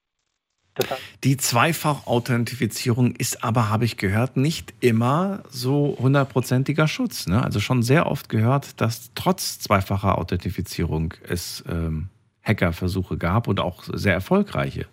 Die 1.24 1.38
Zweifach-Authentifizierung 1.38 3.16
ist 3.16 3.44
aber, 3.44 3.70
habe 3.70 3.86
ich 3.86 3.98
gehört, 3.98 4.38
nicht 4.38 4.74
immer 4.80 5.44
so 5.50 5.96
hundertprozentiger 6.00 6.88
Schutz. 6.88 7.28
Ne? 7.28 7.44
Also 7.44 7.60
schon 7.60 7.84
sehr 7.84 8.08
oft 8.08 8.28
gehört, 8.28 8.82
dass 8.82 9.12
trotz 9.14 9.60
zweifacher 9.60 10.18
Authentifizierung 10.18 11.14
es 11.28 11.64
ähm, 11.70 12.10
Hackerversuche 12.44 13.18
gab 13.18 13.48
und 13.48 13.60
auch 13.60 13.84
sehr 13.84 14.14
erfolgreiche. 14.14 14.88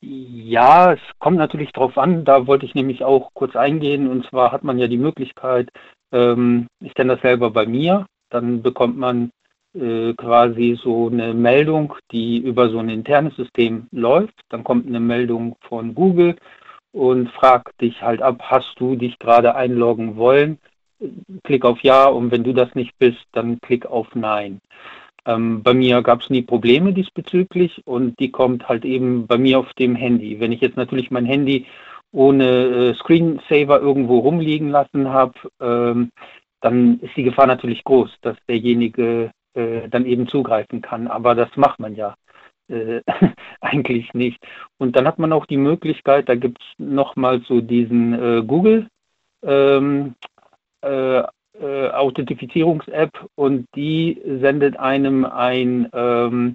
Ja, 0.00 0.92
es 0.92 1.00
kommt 1.18 1.38
natürlich 1.38 1.72
darauf 1.72 1.96
an. 1.96 2.24
Da 2.24 2.46
wollte 2.46 2.66
ich 2.66 2.74
nämlich 2.74 3.04
auch 3.04 3.30
kurz 3.34 3.56
eingehen. 3.56 4.08
Und 4.08 4.26
zwar 4.26 4.52
hat 4.52 4.64
man 4.64 4.78
ja 4.78 4.88
die 4.88 4.98
Möglichkeit, 4.98 5.70
ähm, 6.12 6.66
ich 6.80 6.94
kenne 6.94 7.14
das 7.14 7.22
selber 7.22 7.50
bei 7.50 7.66
mir, 7.66 8.06
dann 8.30 8.62
bekommt 8.62 8.96
man 8.98 9.30
äh, 9.76 10.14
quasi 10.14 10.78
so 10.82 11.08
eine 11.08 11.34
Meldung, 11.34 11.94
die 12.10 12.38
über 12.38 12.68
so 12.70 12.78
ein 12.78 12.88
internes 12.88 13.36
System 13.36 13.86
läuft. 13.92 14.34
Dann 14.48 14.64
kommt 14.64 14.86
eine 14.86 15.00
Meldung 15.00 15.56
von 15.60 15.94
Google 15.94 16.36
und 16.92 17.30
fragt 17.30 17.80
dich 17.80 18.00
halt 18.02 18.22
ab, 18.22 18.40
hast 18.42 18.74
du 18.78 18.96
dich 18.96 19.18
gerade 19.18 19.54
einloggen 19.54 20.16
wollen? 20.16 20.58
Klick 21.44 21.64
auf 21.64 21.80
Ja 21.82 22.06
und 22.06 22.30
wenn 22.30 22.42
du 22.42 22.54
das 22.54 22.74
nicht 22.74 22.98
bist, 22.98 23.22
dann 23.32 23.60
klick 23.60 23.84
auf 23.86 24.14
Nein. 24.14 24.60
Ähm, 25.26 25.62
bei 25.62 25.74
mir 25.74 26.02
gab 26.02 26.22
es 26.22 26.30
nie 26.30 26.42
Probleme 26.42 26.92
diesbezüglich 26.92 27.82
und 27.84 28.18
die 28.18 28.30
kommt 28.30 28.68
halt 28.68 28.84
eben 28.84 29.26
bei 29.26 29.36
mir 29.36 29.58
auf 29.58 29.72
dem 29.74 29.94
Handy. 29.94 30.40
Wenn 30.40 30.52
ich 30.52 30.60
jetzt 30.60 30.76
natürlich 30.76 31.10
mein 31.10 31.26
Handy 31.26 31.66
ohne 32.12 32.44
äh, 32.44 32.94
Screensaver 32.94 33.80
irgendwo 33.80 34.20
rumliegen 34.20 34.70
lassen 34.70 35.08
habe, 35.08 35.34
ähm, 35.60 36.10
dann 36.60 37.00
ist 37.00 37.16
die 37.16 37.24
Gefahr 37.24 37.46
natürlich 37.46 37.84
groß, 37.84 38.10
dass 38.22 38.36
derjenige 38.48 39.30
äh, 39.56 39.88
dann 39.88 40.06
eben 40.06 40.28
zugreifen 40.28 40.82
kann. 40.82 41.08
Aber 41.08 41.34
das 41.34 41.48
macht 41.56 41.80
man 41.80 41.94
ja 41.94 42.14
äh, 42.68 43.00
eigentlich 43.60 44.12
nicht. 44.14 44.38
Und 44.78 44.96
dann 44.96 45.06
hat 45.06 45.18
man 45.18 45.32
auch 45.32 45.46
die 45.46 45.56
Möglichkeit, 45.56 46.28
da 46.28 46.34
gibt 46.34 46.60
es 46.60 46.66
nochmal 46.78 47.40
so 47.48 47.60
diesen 47.60 48.12
äh, 48.14 48.42
Google 48.42 48.88
ähm, 49.42 50.14
äh, 50.82 51.20
äh, 51.20 51.90
Authentifizierungs-App 51.90 53.12
und 53.34 53.66
die 53.74 54.20
sendet 54.24 54.78
einem 54.78 55.24
ein 55.24 55.88
ähm, 55.94 56.54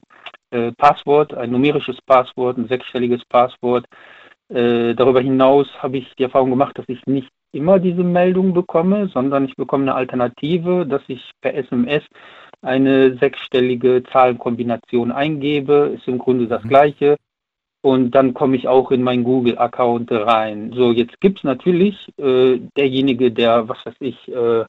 äh, 0.52 0.72
Passwort, 0.74 1.34
ein 1.34 1.50
numerisches 1.52 2.00
Passwort, 2.06 2.58
ein 2.58 2.68
sechsstelliges 2.68 3.26
Passwort. 3.26 3.86
darüber 4.54 5.22
hinaus 5.22 5.68
habe 5.82 5.98
ich 5.98 6.14
die 6.18 6.24
Erfahrung 6.24 6.50
gemacht, 6.50 6.78
dass 6.78 6.90
ich 6.90 7.06
nicht 7.08 7.30
immer 7.54 7.80
diese 7.80 8.04
Meldung 8.04 8.54
bekomme, 8.54 9.08
sondern 9.08 9.46
ich 9.46 9.56
bekomme 9.56 9.84
eine 9.84 9.96
Alternative, 9.96 10.86
dass 10.86 11.02
ich 11.08 11.22
per 11.40 11.54
SMS 11.56 12.04
eine 12.62 13.18
sechsstellige 13.18 14.04
Zahlenkombination 14.12 15.12
eingebe, 15.12 15.94
ist 15.96 16.08
im 16.08 16.18
Grunde 16.18 16.48
das 16.48 16.64
mhm. 16.64 16.70
gleiche. 16.70 17.18
Und 17.84 18.12
dann 18.12 18.36
komme 18.36 18.56
ich 18.56 18.68
auch 18.68 18.92
in 18.92 19.02
meinen 19.02 19.24
Google-Account 19.24 20.12
rein. 20.12 20.72
So, 20.76 20.92
jetzt 20.92 21.20
gibt 21.20 21.40
es 21.40 21.44
natürlich 21.44 21.96
äh, 22.20 22.60
derjenige, 22.78 23.32
der, 23.32 23.68
was 23.68 23.84
weiß 23.84 23.96
ich, 24.02 24.28
äh, 24.28 24.66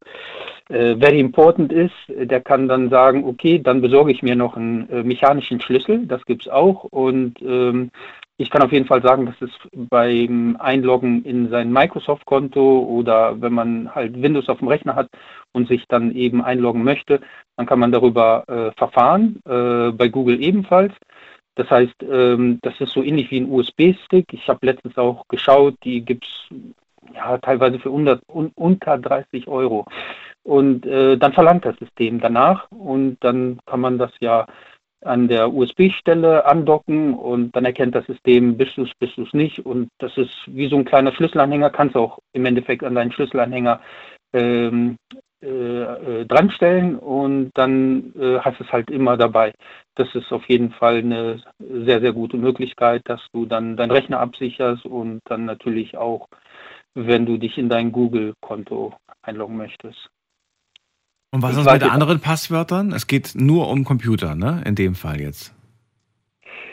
äh, 0.70 0.96
very 0.96 1.20
important 1.20 1.72
ist, 1.72 1.92
der 2.08 2.40
kann 2.40 2.68
dann 2.68 2.88
sagen, 2.88 3.24
okay, 3.24 3.58
dann 3.58 3.82
besorge 3.82 4.12
ich 4.12 4.22
mir 4.22 4.34
noch 4.34 4.56
einen 4.56 4.88
äh, 4.88 5.02
mechanischen 5.02 5.60
Schlüssel, 5.60 6.06
das 6.06 6.24
gibt 6.24 6.46
es 6.46 6.48
auch. 6.48 6.84
Und 6.84 7.34
ähm, 7.42 7.90
ich 8.38 8.50
kann 8.50 8.62
auf 8.62 8.72
jeden 8.72 8.86
Fall 8.86 9.02
sagen, 9.02 9.26
dass 9.26 9.40
es 9.40 9.50
beim 9.72 10.56
Einloggen 10.58 11.24
in 11.24 11.48
sein 11.50 11.72
Microsoft-Konto 11.72 12.80
oder 12.80 13.40
wenn 13.40 13.52
man 13.52 13.94
halt 13.94 14.20
Windows 14.20 14.48
auf 14.48 14.58
dem 14.58 14.68
Rechner 14.68 14.96
hat 14.96 15.08
und 15.52 15.68
sich 15.68 15.86
dann 15.88 16.12
eben 16.12 16.42
einloggen 16.42 16.82
möchte, 16.82 17.20
dann 17.56 17.66
kann 17.66 17.78
man 17.78 17.92
darüber 17.92 18.44
äh, 18.48 18.72
verfahren, 18.78 19.40
äh, 19.46 19.92
bei 19.92 20.08
Google 20.08 20.42
ebenfalls. 20.42 20.92
Das 21.54 21.70
heißt, 21.70 22.02
ähm, 22.10 22.58
das 22.62 22.80
ist 22.80 22.92
so 22.92 23.02
ähnlich 23.02 23.30
wie 23.30 23.40
ein 23.40 23.50
USB-Stick. 23.50 24.32
Ich 24.32 24.48
habe 24.48 24.66
letztens 24.66 24.96
auch 24.96 25.28
geschaut, 25.28 25.74
die 25.84 26.02
gibt 26.02 26.24
es 26.24 26.56
ja, 27.14 27.36
teilweise 27.38 27.78
für 27.78 27.90
100, 27.90 28.22
un, 28.28 28.52
unter 28.54 28.96
30 28.96 29.48
Euro. 29.48 29.84
Und 30.44 30.86
äh, 30.86 31.16
dann 31.18 31.32
verlangt 31.34 31.64
das 31.64 31.76
System 31.76 32.20
danach 32.20 32.68
und 32.70 33.18
dann 33.20 33.60
kann 33.66 33.80
man 33.80 33.98
das 33.98 34.10
ja 34.20 34.46
an 35.04 35.28
der 35.28 35.52
USB-Stelle 35.52 36.46
andocken 36.46 37.14
und 37.14 37.54
dann 37.54 37.64
erkennt 37.64 37.94
das 37.94 38.06
System, 38.06 38.56
bist 38.56 38.76
du 38.76 38.84
es, 38.84 38.90
bist 38.98 39.16
du 39.16 39.22
es 39.22 39.32
nicht. 39.32 39.64
Und 39.64 39.88
das 39.98 40.16
ist 40.16 40.32
wie 40.46 40.68
so 40.68 40.76
ein 40.76 40.84
kleiner 40.84 41.12
Schlüsselanhänger, 41.12 41.70
kannst 41.70 41.94
du 41.94 42.00
auch 42.00 42.18
im 42.32 42.46
Endeffekt 42.46 42.84
an 42.84 42.94
deinen 42.94 43.12
Schlüsselanhänger 43.12 43.80
ähm, 44.32 44.96
äh, 45.42 45.48
äh, 45.48 46.24
dranstellen 46.26 46.96
und 46.96 47.50
dann 47.54 48.14
äh, 48.16 48.38
hast 48.38 48.60
es 48.60 48.70
halt 48.70 48.90
immer 48.92 49.16
dabei. 49.16 49.52
Das 49.96 50.14
ist 50.14 50.32
auf 50.32 50.48
jeden 50.48 50.70
Fall 50.70 50.98
eine 50.98 51.42
sehr, 51.58 52.00
sehr 52.00 52.12
gute 52.12 52.36
Möglichkeit, 52.36 53.02
dass 53.06 53.20
du 53.32 53.44
dann 53.44 53.76
deinen 53.76 53.90
Rechner 53.90 54.20
absicherst 54.20 54.86
und 54.86 55.20
dann 55.24 55.44
natürlich 55.44 55.96
auch, 55.96 56.28
wenn 56.94 57.26
du 57.26 57.38
dich 57.38 57.58
in 57.58 57.68
dein 57.68 57.90
Google-Konto 57.90 58.94
einloggen 59.22 59.56
möchtest. 59.56 60.10
Und 61.32 61.42
was 61.42 61.56
ist 61.56 61.64
mit 61.70 61.82
anderen 61.82 62.20
Passwörtern? 62.20 62.92
Es 62.92 63.06
geht 63.06 63.32
nur 63.34 63.68
um 63.68 63.84
Computer, 63.84 64.34
ne? 64.34 64.62
In 64.66 64.74
dem 64.74 64.94
Fall 64.94 65.20
jetzt. 65.20 65.54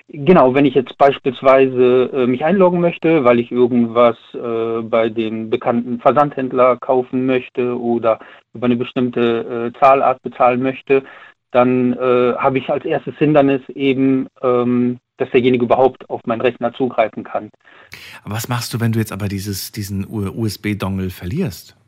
Genau, 0.10 0.54
wenn 0.54 0.66
ich 0.66 0.74
jetzt 0.74 0.98
beispielsweise 0.98 2.10
äh, 2.12 2.28
mich 2.28 2.44
einloggen 2.44 2.82
möchte, 2.82 3.24
weil 3.24 3.40
ich 3.40 3.52
irgendwas 3.52 4.18
äh, 4.34 4.82
bei 4.82 5.08
dem 5.08 5.50
bekannten 5.50 6.00
Versandhändler 6.00 6.78
kaufen 6.78 7.26
möchte 7.26 7.80
oder 7.80 8.20
über 8.54 8.66
eine 8.66 8.76
bestimmte 8.76 9.72
äh, 9.76 9.80
Zahlart 9.80 10.22
bezahlen 10.24 10.62
möchte, 10.62 11.04
dann 11.52 11.94
äh, 11.94 12.34
habe 12.38 12.58
ich 12.58 12.70
als 12.70 12.86
erstes 12.86 13.16
Hindernis 13.18 13.62
eben, 13.70 14.28
ähm, 14.42 14.98
dass 15.18 15.30
derjenige 15.30 15.66
überhaupt 15.66 16.10
auf 16.10 16.22
meinen 16.26 16.42
Rechner 16.42 16.74
zugreifen 16.74 17.24
kann. 17.24 17.50
Aber 18.24 18.34
was 18.34 18.50
machst 18.50 18.74
du, 18.74 18.80
wenn 18.80 18.92
du 18.92 19.00
jetzt 19.00 19.12
aber 19.12 19.28
dieses, 19.28 19.72
diesen 19.72 20.06
USB-Dongle 20.10 21.12
verlierst? 21.12 21.79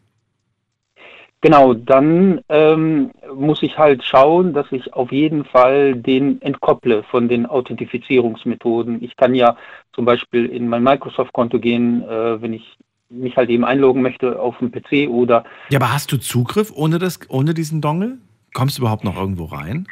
Genau, 1.41 1.73
dann 1.73 2.41
ähm, 2.49 3.11
muss 3.35 3.63
ich 3.63 3.77
halt 3.77 4.03
schauen, 4.03 4.53
dass 4.53 4.72
ich 4.72 4.93
auf 4.93 5.11
jeden 5.11 5.43
Fall 5.43 5.95
den 5.95 6.39
entkopple 6.41 7.01
von 7.03 7.27
den 7.27 7.47
Authentifizierungsmethoden. 7.47 9.03
Ich 9.03 9.15
kann 9.15 9.34
ja 9.34 9.57
zum 9.93 10.05
Beispiel 10.05 10.45
in 10.45 10.68
mein 10.68 10.84
Microsoft-Konto 10.84 11.59
gehen, 11.59 12.03
äh, 12.03 12.41
wenn 12.41 12.53
ich 12.53 12.77
mich 13.09 13.35
halt 13.38 13.49
eben 13.49 13.65
einloggen 13.65 14.03
möchte 14.03 14.39
auf 14.39 14.59
dem 14.59 14.72
PC 14.72 15.09
oder. 15.09 15.43
Ja, 15.69 15.80
aber 15.80 15.91
hast 15.91 16.11
du 16.11 16.18
Zugriff 16.18 16.72
ohne, 16.76 16.99
das, 16.99 17.19
ohne 17.30 17.55
diesen 17.55 17.81
Dongle? 17.81 18.19
Kommst 18.53 18.77
du 18.77 18.84
überhaupt 18.84 19.03
noch 19.03 19.18
irgendwo 19.18 19.45
rein? 19.45 19.88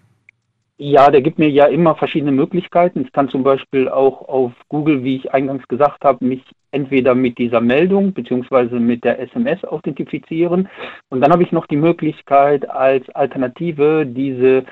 Ja, 0.81 1.11
der 1.11 1.21
gibt 1.21 1.39
mir 1.39 1.49
ja 1.49 1.65
immer 1.65 1.93
verschiedene 1.95 2.31
Möglichkeiten. 2.31 3.01
Ich 3.01 3.11
kann 3.11 3.27
zum 3.27 3.43
Beispiel 3.43 3.89
auch 3.89 4.29
auf 4.29 4.53
Google, 4.69 5.03
wie 5.03 5.17
ich 5.17 5.33
eingangs 5.33 5.67
gesagt 5.67 6.05
habe, 6.05 6.23
mich 6.23 6.41
entweder 6.71 7.15
mit 7.15 7.37
dieser 7.37 7.59
Meldung 7.59 8.13
beziehungsweise 8.13 8.79
mit 8.79 9.03
der 9.03 9.19
SMS 9.19 9.61
authentifizieren. 9.65 10.69
Und 11.09 11.19
dann 11.19 11.33
habe 11.33 11.43
ich 11.43 11.51
noch 11.51 11.67
die 11.67 11.75
Möglichkeit 11.75 12.69
als 12.69 13.09
Alternative 13.09 14.05
diese 14.05 14.63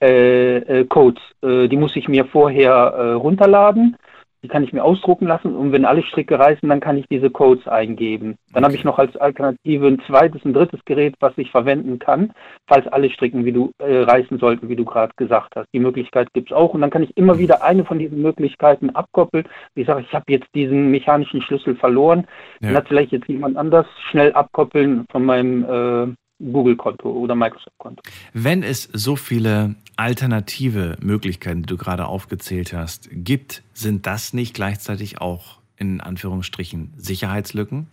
äh, 0.00 0.56
äh, 0.56 0.84
Codes, 0.86 1.20
äh, 1.42 1.68
die 1.68 1.76
muss 1.76 1.96
ich 1.96 2.08
mir 2.08 2.24
vorher 2.24 2.72
äh, 2.72 3.12
runterladen 3.12 3.98
die 4.46 4.52
kann 4.52 4.62
ich 4.62 4.72
mir 4.72 4.84
ausdrucken 4.84 5.26
lassen 5.26 5.56
und 5.56 5.72
wenn 5.72 5.84
alle 5.84 6.04
Stricke 6.04 6.38
reißen, 6.38 6.68
dann 6.68 6.78
kann 6.78 6.96
ich 6.96 7.08
diese 7.08 7.30
Codes 7.30 7.66
eingeben. 7.66 8.36
Dann 8.52 8.62
okay. 8.62 8.64
habe 8.64 8.76
ich 8.76 8.84
noch 8.84 9.00
als 9.00 9.16
Alternative 9.16 9.88
ein 9.88 10.00
zweites, 10.06 10.44
ein 10.44 10.52
drittes 10.52 10.78
Gerät, 10.84 11.16
was 11.18 11.32
ich 11.36 11.50
verwenden 11.50 11.98
kann, 11.98 12.32
falls 12.68 12.86
alle 12.86 13.10
Stricken 13.10 13.44
wie 13.44 13.50
du 13.50 13.72
äh, 13.78 14.02
reißen 14.02 14.38
sollten, 14.38 14.68
wie 14.68 14.76
du 14.76 14.84
gerade 14.84 15.12
gesagt 15.16 15.56
hast. 15.56 15.66
Die 15.72 15.80
Möglichkeit 15.80 16.32
gibt 16.32 16.52
es 16.52 16.56
auch 16.56 16.74
und 16.74 16.80
dann 16.80 16.90
kann 16.90 17.02
ich 17.02 17.16
immer 17.16 17.40
wieder 17.40 17.64
eine 17.64 17.84
von 17.84 17.98
diesen 17.98 18.22
Möglichkeiten 18.22 18.90
abkoppeln. 18.90 19.48
Ich 19.74 19.88
sage, 19.88 20.02
ich 20.02 20.14
habe 20.14 20.26
jetzt 20.28 20.46
diesen 20.54 20.92
mechanischen 20.92 21.42
Schlüssel 21.42 21.74
verloren, 21.74 22.28
ja. 22.60 22.68
dann 22.68 22.76
hat 22.76 22.88
vielleicht 22.88 23.10
jetzt 23.10 23.26
jemand 23.26 23.56
anders 23.56 23.86
schnell 24.12 24.32
abkoppeln 24.32 25.06
von 25.10 25.24
meinem 25.24 25.64
äh, 25.64 26.14
Google-Konto 26.38 27.10
oder 27.10 27.34
Microsoft-Konto. 27.34 28.02
Wenn 28.32 28.62
es 28.62 28.84
so 28.92 29.16
viele 29.16 29.76
alternative 29.96 30.96
Möglichkeiten, 31.00 31.62
die 31.62 31.66
du 31.66 31.76
gerade 31.76 32.06
aufgezählt 32.06 32.72
hast, 32.72 33.08
gibt, 33.10 33.62
sind 33.72 34.06
das 34.06 34.32
nicht 34.32 34.54
gleichzeitig 34.54 35.20
auch 35.20 35.60
in 35.76 36.00
Anführungsstrichen 36.00 36.92
Sicherheitslücken? 36.96 37.88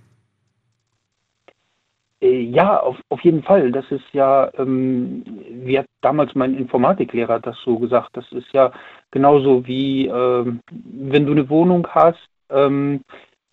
Äh, 2.21 2.41
ja, 2.41 2.79
auf, 2.79 2.97
auf 3.09 3.21
jeden 3.21 3.43
Fall. 3.43 3.71
Das 3.71 3.85
ist 3.91 4.05
ja, 4.13 4.49
ähm, 4.57 5.23
wie 5.49 5.77
hat 5.77 5.85
damals 6.01 6.33
mein 6.35 6.55
Informatiklehrer 6.55 7.39
das 7.39 7.57
so 7.63 7.77
gesagt, 7.79 8.09
das 8.13 8.29
ist 8.31 8.51
ja 8.53 8.71
genauso 9.11 9.67
wie, 9.67 10.07
ähm, 10.07 10.61
wenn 10.71 11.25
du 11.25 11.33
eine 11.33 11.49
Wohnung 11.49 11.87
hast, 11.89 12.29
ähm, 12.49 13.01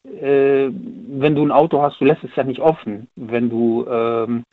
äh, 0.05 0.71
wenn 0.71 1.35
du 1.35 1.45
ein 1.45 1.53
Auto 1.53 1.83
hast, 1.83 2.01
du 2.01 2.05
lässt 2.05 2.25
es 2.25 2.35
ja 2.37 2.45
nicht 2.45 2.61
offen. 2.61 3.09
Wenn 3.17 3.51
du 3.51 3.87
ähm, 3.89 4.45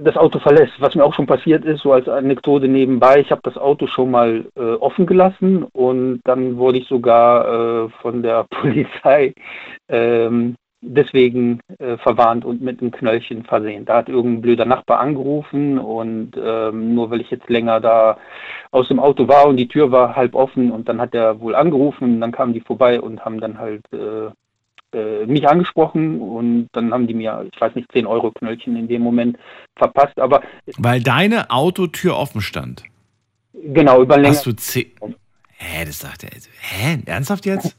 das 0.00 0.16
Auto 0.16 0.38
verlässt. 0.38 0.74
Was 0.80 0.94
mir 0.94 1.04
auch 1.04 1.14
schon 1.14 1.26
passiert 1.26 1.64
ist, 1.64 1.82
so 1.82 1.92
als 1.92 2.08
Anekdote 2.08 2.68
nebenbei, 2.68 3.20
ich 3.20 3.30
habe 3.30 3.42
das 3.44 3.56
Auto 3.56 3.86
schon 3.86 4.10
mal 4.10 4.44
äh, 4.56 4.60
offen 4.60 5.06
gelassen 5.06 5.64
und 5.72 6.20
dann 6.24 6.56
wurde 6.56 6.78
ich 6.78 6.88
sogar 6.88 7.86
äh, 7.86 7.88
von 8.00 8.22
der 8.22 8.44
Polizei 8.50 9.34
ähm, 9.88 10.56
deswegen 10.82 11.60
äh, 11.78 11.96
verwarnt 11.98 12.44
und 12.44 12.60
mit 12.60 12.80
einem 12.80 12.90
Knöllchen 12.90 13.44
versehen. 13.44 13.84
Da 13.84 13.98
hat 13.98 14.08
irgendein 14.08 14.42
blöder 14.42 14.64
Nachbar 14.64 14.98
angerufen 14.98 15.78
und 15.78 16.32
ähm, 16.36 16.94
nur 16.94 17.10
weil 17.10 17.20
ich 17.20 17.30
jetzt 17.30 17.48
länger 17.48 17.80
da 17.80 18.18
aus 18.72 18.88
dem 18.88 18.98
Auto 18.98 19.28
war 19.28 19.46
und 19.46 19.56
die 19.56 19.68
Tür 19.68 19.92
war 19.92 20.16
halb 20.16 20.34
offen 20.34 20.72
und 20.72 20.88
dann 20.88 21.00
hat 21.00 21.14
er 21.14 21.40
wohl 21.40 21.54
angerufen 21.54 22.14
und 22.14 22.20
dann 22.20 22.32
kamen 22.32 22.52
die 22.52 22.60
vorbei 22.60 23.00
und 23.00 23.24
haben 23.24 23.40
dann 23.40 23.58
halt 23.58 23.82
äh, 23.92 24.30
äh, 24.92 25.26
mich 25.26 25.48
angesprochen 25.48 26.20
und 26.20 26.68
dann 26.72 26.92
haben 26.92 27.06
die 27.06 27.14
mir, 27.14 27.46
ich 27.52 27.60
weiß 27.60 27.74
nicht, 27.74 27.90
10 27.92 28.06
Euro 28.06 28.30
Knöllchen 28.30 28.76
in 28.76 28.88
dem 28.88 29.02
Moment 29.02 29.38
verpasst. 29.76 30.18
Aber 30.18 30.42
Weil 30.78 31.02
deine 31.02 31.50
Autotür 31.50 32.16
offen 32.16 32.40
stand. 32.40 32.84
Genau, 33.52 34.02
über 34.02 34.16
länger. 34.16 34.30
Hast 34.30 34.46
du 34.46 34.52
10. 34.52 34.92
Hä, 35.56 35.84
das 35.84 36.00
sagt 36.00 36.24
er. 36.24 36.30
Hä, 36.60 36.98
ernsthaft 37.06 37.46
jetzt? 37.46 37.76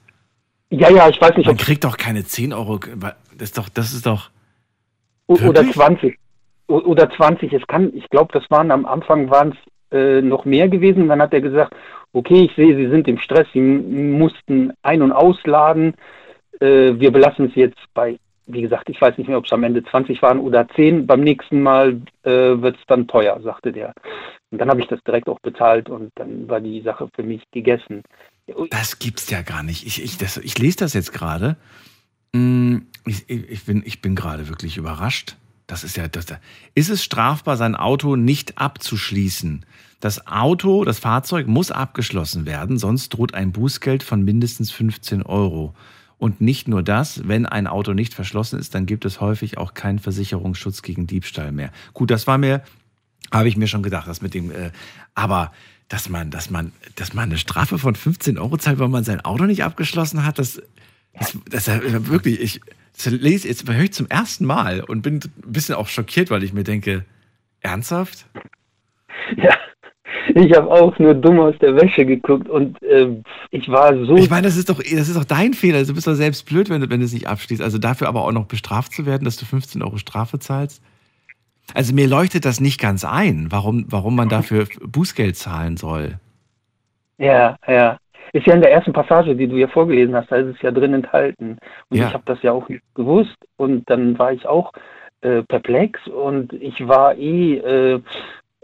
Ja, 0.69 0.89
ja, 0.89 1.09
ich 1.09 1.21
weiß 1.21 1.35
nicht. 1.37 1.45
Man 1.45 1.57
kriegt 1.57 1.83
doch 1.83 1.97
keine 1.97 2.23
10 2.23 2.53
Euro. 2.53 2.79
Das 2.79 3.49
ist 3.49 3.57
doch, 3.57 3.69
das 3.69 3.93
ist 3.93 4.05
doch. 4.05 4.29
Oder 5.27 5.69
20. 5.69 6.17
Oder 6.67 7.09
20. 7.09 7.53
Es 7.53 7.65
kann, 7.67 7.91
ich 7.93 8.09
glaube, 8.09 8.31
das 8.33 8.49
waren 8.49 8.71
am 8.71 8.85
Anfang 8.85 9.29
waren 9.29 9.51
es 9.91 9.97
äh, 9.97 10.21
noch 10.21 10.45
mehr 10.45 10.69
gewesen. 10.69 11.07
Dann 11.07 11.21
hat 11.21 11.33
er 11.33 11.41
gesagt, 11.41 11.75
okay, 12.13 12.45
ich 12.45 12.55
sehe, 12.55 12.75
Sie 12.75 12.89
sind 12.89 13.07
im 13.07 13.17
Stress, 13.19 13.47
Sie 13.53 13.61
mussten 13.61 14.73
ein- 14.81 15.01
und 15.01 15.11
ausladen. 15.11 15.93
Äh, 16.63 16.97
wir 16.97 17.11
belassen 17.11 17.47
es 17.47 17.55
jetzt 17.55 17.79
bei, 17.93 18.17
wie 18.47 18.61
gesagt, 18.61 18.89
ich 18.89 18.99
weiß 18.99 19.17
nicht 19.17 19.27
mehr, 19.27 19.37
ob 19.37 19.45
es 19.45 19.51
am 19.51 19.63
Ende 19.63 19.83
20 19.83 20.21
waren 20.21 20.39
oder 20.39 20.65
10. 20.75 21.05
Beim 21.05 21.19
nächsten 21.19 21.61
Mal 21.61 22.01
äh, 22.23 22.29
wird 22.31 22.77
es 22.77 22.83
dann 22.87 23.07
teuer, 23.07 23.39
sagte 23.43 23.73
der. 23.73 23.93
Und 24.49 24.59
dann 24.59 24.69
habe 24.69 24.79
ich 24.79 24.87
das 24.87 25.03
direkt 25.03 25.27
auch 25.27 25.39
bezahlt 25.41 25.89
und 25.89 26.11
dann 26.15 26.47
war 26.47 26.61
die 26.61 26.81
Sache 26.81 27.09
für 27.15 27.23
mich 27.23 27.43
gegessen. 27.51 28.03
Das 28.69 28.99
gibt's 28.99 29.29
ja 29.29 29.41
gar 29.41 29.63
nicht. 29.63 29.85
Ich, 29.85 30.01
ich, 30.01 30.17
das, 30.17 30.37
ich 30.37 30.57
lese 30.57 30.77
das 30.77 30.93
jetzt 30.93 31.11
gerade. 31.11 31.57
Mm, 32.33 32.77
ich, 33.05 33.29
ich, 33.29 33.65
bin, 33.65 33.83
ich 33.85 34.01
bin 34.01 34.15
gerade 34.15 34.47
wirklich 34.47 34.77
überrascht. 34.77 35.35
Das 35.67 35.83
ist 35.83 35.97
ja, 35.97 36.07
das, 36.07 36.27
ist 36.75 36.89
es 36.89 37.03
strafbar, 37.03 37.57
sein 37.57 37.75
Auto 37.75 38.15
nicht 38.15 38.57
abzuschließen? 38.57 39.65
Das 39.99 40.27
Auto, 40.27 40.83
das 40.83 40.99
Fahrzeug 40.99 41.47
muss 41.47 41.71
abgeschlossen 41.71 42.45
werden, 42.45 42.77
sonst 42.77 43.09
droht 43.09 43.33
ein 43.33 43.53
Bußgeld 43.53 44.03
von 44.03 44.23
mindestens 44.23 44.71
15 44.71 45.23
Euro. 45.23 45.73
Und 46.23 46.39
nicht 46.39 46.69
nur 46.69 46.83
das, 46.83 47.27
wenn 47.27 47.45
ein 47.45 47.67
Auto 47.67 47.93
nicht 47.93 48.13
verschlossen 48.13 48.57
ist, 48.57 48.73
dann 48.73 48.85
gibt 48.85 49.03
es 49.03 49.19
häufig 49.19 49.57
auch 49.57 49.73
keinen 49.73 49.99
Versicherungsschutz 49.99 50.81
gegen 50.81 51.05
Diebstahl 51.05 51.51
mehr. 51.51 51.69
Gut, 51.91 52.11
das 52.11 52.27
war 52.27 52.37
mir, 52.37 52.63
habe 53.29 53.49
ich 53.49 53.57
mir 53.57 53.67
schon 53.67 53.83
gedacht, 53.83 54.07
das 54.07 54.21
mit 54.21 54.33
dem, 54.33 54.49
äh, 54.49 54.71
aber 55.15 55.51
dass 55.89 56.07
man, 56.07 56.31
dass 56.31 56.49
man, 56.49 56.71
dass 56.95 57.13
man 57.13 57.25
eine 57.25 57.37
Strafe 57.37 57.77
von 57.77 57.93
15 57.93 58.37
Euro 58.37 58.55
zahlt, 58.55 58.79
weil 58.79 58.87
man 58.87 59.03
sein 59.03 59.19
Auto 59.19 59.43
nicht 59.43 59.65
abgeschlossen 59.65 60.25
hat, 60.25 60.39
das, 60.39 60.61
das, 61.19 61.37
das 61.49 61.67
ist 61.67 62.07
wirklich, 62.07 62.39
ich 62.39 62.61
das 62.95 63.07
lese 63.07 63.49
jetzt 63.49 63.69
höre 63.69 63.83
ich 63.83 63.91
zum 63.91 64.07
ersten 64.07 64.45
Mal 64.45 64.79
und 64.79 65.01
bin 65.01 65.15
ein 65.15 65.51
bisschen 65.51 65.75
auch 65.75 65.89
schockiert, 65.89 66.31
weil 66.31 66.43
ich 66.43 66.53
mir 66.53 66.63
denke, 66.63 67.03
ernsthaft? 67.59 68.27
Ja, 69.35 69.57
ich 70.35 70.55
habe 70.55 70.69
auch 70.69 70.97
nur 70.99 71.13
dumm 71.13 71.39
aus 71.39 71.55
der 71.59 71.75
Wäsche 71.75 72.05
geguckt 72.05 72.49
und 72.49 72.81
äh, 72.83 73.09
ich 73.51 73.69
war 73.69 73.93
so. 74.05 74.15
Ich 74.15 74.29
meine, 74.29 74.43
das 74.43 74.57
ist 74.57 74.69
doch, 74.69 74.77
das 74.77 75.09
ist 75.09 75.17
doch 75.17 75.25
dein 75.25 75.53
Fehler. 75.53 75.83
Du 75.83 75.93
bist 75.93 76.07
doch 76.07 76.13
selbst 76.13 76.47
blöd, 76.47 76.69
wenn 76.69 76.81
du, 76.81 76.89
wenn 76.89 76.99
du 76.99 77.05
es 77.05 77.13
nicht 77.13 77.27
abschließt. 77.27 77.61
Also 77.61 77.77
dafür 77.77 78.07
aber 78.07 78.23
auch 78.23 78.31
noch 78.31 78.45
bestraft 78.45 78.93
zu 78.93 79.05
werden, 79.05 79.25
dass 79.25 79.37
du 79.37 79.45
15 79.45 79.81
Euro 79.81 79.97
Strafe 79.97 80.39
zahlst. 80.39 80.81
Also 81.73 81.93
mir 81.93 82.07
leuchtet 82.07 82.45
das 82.45 82.59
nicht 82.59 82.79
ganz 82.79 83.05
ein, 83.05 83.47
warum, 83.49 83.85
warum 83.87 84.15
man 84.15 84.29
dafür 84.29 84.67
Bußgeld 84.81 85.37
zahlen 85.37 85.77
soll. 85.77 86.19
Ja, 87.17 87.55
ja. 87.67 87.97
Ist 88.33 88.47
ja 88.47 88.55
in 88.55 88.61
der 88.61 88.71
ersten 88.71 88.93
Passage, 88.93 89.35
die 89.35 89.47
du 89.47 89.55
ja 89.57 89.67
vorgelesen 89.67 90.15
hast, 90.15 90.31
da 90.31 90.37
ist 90.37 90.55
es 90.55 90.61
ja 90.61 90.71
drin 90.71 90.93
enthalten. 90.93 91.57
Und 91.89 91.97
ja. 91.97 92.07
ich 92.07 92.13
habe 92.13 92.23
das 92.25 92.41
ja 92.41 92.51
auch 92.51 92.67
nicht 92.67 92.83
gewusst 92.95 93.35
und 93.57 93.87
dann 93.89 94.17
war 94.17 94.33
ich 94.33 94.45
auch 94.47 94.71
äh, 95.21 95.43
perplex 95.43 96.05
und 96.07 96.51
ich 96.53 96.87
war 96.87 97.15
eh 97.15 97.57
äh, 97.57 98.01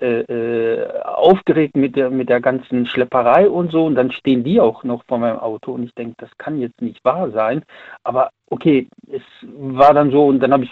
äh, 0.02 0.22
äh, 0.22 1.02
aufgeregt 1.04 1.76
mit 1.76 1.96
der, 1.96 2.10
mit 2.10 2.30
der 2.30 2.40
ganzen 2.40 2.86
Schlepperei 2.86 3.50
und 3.50 3.72
so. 3.72 3.86
Und 3.86 3.96
dann 3.96 4.12
stehen 4.12 4.44
die 4.44 4.60
auch 4.60 4.84
noch 4.84 5.04
vor 5.06 5.18
meinem 5.18 5.40
Auto. 5.40 5.74
Und 5.74 5.84
ich 5.84 5.94
denke, 5.94 6.16
das 6.18 6.30
kann 6.38 6.60
jetzt 6.60 6.82
nicht 6.82 7.04
wahr 7.04 7.32
sein. 7.32 7.64
Aber 8.04 8.30
okay, 8.50 8.88
es 9.12 9.22
war 9.42 9.94
dann 9.94 10.12
so. 10.12 10.26
Und 10.28 10.40
dann 10.40 10.54
habe 10.54 10.64
ich. 10.64 10.72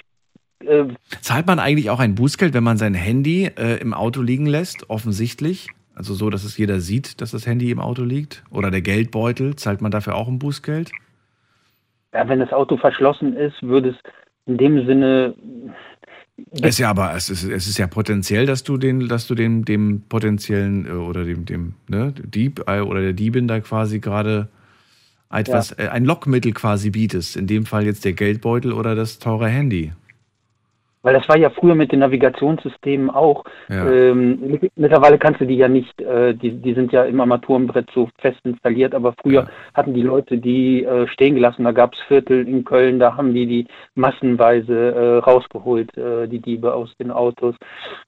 Äh, 0.65 0.85
Zahlt 1.21 1.45
man 1.45 1.59
eigentlich 1.59 1.89
auch 1.89 1.99
ein 1.99 2.15
Bußgeld, 2.15 2.53
wenn 2.53 2.63
man 2.63 2.77
sein 2.77 2.93
Handy 2.93 3.45
äh, 3.45 3.81
im 3.81 3.93
Auto 3.93 4.21
liegen 4.21 4.45
lässt? 4.45 4.89
Offensichtlich. 4.89 5.67
Also 5.93 6.13
so, 6.13 6.29
dass 6.29 6.43
es 6.43 6.57
jeder 6.57 6.79
sieht, 6.79 7.21
dass 7.21 7.31
das 7.31 7.45
Handy 7.45 7.71
im 7.71 7.79
Auto 7.79 8.03
liegt? 8.03 8.43
Oder 8.51 8.71
der 8.71 8.81
Geldbeutel, 8.81 9.55
zahlt 9.55 9.81
man 9.81 9.91
dafür 9.91 10.15
auch 10.15 10.27
ein 10.27 10.39
Bußgeld? 10.39 10.91
Ja, 12.13 12.29
wenn 12.29 12.39
das 12.39 12.53
Auto 12.53 12.77
verschlossen 12.77 13.35
ist, 13.35 13.61
würde 13.61 13.89
es 13.89 13.95
in 14.45 14.57
dem 14.57 14.85
Sinne 14.85 15.35
ist 16.61 16.77
ja 16.77 16.89
aber, 16.89 17.15
es 17.15 17.29
ist, 17.29 17.43
es 17.43 17.67
ist 17.67 17.77
ja 17.77 17.87
potenziell, 17.87 18.45
dass 18.45 18.63
du 18.63 18.77
den, 18.77 19.07
dass 19.07 19.27
du 19.27 19.35
dem, 19.35 19.65
dem 19.65 20.01
potenziellen 20.07 20.85
äh, 20.85 20.91
oder 20.91 21.25
dem, 21.25 21.45
dem 21.45 21.73
ne, 21.87 22.13
Dieb 22.13 22.63
äh, 22.67 22.81
oder 22.81 23.01
der 23.01 23.13
Diebin 23.13 23.47
da 23.47 23.59
quasi 23.59 23.99
gerade 23.99 24.47
etwas, 25.29 25.71
ja. 25.71 25.85
Äh, 25.85 25.87
ein 25.89 26.05
Lockmittel 26.05 26.53
quasi 26.53 26.91
bietest. 26.91 27.35
In 27.35 27.47
dem 27.47 27.65
Fall 27.65 27.85
jetzt 27.85 28.05
der 28.05 28.13
Geldbeutel 28.13 28.71
oder 28.71 28.95
das 28.95 29.19
teure 29.19 29.49
Handy. 29.49 29.91
Weil 31.07 31.13
das 31.13 31.29
war 31.29 31.37
ja 31.37 31.49
früher 31.49 31.73
mit 31.73 31.93
den 31.93 31.99
Navigationssystemen 31.99 33.09
auch. 33.09 33.45
Ja. 33.69 33.89
Ähm, 33.89 34.59
mittlerweile 34.75 35.17
kannst 35.17 35.39
du 35.39 35.45
die 35.45 35.55
ja 35.55 35.69
nicht, 35.69 36.01
äh, 36.01 36.33
die, 36.33 36.51
die 36.51 36.73
sind 36.73 36.91
ja 36.91 37.05
im 37.05 37.21
Armaturenbrett 37.21 37.89
so 37.95 38.09
fest 38.17 38.41
installiert, 38.43 38.93
aber 38.93 39.13
früher 39.21 39.43
ja. 39.43 39.49
hatten 39.73 39.93
die 39.93 40.01
Leute 40.01 40.37
die 40.37 40.83
äh, 40.83 41.07
stehen 41.07 41.35
gelassen. 41.35 41.63
Da 41.63 41.71
gab 41.71 41.93
es 41.93 42.01
Viertel 42.01 42.45
in 42.45 42.65
Köln, 42.65 42.99
da 42.99 43.15
haben 43.15 43.33
die 43.33 43.45
die 43.45 43.67
massenweise 43.95 44.75
äh, 44.75 45.17
rausgeholt, 45.19 45.97
äh, 45.97 46.27
die 46.27 46.39
Diebe 46.39 46.73
aus 46.73 46.93
den 46.97 47.11
Autos. 47.11 47.55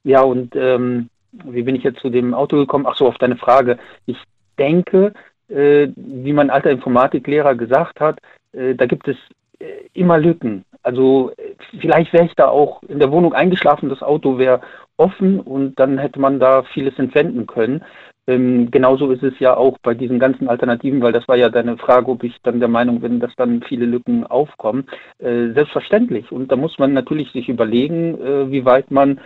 Ja, 0.04 0.24
und 0.24 0.54
ähm, 0.58 1.08
wie 1.46 1.62
bin 1.62 1.76
ich 1.76 1.84
jetzt 1.84 2.02
zu 2.02 2.10
dem 2.10 2.34
Auto 2.34 2.58
gekommen? 2.58 2.86
Ach 2.86 2.98
so, 2.98 3.08
auf 3.08 3.18
deine 3.18 3.38
Frage. 3.38 3.78
Ich 4.08 4.18
denke, 4.58 5.14
äh, 5.48 5.88
wie 5.96 6.34
mein 6.34 6.50
alter 6.50 6.70
Informatiklehrer 6.70 7.56
gesagt 7.56 8.02
hat, 8.02 8.20
äh, 8.52 8.76
da 8.76 8.86
gibt 8.88 9.08
es 9.08 9.16
immer 9.94 10.18
Lücken. 10.18 10.66
Also 10.84 11.32
vielleicht 11.80 12.14
wäre 12.14 12.26
ich 12.26 12.36
da 12.36 12.48
auch 12.48 12.82
in 12.84 13.00
der 13.00 13.12
Wohnung 13.12 13.34
eingeschlafen, 13.34 13.90
das 13.90 14.02
Auto 14.02 14.38
wäre 14.38 14.62
offen 14.98 15.40
und 15.40 15.80
dann 15.80 15.98
hätte 15.98 16.20
man 16.20 16.40
da 16.40 16.64
vieles 16.64 16.98
entwenden 16.98 17.48
können. 17.48 17.84
Ähm, 18.28 18.70
genauso 18.70 19.12
ist 19.12 19.24
es 19.24 19.40
ja 19.40 19.58
auch 19.58 19.78
bei 19.80 19.96
diesen 19.96 20.20
ganzen 20.20 20.48
Alternativen, 20.48 21.02
weil 21.02 21.14
das 21.14 21.28
war 21.28 21.36
ja 21.36 21.50
deine 21.50 21.78
Frage, 21.78 22.12
ob 22.12 22.24
ich 22.24 22.36
dann 22.44 22.60
der 22.60 22.70
Meinung 22.70 23.02
bin, 23.02 23.20
dass 23.20 23.36
dann 23.36 23.64
viele 23.64 23.86
Lücken 23.86 24.26
aufkommen. 24.28 24.86
Äh, 25.18 25.50
selbstverständlich. 25.54 26.32
Und 26.32 26.52
da 26.52 26.56
muss 26.56 26.78
man 26.78 26.94
natürlich 26.94 27.32
sich 27.32 27.50
überlegen, 27.50 28.22
äh, 28.22 28.52
wie 28.52 28.66
weit 28.66 28.92
man 28.92 29.20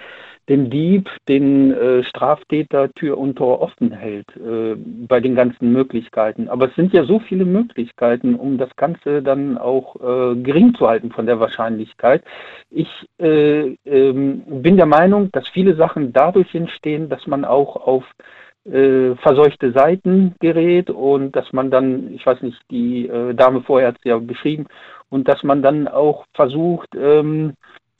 den 0.50 0.70
Dieb, 0.70 1.10
den 1.28 1.72
äh, 1.72 2.04
Straftäter 2.04 2.92
Tür 2.94 3.18
und 3.18 3.36
Tor 3.36 3.62
offen 3.62 3.92
hält 3.92 4.28
äh, 4.36 4.76
bei 4.76 5.20
den 5.20 5.36
ganzen 5.36 5.72
Möglichkeiten. 5.72 6.50
Aber 6.50 6.70
es 6.70 6.76
sind 6.76 6.94
ja 6.94 7.06
so 7.06 7.20
viele 7.20 7.46
Möglichkeiten, 7.46 8.36
um 8.36 8.58
das 8.58 8.76
Ganze 8.76 9.22
dann 9.22 9.58
auch 9.58 9.96
äh, 9.96 10.36
gering 10.36 10.76
zu 10.76 10.88
halten 10.88 11.12
von 11.12 11.26
der 11.26 11.40
Wahrscheinlichkeit. 11.40 12.24
Ich 12.70 12.90
äh, 13.20 13.76
ähm, 13.86 14.44
bin 14.62 14.78
der 14.78 14.86
Meinung, 14.86 15.30
dass 15.32 15.48
viele 15.50 15.76
Sachen 15.76 16.12
dadurch 16.12 16.54
entstehen, 16.54 17.08
dass 17.08 17.26
man 17.28 17.46
auch 17.46 17.76
auf 17.76 18.04
äh, 18.66 19.16
verseuchte 19.16 19.72
Seiten 19.72 20.36
gerät 20.40 20.90
und 20.90 21.36
dass 21.36 21.52
man 21.54 21.70
dann, 21.72 22.14
ich 22.14 22.26
weiß 22.26 22.42
nicht, 22.42 22.60
die 22.72 23.08
äh, 23.08 23.34
Dame 23.34 23.62
vorher 23.62 23.90
hat 23.90 23.98
es 23.98 24.04
ja 24.04 24.18
beschrieben, 24.18 24.68
und 25.10 25.28
dass 25.28 25.44
man 25.44 25.62
dann 25.62 25.88
auch 25.88 26.26
versucht, 26.34 26.90
ähm, 26.96 27.54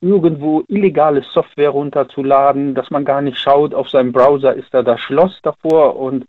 irgendwo 0.04 0.64
illegale 0.68 1.24
Software 1.24 1.70
runterzuladen, 1.70 2.76
dass 2.76 2.92
man 2.92 3.06
gar 3.06 3.22
nicht 3.22 3.38
schaut, 3.40 3.74
auf 3.74 3.90
seinem 3.90 4.12
Browser 4.12 4.54
ist 4.54 4.74
da 4.74 4.84
das 4.84 5.00
Schloss 5.00 5.40
davor 5.42 5.96
und 5.96 6.26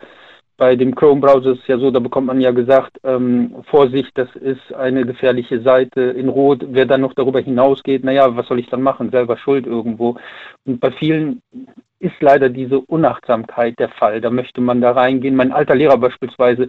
bei 0.56 0.76
dem 0.76 0.94
Chrome-Browser 0.94 1.52
ist 1.52 1.62
es 1.62 1.66
ja 1.66 1.78
so, 1.78 1.90
da 1.90 1.98
bekommt 1.98 2.28
man 2.28 2.40
ja 2.40 2.52
gesagt, 2.52 2.98
ähm, 3.02 3.56
Vorsicht, 3.64 4.12
das 4.14 4.28
ist 4.36 4.72
eine 4.72 5.04
gefährliche 5.04 5.60
Seite 5.62 6.00
in 6.00 6.28
Rot. 6.28 6.64
Wer 6.68 6.86
dann 6.86 7.00
noch 7.00 7.14
darüber 7.14 7.40
hinausgeht, 7.40 8.04
naja, 8.04 8.36
was 8.36 8.46
soll 8.46 8.60
ich 8.60 8.70
dann 8.70 8.82
machen? 8.82 9.10
Selber 9.10 9.36
schuld 9.36 9.66
irgendwo. 9.66 10.16
Und 10.64 10.78
bei 10.78 10.92
vielen 10.92 11.42
ist 11.98 12.14
leider 12.20 12.50
diese 12.50 12.78
Unachtsamkeit 12.78 13.76
der 13.80 13.88
Fall. 13.88 14.20
Da 14.20 14.30
möchte 14.30 14.60
man 14.60 14.80
da 14.80 14.92
reingehen. 14.92 15.34
Mein 15.34 15.50
alter 15.50 15.74
Lehrer 15.74 15.98
beispielsweise, 15.98 16.68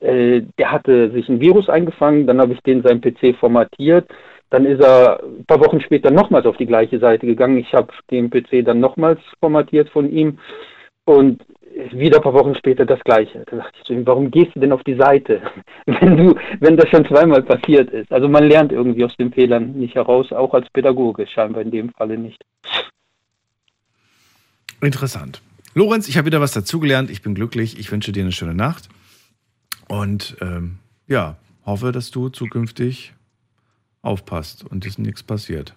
äh, 0.00 0.40
der 0.58 0.72
hatte 0.72 1.10
sich 1.10 1.28
ein 1.28 1.40
Virus 1.40 1.68
eingefangen, 1.68 2.26
dann 2.26 2.40
habe 2.40 2.54
ich 2.54 2.62
den 2.62 2.82
seinen 2.82 3.02
PC 3.02 3.36
formatiert 3.38 4.08
dann 4.50 4.64
ist 4.64 4.80
er 4.80 5.22
ein 5.22 5.44
paar 5.44 5.60
Wochen 5.60 5.80
später 5.80 6.10
nochmals 6.10 6.46
auf 6.46 6.56
die 6.56 6.66
gleiche 6.66 6.98
Seite 6.98 7.26
gegangen. 7.26 7.58
Ich 7.58 7.72
habe 7.72 7.92
den 8.10 8.30
PC 8.30 8.64
dann 8.64 8.80
nochmals 8.80 9.20
formatiert 9.40 9.90
von 9.90 10.10
ihm 10.10 10.38
und 11.04 11.42
wieder 11.92 12.16
ein 12.16 12.22
paar 12.22 12.34
Wochen 12.34 12.54
später 12.54 12.84
das 12.84 13.00
gleiche. 13.00 13.44
Da 13.46 13.56
dachte 13.56 13.72
ich 13.78 13.84
zu 13.84 13.92
ihm, 13.92 14.06
warum 14.06 14.30
gehst 14.30 14.54
du 14.54 14.60
denn 14.60 14.72
auf 14.72 14.82
die 14.84 14.96
Seite, 14.96 15.42
wenn 15.86 16.16
du, 16.16 16.34
wenn 16.60 16.76
das 16.76 16.88
schon 16.88 17.06
zweimal 17.06 17.42
passiert 17.42 17.90
ist? 17.90 18.10
Also 18.10 18.28
man 18.28 18.44
lernt 18.44 18.72
irgendwie 18.72 19.04
aus 19.04 19.16
den 19.16 19.32
Fehlern 19.32 19.72
nicht 19.72 19.94
heraus, 19.94 20.32
auch 20.32 20.54
als 20.54 20.68
Pädagoge 20.70 21.26
scheinbar 21.26 21.62
in 21.62 21.70
dem 21.70 21.90
Falle 21.90 22.18
nicht. 22.18 22.42
Interessant. 24.80 25.42
Lorenz, 25.74 26.08
ich 26.08 26.16
habe 26.16 26.26
wieder 26.26 26.40
was 26.40 26.52
dazugelernt. 26.52 27.10
Ich 27.10 27.22
bin 27.22 27.34
glücklich. 27.34 27.78
Ich 27.78 27.90
wünsche 27.92 28.12
dir 28.12 28.22
eine 28.22 28.32
schöne 28.32 28.54
Nacht. 28.54 28.88
Und 29.88 30.36
ähm, 30.40 30.78
ja, 31.06 31.36
hoffe, 31.64 31.92
dass 31.92 32.10
du 32.10 32.28
zukünftig 32.28 33.12
aufpasst 34.02 34.64
und 34.64 34.86
ist 34.86 34.98
nichts 34.98 35.22
passiert. 35.22 35.74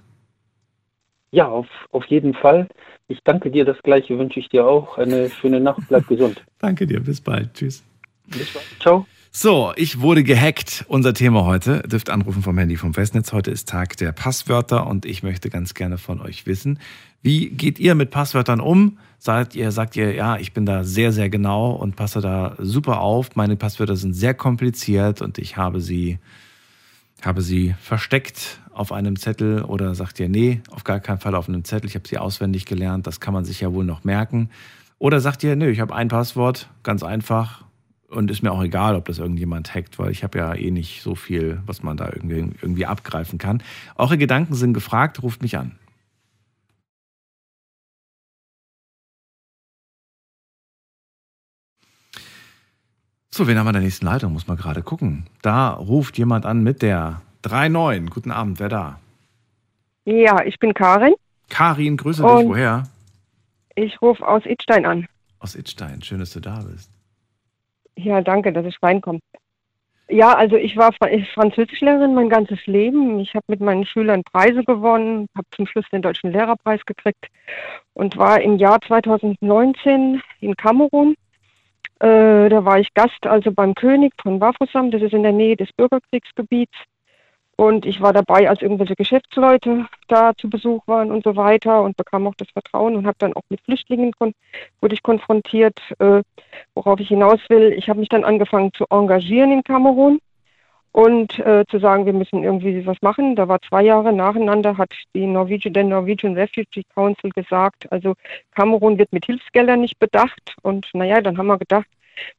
Ja, 1.32 1.48
auf, 1.48 1.68
auf 1.92 2.06
jeden 2.06 2.34
Fall. 2.34 2.68
Ich 3.08 3.20
danke 3.24 3.52
dir. 3.52 3.66
Das 3.66 3.82
Gleiche 3.84 4.18
wünsche 4.18 4.40
ich 4.40 4.50
dir 4.50 4.66
auch. 4.66 4.98
Eine 4.98 5.30
schöne 5.30 5.60
Nacht. 5.60 5.82
Bleib 5.88 6.08
gesund. 6.08 6.44
danke 6.60 6.86
dir. 6.86 7.00
Bis 7.00 7.22
bald. 7.22 7.54
Tschüss. 7.54 7.84
Bis 8.28 8.54
bald. 8.54 8.66
Ciao. 8.80 9.06
So, 9.34 9.72
ich 9.78 10.02
wurde 10.02 10.24
gehackt. 10.24 10.84
Unser 10.90 11.14
Thema 11.14 11.46
heute. 11.46 11.84
Dürft 11.84 12.10
anrufen 12.10 12.44
vom 12.44 12.58
Handy 12.58 12.76
vom 12.76 12.94
Festnetz. 12.94 13.32
Heute 13.32 13.50
ist 13.50 13.70
Tag 13.70 13.96
der 13.96 14.12
Passwörter 14.12 14.88
und 14.88 15.06
ich 15.06 15.24
möchte 15.24 15.50
ganz 15.50 15.74
gerne 15.74 15.98
von 15.98 16.20
euch 16.20 16.46
wissen, 16.48 16.80
wie 17.22 17.50
geht 17.50 17.80
ihr 17.80 17.96
mit 17.96 18.12
Passwörtern 18.12 18.60
um? 18.60 18.98
Sagt 19.20 19.56
ihr, 19.56 19.72
sagt 19.72 19.96
ihr, 19.96 20.14
ja, 20.14 20.38
ich 20.38 20.54
bin 20.54 20.66
da 20.66 20.84
sehr, 20.84 21.12
sehr 21.12 21.30
genau 21.30 21.72
und 21.72 21.96
passe 21.96 22.20
da 22.20 22.56
super 22.58 23.00
auf. 23.00 23.36
Meine 23.36 23.56
Passwörter 23.56 23.96
sind 23.96 24.14
sehr 24.14 24.34
kompliziert 24.34 25.22
und 25.22 25.38
ich 25.38 25.56
habe 25.56 25.80
sie 25.80 26.18
habe 27.26 27.42
sie 27.42 27.76
versteckt 27.82 28.60
auf 28.74 28.92
einem 28.92 29.16
Zettel 29.16 29.64
oder 29.64 29.96
sagt 29.96 30.20
ihr, 30.20 30.30
nee, 30.30 30.62
auf 30.70 30.84
gar 30.84 31.00
keinen 31.00 31.20
Fall 31.20 31.36
auf 31.36 31.48
einem 31.48 31.64
Zettel, 31.64 31.88
ich 31.88 31.96
habe 31.96 32.08
sie 32.08 32.18
auswendig 32.18 32.66
gelernt, 32.66 33.08
das 33.08 33.20
kann 33.20 33.34
man 33.34 33.46
sich 33.46 33.62
ja 33.62 33.74
wohl 33.74 33.86
noch 33.86 34.04
merken. 34.04 34.50
Oder 34.98 35.20
sagt 35.20 35.44
ihr, 35.44 35.56
nö, 35.56 35.70
ich 35.70 35.80
habe 35.80 35.96
ein 35.96 36.08
Passwort, 36.08 36.70
ganz 36.84 37.04
einfach 37.04 37.64
und 38.12 38.30
ist 38.30 38.44
mir 38.44 38.52
auch 38.52 38.62
egal, 38.62 38.96
ob 38.96 39.06
das 39.06 39.20
irgendjemand 39.20 39.74
hackt, 39.74 39.98
weil 39.98 40.12
ich 40.12 40.24
habe 40.24 40.38
ja 40.38 40.54
eh 40.54 40.70
nicht 40.70 41.02
so 41.02 41.16
viel, 41.16 41.60
was 41.66 41.82
man 41.82 41.98
da 41.98 42.08
irgendwie, 42.08 42.56
irgendwie 42.62 42.86
abgreifen 42.86 43.40
kann. 43.40 43.64
Eure 43.96 44.18
Gedanken 44.18 44.54
sind 44.54 44.74
gefragt, 44.74 45.24
ruft 45.24 45.42
mich 45.42 45.58
an. 45.58 45.72
So, 53.34 53.48
wen 53.48 53.58
haben 53.58 53.66
wir 53.66 53.70
in 53.70 53.76
der 53.76 53.84
nächsten 53.84 54.06
Leitung? 54.06 54.34
Muss 54.34 54.48
man 54.48 54.58
gerade 54.58 54.82
gucken. 54.82 55.26
Da 55.42 55.70
ruft 55.70 56.18
jemand 56.18 56.46
an 56.46 56.64
mit 56.64 56.82
der 56.82 57.22
3.9. 57.46 58.10
Guten 58.10 58.30
Abend, 58.30 58.60
wer 58.60 58.68
da? 58.68 59.00
Ja, 60.04 60.44
ich 60.44 60.60
bin 60.60 60.74
Karin. 60.74 61.14
Karin, 61.48 61.96
grüße 61.96 62.22
dich. 62.22 62.30
Woher? 62.30 62.84
Ich 63.76 64.02
rufe 64.02 64.28
aus 64.28 64.46
Itstein 64.46 64.86
an. 64.86 65.08
Aus 65.40 65.56
Itstein. 65.56 66.02
Schön, 66.02 66.20
dass 66.20 66.34
du 66.34 66.42
da 66.42 66.60
bist. 66.60 66.92
Ja, 67.96 68.20
danke, 68.20 68.52
dass 68.52 68.66
ich 68.66 68.76
reinkomme. 68.84 69.20
Ja, 70.10 70.34
also 70.34 70.58
ich 70.58 70.76
war 70.76 70.92
Französischlehrerin 71.34 72.14
mein 72.14 72.28
ganzes 72.28 72.60
Leben. 72.66 73.22
Ich 73.22 73.34
habe 73.34 73.46
mit 73.48 73.62
meinen 73.62 73.86
Schülern 73.86 74.24
Preise 74.26 74.66
gewonnen, 74.66 75.28
habe 75.38 75.48
zum 75.56 75.68
Schluss 75.68 75.86
den 75.94 76.02
Deutschen 76.02 76.34
Lehrerpreis 76.34 76.86
gekriegt 76.86 77.28
und 77.94 78.18
war 78.18 78.42
im 78.42 78.58
Jahr 78.58 78.82
2019 78.82 80.22
in 80.42 80.56
Kamerun 80.58 81.16
äh, 82.02 82.50
da 82.50 82.66
war 82.66 82.80
ich 82.80 82.94
Gast 82.96 83.28
also 83.28 83.52
beim 83.52 83.76
König 83.76 84.14
von 84.22 84.40
Bafusam, 84.40 84.90
das 84.90 85.04
ist 85.04 85.14
in 85.14 85.22
der 85.22 85.34
Nähe 85.34 85.56
des 85.56 85.72
Bürgerkriegsgebiets. 85.74 86.74
Und 87.58 87.86
ich 87.86 88.02
war 88.02 88.12
dabei, 88.12 88.50
als 88.50 88.64
irgendwelche 88.64 88.96
Geschäftsleute 88.96 89.86
da 90.08 90.32
zu 90.36 90.50
Besuch 90.50 90.82
waren 90.88 91.12
und 91.12 91.24
so 91.24 91.36
weiter 91.36 91.84
und 91.84 91.96
bekam 91.96 92.26
auch 92.26 92.34
das 92.36 92.50
Vertrauen 92.50 92.96
und 92.96 93.06
habe 93.06 93.18
dann 93.20 93.34
auch 93.34 93.44
mit 93.50 93.62
Flüchtlingen 93.62 94.14
wurde 94.18 94.96
ich 94.96 95.04
konfrontiert, 95.04 95.80
äh, 96.00 96.24
worauf 96.74 97.00
ich 97.00 97.10
hinaus 97.10 97.40
will. 97.50 97.72
Ich 97.74 97.88
habe 97.88 98.00
mich 98.00 98.10
dann 98.10 98.24
angefangen 98.24 98.74
zu 98.74 98.86
engagieren 98.90 99.52
in 99.52 99.64
Kamerun 99.64 100.20
und 100.92 101.40
äh, 101.40 101.64
zu 101.70 101.80
sagen, 101.80 102.06
wir 102.06 102.14
müssen 102.14 102.44
irgendwie 102.44 102.86
was 102.86 103.02
machen. 103.02 103.36
Da 103.36 103.48
war 103.48 103.62
zwei 103.62 103.84
Jahre 103.84 104.12
nacheinander, 104.12 104.78
hat 104.78 104.94
die 105.14 105.26
Norwegian, 105.26 105.74
der 105.74 105.86
Norwegian 105.86 106.36
Refugee 106.36 106.84
Council 106.94 107.30
gesagt, 107.32 107.92
also 107.92 108.16
Kamerun 108.56 108.98
wird 108.98 109.14
mit 109.14 109.26
Hilfsgeldern 109.26 109.82
nicht 109.82 110.00
bedacht. 110.00 110.56
Und 110.64 110.90
naja, 110.94 111.22
dann 111.22 111.38
haben 111.38 111.48
wir 111.48 111.58
gedacht, 111.58 111.88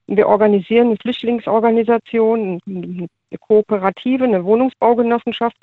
wir 0.07 0.29
organisieren 0.29 0.89
eine 0.89 0.97
Flüchtlingsorganisation, 0.97 2.61
eine 2.67 3.09
Kooperative, 3.41 4.25
eine 4.25 4.45
Wohnungsbaugenossenschaft, 4.45 5.57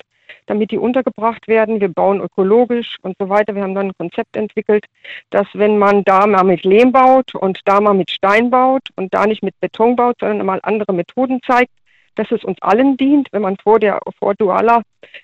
damit 0.46 0.72
die 0.72 0.78
untergebracht 0.78 1.46
werden. 1.46 1.80
Wir 1.80 1.88
bauen 1.88 2.20
ökologisch 2.20 2.96
und 3.02 3.16
so 3.20 3.28
weiter. 3.28 3.54
Wir 3.54 3.62
haben 3.62 3.74
dann 3.76 3.88
ein 3.88 3.98
Konzept 3.98 4.36
entwickelt, 4.36 4.86
dass 5.30 5.46
wenn 5.54 5.78
man 5.78 6.02
da 6.04 6.26
mal 6.26 6.44
mit 6.44 6.64
Lehm 6.64 6.90
baut 6.90 7.34
und 7.36 7.60
da 7.64 7.80
mal 7.80 7.94
mit 7.94 8.10
Stein 8.10 8.50
baut 8.50 8.88
und 8.96 9.14
da 9.14 9.26
nicht 9.26 9.44
mit 9.44 9.58
Beton 9.60 9.94
baut, 9.94 10.16
sondern 10.18 10.44
mal 10.44 10.60
andere 10.62 10.92
Methoden 10.92 11.40
zeigt, 11.46 11.70
dass 12.14 12.30
es 12.30 12.44
uns 12.44 12.60
allen 12.60 12.96
dient, 12.96 13.28
wenn 13.32 13.42
man 13.42 13.56
vor 13.56 13.78
der 13.78 14.00
vor 14.18 14.34
Duala 14.34 14.82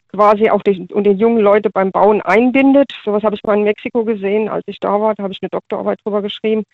quasi 0.08 0.50
auch 0.50 0.62
die, 0.62 0.86
und 0.92 1.04
die 1.04 1.10
jungen 1.10 1.40
Leute 1.40 1.70
beim 1.70 1.90
Bauen 1.90 2.22
einbindet. 2.22 2.92
Sowas 3.04 3.22
habe 3.22 3.34
ich 3.34 3.42
mal 3.44 3.56
in 3.56 3.64
Mexiko 3.64 4.04
gesehen, 4.04 4.48
als 4.48 4.64
ich 4.66 4.80
da 4.80 5.00
war. 5.00 5.14
Da 5.14 5.24
habe 5.24 5.32
ich 5.32 5.42
eine 5.42 5.50
Doktorarbeit 5.50 6.00
drüber 6.04 6.22
geschrieben 6.22 6.64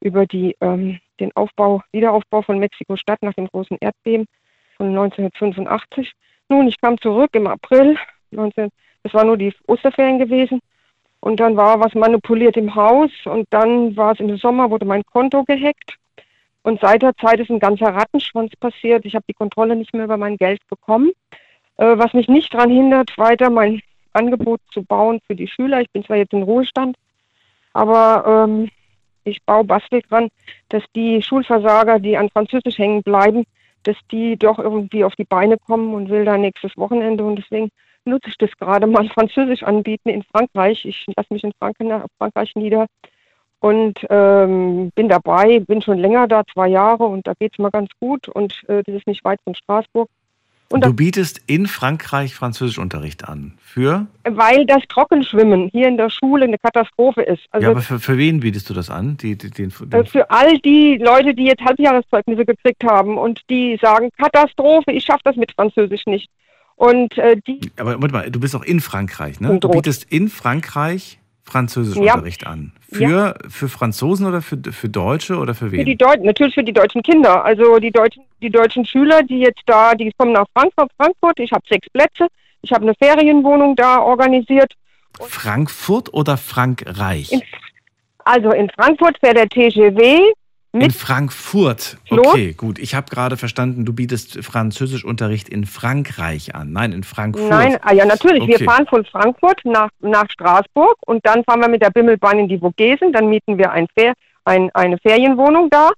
über 0.00 0.26
die, 0.26 0.56
ähm, 0.60 0.98
den 1.20 1.34
Aufbau, 1.36 1.82
Wiederaufbau 1.92 2.42
von 2.42 2.58
Mexiko-Stadt 2.58 3.22
nach 3.22 3.34
dem 3.34 3.46
großen 3.46 3.76
Erdbeben 3.80 4.26
von 4.76 4.88
1985. 4.88 6.12
Nun, 6.48 6.66
ich 6.66 6.80
kam 6.80 6.98
zurück 6.98 7.30
im 7.34 7.46
April, 7.46 7.96
19, 8.30 8.70
das 9.02 9.14
war 9.14 9.24
nur 9.24 9.36
die 9.36 9.54
Osterferien 9.66 10.18
gewesen. 10.18 10.60
Und 11.20 11.38
dann 11.38 11.56
war 11.56 11.78
was 11.78 11.94
manipuliert 11.94 12.56
im 12.56 12.74
Haus 12.74 13.10
und 13.26 13.46
dann 13.50 13.96
war 13.96 14.12
es 14.12 14.18
im 14.18 14.36
Sommer, 14.38 14.70
wurde 14.70 14.84
mein 14.84 15.04
Konto 15.04 15.44
gehackt. 15.44 15.96
Und 16.62 16.80
seit 16.80 17.02
der 17.02 17.16
Zeit 17.16 17.40
ist 17.40 17.50
ein 17.50 17.58
ganzer 17.58 17.88
Rattenschwanz 17.88 18.54
passiert. 18.56 19.04
Ich 19.04 19.14
habe 19.14 19.24
die 19.28 19.34
Kontrolle 19.34 19.76
nicht 19.76 19.92
mehr 19.94 20.04
über 20.04 20.16
mein 20.16 20.36
Geld 20.36 20.60
bekommen. 20.68 21.10
Äh, 21.76 21.98
was 21.98 22.12
mich 22.12 22.28
nicht 22.28 22.54
daran 22.54 22.70
hindert, 22.70 23.16
weiter 23.18 23.50
mein 23.50 23.82
Angebot 24.12 24.60
zu 24.72 24.82
bauen 24.82 25.20
für 25.26 25.34
die 25.34 25.48
Schüler. 25.48 25.80
Ich 25.80 25.90
bin 25.90 26.04
zwar 26.04 26.16
jetzt 26.16 26.32
in 26.32 26.42
Ruhestand, 26.42 26.96
aber 27.72 28.46
ähm, 28.46 28.68
ich 29.24 29.42
baue 29.44 29.64
bastel 29.64 30.02
dran, 30.08 30.28
dass 30.68 30.82
die 30.94 31.22
Schulversager, 31.22 31.98
die 31.98 32.16
an 32.16 32.30
Französisch 32.30 32.78
hängen 32.78 33.02
bleiben, 33.02 33.44
dass 33.84 33.96
die 34.10 34.36
doch 34.36 34.58
irgendwie 34.58 35.04
auf 35.04 35.16
die 35.16 35.24
Beine 35.24 35.58
kommen 35.58 35.94
und 35.94 36.08
will 36.08 36.24
da 36.24 36.36
nächstes 36.36 36.76
Wochenende 36.76 37.24
und 37.24 37.36
deswegen 37.36 37.70
nutze 38.04 38.28
ich 38.28 38.38
das 38.38 38.50
gerade 38.58 38.86
mal 38.86 39.08
Französisch 39.08 39.62
anbieten 39.62 40.08
in 40.08 40.22
Frankreich. 40.22 40.84
Ich 40.84 41.06
lasse 41.16 41.32
mich 41.32 41.44
in 41.44 41.52
Frankreich 41.58 42.54
nieder 42.54 42.86
und 43.62 43.94
ähm, 44.10 44.90
bin 44.96 45.08
dabei, 45.08 45.60
bin 45.60 45.80
schon 45.82 45.98
länger 45.98 46.26
da, 46.26 46.42
zwei 46.52 46.66
Jahre 46.66 47.04
und 47.04 47.28
da 47.28 47.32
geht 47.38 47.52
es 47.52 47.58
mal 47.60 47.70
ganz 47.70 47.90
gut 48.00 48.28
und 48.28 48.60
äh, 48.66 48.82
das 48.82 48.96
ist 48.96 49.06
nicht 49.06 49.24
weit 49.24 49.38
von 49.44 49.54
Straßburg. 49.54 50.08
Und 50.68 50.84
du 50.84 50.94
bietest 50.94 51.40
in 51.46 51.66
Frankreich 51.66 52.34
Französischunterricht 52.34 53.28
an. 53.28 53.52
Für? 53.62 54.06
Weil 54.24 54.64
das 54.64 54.82
Trockenschwimmen 54.88 55.68
hier 55.70 55.86
in 55.86 55.96
der 55.98 56.08
Schule 56.08 56.46
eine 56.46 56.56
Katastrophe 56.58 57.22
ist. 57.22 57.42
Also 57.50 57.64
ja, 57.64 57.70
aber 57.70 57.82
für, 57.82 58.00
für 58.00 58.16
wen 58.16 58.40
bietest 58.40 58.68
du 58.70 58.74
das 58.74 58.88
an? 58.90 59.16
Die, 59.18 59.36
die, 59.36 59.50
den, 59.50 59.70
den 59.70 60.00
äh, 60.00 60.04
für 60.06 60.28
all 60.30 60.58
die 60.60 60.96
Leute, 60.96 61.34
die 61.34 61.44
jetzt 61.44 61.62
Halbjahreszeugnisse 61.62 62.46
gekriegt 62.46 62.82
haben 62.84 63.18
und 63.18 63.42
die 63.48 63.78
sagen, 63.80 64.08
Katastrophe, 64.18 64.90
ich 64.92 65.04
schaffe 65.04 65.20
das 65.24 65.36
mit 65.36 65.52
Französisch 65.52 66.06
nicht. 66.06 66.28
Und 66.74 67.16
äh, 67.18 67.36
die. 67.46 67.60
Aber 67.76 68.00
warte 68.00 68.14
mal, 68.14 68.30
du 68.30 68.40
bist 68.40 68.56
auch 68.56 68.64
in 68.64 68.80
Frankreich, 68.80 69.40
ne? 69.40 69.60
Du 69.60 69.68
bietest 69.68 70.10
in 70.10 70.28
Frankreich 70.28 71.20
Französischunterricht 71.44 72.42
ja. 72.42 72.48
an. 72.48 72.72
Für, 72.90 73.02
ja. 73.02 73.34
für 73.48 73.68
Franzosen 73.68 74.26
oder 74.26 74.42
für, 74.42 74.58
für 74.70 74.88
Deutsche 74.88 75.36
oder 75.36 75.54
für 75.54 75.72
wen? 75.72 75.80
Für 75.80 75.84
die 75.84 75.96
Deu 75.96 76.14
natürlich 76.20 76.54
für 76.54 76.64
die 76.64 76.72
deutschen 76.72 77.02
Kinder. 77.02 77.44
Also 77.44 77.78
die 77.78 77.90
deutschen, 77.90 78.24
die 78.40 78.50
deutschen 78.50 78.84
Schüler, 78.84 79.22
die 79.22 79.40
jetzt 79.40 79.62
da, 79.66 79.94
die 79.94 80.12
kommen 80.16 80.32
nach 80.32 80.46
Frankfurt. 80.56 80.90
Frankfurt. 80.96 81.40
Ich 81.40 81.52
habe 81.52 81.64
sechs 81.68 81.88
Plätze. 81.90 82.28
Ich 82.62 82.72
habe 82.72 82.84
eine 82.84 82.94
Ferienwohnung 82.94 83.76
da 83.76 84.00
organisiert. 84.00 84.72
Frankfurt 85.20 86.12
oder 86.14 86.36
Frankreich? 86.36 87.32
In, 87.32 87.42
also 88.24 88.50
in 88.52 88.70
Frankfurt 88.70 89.18
fährt 89.18 89.36
der 89.36 89.48
TGW 89.48 90.32
in 90.72 90.90
Frankfurt. 90.90 91.98
Okay, 92.08 92.54
gut. 92.54 92.78
Ich 92.78 92.94
habe 92.94 93.10
gerade 93.10 93.36
verstanden, 93.36 93.84
du 93.84 93.92
bietest 93.92 94.42
Französischunterricht 94.44 95.48
in 95.48 95.66
Frankreich 95.66 96.54
an. 96.54 96.72
Nein, 96.72 96.92
in 96.92 97.04
Frankfurt. 97.04 97.50
Nein, 97.50 97.76
ah, 97.82 97.92
ja, 97.92 98.06
natürlich. 98.06 98.42
Okay. 98.42 98.58
Wir 98.58 98.64
fahren 98.64 98.86
von 98.86 99.04
Frankfurt 99.04 99.60
nach, 99.64 99.90
nach 100.00 100.30
Straßburg 100.30 100.96
und 101.06 101.24
dann 101.26 101.44
fahren 101.44 101.60
wir 101.60 101.68
mit 101.68 101.82
der 101.82 101.90
Bimmelbahn 101.90 102.38
in 102.38 102.48
die 102.48 102.58
Vogesen. 102.58 103.12
Dann 103.12 103.28
mieten 103.28 103.58
wir 103.58 103.70
ein 103.70 103.86
Fer 103.94 104.14
ein, 104.44 104.70
eine 104.74 104.98
Ferienwohnung 104.98 105.68
da 105.70 105.90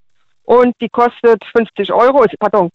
und 0.45 0.75
die 0.81 0.89
kostet 0.89 1.43
50 1.57 1.93
Euro, 1.93 2.25
pardon, 2.39 2.71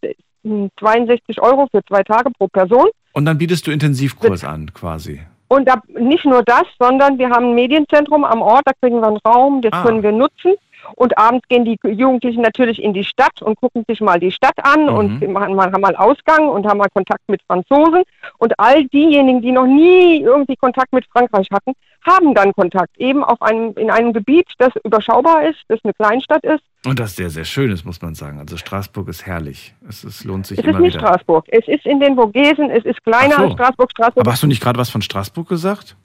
62 0.80 1.42
Euro 1.42 1.68
für 1.72 1.84
zwei 1.86 2.04
Tage 2.04 2.32
pro 2.38 2.48
Person. 2.48 2.88
Und 3.14 3.26
dann 3.26 3.38
bietest 3.38 3.68
du 3.68 3.72
Intensivkurs 3.72 4.44
an, 4.44 4.74
quasi. 4.74 5.22
Und 5.48 5.68
da, 5.68 5.82
nicht 6.00 6.26
nur 6.26 6.44
das, 6.44 6.64
sondern 6.80 7.18
wir 7.18 7.30
haben 7.30 7.48
ein 7.48 7.56
Medienzentrum 7.56 8.24
am 8.24 8.42
Ort, 8.42 8.62
da 8.66 8.72
kriegen 8.82 9.02
wir 9.02 9.08
einen 9.08 9.18
Raum, 9.26 9.62
das 9.62 9.74
ah. 9.74 9.84
können 9.84 10.04
wir 10.04 10.12
nutzen. 10.12 10.54
Und 10.95 11.18
abends 11.18 11.48
gehen 11.48 11.66
die 11.66 11.78
Jugendlichen 11.84 12.41
natürlich 12.41 12.82
in 12.82 12.94
die 12.94 13.03
Stadt 13.03 13.41
und 13.41 13.60
gucken 13.60 13.84
sich 13.88 14.02
mal 14.02 14.20
die 14.20 14.32
Stadt 14.32 14.57
an 14.64 14.84
mhm. 14.84 14.94
und 14.95 15.28
machen 15.32 15.56
mal, 15.56 15.72
haben 15.72 15.82
mal 15.82 15.95
Ausgang 15.95 16.49
und 16.49 16.66
haben 16.68 16.78
mal 16.78 16.90
Kontakt 16.94 17.28
mit 17.28 17.41
Franzosen. 17.44 18.03
Und 18.38 18.60
all 18.60 18.86
diejenigen, 18.86 19.41
die 19.41 19.52
noch 19.52 19.68
nie 19.68 20.22
irgendwie 20.22 20.56
Kontakt 20.56 20.94
mit 20.94 21.06
Frankreich 21.11 21.48
hatten, 21.52 21.74
haben 22.06 22.34
dann 22.34 22.53
Kontakt. 22.53 22.98
Eben 22.98 23.24
auf 23.24 23.41
einem, 23.41 23.74
in 23.76 23.91
einem 23.91 24.14
Gebiet, 24.14 24.48
das 24.57 24.72
überschaubar 24.84 25.48
ist, 25.48 25.60
das 25.68 25.80
eine 25.84 25.94
Kleinstadt 25.94 26.44
ist. 26.44 26.64
Und 26.86 26.99
das 26.99 27.16
sehr, 27.16 27.30
sehr 27.30 27.44
schön 27.44 27.72
ist, 27.72 27.86
muss 27.86 28.02
man 28.02 28.16
sagen. 28.16 28.40
Also 28.40 28.56
Straßburg 28.56 29.10
ist 29.10 29.26
herrlich. 29.26 29.76
Es, 29.88 30.03
es 30.03 30.24
lohnt 30.24 30.48
sich 30.48 30.57
es 30.60 30.64
immer 30.64 30.80
wieder. 30.80 30.88
Es 30.88 30.88
ist 30.88 30.95
nicht 30.95 31.07
Straßburg. 31.07 31.45
Es 31.49 31.68
ist 31.68 31.86
in 31.86 31.99
den 31.99 32.16
Vogesen. 32.16 32.70
Es 32.70 32.86
ist 32.86 33.03
kleiner 33.03 33.36
so. 33.36 33.44
als 33.44 33.53
Straßburg. 33.53 33.91
Straßburg. 33.91 34.22
Aber 34.22 34.32
hast 34.32 34.44
du 34.44 34.48
nicht 34.48 34.61
gerade 34.61 34.80
was 34.80 34.90
von 34.90 35.02
Straßburg 35.02 35.49
gesagt? 35.49 35.98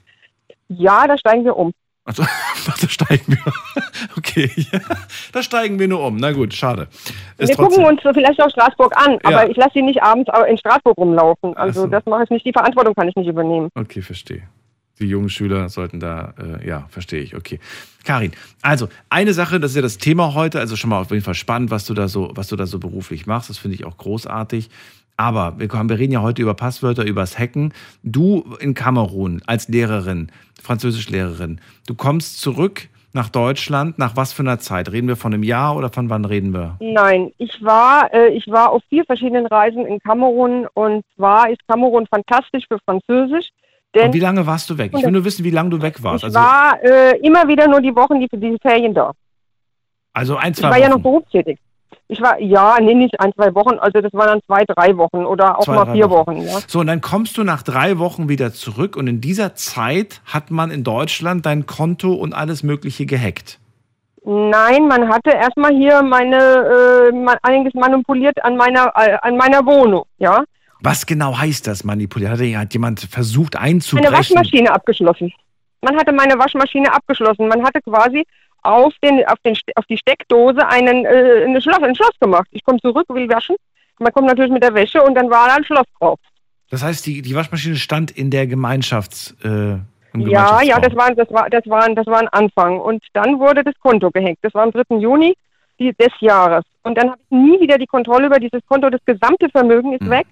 Ja, 0.67 1.07
da 1.07 1.17
steigen 1.17 1.45
wir 1.45 1.55
um. 1.55 1.71
Also, 2.05 2.23
da 2.23 2.87
steigen 2.87 3.33
wir. 3.33 3.53
Okay, 4.15 4.51
da 5.33 5.41
steigen 5.41 5.79
wir 5.79 5.87
nur 5.87 6.05
um. 6.05 6.17
Na 6.17 6.31
gut, 6.31 6.53
schade. 6.53 6.87
Ist 7.37 7.49
wir 7.49 7.55
trotzdem... 7.55 7.83
gucken 7.83 7.97
uns 7.97 8.15
vielleicht 8.15 8.39
auch 8.39 8.49
Straßburg 8.49 8.95
an, 8.95 9.17
aber 9.23 9.43
ja. 9.43 9.49
ich 9.49 9.57
lasse 9.57 9.71
sie 9.73 9.81
nicht 9.81 10.01
abends 10.01 10.29
in 10.47 10.57
Straßburg 10.57 10.97
rumlaufen. 10.97 11.57
Also 11.57 11.81
so. 11.81 11.87
das 11.87 12.05
mache 12.05 12.23
ich 12.23 12.29
nicht. 12.29 12.45
Die 12.45 12.53
Verantwortung 12.53 12.93
kann 12.93 13.07
ich 13.07 13.15
nicht 13.15 13.27
übernehmen. 13.27 13.69
Okay, 13.73 14.01
verstehe. 14.01 14.43
Die 14.99 15.07
jungen 15.07 15.29
Schüler 15.29 15.67
sollten 15.67 15.99
da, 15.99 16.33
äh, 16.39 16.65
ja, 16.65 16.85
verstehe 16.89 17.21
ich. 17.21 17.35
Okay. 17.35 17.59
Karin, 18.05 18.31
also 18.61 18.87
eine 19.09 19.33
Sache, 19.33 19.59
das 19.59 19.71
ist 19.71 19.75
ja 19.75 19.81
das 19.81 19.97
Thema 19.97 20.35
heute, 20.35 20.59
also 20.59 20.75
schon 20.75 20.91
mal 20.91 21.01
auf 21.01 21.11
jeden 21.11 21.23
Fall 21.23 21.33
spannend, 21.33 21.71
was 21.71 21.85
du 21.85 21.93
da 21.93 22.07
so, 22.07 22.31
was 22.33 22.47
du 22.47 22.55
da 22.55 22.65
so 22.65 22.79
beruflich 22.79 23.25
machst. 23.25 23.49
Das 23.49 23.57
finde 23.57 23.75
ich 23.75 23.83
auch 23.83 23.97
großartig. 23.97 24.69
Aber 25.17 25.57
wir, 25.57 25.71
wir 25.71 25.99
reden 25.99 26.13
ja 26.13 26.21
heute 26.21 26.41
über 26.41 26.53
Passwörter, 26.53 27.03
übers 27.03 27.39
Hacken. 27.39 27.73
Du 28.03 28.43
in 28.59 28.73
Kamerun 28.73 29.41
als 29.45 29.67
Lehrerin, 29.67 30.31
Französischlehrerin, 30.61 31.61
du 31.87 31.95
kommst 31.95 32.41
zurück 32.41 32.89
nach 33.13 33.29
Deutschland. 33.29 33.97
Nach 33.97 34.15
was 34.17 34.33
für 34.33 34.43
einer 34.43 34.59
Zeit? 34.59 34.91
Reden 34.91 35.07
wir 35.07 35.15
von 35.15 35.33
einem 35.33 35.43
Jahr 35.43 35.75
oder 35.77 35.89
von 35.89 36.09
wann 36.09 36.25
reden 36.25 36.53
wir? 36.53 36.75
Nein, 36.81 37.31
ich 37.37 37.63
war, 37.63 38.13
äh, 38.13 38.27
ich 38.29 38.45
war 38.47 38.71
auf 38.71 38.83
vier 38.89 39.05
verschiedenen 39.05 39.45
Reisen 39.47 39.85
in 39.85 39.99
Kamerun 39.99 40.67
und 40.73 41.03
zwar 41.15 41.49
ist 41.49 41.65
Kamerun 41.67 42.05
fantastisch 42.07 42.65
für 42.67 42.77
Französisch. 42.85 43.47
und 43.95 44.13
wie 44.13 44.19
lange 44.19 44.45
warst 44.45 44.69
du 44.69 44.77
weg? 44.77 44.91
Ich 44.93 45.03
will 45.03 45.11
nur 45.13 45.23
wissen, 45.23 45.45
wie 45.45 45.49
lange 45.49 45.69
du 45.69 45.81
weg 45.81 46.03
warst. 46.03 46.25
Ich 46.25 46.35
also, 46.35 46.39
war 46.39 46.77
äh, 46.83 47.17
immer 47.19 47.47
wieder 47.47 47.69
nur 47.69 47.79
die 47.79 47.95
Wochen, 47.95 48.19
die 48.19 48.27
für 48.27 48.37
diese 48.37 48.57
Ferien 48.61 48.93
da. 48.93 49.13
Also 50.11 50.35
ein, 50.35 50.53
zwei 50.53 50.67
Ich 50.67 50.71
war 50.71 50.71
Wochen. 50.71 50.81
ja 50.81 50.89
noch 50.89 51.01
berufstätig. 51.01 51.57
Ich 52.07 52.21
war, 52.21 52.39
ja, 52.39 52.77
nee, 52.79 52.93
nicht 52.93 53.19
ein, 53.19 53.33
zwei 53.33 53.53
Wochen, 53.55 53.79
also 53.79 53.99
das 54.01 54.13
waren 54.13 54.27
dann 54.27 54.41
zwei, 54.45 54.63
drei 54.65 54.95
Wochen 54.97 55.25
oder 55.25 55.57
auch 55.57 55.63
zwei, 55.63 55.75
mal 55.75 55.93
vier 55.93 56.09
Wochen. 56.09 56.37
Wochen. 56.37 56.41
ja. 56.41 56.59
So, 56.67 56.79
und 56.79 56.87
dann 56.87 57.01
kommst 57.01 57.37
du 57.37 57.43
nach 57.43 57.63
drei 57.63 57.97
Wochen 57.97 58.29
wieder 58.29 58.53
zurück 58.53 58.95
und 58.95 59.07
in 59.07 59.21
dieser 59.21 59.55
Zeit 59.55 60.21
hat 60.25 60.51
man 60.51 60.71
in 60.71 60.83
Deutschland 60.83 61.45
dein 61.45 61.65
Konto 61.65 62.13
und 62.13 62.33
alles 62.33 62.63
Mögliche 62.63 63.05
gehackt. 63.05 63.59
Nein, 64.23 64.87
man 64.87 65.09
hatte 65.09 65.31
erstmal 65.31 65.71
hier 65.75 66.01
meine, 66.01 67.11
äh, 67.11 67.35
einiges 67.43 67.73
manipuliert 67.75 68.43
an 68.43 68.57
meiner, 68.57 68.91
äh, 68.95 69.17
an 69.21 69.37
meiner 69.37 69.65
Wohnung, 69.65 70.05
ja. 70.17 70.43
Was 70.81 71.05
genau 71.05 71.37
heißt 71.37 71.67
das, 71.67 71.83
manipuliert? 71.83 72.31
Hat, 72.31 72.39
hat 72.39 72.73
jemand 72.73 72.99
versucht 73.01 73.55
einzubrechen? 73.55 74.07
Eine 74.07 74.17
Waschmaschine 74.17 74.71
abgeschlossen. 74.71 75.31
Man 75.81 75.95
hatte 75.97 76.11
meine 76.11 76.37
Waschmaschine 76.39 76.91
abgeschlossen. 76.91 77.47
Man 77.47 77.63
hatte 77.63 77.79
quasi 77.81 78.25
auf, 78.65 78.93
den, 79.03 79.25
auf, 79.27 79.37
den, 79.45 79.55
auf 79.75 79.85
die 79.85 79.97
Steckdose 79.97 80.67
einen, 80.67 81.05
äh, 81.05 81.43
eine 81.45 81.61
Schloss, 81.61 81.81
ein 81.81 81.95
Schloss 81.95 82.17
gemacht. 82.19 82.47
Ich 82.51 82.63
komme 82.63 82.79
zurück, 82.79 83.05
will 83.09 83.29
waschen. 83.29 83.55
Man 83.99 84.11
kommt 84.11 84.27
natürlich 84.27 84.51
mit 84.51 84.63
der 84.63 84.73
Wäsche 84.73 85.01
und 85.01 85.15
dann 85.15 85.29
war 85.29 85.47
da 85.47 85.55
ein 85.55 85.63
Schloss 85.63 85.85
drauf. 85.99 86.19
Das 86.69 86.83
heißt, 86.83 87.05
die, 87.05 87.21
die 87.21 87.35
Waschmaschine 87.35 87.75
stand 87.75 88.11
in 88.11 88.31
der 88.31 88.47
Gemeinschafts... 88.47 89.35
Äh, 89.43 89.77
ja, 90.17 90.61
ja, 90.61 90.79
das 90.79 90.95
war, 90.95 91.13
das, 91.13 91.29
war, 91.29 91.49
das, 91.49 91.65
war, 91.67 91.93
das 91.93 92.07
war 92.07 92.19
ein 92.19 92.29
Anfang. 92.29 92.79
Und 92.79 93.03
dann 93.13 93.37
wurde 93.37 93.63
das 93.63 93.73
Konto 93.81 94.11
gehackt. 94.11 94.39
Das 94.43 94.53
war 94.53 94.63
am 94.63 94.71
3. 94.71 94.97
Juni 94.97 95.35
des 95.79 96.11
Jahres. 96.21 96.63
Und 96.83 96.97
dann 96.97 97.11
habe 97.11 97.21
ich 97.21 97.37
nie 97.37 97.59
wieder 97.59 97.77
die 97.77 97.85
Kontrolle 97.85 98.27
über 98.27 98.39
dieses 98.39 98.61
Konto. 98.67 98.89
Das 98.89 99.03
gesamte 99.05 99.49
Vermögen 99.49 99.93
ist 99.93 100.01
hm. 100.01 100.09
weg. 100.11 100.27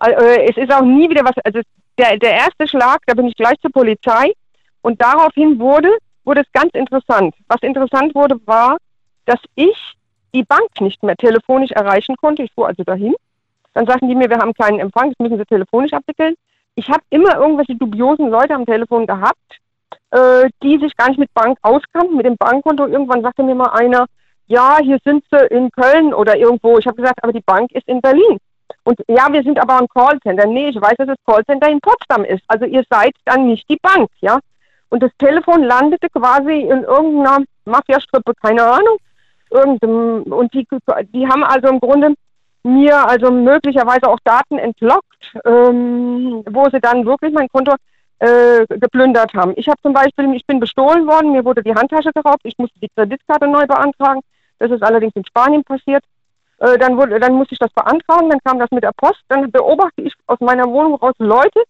Äh, 0.00 0.48
es 0.48 0.56
ist 0.56 0.72
auch 0.72 0.84
nie 0.84 1.10
wieder 1.10 1.24
was. 1.24 1.34
Also 1.44 1.60
der, 1.98 2.18
der 2.18 2.32
erste 2.32 2.68
Schlag, 2.68 3.00
da 3.06 3.14
bin 3.14 3.26
ich 3.26 3.34
gleich 3.34 3.58
zur 3.60 3.72
Polizei. 3.72 4.32
Und 4.82 5.00
daraufhin 5.02 5.58
wurde 5.58 5.90
wurde 6.24 6.42
es 6.42 6.52
ganz 6.52 6.72
interessant. 6.74 7.34
Was 7.48 7.62
interessant 7.62 8.14
wurde, 8.14 8.36
war, 8.46 8.78
dass 9.26 9.40
ich 9.54 9.94
die 10.34 10.44
Bank 10.44 10.80
nicht 10.80 11.02
mehr 11.02 11.16
telefonisch 11.16 11.70
erreichen 11.72 12.16
konnte. 12.16 12.42
Ich 12.42 12.52
fuhr 12.52 12.68
also 12.68 12.84
dahin. 12.84 13.14
Dann 13.74 13.86
sagten 13.86 14.08
die 14.08 14.14
mir, 14.14 14.28
wir 14.28 14.38
haben 14.38 14.54
keinen 14.54 14.80
Empfang, 14.80 15.10
das 15.10 15.18
müssen 15.18 15.38
Sie 15.38 15.44
telefonisch 15.44 15.92
abwickeln. 15.92 16.34
Ich 16.74 16.88
habe 16.88 17.02
immer 17.10 17.36
irgendwelche 17.36 17.76
dubiosen 17.76 18.28
Leute 18.28 18.54
am 18.54 18.66
Telefon 18.66 19.06
gehabt, 19.06 19.60
äh, 20.10 20.48
die 20.62 20.78
sich 20.78 20.96
gar 20.96 21.08
nicht 21.08 21.18
mit 21.18 21.32
Bank 21.34 21.58
auskannten, 21.62 22.16
mit 22.16 22.26
dem 22.26 22.36
Bankkonto. 22.36 22.86
Irgendwann 22.86 23.22
sagte 23.22 23.42
mir 23.42 23.54
mal 23.54 23.72
einer, 23.72 24.06
ja, 24.46 24.78
hier 24.82 24.98
sind 25.04 25.24
sie 25.30 25.46
in 25.46 25.70
Köln 25.70 26.12
oder 26.12 26.36
irgendwo. 26.36 26.78
Ich 26.78 26.86
habe 26.86 26.96
gesagt, 26.96 27.22
aber 27.22 27.32
die 27.32 27.42
Bank 27.42 27.70
ist 27.72 27.86
in 27.86 28.00
Berlin. 28.00 28.38
Und 28.82 29.00
ja, 29.08 29.32
wir 29.32 29.42
sind 29.42 29.60
aber 29.60 29.78
ein 29.78 29.88
Callcenter. 29.88 30.46
Nee, 30.46 30.68
ich 30.68 30.80
weiß, 30.80 30.94
dass 30.98 31.08
das 31.08 31.16
Callcenter 31.26 31.70
in 31.70 31.80
Potsdam 31.80 32.24
ist. 32.24 32.42
Also 32.48 32.64
ihr 32.64 32.82
seid 32.90 33.14
dann 33.24 33.46
nicht 33.46 33.68
die 33.68 33.78
Bank, 33.80 34.10
ja. 34.20 34.38
Und 34.90 35.02
das 35.02 35.10
Telefon 35.18 35.62
landete 35.62 36.08
quasi 36.10 36.60
in 36.60 36.82
irgendeiner 36.82 37.44
Mafiastrippe, 37.64 38.32
keine 38.34 38.64
Ahnung. 38.64 38.98
Irgendein, 39.50 40.32
und 40.32 40.52
die, 40.52 40.66
die 41.12 41.26
haben 41.26 41.44
also 41.44 41.68
im 41.68 41.80
Grunde 41.80 42.14
mir 42.62 43.08
also 43.08 43.30
möglicherweise 43.30 44.08
auch 44.08 44.18
Daten 44.24 44.58
entlockt, 44.58 45.32
ähm, 45.44 46.44
wo 46.48 46.68
sie 46.70 46.80
dann 46.80 47.06
wirklich 47.06 47.32
mein 47.32 47.48
Konto 47.48 47.74
äh, 48.18 48.66
geplündert 48.68 49.32
haben. 49.34 49.54
Ich 49.56 49.66
habe 49.68 49.80
zum 49.82 49.92
Beispiel, 49.92 50.34
ich 50.34 50.46
bin 50.46 50.60
bestohlen 50.60 51.06
worden, 51.06 51.32
mir 51.32 51.44
wurde 51.44 51.62
die 51.62 51.74
Handtasche 51.74 52.10
geraubt, 52.12 52.42
ich 52.44 52.58
musste 52.58 52.78
die 52.80 52.90
Kreditkarte 52.94 53.48
neu 53.48 53.66
beantragen. 53.66 54.20
Das 54.58 54.70
ist 54.70 54.82
allerdings 54.82 55.16
in 55.16 55.24
Spanien 55.24 55.64
passiert. 55.64 56.04
Äh, 56.58 56.76
dann, 56.76 56.96
wurde, 56.98 57.18
dann 57.18 57.32
musste 57.32 57.54
ich 57.54 57.58
das 57.58 57.72
beantragen, 57.72 58.28
dann 58.28 58.40
kam 58.44 58.58
das 58.58 58.70
mit 58.70 58.84
der 58.84 58.92
Post, 58.94 59.22
dann 59.28 59.50
beobachte 59.50 60.02
ich 60.02 60.12
aus 60.26 60.38
meiner 60.40 60.66
Wohnung 60.66 60.96
raus 60.96 61.14
Leute, 61.18 61.62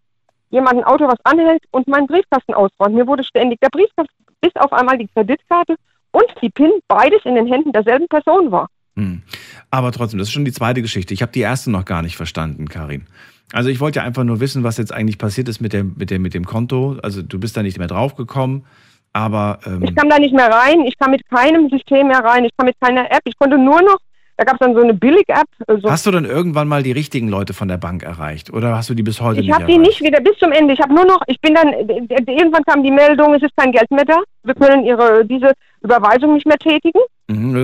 jemand 0.51 0.79
ein 0.79 0.85
Auto 0.85 1.07
was 1.07 1.19
anhält 1.25 1.63
und 1.71 1.89
meinen 1.89 2.07
Briefkasten 2.07 2.55
ausräumt. 2.55 2.95
Mir 2.95 3.07
wurde 3.07 3.25
ständig 3.25 3.61
der 3.61 3.71
Briefkasten, 3.71 4.25
bis 4.41 4.55
auf 4.57 4.73
einmal 4.73 4.99
die 4.99 5.09
Kreditkarte 5.09 5.77
und 6.13 6.27
die 6.43 6.51
PIN, 6.51 6.73
beides 6.89 7.21
in 7.25 7.35
den 7.35 7.47
Händen 7.47 7.73
derselben 7.73 8.09
Person 8.09 8.51
war. 8.51 8.69
Hm. 8.97 9.23
Aber 9.71 9.93
trotzdem, 9.93 10.19
das 10.19 10.29
ist 10.29 10.33
schon 10.33 10.45
die 10.45 10.53
zweite 10.53 10.83
Geschichte. 10.83 11.15
Ich 11.15 11.23
habe 11.23 11.33
die 11.33 11.41
erste 11.41 11.71
noch 11.71 11.85
gar 11.85 12.03
nicht 12.03 12.17
verstanden, 12.17 12.69
Karin. 12.69 13.07
Also 13.53 13.69
ich 13.69 13.81
wollte 13.81 14.01
ja 14.01 14.05
einfach 14.05 14.25
nur 14.25 14.41
wissen, 14.41 14.63
was 14.63 14.77
jetzt 14.77 14.93
eigentlich 14.93 15.19
passiert 15.19 15.49
ist 15.49 15.61
mit 15.61 15.73
dem, 15.73 15.95
mit 15.97 16.11
dem, 16.11 16.23
mit 16.23 16.35
dem 16.35 16.45
Konto. 16.45 16.97
Also 17.03 17.23
du 17.23 17.39
bist 17.39 17.57
da 17.57 17.63
nicht 17.63 17.79
mehr 17.79 17.89
draufgekommen, 17.89 18.65
aber... 19.13 19.59
Ähm 19.67 19.83
ich 19.83 19.95
kam 19.95 20.09
da 20.09 20.19
nicht 20.19 20.35
mehr 20.35 20.51
rein, 20.51 20.81
ich 20.83 20.97
kam 20.99 21.11
mit 21.13 21.29
keinem 21.29 21.69
System 21.69 22.09
mehr 22.09 22.25
rein, 22.25 22.45
ich 22.45 22.53
kam 22.57 22.67
mit 22.67 22.77
keiner 22.81 23.11
App, 23.11 23.23
ich 23.25 23.37
konnte 23.39 23.59
nur 23.59 23.83
noch 23.83 23.99
da 24.41 24.45
gab 24.45 24.55
es 24.55 24.61
dann 24.61 24.75
so 24.75 24.81
eine 24.81 24.95
Billig-App. 24.95 25.47
Äh, 25.67 25.81
so 25.83 25.91
hast 25.91 26.07
du 26.07 26.11
dann 26.11 26.25
irgendwann 26.25 26.67
mal 26.67 26.83
die 26.83 26.93
richtigen 26.93 27.29
Leute 27.29 27.53
von 27.53 27.69
der 27.69 27.77
Bank 27.77 28.03
erreicht? 28.03 28.51
Oder 28.51 28.75
hast 28.75 28.89
du 28.89 28.95
die 28.95 29.03
bis 29.03 29.21
heute 29.21 29.41
ich 29.41 29.47
nicht 29.47 29.51
erreicht? 29.51 29.69
Ich 29.69 29.75
habe 29.77 29.85
die 29.85 29.87
nicht 29.87 30.01
wieder 30.01 30.19
bis 30.23 30.39
zum 30.39 30.51
Ende. 30.51 30.73
Ich 30.73 30.81
habe 30.81 30.95
nur 30.95 31.05
noch, 31.05 31.21
ich 31.27 31.39
bin 31.43 31.55
dann, 31.55 31.69
irgendwann 31.69 32.65
kam 32.65 32.83
die 32.83 32.91
Meldung, 32.91 33.35
es 33.35 33.43
ist 33.43 33.55
kein 33.55 33.71
Geld 33.71 33.91
mehr 33.91 34.07
da. 34.07 34.17
Wir 34.45 34.55
können 34.55 34.87
ihre, 34.87 35.27
diese 35.27 35.53
Überweisung 35.83 36.33
nicht 36.33 36.47
mehr 36.47 36.57
tätigen. 36.57 37.01
Mhm. 37.29 37.55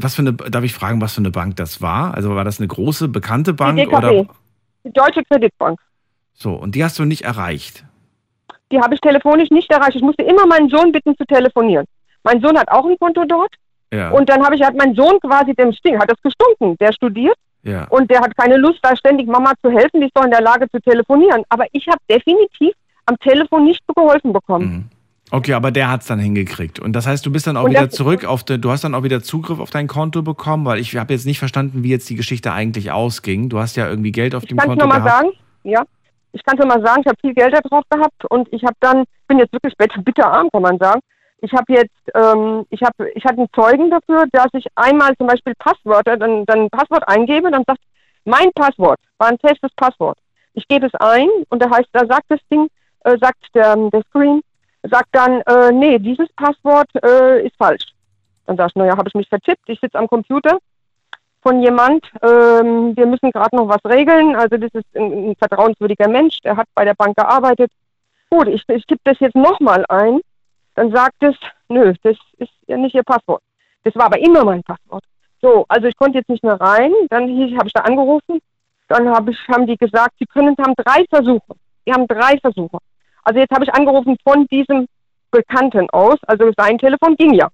Was 0.00 0.14
für 0.14 0.22
eine, 0.22 0.32
darf 0.32 0.64
ich 0.64 0.72
fragen, 0.72 1.02
was 1.02 1.12
für 1.12 1.20
eine 1.20 1.30
Bank 1.30 1.56
das 1.56 1.82
war? 1.82 2.14
Also 2.14 2.34
war 2.34 2.44
das 2.44 2.60
eine 2.60 2.68
große, 2.68 3.08
bekannte 3.08 3.52
Bank? 3.52 3.76
Die 3.76 3.84
DKB, 3.84 4.04
oder? 4.04 4.26
Die 4.84 4.92
Deutsche 4.92 5.22
Kreditbank. 5.24 5.78
So, 6.32 6.54
und 6.54 6.74
die 6.74 6.82
hast 6.82 6.98
du 6.98 7.04
nicht 7.04 7.24
erreicht? 7.24 7.84
Die 8.70 8.80
habe 8.80 8.94
ich 8.94 9.02
telefonisch 9.02 9.50
nicht 9.50 9.70
erreicht. 9.70 9.96
Ich 9.96 10.02
musste 10.02 10.22
immer 10.22 10.46
meinen 10.46 10.70
Sohn 10.70 10.92
bitten 10.92 11.14
zu 11.14 11.26
telefonieren. 11.26 11.84
Mein 12.24 12.40
Sohn 12.40 12.58
hat 12.58 12.70
auch 12.70 12.86
ein 12.86 12.96
Konto 12.98 13.22
dort. 13.26 13.54
Ja. 13.92 14.10
Und 14.10 14.28
dann 14.28 14.42
habe 14.42 14.56
ich 14.56 14.62
hat 14.62 14.74
mein 14.74 14.94
Sohn 14.94 15.20
quasi 15.20 15.54
dem 15.54 15.72
Sting, 15.72 15.98
hat 15.98 16.10
das 16.10 16.20
gestunken, 16.22 16.76
der 16.78 16.92
studiert. 16.92 17.36
Ja. 17.62 17.84
Und 17.90 18.10
der 18.10 18.20
hat 18.20 18.36
keine 18.36 18.56
Lust, 18.56 18.78
da 18.82 18.96
ständig 18.96 19.28
Mama 19.28 19.52
zu 19.62 19.70
helfen, 19.70 20.00
die 20.00 20.06
ist 20.06 20.16
doch 20.16 20.24
in 20.24 20.30
der 20.30 20.40
Lage 20.40 20.68
zu 20.70 20.80
telefonieren. 20.80 21.44
Aber 21.48 21.66
ich 21.72 21.86
habe 21.86 21.98
definitiv 22.10 22.72
am 23.06 23.16
Telefon 23.18 23.64
nicht 23.64 23.82
geholfen 23.94 24.32
bekommen. 24.32 24.66
Mhm. 24.66 24.84
Okay, 25.30 25.54
aber 25.54 25.70
der 25.70 25.90
hat 25.90 26.02
es 26.02 26.08
dann 26.08 26.18
hingekriegt. 26.18 26.78
Und 26.80 26.94
das 26.94 27.06
heißt, 27.06 27.24
du 27.24 27.32
bist 27.32 27.46
dann 27.46 27.56
auch 27.56 27.64
und 27.64 27.70
wieder 27.70 27.88
zurück 27.88 28.24
auf 28.24 28.44
de, 28.44 28.58
du 28.58 28.70
hast 28.70 28.84
dann 28.84 28.94
auch 28.94 29.02
wieder 29.02 29.22
Zugriff 29.22 29.60
auf 29.60 29.70
dein 29.70 29.86
Konto 29.86 30.22
bekommen, 30.22 30.66
weil 30.66 30.78
ich 30.78 30.94
habe 30.96 31.12
jetzt 31.12 31.24
nicht 31.24 31.38
verstanden, 31.38 31.84
wie 31.84 31.90
jetzt 31.90 32.08
die 32.10 32.16
Geschichte 32.16 32.52
eigentlich 32.52 32.90
ausging. 32.90 33.48
Du 33.48 33.58
hast 33.58 33.76
ja 33.76 33.88
irgendwie 33.88 34.12
Geld 34.12 34.34
auf 34.34 34.42
ich 34.42 34.50
dem 34.50 34.58
Konto 34.58 34.74
gehabt. 34.74 34.84
Ich 34.84 34.90
kann 34.90 35.00
es 35.00 35.04
nochmal 35.04 35.22
sagen, 35.22 35.36
ja. 35.64 35.82
Ich 36.32 36.44
kann 36.44 36.58
es 36.58 36.64
nochmal 36.64 36.82
sagen, 36.82 37.02
ich 37.02 37.06
habe 37.06 37.18
viel 37.20 37.34
Geld 37.34 37.54
da 37.54 37.60
drauf 37.60 37.84
gehabt 37.88 38.24
und 38.30 38.48
ich 38.52 38.62
habe 38.64 38.76
dann, 38.80 39.04
bin 39.28 39.38
jetzt 39.38 39.52
wirklich 39.52 39.74
bitterarm, 40.04 40.48
kann 40.50 40.62
man 40.62 40.78
sagen 40.78 41.00
ich 41.42 41.52
habe 41.52 41.72
jetzt, 41.72 41.90
ähm, 42.14 42.64
ich 42.70 42.80
habe, 42.82 43.10
ich 43.10 43.24
hatte 43.24 43.38
einen 43.38 43.52
Zeugen 43.52 43.90
dafür, 43.90 44.26
dass 44.30 44.46
ich 44.52 44.64
einmal 44.76 45.14
zum 45.16 45.26
Beispiel 45.26 45.54
Passwörter, 45.58 46.16
dann, 46.16 46.46
dann 46.46 46.60
ein 46.60 46.70
Passwort 46.70 47.06
eingebe, 47.08 47.50
dann 47.50 47.64
sagt, 47.66 47.80
mein 48.24 48.52
Passwort 48.54 49.00
war 49.18 49.28
ein 49.28 49.38
festes 49.38 49.72
Passwort. 49.74 50.16
Ich 50.54 50.68
gebe 50.68 50.86
es 50.86 50.94
ein 50.94 51.28
und 51.48 51.60
da 51.60 51.68
heißt, 51.68 51.88
da 51.92 52.06
sagt 52.06 52.26
das 52.28 52.38
Ding, 52.50 52.68
äh, 53.04 53.18
sagt 53.20 53.44
der, 53.54 53.74
der 53.76 54.02
Screen, 54.08 54.40
sagt 54.84 55.08
dann, 55.10 55.40
äh, 55.40 55.72
nee, 55.72 55.98
dieses 55.98 56.28
Passwort 56.34 56.88
äh, 57.04 57.44
ist 57.44 57.56
falsch. 57.56 57.86
Dann 58.46 58.56
sagst 58.56 58.76
du, 58.76 58.80
naja, 58.80 58.96
habe 58.96 59.08
ich 59.08 59.14
mich 59.14 59.28
vertippt, 59.28 59.68
ich 59.68 59.80
sitze 59.80 59.98
am 59.98 60.06
Computer 60.06 60.58
von 61.42 61.60
jemand, 61.60 62.06
ähm, 62.22 62.96
wir 62.96 63.06
müssen 63.06 63.32
gerade 63.32 63.56
noch 63.56 63.66
was 63.66 63.84
regeln, 63.84 64.36
also 64.36 64.56
das 64.58 64.70
ist 64.74 64.86
ein, 64.94 65.30
ein, 65.30 65.36
vertrauenswürdiger 65.36 66.06
Mensch, 66.06 66.38
der 66.42 66.56
hat 66.56 66.68
bei 66.76 66.84
der 66.84 66.94
Bank 66.94 67.16
gearbeitet. 67.16 67.72
Gut, 68.30 68.46
ich, 68.46 68.62
ich 68.68 68.86
tippe 68.86 69.00
das 69.02 69.18
jetzt 69.18 69.34
nochmal 69.34 69.84
ein 69.88 70.20
dann 70.74 70.90
sagt 70.92 71.22
es, 71.22 71.36
nö, 71.68 71.92
das 72.02 72.16
ist 72.38 72.52
ja 72.66 72.76
nicht 72.76 72.94
Ihr 72.94 73.02
Passwort. 73.02 73.42
Das 73.84 73.94
war 73.96 74.06
aber 74.06 74.18
immer 74.18 74.44
mein 74.44 74.62
Passwort. 74.62 75.04
So, 75.40 75.64
also 75.68 75.88
ich 75.88 75.96
konnte 75.96 76.18
jetzt 76.18 76.28
nicht 76.28 76.44
mehr 76.44 76.60
rein. 76.60 76.92
Dann 77.10 77.24
habe 77.56 77.66
ich 77.66 77.72
da 77.72 77.82
angerufen. 77.82 78.40
Dann 78.88 79.08
hab 79.08 79.28
ich, 79.28 79.38
haben 79.48 79.66
die 79.66 79.76
gesagt, 79.76 80.14
Sie 80.18 80.26
können, 80.26 80.56
haben 80.58 80.74
drei 80.76 81.04
Versuche. 81.08 81.54
Sie 81.84 81.92
haben 81.92 82.06
drei 82.06 82.38
Versuche. 82.38 82.78
Also 83.24 83.40
jetzt 83.40 83.52
habe 83.52 83.64
ich 83.64 83.74
angerufen 83.74 84.16
von 84.22 84.46
diesem 84.46 84.86
Bekannten 85.30 85.88
aus. 85.90 86.18
Also 86.26 86.52
sein 86.56 86.78
Telefon 86.78 87.16
ging 87.16 87.34
ja. 87.34 87.48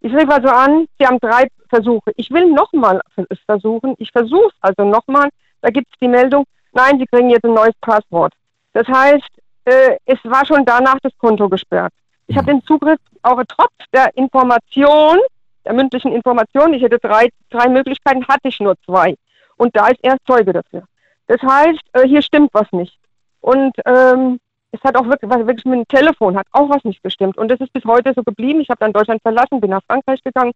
Ich 0.00 0.14
rief 0.14 0.28
also 0.28 0.48
an, 0.48 0.86
Sie 0.98 1.06
haben 1.06 1.18
drei 1.18 1.48
Versuche. 1.68 2.12
Ich 2.16 2.30
will 2.30 2.52
nochmal 2.52 3.00
versuchen. 3.46 3.94
Ich 3.98 4.12
versuche 4.12 4.48
es 4.48 4.54
also 4.60 4.84
nochmal. 4.84 5.28
Da 5.62 5.70
gibt 5.70 5.88
es 5.88 5.98
die 6.00 6.08
Meldung, 6.08 6.44
nein, 6.72 6.98
Sie 6.98 7.06
kriegen 7.06 7.30
jetzt 7.30 7.44
ein 7.44 7.54
neues 7.54 7.74
Passwort. 7.80 8.34
Das 8.72 8.86
heißt, 8.86 9.30
äh, 9.64 9.96
es 10.04 10.18
war 10.24 10.46
schon 10.46 10.64
danach 10.64 10.98
das 11.02 11.16
Konto 11.18 11.48
gesperrt. 11.48 11.92
Ich 12.26 12.36
habe 12.36 12.46
den 12.46 12.62
Zugriff 12.64 12.98
auch 13.22 13.42
trotz 13.48 13.72
der 13.92 14.16
Information, 14.16 15.18
der 15.64 15.74
mündlichen 15.74 16.12
Information, 16.12 16.74
ich 16.74 16.82
hätte 16.82 16.98
drei, 16.98 17.28
drei 17.50 17.68
Möglichkeiten, 17.68 18.26
hatte 18.26 18.48
ich 18.48 18.60
nur 18.60 18.76
zwei. 18.84 19.16
Und 19.56 19.76
da 19.76 19.88
ist 19.88 20.00
er 20.02 20.16
Zeuge 20.26 20.52
dafür. 20.52 20.84
Das 21.28 21.40
heißt, 21.42 21.82
äh, 21.92 22.06
hier 22.06 22.22
stimmt 22.22 22.50
was 22.52 22.70
nicht. 22.72 22.98
Und 23.40 23.74
ähm, 23.84 24.38
es 24.72 24.80
hat 24.82 24.96
auch 24.96 25.06
wirklich, 25.06 25.30
wirklich 25.30 25.64
mit 25.64 25.78
dem 25.78 25.88
Telefon 25.88 26.36
hat 26.36 26.46
auch 26.52 26.68
was 26.68 26.84
nicht 26.84 27.02
gestimmt. 27.02 27.36
Und 27.36 27.48
das 27.50 27.60
ist 27.60 27.72
bis 27.72 27.84
heute 27.84 28.12
so 28.14 28.22
geblieben. 28.22 28.60
Ich 28.60 28.68
habe 28.68 28.80
dann 28.80 28.92
Deutschland 28.92 29.22
verlassen, 29.22 29.60
bin 29.60 29.70
nach 29.70 29.84
Frankreich 29.86 30.22
gegangen. 30.22 30.52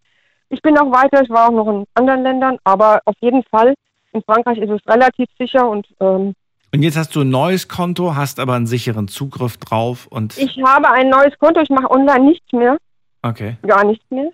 Ich 0.49 0.61
bin 0.63 0.77
auch 0.79 0.91
weiter, 0.91 1.23
ich 1.23 1.31
war 1.31 1.49
auch 1.49 1.53
noch 1.53 1.69
in 1.69 1.87
anderen 1.95 2.23
Ländern, 2.23 2.59
aber 2.65 3.01
auf 3.05 3.15
jeden 3.21 3.45
Fall 3.45 3.75
in 4.13 4.23
Frankreich 4.23 4.59
ist 4.59 4.71
es 4.71 4.87
relativ 4.87 5.29
sicher 5.39 5.69
und 5.69 5.87
ähm, 6.01 6.35
und 6.73 6.83
jetzt 6.83 6.97
hast 6.97 7.15
du 7.17 7.23
ein 7.23 7.31
neues 7.31 7.69
Konto, 7.69 8.15
hast 8.15 8.41
aber 8.41 8.55
einen 8.55 8.67
sicheren 8.67 9.09
Zugriff 9.09 9.57
drauf 9.57 10.07
und. 10.07 10.39
Ich 10.39 10.63
habe 10.65 10.91
ein 10.91 11.09
neues 11.09 11.39
Konto, 11.39 11.61
ich 11.61 11.71
mache 11.71 11.91
online 11.91 12.25
nichts 12.25 12.53
mehr. 12.53 12.77
Okay. 13.23 13.57
Gar 13.67 13.85
nichts 13.85 14.05
mehr. 14.11 14.31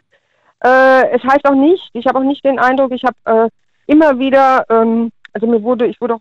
Äh, 0.65 1.17
es 1.17 1.23
heißt 1.23 1.45
auch 1.45 1.55
nicht, 1.55 1.91
ich 1.93 2.07
habe 2.07 2.19
auch 2.19 2.25
nicht 2.25 2.45
den 2.45 2.59
Eindruck, 2.59 2.93
ich 2.93 3.05
habe 3.05 3.17
äh, 3.47 3.49
immer 3.87 4.19
wieder, 4.19 4.65
ähm, 4.71 5.11
also 5.33 5.47
mir 5.47 5.63
wurde, 5.63 5.87
ich 5.87 6.01
wurde 6.01 6.15
auch, 6.15 6.21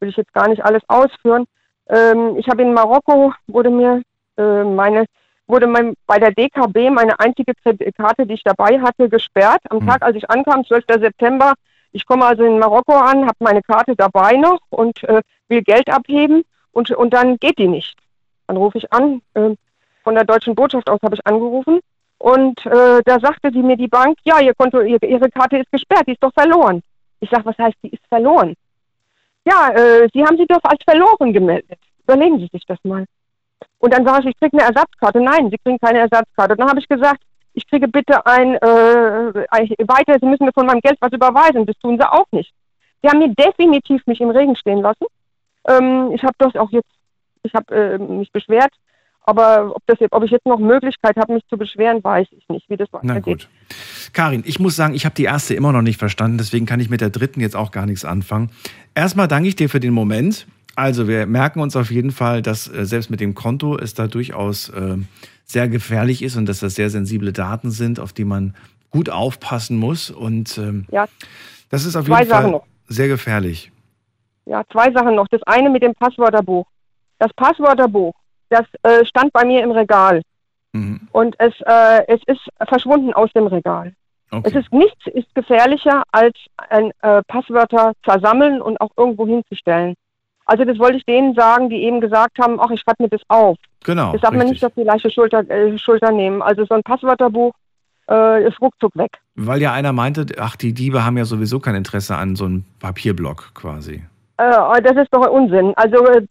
will 0.00 0.08
ich 0.08 0.16
jetzt 0.16 0.32
gar 0.32 0.48
nicht 0.48 0.64
alles 0.64 0.82
ausführen, 0.88 1.46
ähm, 1.88 2.36
ich 2.36 2.48
habe 2.48 2.62
in 2.62 2.74
Marokko, 2.74 3.32
wurde 3.46 3.70
mir 3.70 4.02
äh, 4.36 4.64
meine, 4.64 5.06
wurde 5.46 5.66
mein, 5.66 5.94
bei 6.06 6.18
der 6.18 6.32
DKB 6.32 6.90
meine 6.90 7.18
einzige 7.20 7.52
Karte, 7.96 8.26
die 8.26 8.34
ich 8.34 8.42
dabei 8.44 8.80
hatte, 8.80 9.08
gesperrt. 9.08 9.60
Am 9.70 9.80
hm. 9.80 9.86
Tag, 9.86 10.02
als 10.02 10.16
ich 10.16 10.28
ankam, 10.28 10.64
12. 10.64 10.84
September, 10.88 11.54
ich 11.96 12.04
komme 12.04 12.26
also 12.26 12.44
in 12.44 12.58
Marokko 12.58 12.92
an, 12.92 13.26
habe 13.26 13.36
meine 13.38 13.62
Karte 13.62 13.96
dabei 13.96 14.36
noch 14.36 14.60
und 14.68 15.02
äh, 15.04 15.22
will 15.48 15.62
Geld 15.62 15.88
abheben 15.88 16.44
und, 16.72 16.90
und 16.90 17.14
dann 17.14 17.38
geht 17.38 17.58
die 17.58 17.68
nicht. 17.68 17.96
Dann 18.46 18.58
rufe 18.58 18.76
ich 18.78 18.92
an, 18.92 19.22
äh, 19.34 19.54
von 20.04 20.14
der 20.14 20.24
deutschen 20.24 20.54
Botschaft 20.54 20.88
aus 20.90 21.00
habe 21.02 21.14
ich 21.14 21.26
angerufen 21.26 21.80
und 22.18 22.64
äh, 22.66 23.00
da 23.02 23.18
sagte 23.18 23.50
die 23.50 23.62
mir 23.62 23.78
die 23.78 23.88
Bank, 23.88 24.18
ja, 24.24 24.40
ihr 24.40 24.54
Konto, 24.54 24.80
ihr, 24.82 25.02
Ihre 25.02 25.30
Karte 25.30 25.56
ist 25.56 25.72
gesperrt, 25.72 26.06
die 26.06 26.12
ist 26.12 26.22
doch 26.22 26.32
verloren. 26.34 26.82
Ich 27.20 27.30
sage, 27.30 27.46
was 27.46 27.56
heißt, 27.56 27.76
die 27.82 27.88
ist 27.88 28.06
verloren? 28.08 28.54
Ja, 29.46 29.70
äh, 29.70 30.08
Sie 30.12 30.22
haben 30.22 30.36
sie 30.36 30.46
doch 30.46 30.62
als 30.64 30.82
verloren 30.84 31.32
gemeldet. 31.32 31.78
Überlegen 32.04 32.38
Sie 32.38 32.48
sich 32.52 32.66
das 32.66 32.78
mal. 32.84 33.06
Und 33.78 33.94
dann 33.94 34.04
sage 34.04 34.20
ich, 34.20 34.26
ich 34.34 34.38
kriege 34.38 34.58
eine 34.58 34.68
Ersatzkarte. 34.68 35.20
Nein, 35.20 35.50
Sie 35.50 35.58
kriegen 35.58 35.78
keine 35.78 36.00
Ersatzkarte. 36.00 36.52
Und 36.52 36.60
dann 36.60 36.68
habe 36.68 36.80
ich 36.80 36.88
gesagt, 36.88 37.22
ich 37.56 37.66
kriege 37.66 37.88
bitte 37.88 38.24
ein, 38.26 38.54
äh, 38.54 39.88
weiter, 39.88 40.18
Sie 40.20 40.26
müssen 40.26 40.44
mir 40.44 40.52
von 40.52 40.66
meinem 40.66 40.82
Geld 40.82 40.98
was 41.00 41.12
überweisen. 41.12 41.64
Das 41.64 41.76
tun 41.78 41.96
sie 41.98 42.08
auch 42.08 42.26
nicht. 42.30 42.52
Sie 43.02 43.08
haben 43.08 43.18
mir 43.18 43.34
definitiv 43.34 44.06
mich 44.06 44.20
im 44.20 44.30
Regen 44.30 44.56
stehen 44.56 44.82
lassen. 44.82 45.06
Ähm, 45.66 46.12
ich 46.14 46.22
habe 46.22 46.34
das 46.38 46.54
auch 46.54 46.70
jetzt, 46.70 46.90
ich 47.42 47.54
habe 47.54 47.74
äh, 47.74 47.98
mich 47.98 48.30
beschwert, 48.30 48.72
aber 49.22 49.74
ob, 49.74 49.82
das, 49.86 49.98
ob 50.10 50.22
ich 50.22 50.30
jetzt 50.30 50.44
noch 50.44 50.58
Möglichkeit 50.58 51.16
habe, 51.16 51.32
mich 51.32 51.46
zu 51.48 51.56
beschweren, 51.56 52.04
weiß 52.04 52.26
ich 52.30 52.46
nicht, 52.50 52.68
wie 52.68 52.76
das 52.76 52.92
weitergeht. 52.92 53.14
Na 53.14 53.20
gut. 53.20 53.48
Karin, 54.12 54.42
ich 54.46 54.60
muss 54.60 54.76
sagen, 54.76 54.94
ich 54.94 55.06
habe 55.06 55.14
die 55.14 55.24
erste 55.24 55.54
immer 55.54 55.72
noch 55.72 55.82
nicht 55.82 55.98
verstanden, 55.98 56.36
deswegen 56.36 56.66
kann 56.66 56.78
ich 56.78 56.90
mit 56.90 57.00
der 57.00 57.10
dritten 57.10 57.40
jetzt 57.40 57.56
auch 57.56 57.70
gar 57.70 57.86
nichts 57.86 58.04
anfangen. 58.04 58.50
Erstmal 58.94 59.28
danke 59.28 59.48
ich 59.48 59.56
dir 59.56 59.70
für 59.70 59.80
den 59.80 59.94
Moment. 59.94 60.46
Also, 60.74 61.08
wir 61.08 61.24
merken 61.24 61.60
uns 61.60 61.74
auf 61.74 61.90
jeden 61.90 62.10
Fall, 62.10 62.42
dass 62.42 62.68
äh, 62.68 62.84
selbst 62.84 63.10
mit 63.10 63.20
dem 63.20 63.34
Konto 63.34 63.78
es 63.78 63.94
da 63.94 64.08
durchaus 64.08 64.68
äh, 64.68 64.98
sehr 65.46 65.68
gefährlich 65.68 66.22
ist 66.22 66.36
und 66.36 66.46
dass 66.46 66.60
das 66.60 66.74
sehr 66.74 66.90
sensible 66.90 67.32
Daten 67.32 67.70
sind, 67.70 68.00
auf 68.00 68.12
die 68.12 68.24
man 68.24 68.54
gut 68.90 69.08
aufpassen 69.08 69.78
muss. 69.78 70.10
Und 70.10 70.58
ähm, 70.58 70.86
ja. 70.90 71.06
das 71.70 71.86
ist 71.86 71.96
auf 71.96 72.08
jeden 72.08 72.26
Fall 72.26 72.60
sehr 72.88 73.08
gefährlich. 73.08 73.72
Ja, 74.44 74.62
zwei 74.70 74.92
Sachen 74.92 75.14
noch. 75.14 75.28
Das 75.28 75.42
eine 75.44 75.70
mit 75.70 75.82
dem 75.82 75.94
Passwörterbuch. 75.94 76.66
Das 77.18 77.32
Passwörterbuch, 77.34 78.14
das 78.50 78.64
äh, 78.82 79.04
stand 79.06 79.32
bei 79.32 79.44
mir 79.44 79.62
im 79.62 79.70
Regal. 79.70 80.22
Mhm. 80.72 81.08
Und 81.12 81.34
es, 81.38 81.54
äh, 81.64 82.04
es 82.08 82.20
ist 82.26 82.48
verschwunden 82.68 83.12
aus 83.14 83.32
dem 83.32 83.46
Regal. 83.46 83.94
Okay. 84.30 84.50
Es 84.50 84.64
ist 84.64 84.72
nichts 84.72 85.06
ist 85.06 85.32
gefährlicher, 85.34 86.02
als 86.10 86.34
ein, 86.56 86.90
äh, 87.02 87.22
Passwörter 87.28 87.92
versammeln 88.02 88.60
und 88.60 88.80
auch 88.80 88.90
irgendwo 88.96 89.26
hinzustellen. 89.26 89.94
Also 90.46 90.64
das 90.64 90.78
wollte 90.78 90.96
ich 90.96 91.04
denen 91.04 91.34
sagen, 91.34 91.68
die 91.68 91.82
eben 91.82 92.00
gesagt 92.00 92.38
haben, 92.38 92.58
ach, 92.60 92.70
ich 92.70 92.80
schreibe 92.80 93.02
mir 93.02 93.08
das 93.08 93.20
auf. 93.28 93.58
Genau. 93.84 94.12
Das 94.12 94.20
darf 94.20 94.30
richtig. 94.30 94.44
man 94.44 94.52
nicht 94.52 94.64
auf 94.64 94.72
die 94.76 94.82
leichte 94.82 95.10
Schulter, 95.10 95.48
äh, 95.50 95.76
Schulter 95.76 96.12
nehmen. 96.12 96.40
Also 96.40 96.64
so 96.64 96.74
ein 96.74 96.82
Passwörterbuch 96.82 97.52
äh, 98.08 98.46
ist 98.46 98.60
ruckzuck 98.60 98.96
weg. 98.96 99.18
Weil 99.34 99.60
ja 99.60 99.72
einer 99.72 99.92
meinte, 99.92 100.26
ach, 100.38 100.56
die 100.56 100.72
Diebe 100.72 101.04
haben 101.04 101.18
ja 101.18 101.24
sowieso 101.24 101.58
kein 101.58 101.74
Interesse 101.74 102.16
an 102.16 102.36
so 102.36 102.44
einem 102.44 102.64
Papierblock 102.78 103.54
quasi. 103.54 104.04
Äh, 104.38 104.82
das 104.82 104.96
ist 104.96 105.08
doch 105.10 105.28
Unsinn. 105.28 105.72
Also 105.76 106.04
äh, 106.06 106.22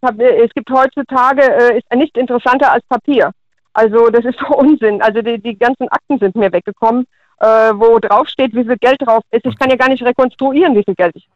es 0.43 0.51
gibt 0.53 0.69
heutzutage, 0.69 1.41
äh, 1.41 1.77
ist 1.77 1.93
nichts 1.93 2.17
interessanter 2.17 2.71
als 2.71 2.85
Papier. 2.87 3.31
Also 3.73 4.09
das 4.09 4.23
ist 4.23 4.39
doch 4.41 4.51
Unsinn. 4.51 5.01
Also 5.01 5.21
die, 5.21 5.41
die 5.41 5.57
ganzen 5.57 5.89
Akten 5.89 6.19
sind 6.19 6.35
mir 6.35 6.51
weggekommen, 6.53 7.05
äh, 7.39 7.45
wo 7.73 7.99
drauf 7.99 8.27
steht, 8.29 8.53
wie 8.55 8.63
viel 8.63 8.77
Geld 8.77 8.97
drauf 9.01 9.23
ist. 9.31 9.45
Ich 9.45 9.57
kann 9.57 9.69
ja 9.69 9.75
gar 9.75 9.89
nicht 9.89 10.03
rekonstruieren, 10.03 10.75
wie 10.75 10.83
viel 10.83 10.95
Geld 10.95 11.15
ich 11.15 11.25
habe. 11.25 11.34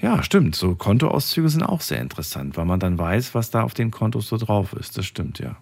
Ja, 0.00 0.22
stimmt. 0.22 0.54
So 0.54 0.74
Kontoauszüge 0.74 1.48
sind 1.48 1.62
auch 1.62 1.80
sehr 1.80 2.00
interessant, 2.00 2.56
weil 2.56 2.64
man 2.64 2.80
dann 2.80 2.98
weiß, 2.98 3.34
was 3.34 3.50
da 3.50 3.62
auf 3.62 3.74
den 3.74 3.90
Kontos 3.90 4.28
so 4.28 4.36
drauf 4.36 4.72
ist. 4.74 4.98
Das 4.98 5.06
stimmt, 5.06 5.38
ja. 5.38 5.56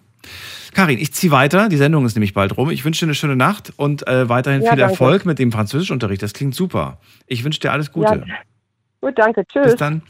Karin, 0.73 0.97
ich 0.97 1.13
ziehe 1.13 1.31
weiter. 1.31 1.69
Die 1.69 1.77
Sendung 1.77 2.05
ist 2.05 2.15
nämlich 2.15 2.33
bald 2.33 2.57
rum. 2.57 2.69
Ich 2.69 2.85
wünsche 2.85 3.01
dir 3.01 3.07
eine 3.07 3.15
schöne 3.15 3.35
Nacht 3.35 3.73
und 3.77 4.07
äh, 4.07 4.29
weiterhin 4.29 4.61
ja, 4.61 4.71
viel 4.71 4.79
danke. 4.79 4.91
Erfolg 4.91 5.25
mit 5.25 5.39
dem 5.39 5.51
Französischunterricht. 5.51 6.21
Das 6.21 6.33
klingt 6.33 6.55
super. 6.55 6.99
Ich 7.27 7.43
wünsche 7.43 7.59
dir 7.59 7.71
alles 7.71 7.91
Gute. 7.91 8.23
Ja. 8.27 8.35
Gut, 9.01 9.17
danke. 9.17 9.45
Tschüss. 9.45 9.65
Bis 9.65 9.75
dann. 9.75 10.01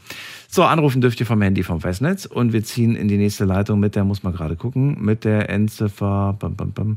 So, 0.48 0.62
anrufen 0.62 1.00
dürft 1.00 1.18
ihr 1.18 1.26
vom 1.26 1.42
Handy 1.42 1.64
vom 1.64 1.80
Festnetz 1.80 2.26
und 2.26 2.52
wir 2.52 2.62
ziehen 2.62 2.94
in 2.94 3.08
die 3.08 3.16
nächste 3.16 3.44
Leitung 3.44 3.80
mit 3.80 3.96
der, 3.96 4.04
muss 4.04 4.22
man 4.22 4.32
gerade 4.32 4.54
gucken, 4.54 5.04
mit 5.04 5.24
der 5.24 5.50
Endziffer. 5.50 6.36
Bam, 6.38 6.54
bam, 6.54 6.72
bam. 6.72 6.96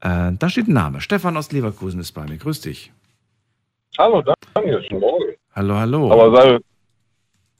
Äh, 0.00 0.36
da 0.36 0.48
steht 0.48 0.66
ein 0.66 0.72
Name. 0.74 1.00
Stefan 1.00 1.36
aus 1.36 1.52
Leverkusen 1.52 2.00
ist 2.00 2.12
bei 2.12 2.26
mir. 2.26 2.36
Grüß 2.36 2.62
dich. 2.62 2.92
Hallo, 3.96 4.22
Daniel, 4.54 4.82
schönen 4.88 5.00
Morgen. 5.00 5.24
Hallo, 5.54 5.74
hallo. 5.74 6.12
Aber 6.12 6.36
sei, 6.36 6.58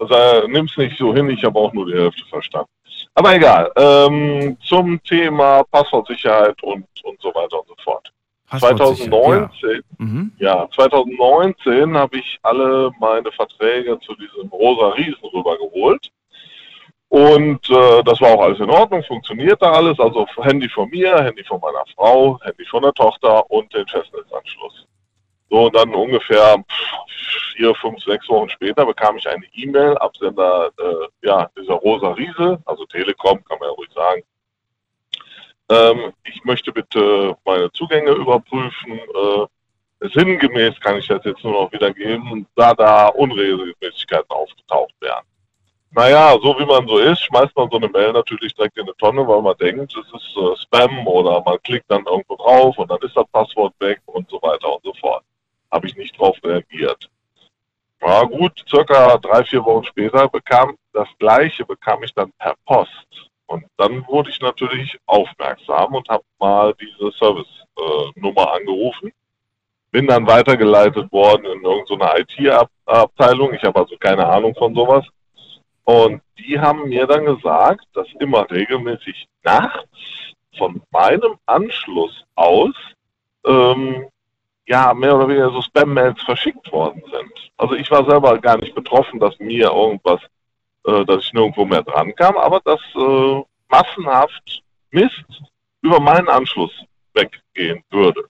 sei, 0.09 0.47
nimm's 0.49 0.77
nicht 0.77 0.97
so 0.97 1.15
hin, 1.15 1.29
ich 1.31 1.45
habe 1.45 1.59
auch 1.59 1.73
nur 1.73 1.87
die 1.87 1.95
Hälfte 1.95 2.25
verstanden. 2.27 2.71
Aber 3.15 3.35
egal. 3.35 3.71
Ähm, 3.77 4.57
zum 4.62 5.03
Thema 5.03 5.65
Passwortsicherheit 5.65 6.62
und, 6.62 6.87
und 7.03 7.21
so 7.21 7.29
weiter 7.35 7.61
und 7.61 7.69
so 7.69 7.75
fort. 7.83 8.12
2019, 8.59 9.71
ja. 9.71 9.81
Mhm. 9.99 10.33
ja, 10.39 10.69
2019 10.75 11.97
habe 11.97 12.19
ich 12.19 12.39
alle 12.43 12.91
meine 12.99 13.31
Verträge 13.33 13.99
zu 14.01 14.15
diesem 14.17 14.49
rosa 14.49 14.89
Riesen 14.89 15.25
rübergeholt. 15.33 16.11
Und 17.09 17.69
äh, 17.71 18.03
das 18.05 18.21
war 18.21 18.35
auch 18.35 18.43
alles 18.43 18.61
in 18.61 18.71
Ordnung, 18.71 19.03
funktionierte 19.05 19.69
alles. 19.69 19.99
Also 19.99 20.27
Handy 20.43 20.69
von 20.69 20.89
mir, 20.91 21.23
Handy 21.23 21.45
von 21.45 21.61
meiner 21.61 21.85
Frau, 21.95 22.39
Handy 22.43 22.65
von 22.67 22.83
der 22.83 22.93
Tochter 22.93 23.49
und 23.51 23.73
den 23.75 23.87
Festnetzanschluss. 23.87 24.87
So, 25.51 25.66
und 25.66 25.74
dann 25.74 25.94
ungefähr 25.94 26.64
vier, 27.56 27.74
fünf, 27.74 28.02
sechs 28.05 28.28
Wochen 28.28 28.48
später 28.48 28.86
bekam 28.86 29.16
ich 29.16 29.28
eine 29.28 29.44
E-Mail, 29.52 29.98
Absender, 29.98 30.70
äh, 30.78 31.27
ja, 31.27 31.51
dieser 31.59 31.74
rosa 31.74 32.12
Riese, 32.12 32.62
also 32.64 32.86
Telekom, 32.86 33.44
kann 33.44 33.59
man 33.59 33.68
ja 33.68 33.74
ruhig 33.74 33.90
sagen, 33.93 34.22
ähm, 35.70 36.12
ich 36.24 36.43
möchte 36.44 36.72
bitte 36.72 37.36
meine 37.44 37.70
Zugänge 37.72 38.10
überprüfen. 38.12 38.98
Äh, 38.98 40.09
sinngemäß 40.12 40.81
kann 40.81 40.97
ich 40.97 41.06
das 41.09 41.24
jetzt 41.24 41.44
nur 41.44 41.52
noch 41.52 41.72
wiedergeben, 41.72 42.47
da 42.56 42.74
da 42.74 43.09
Unregelmäßigkeiten 43.09 44.31
aufgetaucht 44.31 44.94
wären. 45.01 45.24
Naja, 45.93 46.39
so 46.43 46.59
wie 46.59 46.64
man 46.64 46.86
so 46.86 46.98
ist, 46.98 47.22
schmeißt 47.24 47.55
man 47.56 47.68
so 47.70 47.77
eine 47.77 47.89
Mail 47.89 48.12
natürlich 48.12 48.55
direkt 48.55 48.78
in 48.78 48.85
eine 48.85 48.97
Tonne, 48.97 49.27
weil 49.27 49.43
man 49.43 49.56
denkt, 49.59 49.93
es 49.97 50.06
ist 50.06 50.36
äh, 50.36 50.56
Spam 50.62 51.06
oder 51.06 51.43
man 51.43 51.60
klickt 51.62 51.90
dann 51.90 52.05
irgendwo 52.06 52.36
drauf 52.36 52.78
und 52.78 52.90
dann 52.90 53.01
ist 53.02 53.16
das 53.16 53.27
Passwort 53.32 53.74
weg 53.81 54.01
und 54.06 54.28
so 54.31 54.40
weiter 54.40 54.72
und 54.72 54.82
so 54.85 54.93
fort. 54.94 55.24
Habe 55.71 55.87
ich 55.87 55.97
nicht 55.97 56.19
drauf 56.19 56.37
reagiert. 56.45 57.09
Ja 58.03 58.23
gut, 58.25 58.65
circa 58.69 59.19
drei, 59.19 59.45
vier 59.45 59.65
Wochen 59.65 59.85
später 59.85 60.29
bekam 60.29 60.77
das 60.93 61.09
gleiche 61.19 61.65
bekam 61.65 62.03
ich 62.03 62.15
dann 62.15 62.33
per 62.39 62.55
Post. 62.65 63.31
Und 63.47 63.65
dann 63.77 64.07
wurde 64.07 64.31
ich 64.31 64.41
natürlich 64.41 64.99
aufmerksam 65.07 65.95
und 65.95 66.09
habe 66.09 66.25
mal 66.39 66.75
diese 66.81 67.11
Service-Nummer 67.13 68.43
äh, 68.43 68.59
angerufen. 68.59 69.13
Bin 69.91 70.07
dann 70.07 70.27
weitergeleitet 70.27 71.11
worden 71.11 71.47
in 71.47 71.65
irgendeine 71.65 72.21
IT-Abteilung. 72.21 73.53
Ich 73.55 73.65
habe 73.65 73.81
also 73.81 73.97
keine 73.99 74.27
Ahnung 74.27 74.55
von 74.55 74.75
sowas. 74.75 75.05
Und 75.85 76.23
die 76.39 76.61
haben 76.61 76.89
mir 76.89 77.07
dann 77.07 77.25
gesagt, 77.25 77.85
dass 77.95 78.07
immer 78.21 78.49
regelmäßig 78.49 79.27
nachts 79.43 79.89
von 80.57 80.81
meinem 80.93 81.37
Anschluss 81.47 82.25
aus 82.37 82.75
ähm, 83.45 84.09
ja 84.71 84.95
mehr 84.95 85.17
oder 85.17 85.29
weniger 85.29 85.51
so 85.51 85.61
Spam-Mails 85.61 86.23
verschickt 86.23 86.71
worden 86.71 87.03
sind. 87.11 87.51
Also 87.57 87.75
ich 87.75 87.91
war 87.91 88.09
selber 88.09 88.39
gar 88.39 88.57
nicht 88.57 88.75
betroffen, 88.75 89.19
dass 89.19 89.39
mir 89.41 89.71
irgendwas 89.71 90.21
äh, 90.87 91.05
dass 91.05 91.25
ich 91.25 91.33
nirgendwo 91.33 91.65
mehr 91.65 91.83
dran 91.83 92.15
kam, 92.15 92.37
aber 92.37 92.61
dass 92.61 92.81
äh, 92.95 93.43
massenhaft 93.69 94.63
Mist 94.91 95.25
über 95.83 96.01
meinen 96.01 96.29
Anschluss 96.29 96.73
weggehen 97.13 97.83
würde. 97.91 98.25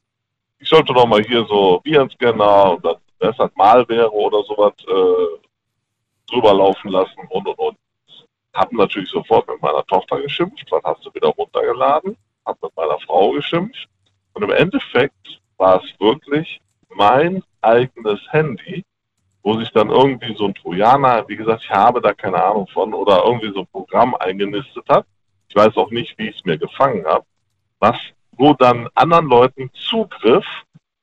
Ich 0.59 0.69
sollte 0.69 0.93
doch 0.93 1.07
mal 1.07 1.23
hier 1.23 1.45
so 1.45 1.81
Virenscanner 1.85 2.73
und 2.73 2.99
das 3.19 3.39
hat 3.39 3.57
Malware 3.57 4.13
oder 4.13 4.43
sowas 4.45 4.73
äh, 4.89 6.31
drüber 6.31 6.55
laufen 6.55 6.91
lassen 6.91 7.21
und 7.29 7.47
und 7.47 7.59
und. 7.59 7.79
Hab 8.53 8.73
natürlich 8.73 9.11
sofort 9.11 9.47
mit 9.49 9.63
meiner 9.63 9.85
Tochter 9.87 10.21
geschimpft, 10.21 10.67
dann 10.71 10.81
hast 10.85 11.05
du 11.05 11.15
wieder 11.15 11.29
runtergeladen, 11.29 12.17
hab 12.45 12.61
mit 12.63 12.77
meiner 12.77 12.99
Frau 13.01 13.31
geschimpft 13.31 13.89
und 14.33 14.43
im 14.43 14.51
Endeffekt 14.51 15.40
war 15.61 15.83
es 15.85 16.01
wirklich 16.01 16.61
mein 16.89 17.45
eigenes 17.61 18.21
Handy, 18.31 18.83
wo 19.43 19.59
sich 19.59 19.71
dann 19.71 19.91
irgendwie 19.91 20.35
so 20.35 20.47
ein 20.47 20.55
Trojaner, 20.55 21.29
wie 21.29 21.37
gesagt, 21.37 21.63
ich 21.65 21.71
habe 21.71 22.01
da 22.01 22.13
keine 22.15 22.43
Ahnung 22.43 22.67
von, 22.69 22.93
oder 22.95 23.23
irgendwie 23.25 23.53
so 23.53 23.61
ein 23.61 23.67
Programm 23.67 24.15
eingenistet 24.15 24.85
hat. 24.89 25.07
Ich 25.49 25.55
weiß 25.55 25.77
auch 25.77 25.91
nicht, 25.91 26.19
wie 26.19 26.29
ich 26.29 26.37
es 26.39 26.45
mir 26.45 26.59
gefangen 26.59 27.05
habe, 27.07 27.25
was, 27.79 27.97
wo 28.33 28.55
dann 28.55 28.89
anderen 28.95 29.27
Leuten 29.27 29.71
Zugriff 29.75 30.47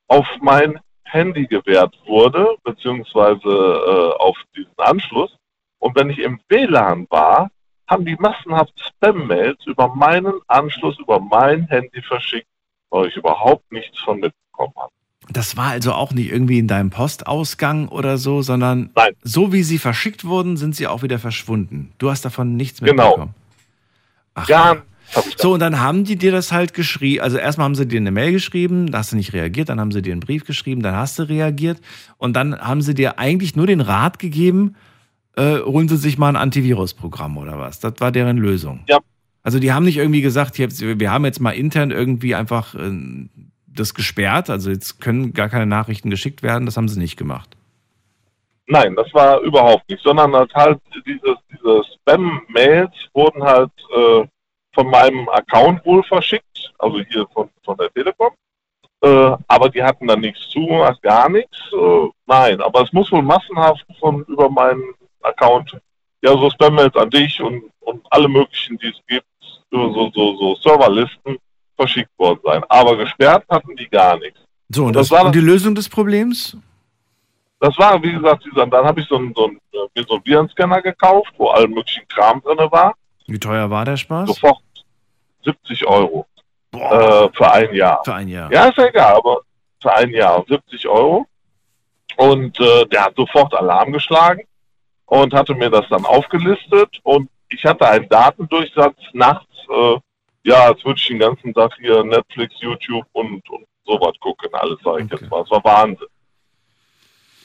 auf 0.08 0.28
mein 0.42 0.80
Handy 1.04 1.46
gewährt 1.46 1.98
wurde, 2.06 2.56
beziehungsweise 2.64 3.48
äh, 3.48 4.22
auf 4.22 4.38
diesen 4.56 4.78
Anschluss. 4.78 5.38
Und 5.80 5.96
wenn 5.96 6.10
ich 6.10 6.20
im 6.20 6.40
WLAN 6.50 7.08
war, 7.10 7.50
haben 7.88 8.06
die 8.06 8.16
massenhaft 8.16 8.74
Spam-Mails 8.80 9.66
über 9.66 9.88
meinen 9.96 10.42
Anschluss, 10.48 11.00
über 11.00 11.20
mein 11.20 11.68
Handy 11.68 12.02
verschickt, 12.02 12.48
weil 12.90 13.08
ich 13.08 13.16
überhaupt 13.16 13.72
nichts 13.72 14.00
von 14.00 14.20
mitbekommen 14.20 14.47
habe. 14.58 14.92
Das 15.30 15.58
war 15.58 15.72
also 15.72 15.94
auch 15.94 16.14
nicht 16.14 16.32
irgendwie 16.32 16.58
in 16.58 16.68
deinem 16.68 16.90
Postausgang 16.90 17.90
oder 17.90 18.18
so, 18.18 18.42
sondern 18.42 18.92
Nein. 18.96 19.12
so 19.24 19.52
wie 19.52 19.64
sie 19.64 19.78
verschickt 19.78 20.24
wurden, 20.24 20.56
sind 20.56 20.76
sie 20.76 20.88
auch 20.88 21.04
wieder 21.04 21.20
verschwunden. 21.20 21.92
Du 21.98 22.10
hast 22.10 22.24
davon 22.24 22.56
nichts 22.56 22.80
genau. 22.80 23.04
mitbekommen. 23.04 23.36
Ach, 24.36 24.48
ja. 24.48 24.78
So, 25.38 25.54
und 25.54 25.62
dann 25.62 25.80
haben 25.80 26.04
die 26.04 26.18
dir 26.18 26.32
das 26.32 26.52
halt 26.52 26.74
geschrieben. 26.74 27.22
Also 27.22 27.38
erstmal 27.38 27.66
haben 27.66 27.76
sie 27.76 27.88
dir 27.88 28.00
eine 28.00 28.12
Mail 28.12 28.32
geschrieben, 28.34 28.92
da 28.92 29.00
hast 29.00 29.14
du 29.14 29.16
nicht 29.16 29.34
reagiert, 29.34 29.70
dann 29.70 29.80
haben 29.80 29.92
sie 29.92 30.02
dir 30.02 30.12
einen 30.12 30.20
Brief 30.20 30.46
geschrieben, 30.46 30.82
dann 30.82 30.96
hast 30.96 31.18
du 31.18 31.24
reagiert 31.24 31.80
und 32.18 32.36
dann 32.36 32.60
haben 32.60 32.82
sie 32.82 32.94
dir 32.94 33.18
eigentlich 33.18 33.56
nur 33.56 33.68
den 33.68 33.80
Rat 33.80 34.20
gegeben, 34.20 34.76
äh, 35.36 35.60
holen 35.60 35.88
sie 35.88 35.98
sich 35.98 36.18
mal 36.18 36.30
ein 36.30 36.36
Antivirusprogramm 36.36 37.38
oder 37.38 37.58
was. 37.58 37.80
Das 37.80 37.94
war 38.00 38.12
deren 38.12 38.38
Lösung. 38.38 38.82
Ja. 38.88 39.00
Also 39.44 39.60
die 39.60 39.72
haben 39.72 39.86
nicht 39.86 39.98
irgendwie 39.98 40.22
gesagt, 40.22 40.58
wir 40.58 41.12
haben 41.12 41.24
jetzt 41.24 41.40
mal 41.40 41.52
intern 41.52 41.92
irgendwie 41.92 42.36
einfach 42.36 42.76
äh, 42.76 42.92
das 43.80 43.94
gesperrt? 43.94 44.49
Also 44.49 44.70
jetzt 44.70 44.99
können 45.02 45.34
gar 45.34 45.49
keine 45.49 45.66
Nachrichten 45.66 46.10
geschickt 46.10 46.44
werden, 46.44 46.66
das 46.66 46.78
haben 46.78 46.90
sie 46.90 46.99
nicht 46.99 47.18
gemacht. 47.18 47.58
Nein, 48.68 48.95
das 48.95 49.14
war 49.14 49.40
überhaupt 49.40 49.90
nicht, 49.90 50.04
sondern 50.04 50.34
halt 50.54 50.80
diese, 51.06 51.38
diese 51.49 51.84
Spam-Mails 51.94 52.91
wurden 53.14 53.41
halt 53.41 53.72
äh, 53.95 54.28
von 54.74 54.90
meinem 54.90 55.30
Account 55.30 55.86
wohl 55.86 56.04
verschickt, 56.04 56.74
also 56.78 56.99
hier 56.99 57.26
von, 57.34 57.49
von 57.64 57.78
der 57.78 57.91
Telekom. 57.94 58.32
Äh, 59.02 59.38
aber 59.48 59.70
die 59.70 59.82
hatten 59.82 60.08
dann 60.08 60.20
nichts 60.20 60.49
zugemacht, 60.49 61.02
gar 61.02 61.30
nichts. 61.30 61.58
Äh, 61.72 62.10
nein, 62.26 62.62
aber 62.62 62.82
es 62.82 62.91
muss 62.91 63.12
wohl 63.12 63.22
massenhaft 63.22 63.86
von 63.99 64.24
über 64.26 64.49
meinen 64.49 64.94
Account, 65.22 65.78
ja, 66.22 66.32
so 66.32 66.49
Spam-Mails 66.49 66.95
an 66.95 67.10
dich 67.10 67.41
und, 67.41 67.64
und 67.80 68.06
alle 68.10 68.28
möglichen, 68.28 68.78
die 68.80 68.88
es 68.88 69.02
gibt, 69.08 69.26
so, 69.72 70.12
so, 70.14 70.38
so 70.38 70.56
Serverlisten, 70.56 71.38
verschickt 71.78 72.12
worden 72.18 72.40
sein. 72.44 72.64
Aber 72.68 72.98
gesperrt 72.98 73.45
hatten 73.49 73.76
die 73.76 73.88
gar 73.88 74.18
nichts. 74.18 74.40
So, 74.70 74.86
und, 74.86 74.95
das, 74.95 75.10
das 75.10 75.24
war 75.24 75.32
die 75.32 75.40
Lösung 75.40 75.76
des 75.76 75.88
Problems? 75.88 76.58
Das 77.60 77.78
war, 77.78 78.02
wie 78.04 78.14
gesagt, 78.14 78.44
dann 78.56 78.72
habe 78.72 79.02
ich 79.02 79.08
so 79.08 79.16
einen, 79.16 79.34
so 79.34 79.45
einen, 79.45 79.58
äh, 79.72 80.04
so 80.08 80.16
einen 80.16 80.26
Virenscanner 80.26 80.82
gekauft, 80.82 81.34
wo 81.38 81.48
all 81.49 81.68
möglichen 81.68 82.08
Kram 82.08 82.41
drin 82.41 82.58
war. 82.72 82.94
Wie 83.28 83.40
teuer 83.40 83.70
war 83.70 83.86
der 83.86 83.98
Spaß? 83.98 84.28
Sofort 84.28 84.60
70 85.44 85.88
Euro. 85.88 86.28
Äh, 86.74 87.30
für 87.34 87.52
ein 87.52 87.74
Jahr. 87.74 88.02
Für 88.04 88.14
ein 88.14 88.28
Jahr. 88.28 88.52
Ja, 88.52 88.68
ist 88.68 88.78
ja 88.78 88.86
egal, 88.86 89.16
aber 89.16 89.41
für 89.82 89.94
ein 89.94 90.10
Jahr 90.12 90.44
70 90.48 90.88
Euro. 90.88 91.26
Und 92.18 92.60
äh, 92.60 92.86
der 92.88 93.06
hat 93.06 93.16
sofort 93.16 93.54
Alarm 93.54 93.91
geschlagen 93.91 94.44
und 95.06 95.34
hatte 95.34 95.56
mir 95.56 95.70
das 95.70 95.88
dann 95.90 96.06
aufgelistet. 96.06 96.99
Und 97.04 97.30
ich 97.49 97.64
hatte 97.66 97.88
einen 97.88 98.10
Datendurchsatz 98.10 98.98
nachts 99.14 99.48
äh, 99.70 99.98
ja, 100.48 100.64
als 100.68 100.84
würde 100.86 100.98
ich 100.98 101.07
den 101.07 101.19
ganzen 101.19 101.53
Tag 101.53 101.74
hier 101.78 102.03
Netflix, 102.06 102.56
YouTube 102.61 103.06
und, 103.11 103.48
und 103.49 103.65
sowas 103.86 104.14
gucken, 104.22 104.49
alles 104.53 104.80
sage 104.82 105.03
ich 105.03 105.11
okay. 105.11 105.18
jetzt 105.22 105.30
mal. 105.30 105.41
Es 105.44 105.52
war 105.52 105.64
Wahnsinn. 105.64 106.07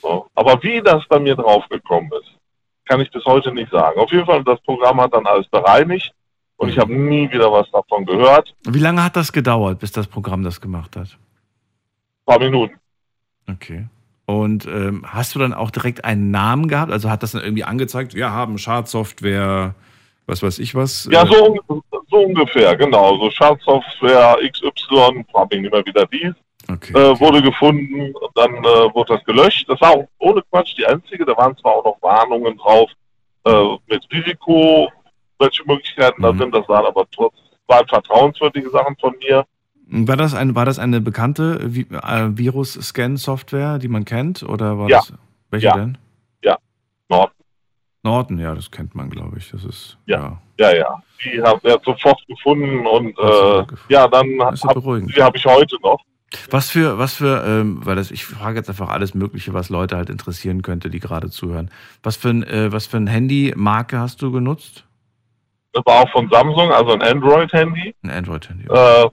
So. 0.01 0.27
Aber 0.37 0.63
wie 0.63 0.81
das 0.81 1.05
bei 1.09 1.19
mir 1.19 1.35
draufgekommen 1.35 2.11
ist, 2.13 2.39
kann 2.85 3.01
ich 3.01 3.11
bis 3.11 3.25
heute 3.25 3.53
nicht 3.53 3.73
sagen. 3.73 3.99
Auf 3.99 4.13
jeden 4.13 4.25
Fall, 4.25 4.45
das 4.45 4.61
Programm 4.63 5.01
hat 5.01 5.13
dann 5.15 5.27
alles 5.27 5.49
bereinigt 5.49 6.13
und 6.57 6.69
ich 6.69 6.79
habe 6.79 6.95
nie 6.95 7.31
wieder 7.33 7.51
was 7.51 7.69
davon 7.73 8.07
gehört. 8.07 8.55
Wie 8.69 8.79
lange 8.79 9.03
hat 9.03 9.17
das 9.17 9.33
gedauert, 9.33 9.81
bis 9.81 9.91
das 9.91 10.07
Programm 10.07 10.45
das 10.45 10.61
gemacht 10.61 10.95
hat? 10.95 11.09
Ein 11.09 12.27
paar 12.27 12.39
Minuten. 12.39 12.77
Okay. 13.51 13.87
Und 14.27 14.65
ähm, 14.67 15.05
hast 15.09 15.35
du 15.35 15.41
dann 15.41 15.55
auch 15.55 15.73
direkt 15.73 16.05
einen 16.05 16.31
Namen 16.31 16.69
gehabt? 16.69 16.93
Also 16.93 17.11
hat 17.11 17.25
das 17.25 17.33
dann 17.33 17.43
irgendwie 17.43 17.65
angezeigt, 17.65 18.15
wir 18.15 18.31
haben 18.31 18.59
Schadsoftware, 18.59 19.75
was 20.27 20.43
weiß 20.43 20.59
ich 20.59 20.75
was? 20.75 21.09
Ja, 21.11 21.27
so, 21.27 21.59
so 22.11 22.17
ungefähr, 22.19 22.77
genau. 22.77 23.19
So 23.19 23.31
Schadsoftware 23.31 24.39
XY, 24.51 25.25
frage 25.31 25.57
mich 25.57 25.63
nicht 25.63 25.73
mehr, 25.73 25.85
wie 25.85 25.93
das 25.93 26.09
hieß, 26.11 26.35
okay, 26.71 26.93
äh, 26.93 27.21
wurde 27.21 27.43
gefunden, 27.43 28.15
dann 28.35 28.55
äh, 28.57 28.95
wurde 28.95 29.15
das 29.15 29.25
gelöscht. 29.25 29.69
Das 29.69 29.81
war 29.81 29.91
auch 29.91 30.09
ohne 30.19 30.43
Quatsch 30.51 30.77
die 30.77 30.87
einzige, 30.87 31.25
da 31.25 31.37
waren 31.37 31.57
zwar 31.57 31.77
auch 31.77 31.85
noch 31.85 32.03
Warnungen 32.03 32.57
drauf 32.59 32.91
äh, 33.45 33.77
mit 33.89 34.07
Risiko, 34.13 34.91
welche 35.39 35.65
Möglichkeiten 35.67 36.21
mhm. 36.21 36.25
da 36.25 36.35
sind, 36.35 36.55
das 36.55 36.69
waren 36.69 36.87
aber 36.87 37.07
trotzdem 37.11 37.43
waren 37.69 37.87
vertrauenswürdige 37.89 38.71
Sachen 38.71 38.97
von 38.99 39.15
mir. 39.19 39.45
War 39.87 40.17
das, 40.17 40.35
ein, 40.35 40.55
war 40.55 40.65
das 40.65 40.79
eine 40.79 41.01
bekannte 41.01 41.61
äh, 41.61 42.39
Virus-Scan-Software, 42.39 43.79
die 43.79 43.89
man 43.89 44.05
kennt? 44.05 44.43
Oder 44.43 44.79
war 44.79 44.89
ja. 44.89 44.99
das 44.99 45.13
welche 45.51 45.67
ja. 45.67 45.77
denn? 45.77 45.99
Ja, 46.43 46.57
Norton. 47.09 47.42
Norton, 48.03 48.39
ja, 48.39 48.55
das 48.55 48.71
kennt 48.71 48.95
man, 48.95 49.11
glaube 49.11 49.39
ich. 49.39 49.51
Das 49.51 49.65
ist 49.65 49.97
ja, 50.07 50.41
ja, 50.59 50.73
ja. 50.73 50.77
ja. 50.77 51.03
Die 51.25 51.43
hat 51.43 51.65
er 51.65 51.81
sofort 51.85 52.21
gefunden 52.27 52.87
und 52.87 53.17
äh, 53.19 53.65
ja, 53.89 54.09
dann 54.09 54.27
habe 54.41 55.37
ich 55.37 55.47
heute 55.47 55.77
noch. 55.83 56.01
Was 56.51 56.71
für, 56.71 56.99
was 56.99 57.15
für, 57.15 57.45
ähm, 57.47 57.85
weil 57.85 57.97
das, 57.97 58.11
ich 58.11 58.25
frage 58.25 58.59
jetzt 58.59 58.69
einfach 58.69 58.89
alles 58.89 59.15
Mögliche, 59.15 59.53
was 59.53 59.69
Leute 59.69 59.97
halt 59.97 60.11
interessieren 60.11 60.63
könnte, 60.63 60.91
die 60.91 60.99
gerade 60.99 61.31
zuhören. 61.31 61.71
Was 62.03 62.17
für 62.17 62.31
ein, 62.31 62.43
äh, 62.43 62.73
was 62.73 62.87
für 62.87 62.97
ein 62.97 63.07
Handy-Marke 63.07 63.99
hast 63.99 64.23
du 64.23 64.33
genutzt? 64.33 64.85
Das 65.73 65.85
war 65.87 66.03
auch 66.03 66.11
von 66.11 66.29
Samsung, 66.31 66.73
also 66.73 66.93
ein 66.93 67.03
Android-Handy. 67.03 67.95
Ein 68.03 68.11
Android-Handy. 68.11 68.67
Äh, 68.69 69.09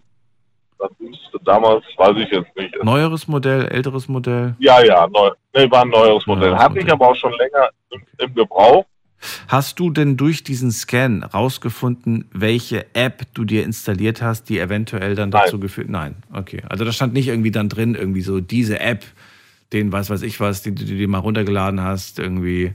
das 0.79 0.91
müsste 0.99 1.39
damals, 1.43 1.83
weiß 1.97 2.17
ich 2.17 2.31
jetzt 2.31 2.55
nicht. 2.55 2.83
Neueres 2.83 3.27
Modell, 3.27 3.67
älteres 3.67 4.07
Modell? 4.07 4.55
Ja, 4.59 4.83
ja, 4.83 5.07
neu, 5.07 5.29
nee, 5.53 5.69
war 5.69 5.83
ein 5.83 5.89
neueres 5.89 6.25
Modell. 6.25 6.49
Neueres 6.49 6.59
Hatte 6.59 6.69
Modell. 6.69 6.87
ich 6.87 6.93
aber 6.93 7.07
auch 7.09 7.15
schon 7.15 7.33
länger 7.33 7.69
im, 7.91 8.01
im 8.17 8.33
Gebrauch. 8.33 8.85
Hast 9.49 9.79
du 9.79 9.89
denn 9.89 10.15
durch 10.15 10.43
diesen 10.43 10.71
Scan 10.71 11.23
rausgefunden, 11.23 12.29
welche 12.31 12.85
App 12.93 13.23
du 13.33 13.43
dir 13.43 13.65
installiert 13.65 14.21
hast, 14.21 14.47
die 14.47 14.59
eventuell 14.59 15.15
dann 15.15 15.29
dazu 15.29 15.55
Nein. 15.55 15.61
geführt? 15.61 15.89
Nein, 15.89 16.15
okay. 16.33 16.61
Also 16.69 16.85
da 16.85 16.91
stand 16.93 17.13
nicht 17.13 17.27
irgendwie 17.27 17.51
dann 17.51 17.67
drin, 17.67 17.95
irgendwie 17.95 18.21
so 18.21 18.39
diese 18.39 18.79
App, 18.79 19.03
den 19.73 19.91
was 19.91 20.09
weiß 20.09 20.21
ich 20.21 20.39
was, 20.39 20.61
die, 20.61 20.73
die 20.73 20.85
du 20.85 20.95
dir 20.95 21.07
mal 21.09 21.17
runtergeladen 21.17 21.81
hast, 21.81 22.17
irgendwie 22.19 22.73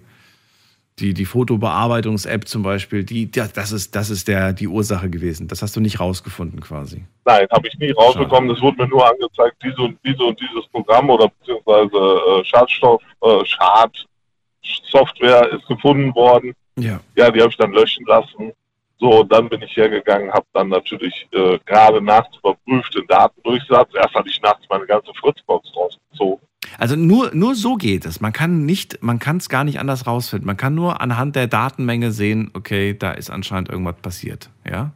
die, 1.00 1.12
die 1.12 1.24
Fotobearbeitungs-App 1.24 2.46
zum 2.46 2.62
Beispiel, 2.62 3.02
die, 3.04 3.28
das 3.30 3.72
ist, 3.72 3.96
das 3.96 4.10
ist 4.10 4.28
der, 4.28 4.52
die 4.52 4.68
Ursache 4.68 5.10
gewesen. 5.10 5.48
Das 5.48 5.62
hast 5.62 5.74
du 5.74 5.80
nicht 5.80 5.98
rausgefunden 5.98 6.60
quasi. 6.60 7.04
Nein, 7.24 7.46
habe 7.50 7.66
ich 7.66 7.76
nie 7.78 7.90
rausbekommen. 7.90 8.48
Es 8.50 8.62
wurde 8.62 8.82
mir 8.82 8.88
nur 8.88 9.08
angezeigt, 9.08 9.56
diese 9.62 9.82
und 9.82 9.98
diese 10.04 10.22
und 10.22 10.40
dieses 10.40 10.66
Programm 10.68 11.10
oder 11.10 11.28
beziehungsweise 11.28 11.96
äh, 11.96 12.44
Schadstoff, 12.44 13.02
äh, 13.22 13.44
Schadsoftware 13.44 15.52
ist 15.52 15.66
gefunden 15.66 16.14
worden. 16.14 16.54
Ja. 16.78 17.00
Ja, 17.16 17.30
die 17.30 17.40
habe 17.40 17.50
ich 17.50 17.56
dann 17.56 17.72
löschen 17.72 18.06
lassen. 18.06 18.52
So, 19.00 19.24
dann 19.24 19.48
bin 19.48 19.60
ich 19.62 19.76
hergegangen, 19.76 20.32
habe 20.32 20.46
dann 20.52 20.68
natürlich 20.68 21.26
äh, 21.32 21.58
gerade 21.66 22.00
nachts 22.00 22.36
überprüft 22.38 22.94
den 22.94 23.06
Datendurchsatz. 23.08 23.90
Erst 23.94 24.14
hatte 24.14 24.28
ich 24.28 24.40
nachts 24.40 24.64
meine 24.70 24.86
ganze 24.86 25.12
Fritzbox 25.14 25.68
rausgezogen. 25.76 26.46
Also 26.78 26.96
nur, 26.96 27.30
nur 27.34 27.54
so 27.54 27.76
geht 27.76 28.06
es. 28.06 28.20
Man 28.20 28.32
kann 28.32 28.64
nicht, 28.64 29.02
man 29.02 29.18
kann 29.18 29.38
es 29.38 29.48
gar 29.48 29.64
nicht 29.64 29.78
anders 29.78 30.06
rausfinden. 30.06 30.46
Man 30.46 30.56
kann 30.56 30.74
nur 30.74 31.00
anhand 31.00 31.36
der 31.36 31.46
Datenmenge 31.46 32.12
sehen, 32.12 32.50
okay, 32.54 32.96
da 32.96 33.12
ist 33.12 33.30
anscheinend 33.30 33.70
irgendwas 33.70 33.96
passiert, 33.96 34.50
ja? 34.68 34.90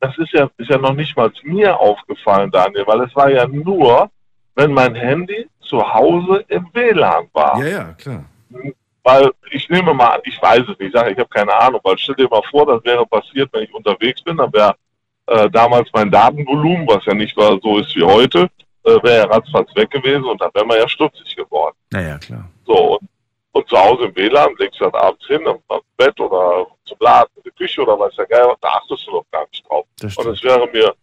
Das 0.00 0.16
ist 0.18 0.32
ja, 0.32 0.50
ist 0.56 0.68
ja 0.68 0.78
noch 0.78 0.94
nicht 0.94 1.16
mal 1.16 1.30
mir 1.44 1.78
aufgefallen, 1.78 2.50
Daniel, 2.50 2.84
weil 2.86 3.02
es 3.02 3.14
war 3.14 3.30
ja 3.30 3.46
nur, 3.46 4.10
wenn 4.56 4.72
mein 4.72 4.94
Handy 4.96 5.46
zu 5.60 5.80
Hause 5.80 6.44
im 6.48 6.66
WLAN 6.72 7.28
war. 7.32 7.58
Ja, 7.58 7.66
ja, 7.66 7.84
klar. 7.92 8.24
Weil 9.04 9.30
ich 9.50 9.68
nehme 9.68 9.94
mal 9.94 10.14
an, 10.16 10.20
ich 10.24 10.40
weiß 10.42 10.62
es 10.62 10.78
nicht, 10.78 10.94
ich 10.94 10.96
habe 10.96 11.28
keine 11.28 11.54
Ahnung, 11.54 11.80
weil 11.84 11.96
stell 11.98 12.14
dir 12.16 12.28
mal 12.28 12.42
vor, 12.50 12.66
das 12.66 12.84
wäre 12.84 13.06
passiert, 13.06 13.48
wenn 13.52 13.64
ich 13.64 13.74
unterwegs 13.74 14.22
bin, 14.22 14.36
dann 14.36 14.52
wäre 14.52 14.74
äh, 15.26 15.48
damals 15.50 15.88
mein 15.92 16.10
Datenvolumen, 16.10 16.86
was 16.86 17.04
ja 17.04 17.14
nicht 17.14 17.34
so 17.36 17.78
ist 17.78 17.94
wie 17.94 18.02
heute, 18.02 18.50
äh, 18.84 19.02
wäre 19.02 19.26
er 19.26 19.30
ratzfatz 19.30 19.74
weg 19.76 19.90
gewesen 19.90 20.24
und 20.24 20.40
dann 20.40 20.50
wäre 20.54 20.66
man 20.66 20.78
ja 20.78 20.88
stutzig 20.88 21.36
geworden. 21.36 21.76
Naja, 21.90 22.18
klar. 22.18 22.48
So, 22.66 22.98
und, 22.98 23.08
und 23.52 23.68
zu 23.68 23.76
Hause 23.76 24.04
im 24.04 24.16
WLAN 24.16 24.54
legst 24.58 24.80
du 24.80 24.84
dann 24.84 24.94
abends 24.94 25.26
hin, 25.26 25.40
am 25.46 25.80
Bett 25.96 26.18
oder 26.20 26.66
zum 26.84 26.96
Laden 27.00 27.30
in 27.36 27.42
die 27.44 27.50
Küche 27.50 27.82
oder 27.82 27.98
weiß 27.98 28.14
ja 28.16 28.24
geil, 28.24 28.54
da 28.60 28.68
achtest 28.68 29.06
du 29.06 29.12
doch 29.12 29.26
gar 29.30 29.46
nicht 29.50 29.68
drauf. 29.68 29.86
Und 30.02 30.26
es 30.26 30.42
wäre 30.42 30.68
mir 30.72 30.94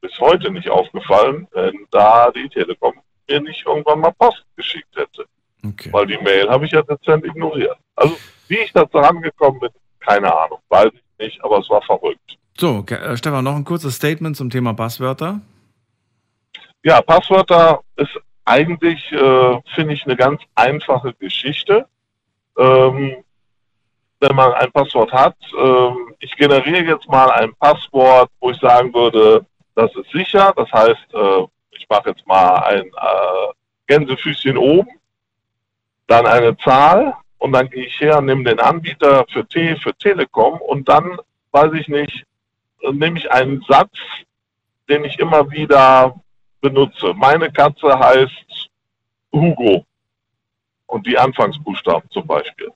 bis 0.00 0.18
heute 0.18 0.50
nicht 0.50 0.68
aufgefallen, 0.68 1.46
wenn 1.52 1.86
da 1.90 2.30
die 2.30 2.48
Telekom 2.48 2.94
mir 3.28 3.40
nicht 3.40 3.64
irgendwann 3.66 4.00
mal 4.00 4.12
Post 4.18 4.44
geschickt 4.56 4.94
hätte. 4.96 5.24
Okay. 5.64 5.92
Weil 5.92 6.06
die 6.06 6.18
Mail 6.18 6.50
habe 6.50 6.66
ich 6.66 6.72
ja 6.72 6.82
dezent 6.82 7.24
ignoriert. 7.24 7.76
Also, 7.94 8.16
wie 8.48 8.58
ich 8.58 8.72
da 8.72 8.82
rangekommen 8.92 9.60
bin, 9.60 9.70
keine 10.00 10.36
Ahnung, 10.36 10.58
weiß 10.68 10.90
ich 10.92 11.24
nicht, 11.24 11.44
aber 11.44 11.58
es 11.58 11.70
war 11.70 11.80
verrückt. 11.82 12.36
So. 12.58 12.84
Äh, 12.88 13.16
Stefan, 13.16 13.44
noch 13.44 13.54
ein 13.54 13.64
kurzes 13.64 13.94
Statement 13.94 14.36
zum 14.36 14.50
Thema 14.50 14.74
Passwörter. 14.74 15.40
Ja, 16.84 17.00
Passwörter 17.00 17.80
ist 17.96 18.18
eigentlich, 18.44 19.12
äh, 19.12 19.60
finde 19.74 19.94
ich, 19.94 20.04
eine 20.04 20.16
ganz 20.16 20.42
einfache 20.56 21.14
Geschichte. 21.14 21.86
Ähm, 22.58 23.22
wenn 24.18 24.36
man 24.36 24.52
ein 24.54 24.72
Passwort 24.72 25.12
hat, 25.12 25.36
ähm, 25.56 26.14
ich 26.18 26.34
generiere 26.36 26.84
jetzt 26.84 27.08
mal 27.08 27.30
ein 27.30 27.54
Passwort, 27.54 28.30
wo 28.40 28.50
ich 28.50 28.58
sagen 28.58 28.92
würde, 28.92 29.46
das 29.76 29.94
ist 29.94 30.10
sicher. 30.10 30.52
Das 30.56 30.70
heißt, 30.72 31.14
äh, 31.14 31.46
ich 31.70 31.88
mache 31.88 32.10
jetzt 32.10 32.26
mal 32.26 32.56
ein 32.64 32.86
äh, 32.86 33.52
Gänsefüßchen 33.86 34.56
oben, 34.56 34.90
dann 36.08 36.26
eine 36.26 36.56
Zahl 36.58 37.14
und 37.38 37.52
dann 37.52 37.70
gehe 37.70 37.86
ich 37.86 38.00
her, 38.00 38.20
nehme 38.20 38.42
den 38.42 38.58
Anbieter 38.58 39.24
für 39.32 39.46
T, 39.46 39.76
für 39.76 39.94
Telekom 39.94 40.60
und 40.60 40.88
dann, 40.88 41.18
weiß 41.52 41.74
ich 41.74 41.86
nicht, 41.86 42.24
nehme 42.90 43.18
ich 43.18 43.30
einen 43.30 43.62
Satz, 43.68 43.96
den 44.88 45.04
ich 45.04 45.20
immer 45.20 45.48
wieder 45.50 46.21
benutze. 46.62 47.12
Meine 47.14 47.52
Katze 47.52 47.98
heißt 47.98 48.70
Hugo. 49.32 49.84
Und 50.86 51.06
die 51.06 51.16
Anfangsbuchstaben 51.18 52.08
zum 52.10 52.26
Beispiel. 52.26 52.70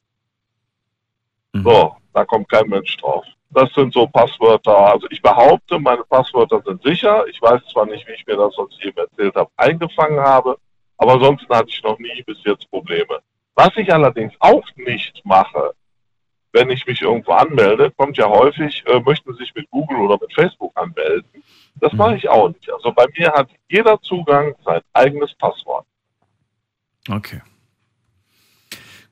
Mhm. 1.53 1.63
So, 1.63 1.97
da 2.13 2.25
kommt 2.25 2.49
kein 2.49 2.67
Mensch 2.69 2.97
drauf. 2.99 3.25
Das 3.51 3.73
sind 3.75 3.93
so 3.93 4.07
Passwörter. 4.07 4.77
Also 4.77 5.07
ich 5.11 5.23
behaupte, 5.23 5.79
meine 5.79 6.03
Passwörter 6.05 6.63
sind 6.65 6.83
sicher. 6.83 7.27
Ich 7.29 7.41
weiß 7.41 7.63
zwar 7.73 7.87
nicht, 7.87 8.07
wie 8.07 8.13
ich 8.13 8.27
mir 8.27 8.37
das 8.37 8.55
sonst 8.55 8.83
eben 8.85 8.99
erzählt 8.99 9.35
habe, 9.35 9.51
eingefangen 9.57 10.21
habe, 10.21 10.59
aber 10.99 11.13
ansonsten 11.13 11.55
hatte 11.55 11.69
ich 11.69 11.83
noch 11.83 11.99
nie 11.99 12.23
bis 12.23 12.39
jetzt 12.45 12.69
Probleme. 12.71 13.21
Was 13.55 13.71
ich 13.77 13.93
allerdings 13.93 14.33
auch 14.41 14.65
nicht 14.77 15.25
mache, 15.25 15.75
wenn 16.57 16.71
ich 16.71 16.87
mich 16.87 17.03
irgendwo 17.03 17.33
anmelde, 17.33 17.91
kommt 17.99 18.17
ja 18.17 18.27
häufig, 18.29 18.83
äh, 18.87 18.99
möchten 19.01 19.33
Sie 19.35 19.41
sich 19.41 19.55
mit 19.55 19.71
Google 19.71 19.99
oder 19.99 20.19
mit 20.19 20.33
Facebook 20.33 20.73
anmelden. 20.75 21.29
Das 21.77 21.93
mhm. 21.93 21.99
mache 21.99 22.17
ich 22.17 22.29
auch 22.29 22.49
nicht. 22.49 22.73
Also 22.73 22.93
bei 22.93 23.05
mir 23.19 23.31
hat 23.33 23.51
jeder 23.69 24.01
Zugang 24.01 24.55
sein 24.65 24.81
eigenes 24.95 25.35
Passwort. 25.35 25.85
Okay. 27.11 27.43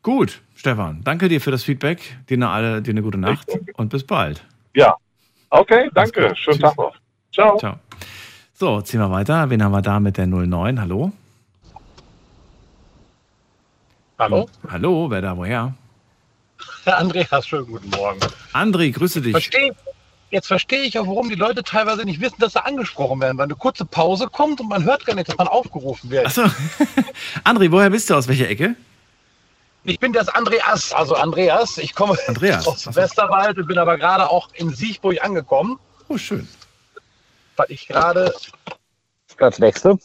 Gut, 0.02 0.40
Stefan, 0.54 1.02
danke 1.04 1.28
dir 1.28 1.40
für 1.40 1.50
das 1.50 1.64
Feedback. 1.64 2.16
Dir 2.30 2.36
eine, 2.48 2.80
dir 2.80 2.90
eine 2.90 3.02
gute 3.02 3.18
Nacht 3.18 3.52
und 3.74 3.90
bis 3.90 4.04
bald. 4.06 4.42
Ja. 4.74 4.96
Okay, 5.50 5.90
danke. 5.94 6.34
Schönen 6.34 6.60
Tag 6.60 6.76
noch. 6.78 6.96
Ciao. 7.30 7.58
Ciao. 7.58 7.76
So, 8.54 8.80
ziehen 8.80 9.00
wir 9.00 9.10
weiter. 9.10 9.50
Wen 9.50 9.62
haben 9.62 9.72
wir 9.72 9.82
da 9.82 10.00
mit 10.00 10.16
der 10.16 10.26
09? 10.26 10.80
Hallo? 10.80 11.12
Hallo? 14.18 14.48
Hallo, 14.70 15.10
wer 15.10 15.20
da 15.20 15.36
woher? 15.36 15.74
Herr 16.84 16.98
Andreas, 16.98 17.46
schönen 17.46 17.66
guten 17.66 17.90
Morgen. 17.90 18.20
André, 18.52 18.92
grüße 18.92 19.20
dich. 19.20 19.32
Verstehe, 19.32 19.74
jetzt 20.30 20.46
verstehe 20.46 20.82
ich 20.82 20.98
auch, 20.98 21.06
warum 21.06 21.28
die 21.28 21.34
Leute 21.34 21.62
teilweise 21.62 22.04
nicht 22.04 22.20
wissen, 22.20 22.36
dass 22.38 22.52
sie 22.54 22.64
angesprochen 22.64 23.20
werden, 23.20 23.38
weil 23.38 23.44
eine 23.44 23.54
kurze 23.56 23.84
Pause 23.84 24.28
kommt 24.28 24.60
und 24.60 24.68
man 24.68 24.84
hört 24.84 25.06
gar 25.06 25.14
nicht, 25.14 25.28
dass 25.28 25.36
man 25.36 25.48
aufgerufen 25.48 26.10
wird. 26.10 26.26
Achso. 26.26 26.42
André, 27.44 27.70
woher 27.70 27.90
bist 27.90 28.10
du? 28.10 28.14
Aus 28.14 28.28
welcher 28.28 28.48
Ecke? 28.48 28.76
Ich 29.84 30.00
bin 30.00 30.12
das 30.12 30.28
Andreas, 30.28 30.92
also 30.92 31.14
Andreas. 31.14 31.78
Ich 31.78 31.94
komme 31.94 32.16
Andreas. 32.26 32.66
aus 32.66 32.86
Achso. 32.86 33.00
Westerwald, 33.00 33.66
bin 33.66 33.78
aber 33.78 33.98
gerade 33.98 34.28
auch 34.30 34.48
in 34.54 34.70
Siegburg 34.70 35.22
angekommen. 35.22 35.78
Oh, 36.08 36.18
schön. 36.18 36.48
Weil 37.56 37.66
ich 37.68 37.86
gerade 37.86 38.32
Ganz 39.36 39.58
nächste. 39.58 39.98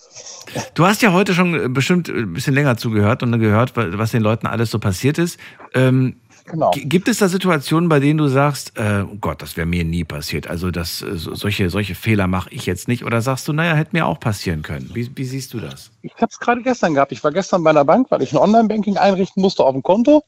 Du 0.73 0.85
hast 0.85 1.01
ja 1.01 1.13
heute 1.13 1.33
schon 1.33 1.73
bestimmt 1.73 2.09
ein 2.09 2.33
bisschen 2.33 2.53
länger 2.53 2.77
zugehört 2.77 3.21
und 3.21 3.37
gehört, 3.39 3.73
was 3.75 4.11
den 4.11 4.23
Leuten 4.23 4.47
alles 4.47 4.71
so 4.71 4.79
passiert 4.79 5.17
ist. 5.17 5.39
Ähm, 5.73 6.19
Genau. 6.49 6.71
Gibt 6.73 7.07
es 7.07 7.19
da 7.19 7.29
Situationen, 7.29 7.89
bei 7.89 7.99
denen 7.99 8.17
du 8.17 8.27
sagst, 8.27 8.75
äh, 8.75 9.03
oh 9.03 9.17
Gott, 9.21 9.41
das 9.43 9.55
wäre 9.55 9.67
mir 9.67 9.83
nie 9.83 10.03
passiert, 10.03 10.47
also 10.47 10.71
das, 10.71 11.03
äh, 11.03 11.15
solche, 11.15 11.69
solche 11.69 11.93
Fehler 11.93 12.25
mache 12.25 12.49
ich 12.51 12.65
jetzt 12.65 12.87
nicht? 12.87 13.05
Oder 13.05 13.21
sagst 13.21 13.47
du, 13.47 13.53
naja, 13.53 13.75
hätte 13.75 13.91
mir 13.93 14.07
auch 14.07 14.19
passieren 14.19 14.63
können? 14.63 14.89
Wie, 14.93 15.11
wie 15.15 15.25
siehst 15.25 15.53
du 15.53 15.59
das? 15.59 15.91
Ich 16.01 16.15
habe 16.15 16.27
es 16.31 16.39
gerade 16.39 16.63
gestern 16.63 16.95
gehabt. 16.95 17.11
Ich 17.11 17.23
war 17.23 17.31
gestern 17.31 17.63
bei 17.63 17.69
einer 17.69 17.85
Bank, 17.85 18.09
weil 18.09 18.23
ich 18.23 18.31
ein 18.33 18.39
Online-Banking 18.39 18.97
einrichten 18.97 19.41
musste 19.41 19.63
auf 19.63 19.73
dem 19.73 19.83
Konto. 19.83 20.23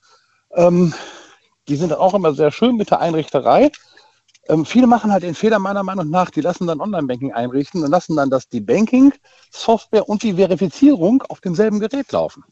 Ähm, 0.54 0.94
die 1.68 1.76
sind 1.76 1.90
dann 1.90 2.00
auch 2.00 2.14
immer 2.14 2.34
sehr 2.36 2.52
schön 2.52 2.78
mit 2.78 2.92
der 2.92 3.00
Einrichterei. 3.00 3.72
Ähm, 4.48 4.66
viele 4.66 4.86
machen 4.86 5.12
halt 5.12 5.24
den 5.24 5.34
Fehler 5.34 5.58
meiner 5.58 5.84
Meinung 5.84 6.10
nach, 6.12 6.30
die 6.30 6.42
lassen 6.42 6.68
dann 6.68 6.82
Online-Banking 6.82 7.34
einrichten 7.34 7.84
und 7.84 7.90
lassen 7.90 8.16
dann, 8.16 8.30
dass 8.30 8.48
die 8.48 8.62
Banking-Software 8.62 10.08
und 10.08 10.22
die 10.22 10.34
Verifizierung 10.34 11.24
auf 11.30 11.42
demselben 11.42 11.80
Gerät 11.80 12.12
laufen. 12.12 12.44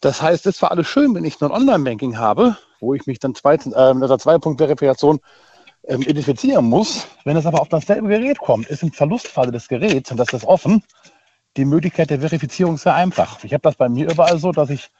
Das 0.00 0.22
heißt, 0.22 0.46
es 0.46 0.62
war 0.62 0.70
alles 0.70 0.86
schön, 0.86 1.14
wenn 1.14 1.24
ich 1.24 1.40
ein 1.40 1.50
Online-Banking 1.50 2.18
habe, 2.18 2.56
wo 2.80 2.94
ich 2.94 3.06
mich 3.06 3.18
dann 3.18 3.34
zweitens, 3.34 3.74
äh, 3.74 3.94
mit 3.94 4.08
der 4.08 4.18
Zwei-Punkt-Verifikation 4.18 5.20
ähm, 5.88 6.02
identifizieren 6.02 6.66
muss. 6.66 7.06
Wenn 7.24 7.36
es 7.36 7.46
aber 7.46 7.60
auf 7.60 7.68
dasselbe 7.68 8.08
Gerät 8.08 8.38
kommt, 8.38 8.68
ist 8.68 8.82
im 8.82 8.92
Verlustfall 8.92 9.50
des 9.50 9.68
Geräts, 9.68 10.10
und 10.10 10.16
das 10.16 10.32
ist 10.32 10.44
offen, 10.44 10.84
die 11.56 11.64
Möglichkeit 11.64 12.10
der 12.10 12.20
Verifizierung 12.20 12.76
sehr 12.76 12.94
einfach. 12.94 13.42
Ich 13.42 13.52
habe 13.52 13.62
das 13.62 13.74
bei 13.74 13.88
mir 13.88 14.10
überall 14.10 14.38
so, 14.38 14.52
dass 14.52 14.70
ich 14.70 14.90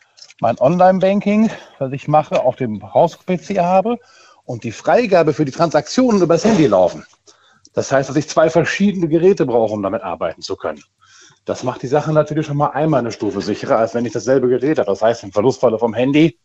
mein 0.40 0.58
Online-Banking, 0.58 1.50
was 1.78 1.92
ich 1.92 2.08
mache, 2.08 2.42
auf 2.42 2.56
dem 2.56 2.82
Haus-PC 2.94 3.58
habe 3.58 3.98
und 4.44 4.64
die 4.64 4.72
Freigabe 4.72 5.34
für 5.34 5.44
die 5.44 5.52
Transaktionen 5.52 6.22
über 6.22 6.34
das 6.34 6.44
Handy 6.44 6.66
laufen. 6.66 7.04
Das 7.74 7.92
heißt, 7.92 8.08
dass 8.08 8.16
ich 8.16 8.28
zwei 8.28 8.50
verschiedene 8.50 9.08
Geräte 9.08 9.46
brauche, 9.46 9.74
um 9.74 9.82
damit 9.82 10.02
arbeiten 10.02 10.42
zu 10.42 10.56
können. 10.56 10.82
Das 11.48 11.62
macht 11.62 11.82
die 11.82 11.86
Sache 11.86 12.12
natürlich 12.12 12.46
schon 12.46 12.58
mal 12.58 12.72
einmal 12.72 13.00
eine 13.00 13.10
Stufe 13.10 13.40
sicherer, 13.40 13.78
als 13.78 13.94
wenn 13.94 14.04
ich 14.04 14.12
dasselbe 14.12 14.48
Gerät 14.48 14.78
habe. 14.78 14.90
Das 14.90 15.00
heißt, 15.00 15.24
im 15.24 15.32
Verlustfalle 15.32 15.78
vom 15.78 15.94
Handy 15.94 16.38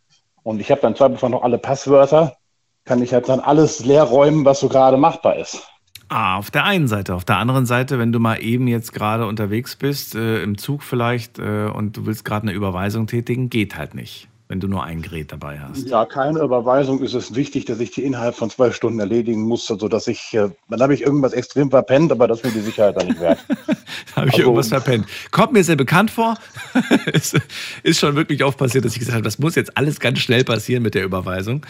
Und 0.43 0.61
ich 0.61 0.71
habe 0.71 0.79
dann 0.79 0.95
zwar 0.95 1.09
noch 1.09 1.43
alle 1.43 1.57
Passwörter, 1.57 2.37
kann 2.85 3.01
ich 3.01 3.13
halt 3.13 3.27
dann 3.27 3.41
alles 3.41 3.83
leer 3.83 4.03
räumen, 4.03 4.45
was 4.45 4.61
so 4.61 4.69
gerade 4.69 4.95
machbar 4.95 5.35
ist. 5.35 5.61
Ah, 6.07 6.37
auf 6.37 6.51
der 6.51 6.63
einen 6.63 6.87
Seite. 6.87 7.15
Auf 7.15 7.25
der 7.25 7.35
anderen 7.37 7.65
Seite, 7.65 7.99
wenn 7.99 8.13
du 8.13 8.19
mal 8.19 8.41
eben 8.41 8.67
jetzt 8.69 8.93
gerade 8.93 9.27
unterwegs 9.27 9.75
bist, 9.75 10.15
äh, 10.15 10.41
im 10.41 10.57
Zug 10.57 10.83
vielleicht, 10.83 11.37
äh, 11.37 11.65
und 11.65 11.97
du 11.97 12.05
willst 12.05 12.23
gerade 12.23 12.43
eine 12.43 12.53
Überweisung 12.53 13.05
tätigen, 13.05 13.49
geht 13.49 13.75
halt 13.75 13.95
nicht 13.95 14.29
wenn 14.47 14.59
du 14.59 14.67
nur 14.67 14.83
ein 14.83 15.01
Gerät 15.01 15.31
dabei 15.31 15.59
hast. 15.59 15.87
Ja, 15.87 16.05
keine 16.05 16.39
Überweisung 16.39 17.01
ist 17.01 17.13
es 17.13 17.33
wichtig, 17.33 17.65
dass 17.65 17.79
ich 17.79 17.91
die 17.91 18.03
innerhalb 18.03 18.35
von 18.35 18.49
zwei 18.49 18.71
Stunden 18.71 18.99
erledigen 18.99 19.41
muss, 19.41 19.65
sodass 19.65 20.07
ich, 20.07 20.33
äh, 20.33 20.49
dann 20.69 20.81
habe 20.81 20.93
ich 20.93 21.01
irgendwas 21.01 21.33
extrem 21.33 21.69
verpennt, 21.69 22.11
aber 22.11 22.27
das 22.27 22.39
ist 22.39 22.45
mir 22.45 22.51
die 22.51 22.65
Sicherheit 22.65 22.97
dann 22.97 23.07
nicht 23.07 23.19
wert. 23.19 23.39
habe 24.15 24.27
ich 24.27 24.33
also, 24.33 24.41
irgendwas 24.41 24.67
verpennt. 24.67 25.07
Kommt 25.31 25.53
mir 25.53 25.63
sehr 25.63 25.75
bekannt 25.75 26.11
vor. 26.11 26.35
ist, 27.13 27.39
ist 27.83 27.99
schon 27.99 28.15
wirklich 28.15 28.43
oft 28.43 28.57
passiert, 28.57 28.85
dass 28.85 28.93
ich 28.93 28.99
gesagt 28.99 29.15
habe, 29.15 29.23
das 29.23 29.39
muss 29.39 29.55
jetzt 29.55 29.77
alles 29.77 29.99
ganz 29.99 30.19
schnell 30.19 30.43
passieren 30.43 30.83
mit 30.83 30.93
der 30.93 31.05
Überweisung. 31.05 31.65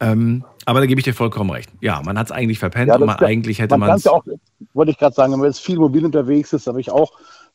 Ähm, 0.00 0.44
aber 0.64 0.80
da 0.80 0.86
gebe 0.86 1.00
ich 1.00 1.04
dir 1.04 1.14
vollkommen 1.14 1.50
recht. 1.50 1.70
Ja, 1.80 2.02
man 2.04 2.18
hat 2.18 2.26
es 2.26 2.32
eigentlich 2.32 2.60
verpennt 2.60 2.88
ja, 2.88 2.96
und 2.96 3.06
man, 3.06 3.16
eigentlich 3.16 3.58
hätte 3.58 3.76
man 3.76 3.90
es. 3.90 4.04
Ja 4.04 4.12
auch, 4.12 4.24
wollte 4.74 4.92
ich 4.92 4.98
gerade 4.98 5.14
sagen, 5.14 5.32
wenn 5.32 5.40
man 5.40 5.48
jetzt 5.48 5.60
viel 5.60 5.76
mobil 5.76 6.04
unterwegs 6.04 6.52
ist, 6.52 6.66
habe 6.68 6.80
ich 6.80 6.90
auch 6.90 7.12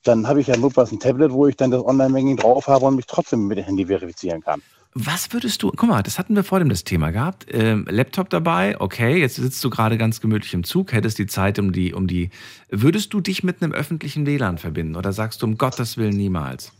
dann 0.08 0.28
habe 0.28 0.42
ich 0.42 0.48
ja 0.48 0.58
notfalls 0.58 0.92
ein 0.92 1.00
Tablet, 1.00 1.32
wo 1.32 1.48
ich 1.48 1.56
dann 1.56 1.72
das 1.72 1.84
Online-Banking 1.84 2.38
drauf 2.38 2.68
habe 2.68 2.86
und 2.86 2.96
mich 2.96 3.06
trotzdem 3.06 3.48
mit 3.48 3.58
dem 3.58 3.66
Handy 3.66 3.86
verifizieren 3.86 4.42
kann. 4.42 4.62
Was 4.94 5.32
würdest 5.32 5.62
du, 5.62 5.72
guck 5.76 5.88
mal, 5.88 6.02
das 6.02 6.18
hatten 6.18 6.36
wir 6.36 6.44
vor 6.44 6.58
dem 6.60 6.70
das 6.70 6.84
Thema 6.84 7.12
gehabt. 7.12 7.46
Ähm, 7.52 7.86
Laptop 7.88 8.32
dabei, 8.32 8.80
okay, 8.82 9.20
jetzt 9.20 9.36
sitzt 9.36 9.64
du 9.64 9.70
gerade 9.70 9.98
ganz 9.98 10.22
gemütlich 10.22 10.54
im 10.56 10.64
Zug, 10.64 10.92
hättest 10.92 11.20
die 11.20 11.28
Zeit 11.28 11.60
um 11.60 11.72
die, 11.72 11.94
um 11.94 12.08
die. 12.08 12.32
Würdest 12.70 13.14
du 13.14 13.22
dich 13.22 13.44
mit 13.44 13.62
einem 13.62 13.74
öffentlichen 13.74 14.26
WLAN 14.26 14.58
verbinden 14.58 14.96
oder 14.96 15.14
sagst 15.14 15.42
du 15.42 15.46
um 15.46 15.58
Gottes 15.58 15.98
Willen 15.98 16.18
niemals? 16.18 16.72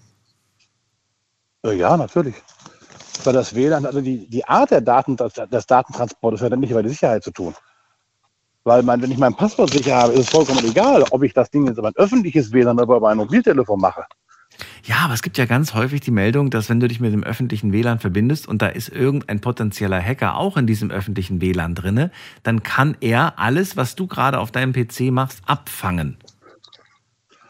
Äh, 1.64 1.74
ja, 1.74 1.96
natürlich. 1.96 2.36
Weil 3.24 3.34
das 3.34 3.54
WLAN, 3.54 3.86
also 3.86 4.02
die, 4.02 4.28
die 4.28 4.46
Art 4.46 4.72
der 4.72 4.82
Daten, 4.82 5.16
das, 5.16 5.34
das 5.50 5.68
Datentransport, 5.68 6.42
hat 6.42 6.52
ja 6.52 6.58
nicht 6.58 6.72
über 6.72 6.82
die 6.82 6.90
Sicherheit 6.90 7.24
zu 7.24 7.32
tun. 7.32 7.54
Weil 8.68 8.84
mein, 8.84 9.02
wenn 9.02 9.12
ich 9.12 9.18
mein 9.18 9.34
Passwort 9.34 9.72
sicher 9.72 9.96
habe, 9.96 10.12
ist 10.12 10.20
es 10.20 10.30
vollkommen 10.30 10.60
egal, 10.66 11.06
ob 11.12 11.24
ich 11.24 11.34
das 11.34 11.50
Ding 11.50 11.68
jetzt 11.68 11.78
über 11.78 11.88
ein 11.88 11.96
öffentliches 11.96 12.52
WLAN 12.52 12.78
oder 12.78 12.98
über 12.98 13.08
ein 13.08 13.16
Mobiltelefon 13.16 13.80
mache. 13.80 14.04
Ja, 14.84 14.98
aber 15.06 15.14
es 15.14 15.22
gibt 15.22 15.38
ja 15.38 15.46
ganz 15.46 15.74
häufig 15.74 16.02
die 16.02 16.12
Meldung, 16.12 16.50
dass 16.50 16.70
wenn 16.70 16.82
du 16.82 16.90
dich 16.90 17.00
mit 17.00 17.14
dem 17.14 17.24
öffentlichen 17.24 17.72
WLAN 17.72 18.00
verbindest 18.00 18.46
und 18.46 18.62
da 18.62 18.68
ist 18.68 18.90
irgendein 18.90 19.40
potenzieller 19.40 20.02
Hacker 20.02 20.36
auch 20.36 20.58
in 20.58 20.68
diesem 20.68 20.92
öffentlichen 20.92 21.40
WLAN 21.40 21.76
drinne, 21.76 22.12
dann 22.44 22.62
kann 22.62 22.98
er 23.00 23.40
alles, 23.40 23.78
was 23.78 23.96
du 23.96 24.06
gerade 24.06 24.38
auf 24.38 24.52
deinem 24.52 24.74
PC 24.74 25.12
machst, 25.14 25.40
abfangen. 25.46 26.18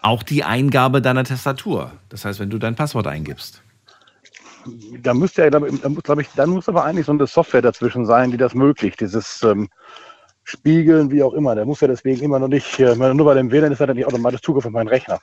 Auch 0.03 0.22
die 0.22 0.44
Eingabe 0.44 1.02
deiner 1.02 1.23
Tastatur. 1.23 1.94
Das 2.10 2.26
heißt, 2.26 2.39
wenn 2.39 2.52
du 2.52 2.60
dein 2.60 2.76
Passwort 2.76 3.07
eingibst. 3.07 3.64
Da 5.02 5.15
müsste 5.15 5.41
ja, 5.41 5.49
glaube 5.49 5.72
glaub 6.03 6.19
ich, 6.19 6.27
dann 6.35 6.52
muss 6.52 6.69
aber 6.69 6.84
eigentlich 6.85 7.07
so 7.07 7.11
eine 7.11 7.26
Software 7.26 7.64
dazwischen 7.64 8.06
sein, 8.06 8.30
die 8.30 8.38
das 8.38 8.53
möglicht. 8.53 9.02
Dieses 9.02 9.41
ähm, 9.41 9.68
spiegeln, 10.48 11.11
wie 11.11 11.22
auch 11.22 11.34
immer. 11.34 11.56
Der 11.56 11.65
muss 11.65 11.82
ja 11.82 11.88
deswegen 11.88 12.22
immer 12.22 12.40
noch 12.40 12.48
nicht, 12.48 12.80
nur 12.80 13.26
bei 13.26 13.34
dem 13.34 13.52
WLAN 13.52 13.72
ist 13.72 13.82
er 13.82 13.88
dann 13.88 13.98
nicht 13.98 14.07
automatisch 14.07 14.41
Zugriff 14.41 14.65
auf 14.65 14.72
meinen 14.72 14.88
Rechner. 14.88 15.19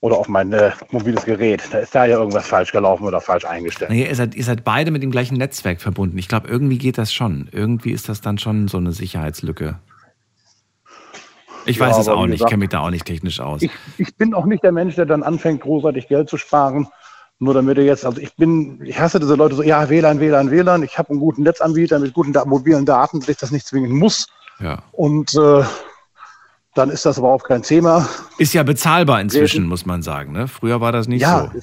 Oder 0.00 0.18
auf 0.18 0.28
mein 0.28 0.52
äh, 0.52 0.72
mobiles 0.90 1.24
Gerät. 1.24 1.62
Da 1.70 1.78
ist 1.78 1.94
da 1.94 2.04
ja 2.04 2.18
irgendwas 2.18 2.46
falsch 2.46 2.72
gelaufen 2.72 3.04
oder 3.06 3.22
falsch 3.22 3.46
eingestellt. 3.46 3.90
Nee, 3.90 4.06
ihr, 4.06 4.14
seid, 4.14 4.34
ihr 4.34 4.44
seid 4.44 4.62
beide 4.62 4.90
mit 4.90 5.02
dem 5.02 5.10
gleichen 5.10 5.38
Netzwerk 5.38 5.80
verbunden. 5.80 6.18
Ich 6.18 6.28
glaube, 6.28 6.48
irgendwie 6.48 6.76
geht 6.76 6.98
das 6.98 7.10
schon. 7.14 7.48
Irgendwie 7.52 7.92
ist 7.92 8.10
das 8.10 8.20
dann 8.20 8.36
schon 8.36 8.68
so 8.68 8.76
eine 8.76 8.92
Sicherheitslücke. 8.92 9.78
Ich 11.64 11.80
weiß 11.80 11.94
ja, 11.94 12.02
es 12.02 12.08
auch 12.08 12.26
nicht, 12.26 12.42
ich 12.42 12.46
kenne 12.46 12.58
mich 12.58 12.68
da 12.68 12.80
auch 12.80 12.90
nicht 12.90 13.06
technisch 13.06 13.40
aus. 13.40 13.62
Ich, 13.62 13.70
ich 13.96 14.14
bin 14.16 14.34
auch 14.34 14.44
nicht 14.44 14.62
der 14.62 14.72
Mensch, 14.72 14.96
der 14.96 15.06
dann 15.06 15.22
anfängt, 15.22 15.62
großartig 15.62 16.08
Geld 16.08 16.28
zu 16.28 16.36
sparen. 16.36 16.88
Nur 17.40 17.54
damit 17.54 17.78
er 17.78 17.84
jetzt, 17.84 18.06
also 18.06 18.20
ich 18.20 18.34
bin, 18.36 18.80
ich 18.84 18.98
hasse 18.98 19.18
diese 19.18 19.34
Leute 19.34 19.56
so, 19.56 19.62
ja, 19.62 19.88
WLAN, 19.88 20.20
WLAN, 20.20 20.50
WLAN, 20.50 20.82
ich 20.82 20.98
habe 20.98 21.10
einen 21.10 21.20
guten 21.20 21.42
Netzanbieter 21.42 21.98
mit 21.98 22.14
guten 22.14 22.32
mobilen 22.48 22.86
Daten, 22.86 23.20
dass 23.20 23.28
ich 23.28 23.36
das 23.36 23.50
nicht 23.50 23.66
zwingen 23.66 23.92
muss. 23.92 24.26
Ja. 24.60 24.82
Und 24.92 25.34
äh, 25.34 25.64
dann 26.74 26.90
ist 26.90 27.04
das 27.06 27.18
überhaupt 27.18 27.44
kein 27.44 27.62
Thema. 27.62 28.08
Ist 28.38 28.52
ja 28.52 28.62
bezahlbar 28.62 29.20
inzwischen, 29.20 29.66
muss 29.66 29.84
man 29.84 30.02
sagen. 30.02 30.32
Ne? 30.32 30.48
Früher 30.48 30.80
war 30.80 30.92
das 30.92 31.08
nicht 31.08 31.22
ja, 31.22 31.50
so. 31.52 31.60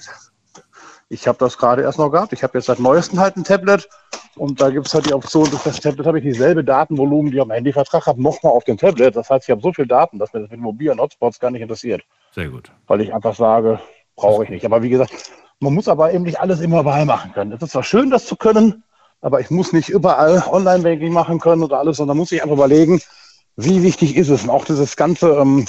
Ich 1.09 1.27
habe 1.27 1.37
das 1.37 1.57
gerade 1.57 1.81
erst 1.81 1.99
noch 1.99 2.09
gehabt. 2.09 2.31
Ich 2.31 2.43
habe 2.43 2.57
jetzt 2.57 2.67
seit 2.67 2.79
neuestem 2.79 3.19
halt 3.19 3.35
ein 3.35 3.43
Tablet 3.43 3.89
und 4.35 4.61
da 4.61 4.69
gibt 4.69 4.87
es 4.87 4.93
halt 4.93 5.07
die 5.07 5.13
Option, 5.13 5.49
dass 5.51 5.63
das 5.63 5.79
Tablet 5.81 6.05
habe 6.05 6.19
ich 6.19 6.23
dieselbe 6.23 6.63
Datenvolumen, 6.63 7.31
die 7.31 7.37
ich 7.37 7.43
am 7.43 7.51
Handyvertrag 7.51 8.05
habe, 8.05 8.21
nochmal 8.21 8.53
auf 8.53 8.63
dem 8.63 8.77
Tablet. 8.77 9.15
Das 9.15 9.29
heißt, 9.29 9.45
ich 9.45 9.51
habe 9.51 9.61
so 9.61 9.73
viel 9.73 9.87
Daten, 9.87 10.19
dass 10.19 10.31
mir 10.31 10.39
das 10.39 10.49
mit 10.49 10.61
mobilen 10.61 10.99
Hotspots 10.99 11.39
gar 11.39 11.51
nicht 11.51 11.61
interessiert. 11.61 12.03
Sehr 12.33 12.47
gut. 12.47 12.71
Weil 12.87 13.01
ich 13.01 13.13
einfach 13.13 13.35
sage, 13.35 13.81
brauche 14.15 14.45
ich 14.45 14.49
nicht. 14.49 14.65
Aber 14.65 14.81
wie 14.83 14.89
gesagt, 14.89 15.11
man 15.61 15.75
muss 15.75 15.87
aber 15.87 16.11
eben 16.11 16.23
nicht 16.23 16.39
alles 16.39 16.59
immer 16.59 16.81
überall 16.81 17.05
machen 17.05 17.31
können. 17.33 17.51
Es 17.51 17.61
ist 17.61 17.71
zwar 17.71 17.83
schön, 17.83 18.09
das 18.09 18.25
zu 18.25 18.35
können, 18.35 18.83
aber 19.21 19.39
ich 19.39 19.51
muss 19.51 19.73
nicht 19.73 19.89
überall 19.89 20.43
Online-Banking 20.49 21.13
machen 21.13 21.39
können 21.39 21.63
oder 21.63 21.79
alles, 21.79 21.97
sondern 21.97 22.17
muss 22.17 22.31
ich 22.31 22.41
einfach 22.41 22.55
überlegen, 22.55 22.99
wie 23.55 23.83
wichtig 23.83 24.15
ist 24.15 24.29
es. 24.29 24.43
Und 24.43 24.49
auch 24.49 24.65
dieses 24.65 24.95
ganze, 24.95 25.29
ähm, 25.37 25.67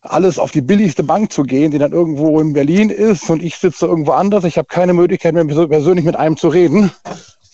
alles 0.00 0.38
auf 0.38 0.52
die 0.52 0.60
billigste 0.60 1.02
Bank 1.02 1.32
zu 1.32 1.42
gehen, 1.42 1.72
die 1.72 1.78
dann 1.78 1.92
irgendwo 1.92 2.38
in 2.40 2.52
Berlin 2.52 2.90
ist 2.90 3.28
und 3.28 3.42
ich 3.42 3.56
sitze 3.56 3.86
irgendwo 3.86 4.12
anders, 4.12 4.44
ich 4.44 4.56
habe 4.56 4.68
keine 4.68 4.94
Möglichkeit 4.94 5.34
mehr 5.34 5.44
persönlich 5.44 6.04
mit 6.04 6.14
einem 6.14 6.36
zu 6.36 6.48
reden, 6.48 6.92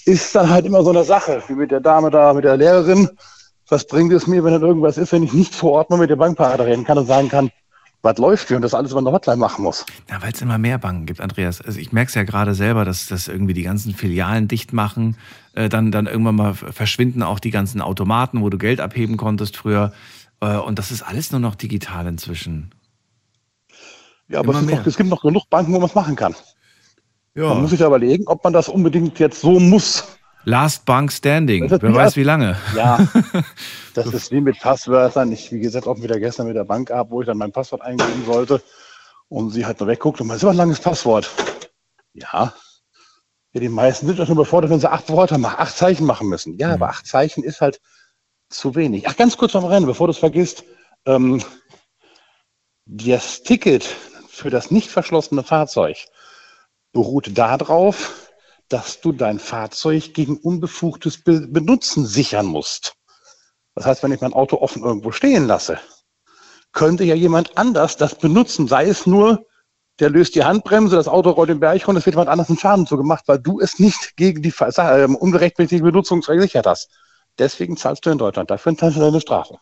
ist 0.04 0.34
dann 0.34 0.50
halt 0.50 0.66
immer 0.66 0.82
so 0.82 0.90
eine 0.90 1.04
Sache, 1.04 1.42
wie 1.48 1.54
mit 1.54 1.70
der 1.70 1.80
Dame 1.80 2.10
da, 2.10 2.34
mit 2.34 2.44
der 2.44 2.58
Lehrerin. 2.58 3.08
Was 3.70 3.86
bringt 3.86 4.12
es 4.12 4.26
mir, 4.26 4.44
wenn 4.44 4.52
dann 4.52 4.62
irgendwas 4.62 4.98
ist, 4.98 5.12
wenn 5.12 5.22
ich 5.22 5.32
nicht 5.32 5.54
vor 5.54 5.72
Ort 5.72 5.88
mal 5.88 5.98
mit 5.98 6.10
der 6.10 6.16
Bankberater 6.16 6.66
reden 6.66 6.84
kann 6.84 6.98
und 6.98 7.06
sagen 7.06 7.30
kann, 7.30 7.50
was 8.04 8.18
läuft 8.18 8.48
hier 8.48 8.56
und 8.56 8.62
das 8.62 8.74
alles 8.74 8.90
über 8.92 9.00
eine 9.00 9.10
Hotline 9.10 9.38
machen 9.38 9.64
muss. 9.64 9.86
Ja, 10.10 10.22
weil 10.22 10.32
es 10.32 10.42
immer 10.42 10.58
mehr 10.58 10.78
Banken 10.78 11.06
gibt, 11.06 11.20
Andreas. 11.20 11.60
Also 11.60 11.80
ich 11.80 11.90
merke 11.90 12.10
es 12.10 12.14
ja 12.14 12.22
gerade 12.22 12.54
selber, 12.54 12.84
dass, 12.84 13.06
dass 13.06 13.28
irgendwie 13.28 13.54
die 13.54 13.62
ganzen 13.62 13.94
Filialen 13.94 14.46
dicht 14.46 14.72
machen, 14.72 15.16
äh, 15.54 15.68
dann, 15.68 15.90
dann 15.90 16.06
irgendwann 16.06 16.36
mal 16.36 16.54
verschwinden 16.54 17.22
auch 17.22 17.40
die 17.40 17.50
ganzen 17.50 17.80
Automaten, 17.80 18.42
wo 18.42 18.50
du 18.50 18.58
Geld 18.58 18.80
abheben 18.80 19.16
konntest 19.16 19.56
früher. 19.56 19.92
Äh, 20.40 20.56
und 20.58 20.78
das 20.78 20.90
ist 20.90 21.02
alles 21.02 21.32
nur 21.32 21.40
noch 21.40 21.54
digital 21.54 22.06
inzwischen. 22.06 22.70
Ja, 24.28 24.40
aber 24.40 24.54
es, 24.54 24.62
noch, 24.62 24.86
es, 24.86 24.96
gibt 24.96 25.08
noch 25.08 25.22
genug 25.22 25.48
Banken, 25.48 25.72
wo 25.72 25.78
man 25.78 25.88
es 25.88 25.94
machen 25.94 26.16
kann. 26.16 26.34
Ja. 27.34 27.48
Man 27.48 27.62
muss 27.62 27.70
sich 27.70 27.80
überlegen, 27.80 28.26
ob 28.26 28.44
man 28.44 28.52
das 28.52 28.68
unbedingt 28.68 29.18
jetzt 29.18 29.40
so 29.40 29.58
muss. 29.58 30.04
Last 30.44 30.84
Bank 30.84 31.10
Standing. 31.10 31.70
Wer 31.70 31.94
weiß, 31.94 32.16
wie 32.16 32.22
lange. 32.22 32.56
Ja, 32.76 33.06
das 33.94 34.06
ist 34.06 34.30
wie 34.30 34.40
mit 34.40 34.58
Passwörtern. 34.60 35.32
Ich, 35.32 35.50
wie 35.52 35.60
gesagt, 35.60 35.86
auch 35.86 36.00
wieder 36.02 36.18
gestern 36.18 36.46
mit 36.46 36.56
der 36.56 36.64
Bank 36.64 36.90
ab, 36.90 37.08
wo 37.10 37.22
ich 37.22 37.26
dann 37.26 37.38
mein 37.38 37.52
Passwort 37.52 37.82
eingeben 37.82 38.24
sollte 38.26 38.62
und 39.28 39.50
sie 39.50 39.64
halt 39.64 39.80
nur 39.80 39.88
wegguckt 39.88 40.20
und 40.20 40.30
ist 40.30 40.42
immer 40.42 40.52
ein 40.52 40.58
langes 40.58 40.80
Passwort. 40.80 41.30
Ja. 42.12 42.54
ja 43.52 43.60
die 43.60 43.68
meisten 43.68 44.06
sind 44.06 44.18
ja 44.18 44.26
schon 44.26 44.36
befordert, 44.36 44.70
wenn 44.70 44.80
sie 44.80 44.90
acht 44.90 45.08
Worte 45.10 45.38
machen, 45.38 45.56
acht 45.58 45.76
Zeichen 45.76 46.06
machen 46.06 46.28
müssen. 46.28 46.58
Ja, 46.58 46.68
mhm. 46.68 46.74
aber 46.74 46.88
acht 46.90 47.06
Zeichen 47.06 47.42
ist 47.42 47.60
halt 47.60 47.80
zu 48.50 48.74
wenig. 48.74 49.08
Ach, 49.08 49.16
ganz 49.16 49.36
kurz 49.36 49.54
noch 49.54 49.68
Rennen, 49.68 49.86
bevor 49.86 50.08
du 50.08 50.12
es 50.12 50.18
vergisst. 50.18 50.64
Ähm, 51.06 51.42
das 52.86 53.42
Ticket 53.42 53.84
für 54.28 54.50
das 54.50 54.70
nicht 54.70 54.90
verschlossene 54.90 55.42
Fahrzeug 55.42 55.96
beruht 56.92 57.36
darauf, 57.36 58.23
dass 58.68 59.00
du 59.00 59.12
dein 59.12 59.38
Fahrzeug 59.38 60.14
gegen 60.14 60.38
unbefugtes 60.38 61.22
Benutzen 61.22 62.06
sichern 62.06 62.46
musst. 62.46 62.94
Das 63.74 63.86
heißt, 63.86 64.02
wenn 64.02 64.12
ich 64.12 64.20
mein 64.20 64.32
Auto 64.32 64.58
offen 64.58 64.82
irgendwo 64.82 65.10
stehen 65.10 65.46
lasse, 65.46 65.78
könnte 66.72 67.04
ja 67.04 67.14
jemand 67.14 67.56
anders 67.56 67.96
das 67.96 68.16
benutzen, 68.16 68.68
sei 68.68 68.86
es 68.86 69.06
nur, 69.06 69.46
der 70.00 70.10
löst 70.10 70.34
die 70.34 70.44
Handbremse, 70.44 70.96
das 70.96 71.08
Auto 71.08 71.30
rollt 71.30 71.50
den 71.50 71.60
Berg 71.60 71.86
runter, 71.86 71.98
es 71.98 72.06
wird 72.06 72.14
jemand 72.14 72.28
anders 72.28 72.48
einen 72.48 72.58
Schaden 72.58 72.86
zugemacht, 72.86 73.28
weil 73.28 73.38
du 73.38 73.60
es 73.60 73.78
nicht 73.78 74.16
gegen 74.16 74.42
die 74.42 74.52
äh, 74.58 75.04
ungerechtfertigte 75.06 75.84
Benutzung 75.84 76.20
gesichert 76.20 76.66
hast. 76.66 76.90
Deswegen 77.38 77.76
zahlst 77.76 78.04
du 78.06 78.10
in 78.10 78.18
Deutschland 78.18 78.50
dafür 78.50 78.76
zahlst 78.76 78.96
du 78.96 79.00
deine 79.00 79.20
Strafe. 79.20 79.58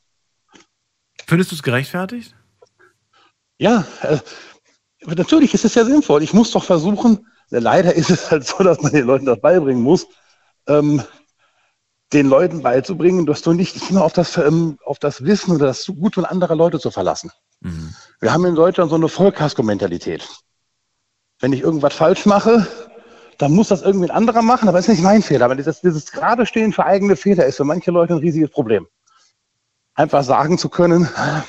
Findest 1.26 1.52
du 1.52 1.56
es 1.56 1.62
gerechtfertigt? 1.62 2.34
Ja, 3.58 3.86
äh, 4.02 4.18
natürlich 5.04 5.54
ist 5.54 5.64
es 5.64 5.74
ja 5.74 5.84
sinnvoll. 5.84 6.22
Ich 6.22 6.32
muss 6.32 6.50
doch 6.50 6.64
versuchen, 6.64 7.26
leider 7.60 7.94
ist 7.94 8.10
es 8.10 8.30
halt 8.30 8.46
so, 8.46 8.62
dass 8.62 8.80
man 8.80 8.92
den 8.92 9.06
Leuten 9.06 9.26
das 9.26 9.40
beibringen 9.40 9.82
muss, 9.82 10.06
ähm, 10.66 11.02
den 12.12 12.28
Leuten 12.28 12.62
beizubringen, 12.62 13.26
dass 13.26 13.42
du 13.42 13.52
nicht 13.52 13.90
immer 13.90 14.04
auf 14.04 14.12
das, 14.12 14.36
ähm, 14.36 14.78
auf 14.84 14.98
das 14.98 15.24
Wissen 15.24 15.54
oder 15.54 15.66
das 15.66 15.86
Gutun 15.86 16.24
anderer 16.24 16.54
Leute 16.54 16.78
zu 16.78 16.90
verlassen. 16.90 17.30
Mhm. 17.60 17.94
Wir 18.20 18.32
haben 18.32 18.44
in 18.44 18.54
Deutschland 18.54 18.90
so 18.90 18.96
eine 18.96 19.08
Vollkasko-Mentalität. 19.08 20.28
Wenn 21.40 21.52
ich 21.52 21.62
irgendwas 21.62 21.94
falsch 21.94 22.26
mache, 22.26 22.66
dann 23.38 23.52
muss 23.52 23.68
das 23.68 23.82
irgendwie 23.82 24.08
ein 24.08 24.16
anderer 24.16 24.42
machen, 24.42 24.68
aber 24.68 24.78
das 24.78 24.88
ist 24.88 24.94
nicht 24.94 25.02
mein 25.02 25.22
Fehler. 25.22 25.48
Weil 25.48 25.56
dieses, 25.56 25.80
dieses 25.80 26.12
gerade 26.12 26.46
Stehen 26.46 26.72
für 26.72 26.84
eigene 26.84 27.16
Fehler 27.16 27.46
ist 27.46 27.56
für 27.56 27.64
manche 27.64 27.90
Leute 27.90 28.14
ein 28.14 28.20
riesiges 28.20 28.50
Problem. 28.50 28.86
Einfach 29.94 30.22
sagen 30.22 30.58
zu 30.58 30.68
können, 30.68 31.08
ah, 31.16 31.42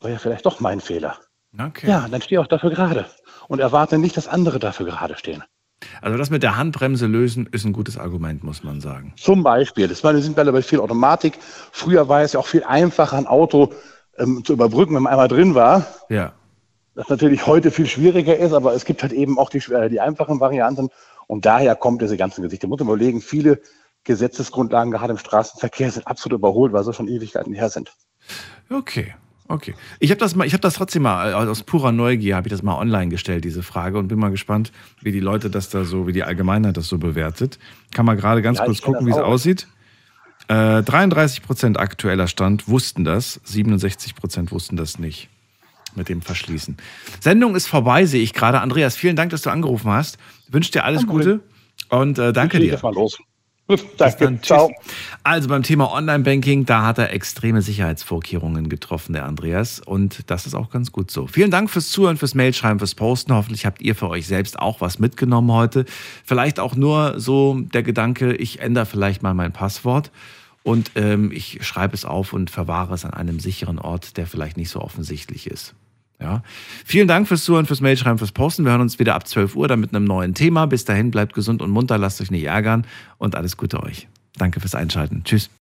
war 0.00 0.10
ja 0.10 0.18
vielleicht 0.18 0.46
doch 0.46 0.60
mein 0.60 0.80
Fehler. 0.80 1.18
Okay. 1.58 1.88
Ja, 1.88 2.06
dann 2.08 2.22
stehe 2.22 2.40
auch 2.40 2.46
dafür 2.46 2.70
gerade 2.70 3.06
und 3.50 3.58
erwarte 3.58 3.98
nicht, 3.98 4.16
dass 4.16 4.28
andere 4.28 4.60
dafür 4.60 4.86
gerade 4.86 5.16
stehen. 5.18 5.42
Also 6.02 6.16
das 6.16 6.30
mit 6.30 6.44
der 6.44 6.56
Handbremse 6.56 7.06
lösen 7.06 7.48
ist 7.50 7.64
ein 7.64 7.72
gutes 7.72 7.98
Argument, 7.98 8.44
muss 8.44 8.62
man 8.62 8.80
sagen. 8.80 9.12
Zum 9.16 9.42
Beispiel. 9.42 9.88
Das 9.88 10.04
war, 10.04 10.14
wir 10.14 10.22
sind 10.22 10.36
bei 10.36 10.62
viel 10.62 10.78
Automatik. 10.78 11.36
Früher 11.72 12.08
war 12.08 12.22
es 12.22 12.34
ja 12.34 12.40
auch 12.40 12.46
viel 12.46 12.62
einfacher, 12.62 13.16
ein 13.16 13.26
Auto 13.26 13.72
ähm, 14.18 14.44
zu 14.44 14.52
überbrücken, 14.52 14.94
wenn 14.94 15.02
man 15.02 15.12
einmal 15.12 15.26
drin 15.26 15.56
war. 15.56 15.84
Ja. 16.08 16.32
Das 16.94 17.08
natürlich 17.08 17.44
heute 17.46 17.72
viel 17.72 17.86
schwieriger 17.86 18.36
ist, 18.36 18.52
aber 18.52 18.72
es 18.74 18.84
gibt 18.84 19.02
halt 19.02 19.12
eben 19.12 19.36
auch 19.36 19.50
die, 19.50 19.58
äh, 19.72 19.88
die 19.88 20.00
einfachen 20.00 20.38
Varianten. 20.38 20.88
Und 21.26 21.44
daher 21.44 21.74
kommt 21.74 22.02
diese 22.02 22.16
ganzen 22.16 22.42
Gesichter. 22.42 22.68
Muss 22.68 22.78
man 22.78 22.88
überlegen, 22.88 23.20
viele 23.20 23.60
Gesetzesgrundlagen 24.04 24.92
gerade 24.92 25.12
im 25.12 25.18
Straßenverkehr 25.18 25.90
sind 25.90 26.06
absolut 26.06 26.38
überholt, 26.38 26.72
weil 26.72 26.84
sie 26.84 26.94
schon 26.94 27.08
Ewigkeiten 27.08 27.52
her 27.52 27.68
sind. 27.68 27.92
Okay, 28.70 29.14
Okay. 29.50 29.74
Ich 29.98 30.10
habe 30.10 30.20
das 30.20 30.36
mal, 30.36 30.46
ich 30.46 30.52
habe 30.52 30.60
das 30.60 30.74
trotzdem 30.74 31.02
mal 31.02 31.32
äh, 31.32 31.34
aus 31.34 31.64
purer 31.64 31.90
Neugier 31.90 32.36
habe 32.36 32.46
ich 32.46 32.52
das 32.52 32.62
mal 32.62 32.76
online 32.76 33.08
gestellt 33.08 33.44
diese 33.44 33.64
Frage 33.64 33.98
und 33.98 34.06
bin 34.06 34.18
mal 34.18 34.30
gespannt, 34.30 34.70
wie 35.02 35.10
die 35.10 35.18
Leute 35.18 35.50
das 35.50 35.68
da 35.68 35.84
so, 35.84 36.06
wie 36.06 36.12
die 36.12 36.22
Allgemeinheit 36.22 36.76
das 36.76 36.86
so 36.86 36.98
bewertet. 36.98 37.58
Kann 37.92 38.06
man 38.06 38.16
gerade 38.16 38.42
ganz 38.42 38.58
ja, 38.58 38.64
kurz 38.64 38.80
gucken, 38.80 39.06
wie 39.06 39.10
es 39.10 39.16
aussieht. 39.16 39.66
Äh, 40.46 40.84
33 40.84 41.42
Prozent 41.42 41.80
aktueller 41.80 42.28
Stand 42.28 42.68
wussten 42.68 43.04
das, 43.04 43.40
67 43.42 44.14
Prozent 44.14 44.52
wussten 44.52 44.76
das 44.76 45.00
nicht 45.00 45.28
mit 45.96 46.08
dem 46.08 46.22
Verschließen. 46.22 46.76
Sendung 47.18 47.56
ist 47.56 47.66
vorbei, 47.66 48.06
sehe 48.06 48.22
ich 48.22 48.32
gerade. 48.32 48.60
Andreas, 48.60 48.94
vielen 48.94 49.16
Dank, 49.16 49.32
dass 49.32 49.42
du 49.42 49.50
angerufen 49.50 49.90
hast. 49.90 50.18
Wünsche 50.48 50.70
dir 50.70 50.84
alles 50.84 51.08
Gute 51.08 51.40
und 51.88 52.20
äh, 52.20 52.32
danke 52.32 52.60
dir. 52.60 52.78
Mal 52.80 52.94
los. 52.94 53.18
Danke. 53.96 54.38
Ciao. 54.42 54.72
Also 55.22 55.48
beim 55.48 55.62
Thema 55.62 55.92
Online-Banking, 55.92 56.66
da 56.66 56.86
hat 56.86 56.98
er 56.98 57.12
extreme 57.12 57.62
Sicherheitsvorkehrungen 57.62 58.68
getroffen, 58.68 59.12
der 59.12 59.26
Andreas. 59.26 59.80
Und 59.80 60.30
das 60.30 60.46
ist 60.46 60.54
auch 60.54 60.70
ganz 60.70 60.92
gut 60.92 61.10
so. 61.10 61.26
Vielen 61.26 61.50
Dank 61.50 61.70
fürs 61.70 61.90
Zuhören, 61.90 62.16
fürs 62.16 62.34
Mailschreiben, 62.34 62.78
fürs 62.78 62.94
Posten. 62.94 63.34
Hoffentlich 63.34 63.66
habt 63.66 63.82
ihr 63.82 63.94
für 63.94 64.08
euch 64.08 64.26
selbst 64.26 64.58
auch 64.58 64.80
was 64.80 64.98
mitgenommen 64.98 65.52
heute. 65.52 65.84
Vielleicht 66.24 66.58
auch 66.58 66.74
nur 66.74 67.20
so 67.20 67.60
der 67.60 67.82
Gedanke, 67.82 68.34
ich 68.34 68.60
ändere 68.60 68.86
vielleicht 68.86 69.22
mal 69.22 69.34
mein 69.34 69.52
Passwort 69.52 70.10
und 70.62 70.92
ähm, 70.94 71.30
ich 71.32 71.64
schreibe 71.64 71.94
es 71.94 72.04
auf 72.04 72.32
und 72.32 72.50
verwahre 72.50 72.94
es 72.94 73.04
an 73.04 73.14
einem 73.14 73.40
sicheren 73.40 73.78
Ort, 73.78 74.16
der 74.16 74.26
vielleicht 74.26 74.56
nicht 74.56 74.70
so 74.70 74.80
offensichtlich 74.80 75.46
ist. 75.46 75.74
Ja. 76.20 76.42
Vielen 76.84 77.08
Dank 77.08 77.28
fürs 77.28 77.44
Zuhören, 77.44 77.66
fürs 77.66 77.80
Mailschreiben, 77.80 78.18
fürs 78.18 78.32
Posten. 78.32 78.64
Wir 78.64 78.72
hören 78.72 78.82
uns 78.82 78.98
wieder 78.98 79.14
ab 79.14 79.26
12 79.26 79.56
Uhr 79.56 79.68
dann 79.68 79.80
mit 79.80 79.94
einem 79.94 80.04
neuen 80.04 80.34
Thema. 80.34 80.66
Bis 80.66 80.84
dahin 80.84 81.10
bleibt 81.10 81.34
gesund 81.34 81.62
und 81.62 81.70
munter, 81.70 81.98
lasst 81.98 82.20
euch 82.20 82.30
nicht 82.30 82.44
ärgern 82.44 82.86
und 83.18 83.34
alles 83.34 83.56
Gute 83.56 83.82
euch. 83.82 84.08
Danke 84.36 84.60
fürs 84.60 84.74
Einschalten. 84.74 85.22
Tschüss. 85.24 85.50